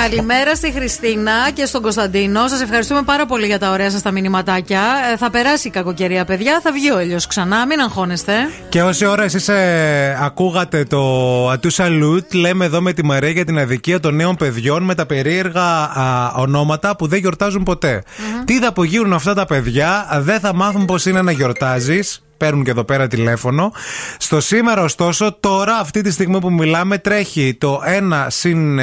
Καλημέρα 0.09 0.55
στη 0.55 0.73
Χριστίνα 0.73 1.33
και 1.55 1.65
στον 1.65 1.83
Κωνσταντίνο. 1.83 2.49
Σας 2.49 2.61
ευχαριστούμε 2.61 3.03
πάρα 3.03 3.27
πολύ 3.27 3.47
για 3.47 3.59
τα 3.59 3.71
ωραία 3.71 3.91
σας 3.91 4.03
τα 4.03 4.11
μηνυματάκια. 4.11 4.81
Ε, 5.13 5.17
θα 5.17 5.31
περάσει 5.31 5.69
η 5.69 5.71
κακοκαιρία, 5.71 6.25
παιδιά. 6.25 6.61
Θα 6.63 6.73
βγει 6.73 6.93
ο 6.93 7.01
ήλιος 7.01 7.27
ξανά. 7.27 7.67
Μην 7.67 7.81
αγχώνεστε. 7.81 8.33
Και 8.69 8.83
όση 8.83 9.07
ώρα 9.07 9.23
εσείς 9.23 9.49
ε, 9.49 10.19
ακούγατε 10.21 10.85
το 10.85 11.01
Ατού 11.49 11.71
Σαλούτ, 11.71 12.35
λέμε 12.35 12.65
εδώ 12.65 12.81
με 12.81 12.93
τη 12.93 13.05
Μαρία 13.05 13.31
για 13.31 13.45
την 13.45 13.59
αδικία 13.59 14.01
των 14.01 14.15
νέων 14.15 14.37
παιδιών 14.37 14.83
με 14.83 14.95
τα 14.95 15.07
περίεργα 15.07 15.93
ονόματα 16.37 16.97
που 16.97 17.07
δεν 17.07 17.19
γιορτάζουν 17.19 17.63
ποτέ. 17.63 18.03
Mm-hmm. 18.05 18.43
Τι 18.45 18.59
θα 18.59 18.69
απογείρουν 18.69 19.13
αυτά 19.13 19.35
τα 19.35 19.47
παιδιά, 19.47 20.21
δεν 20.23 20.41
θα 20.41 20.55
μάθουν 20.55 20.85
πώς 20.85 21.07
είναι 21.07 21.23
να 21.23 21.33
γιορτάζεις. 21.33 22.23
Παίρνουν 22.43 22.65
και 22.65 22.71
εδώ 22.71 22.85
πέρα 22.85 23.09
τηλέφωνο. 23.09 23.73
Στο 24.19 24.41
σήμερα, 24.41 24.83
ωστόσο, 24.83 25.37
τώρα, 25.41 25.77
αυτή 25.77 26.01
τη 26.01 26.11
στιγμή 26.11 26.39
που 26.39 26.53
μιλάμε, 26.53 26.99
τρέχει 26.99 27.57
το 27.61 27.81
1 27.85 28.27
συν 28.29 28.79
1 28.79 28.83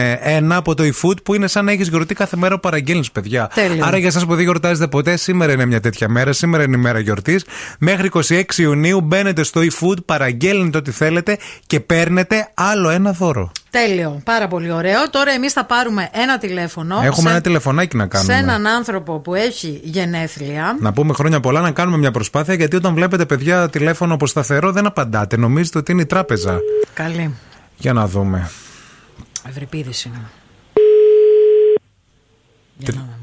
από 0.49 0.75
το 0.75 0.83
eFood 0.83 1.23
που 1.23 1.33
είναι 1.33 1.47
σαν 1.47 1.65
να 1.65 1.71
έχεις 1.71 1.87
γιορτή 1.87 2.13
κάθε 2.13 2.37
μέρα 2.37 2.53
που 2.53 2.59
παραγγέλνει, 2.59 3.03
παιδιά. 3.13 3.49
Τέλειο. 3.53 3.85
Άρα 3.85 3.97
για 3.97 4.07
εσάς 4.07 4.25
που 4.25 4.35
δεν 4.35 4.43
γιορτάζετε 4.43 4.87
ποτέ, 4.87 5.17
σήμερα 5.17 5.51
είναι 5.51 5.65
μια 5.65 5.79
τέτοια 5.79 6.09
μέρα. 6.09 6.33
Σήμερα 6.33 6.63
είναι 6.63 6.75
η 6.75 6.79
μέρα 6.79 6.99
γιορτής. 6.99 7.45
Μέχρι 7.79 8.09
26 8.13 8.41
Ιουνίου 8.57 9.01
μπαίνετε 9.01 9.43
στο 9.43 9.61
eFood, 9.61 10.05
παραγγέλνετε 10.05 10.77
ό,τι 10.77 10.91
θέλετε 10.91 11.37
και 11.67 11.79
παίρνετε 11.79 12.51
άλλο 12.53 12.89
ένα 12.89 13.11
δώρο. 13.11 13.51
Τέλειο. 13.69 14.21
Πάρα 14.23 14.47
πολύ 14.47 14.71
ωραίο. 14.71 15.09
Τώρα 15.09 15.31
εμείς 15.31 15.53
θα 15.53 15.65
πάρουμε 15.65 16.09
ένα 16.13 16.37
τηλέφωνο. 16.37 16.95
Έχουμε 17.03 17.21
σε, 17.21 17.29
ένα 17.29 17.41
τηλεφωνάκι 17.41 17.97
να 17.97 18.07
κάνουμε. 18.07 18.33
σε 18.33 18.39
έναν 18.39 18.67
άνθρωπο 18.67 19.19
που 19.19 19.35
έχει 19.35 19.79
γενέθλια. 19.83 20.77
Να 20.79 20.93
πούμε 20.93 21.13
χρόνια 21.13 21.39
πολλά, 21.39 21.61
να 21.61 21.71
κάνουμε 21.71 21.97
μια 21.97 22.11
προσπάθεια 22.11 22.53
γιατί 22.53 22.75
όταν 22.75 22.93
βλέπετε 22.93 23.25
παιδιά 23.25 23.69
τηλέφωνο 23.69 24.13
από 24.13 24.27
σταθερό 24.27 24.71
δεν 24.71 24.85
απαντάτε. 24.85 25.37
Νομίζετε 25.37 25.77
ότι 25.77 25.91
είναι 25.91 26.01
η 26.01 26.05
τράπεζα. 26.05 26.59
Καλή. 26.93 27.35
Για 27.77 27.93
να 27.93 28.07
δούμε. 28.07 28.49
Ευρυπίδης 29.49 30.03
είναι. 30.03 30.21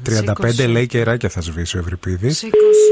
35 0.05 0.67
λέει 0.67 0.85
κεράκια 0.85 1.29
θα 1.29 1.41
σβήσει 1.41 1.77
ο 1.77 1.79
Ευρυπίδης. 1.79 2.37
Σήκωσε 2.37 2.91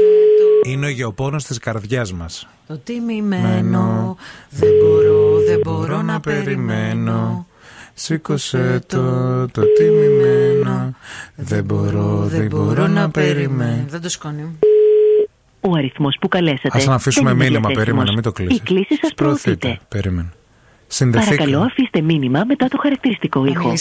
το. 0.62 0.70
Είναι 0.70 0.86
ο 0.86 0.88
γεωπόνος 0.88 1.44
της 1.44 1.58
καρδιάς 1.58 2.12
μας. 2.12 2.46
Το 2.66 2.78
τιμημένο. 2.84 4.16
Δεν 4.50 4.70
μπορώ, 4.82 5.40
δεν 5.46 5.60
μπορώ 5.62 6.02
να 6.02 6.20
περιμένω. 6.20 7.46
Σήκωσε 7.94 8.80
το, 8.86 9.02
το 9.48 9.62
τιμημένο. 9.76 10.94
Δεν 11.34 11.64
μπορώ, 11.64 12.24
δεν 12.26 12.46
μπορώ 12.46 12.86
να 12.86 13.10
περιμένω. 13.10 13.84
Δεν 13.88 14.00
το 14.00 14.08
σκόνει. 14.08 14.58
Ο 15.60 15.74
αριθμός 15.76 16.16
που 16.20 16.28
καλέσατε. 16.28 16.78
Α 16.78 16.84
να 16.84 16.94
αφήσουμε 16.94 17.30
δεν 17.30 17.34
είναι 17.40 17.48
μήνυμα, 17.48 17.68
διαθέσιμος. 17.68 17.84
περίμενα, 17.84 18.12
μην 18.12 18.22
το 18.22 18.32
κλείσει. 18.32 18.54
Η 18.54 18.60
κλήση 18.60 18.98
σα 19.02 19.14
προωθείται. 19.14 19.78
Περίμενε. 19.88 20.32
Συνδεθήκαμε. 20.86 21.36
Παρακαλώ, 21.36 21.64
αφήστε 21.64 22.00
μήνυμα 22.00 22.44
μετά 22.46 22.68
το 22.68 22.78
χαρακτηριστικό 22.80 23.46
ήχο. 23.46 23.72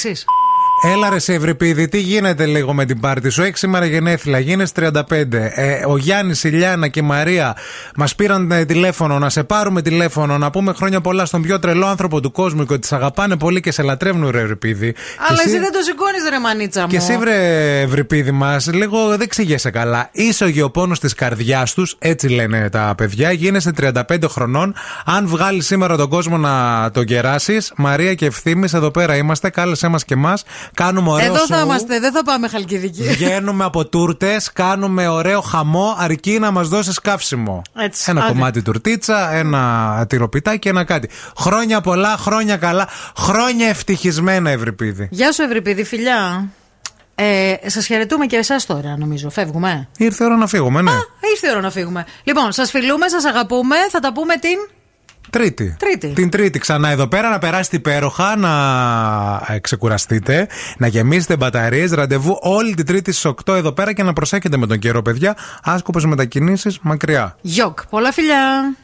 Έλα 0.81 1.09
ρε 1.09 1.19
σε 1.19 1.33
Ευρυπίδη, 1.33 1.87
τι 1.87 1.99
γίνεται 1.99 2.45
λίγο 2.45 2.73
με 2.73 2.85
την 2.85 2.99
πάρτι 2.99 3.29
σου; 3.29 3.41
Έξι 3.41 3.59
σήμερα 3.59 3.85
γενέθλια, 3.85 4.39
γίνες 4.39 4.71
35. 4.75 5.01
Ε, 5.31 5.85
ο 5.87 5.97
Γιάννης, 5.97 6.43
η 6.43 6.49
Λιάννα 6.49 6.87
και 6.87 6.99
η 6.99 7.03
Μαρία 7.03 7.55
μας 7.95 8.15
πήραν 8.15 8.51
ε, 8.51 8.65
τηλέφωνο 8.65 9.19
να 9.19 9.29
σε 9.29 9.43
πάρουμε 9.43 9.81
τηλέφωνο, 9.81 10.37
να 10.37 10.49
πούμε 10.51 10.73
χρόνια 10.73 11.01
πολλά 11.01 11.25
στον 11.25 11.41
πιο 11.41 11.59
τρελό 11.59 11.85
άνθρωπο 11.85 12.19
του 12.21 12.31
κόσμου 12.31 12.65
και 12.65 12.73
ότι 12.73 12.87
σε 12.87 12.95
αγαπάνε 12.95 13.37
πολύ 13.37 13.59
και 13.59 13.71
σε 13.71 13.81
λατρεύουν, 13.81 14.29
ρε 14.29 14.41
Ευρυπίδη. 14.41 14.95
Αλλά 15.29 15.37
Και 15.37 15.49
εσύ 15.49 15.59
δεν 15.59 15.71
το 15.71 15.79
σηκώνεις, 15.81 16.29
ρε 16.29 16.39
μανίτσα 16.39 16.81
μου. 16.81 16.87
και 16.87 16.97
εσύ, 16.97 17.17
βρε 17.17 17.79
Ευρυπίδη 17.81 18.31
μας, 18.31 18.67
λίγο 18.73 19.17
δεν 19.17 19.27
ξηγέσαι 19.29 19.69
καλά. 19.69 20.09
Είσαι 20.11 20.43
ο 20.43 20.47
γεωπόνος 20.47 20.99
της 20.99 21.13
καρδιάς 21.13 21.73
τους, 21.73 21.95
έτσι 21.99 22.27
λένε 22.27 22.69
τα 22.69 22.93
παιδιά. 22.97 23.31
Γίνεσαι 23.31 23.71
35 23.71 24.01
χρονών. 24.29 24.73
Αν 25.05 25.27
βγάλεις 25.27 25.65
σήμερα 25.65 25.97
τον 25.97 26.09
κόσμο 26.09 26.37
να 26.37 26.89
τον 26.91 27.05
κεράσεις, 27.05 27.71
Μαρία 27.75 28.13
και 28.13 28.25
ευθύνη, 28.25 28.67
εδώ 28.73 28.91
πέρα 28.91 29.15
είμαστε. 29.15 29.49
Κάλεσέ 29.49 29.87
μας 29.87 30.05
και 30.05 30.13
εμάς. 30.13 30.43
Κάνουμε 30.73 31.09
ωραίο 31.11 31.25
Εδώ 31.25 31.45
θα 31.45 31.55
σοου. 31.55 31.65
είμαστε, 31.65 31.99
δεν 31.99 32.11
θα 32.11 32.23
πάμε 32.23 32.47
χαλκιδική. 32.47 33.03
Βγαίνουμε 33.03 33.63
από 33.63 33.85
τούρτες, 33.85 34.51
κάνουμε 34.53 35.07
ωραίο 35.07 35.41
χαμό, 35.41 35.95
αρκεί 35.97 36.39
να 36.39 36.51
μας 36.51 36.67
δώσεις 36.67 36.99
καύσιμο. 36.99 37.61
Έτσι, 37.75 38.11
Ένα 38.11 38.21
άντε. 38.23 38.31
κομμάτι 38.31 38.61
τουρτίτσα, 38.61 39.33
ένα 39.33 40.05
τυροπιτάκι, 40.09 40.67
ένα 40.67 40.83
κάτι. 40.83 41.09
Χρόνια 41.37 41.81
πολλά, 41.81 42.17
χρόνια 42.17 42.57
καλά, 42.57 42.87
χρόνια 43.17 43.67
ευτυχισμένα, 43.67 44.49
Ευρυπίδη. 44.49 45.07
Γεια 45.11 45.31
σου, 45.31 45.41
Ευρυπίδη, 45.41 45.83
φιλιά. 45.83 46.47
Ε, 47.15 47.53
Σας 47.65 47.85
χαιρετούμε 47.85 48.25
και 48.25 48.35
εσάς 48.35 48.65
τώρα, 48.65 48.95
νομίζω. 48.97 49.29
Φεύγουμε. 49.29 49.87
Ήρθε 49.97 50.23
η 50.23 50.27
ώρα 50.27 50.35
να 50.35 50.47
φύγουμε, 50.47 50.81
ναι. 50.81 50.91
Ήρθε 51.31 51.47
η 51.47 51.49
ώρα 51.51 51.61
να 51.61 51.71
φύγουμε. 51.71 52.05
Λοιπόν, 52.23 52.51
σας 52.51 52.69
φιλούμε, 52.71 53.07
σας 53.07 53.25
αγαπούμε. 53.25 53.75
Θα 53.91 53.99
τα 53.99 54.13
πούμε 54.13 54.35
την. 54.37 54.57
Τρίτη. 55.29 55.75
Τρίτη. 55.79 56.07
Την 56.07 56.29
Τρίτη 56.29 56.59
ξανά 56.59 56.89
εδώ 56.89 57.07
πέρα 57.07 57.29
να 57.29 57.39
περάσετε 57.39 57.75
υπέροχα, 57.75 58.35
να 58.35 58.51
ε, 59.47 59.59
ξεκουραστείτε, 59.59 60.47
να 60.77 60.87
γεμίσετε 60.87 61.37
μπαταρίες. 61.37 61.91
Ραντεβού 61.91 62.37
όλη 62.41 62.73
την 62.73 62.85
Τρίτη 62.85 63.11
στις 63.11 63.31
8 63.45 63.55
εδώ 63.55 63.71
πέρα 63.71 63.93
και 63.93 64.03
να 64.03 64.13
προσέχετε 64.13 64.57
με 64.57 64.67
τον 64.67 64.79
καιρό, 64.79 65.01
παιδιά. 65.01 65.37
Άσκοπες 65.63 66.05
μετακινήσεις 66.05 66.79
μακριά. 66.81 67.37
Γιοκ. 67.41 67.85
Πολλά 67.85 68.11
φιλιά. 68.11 68.75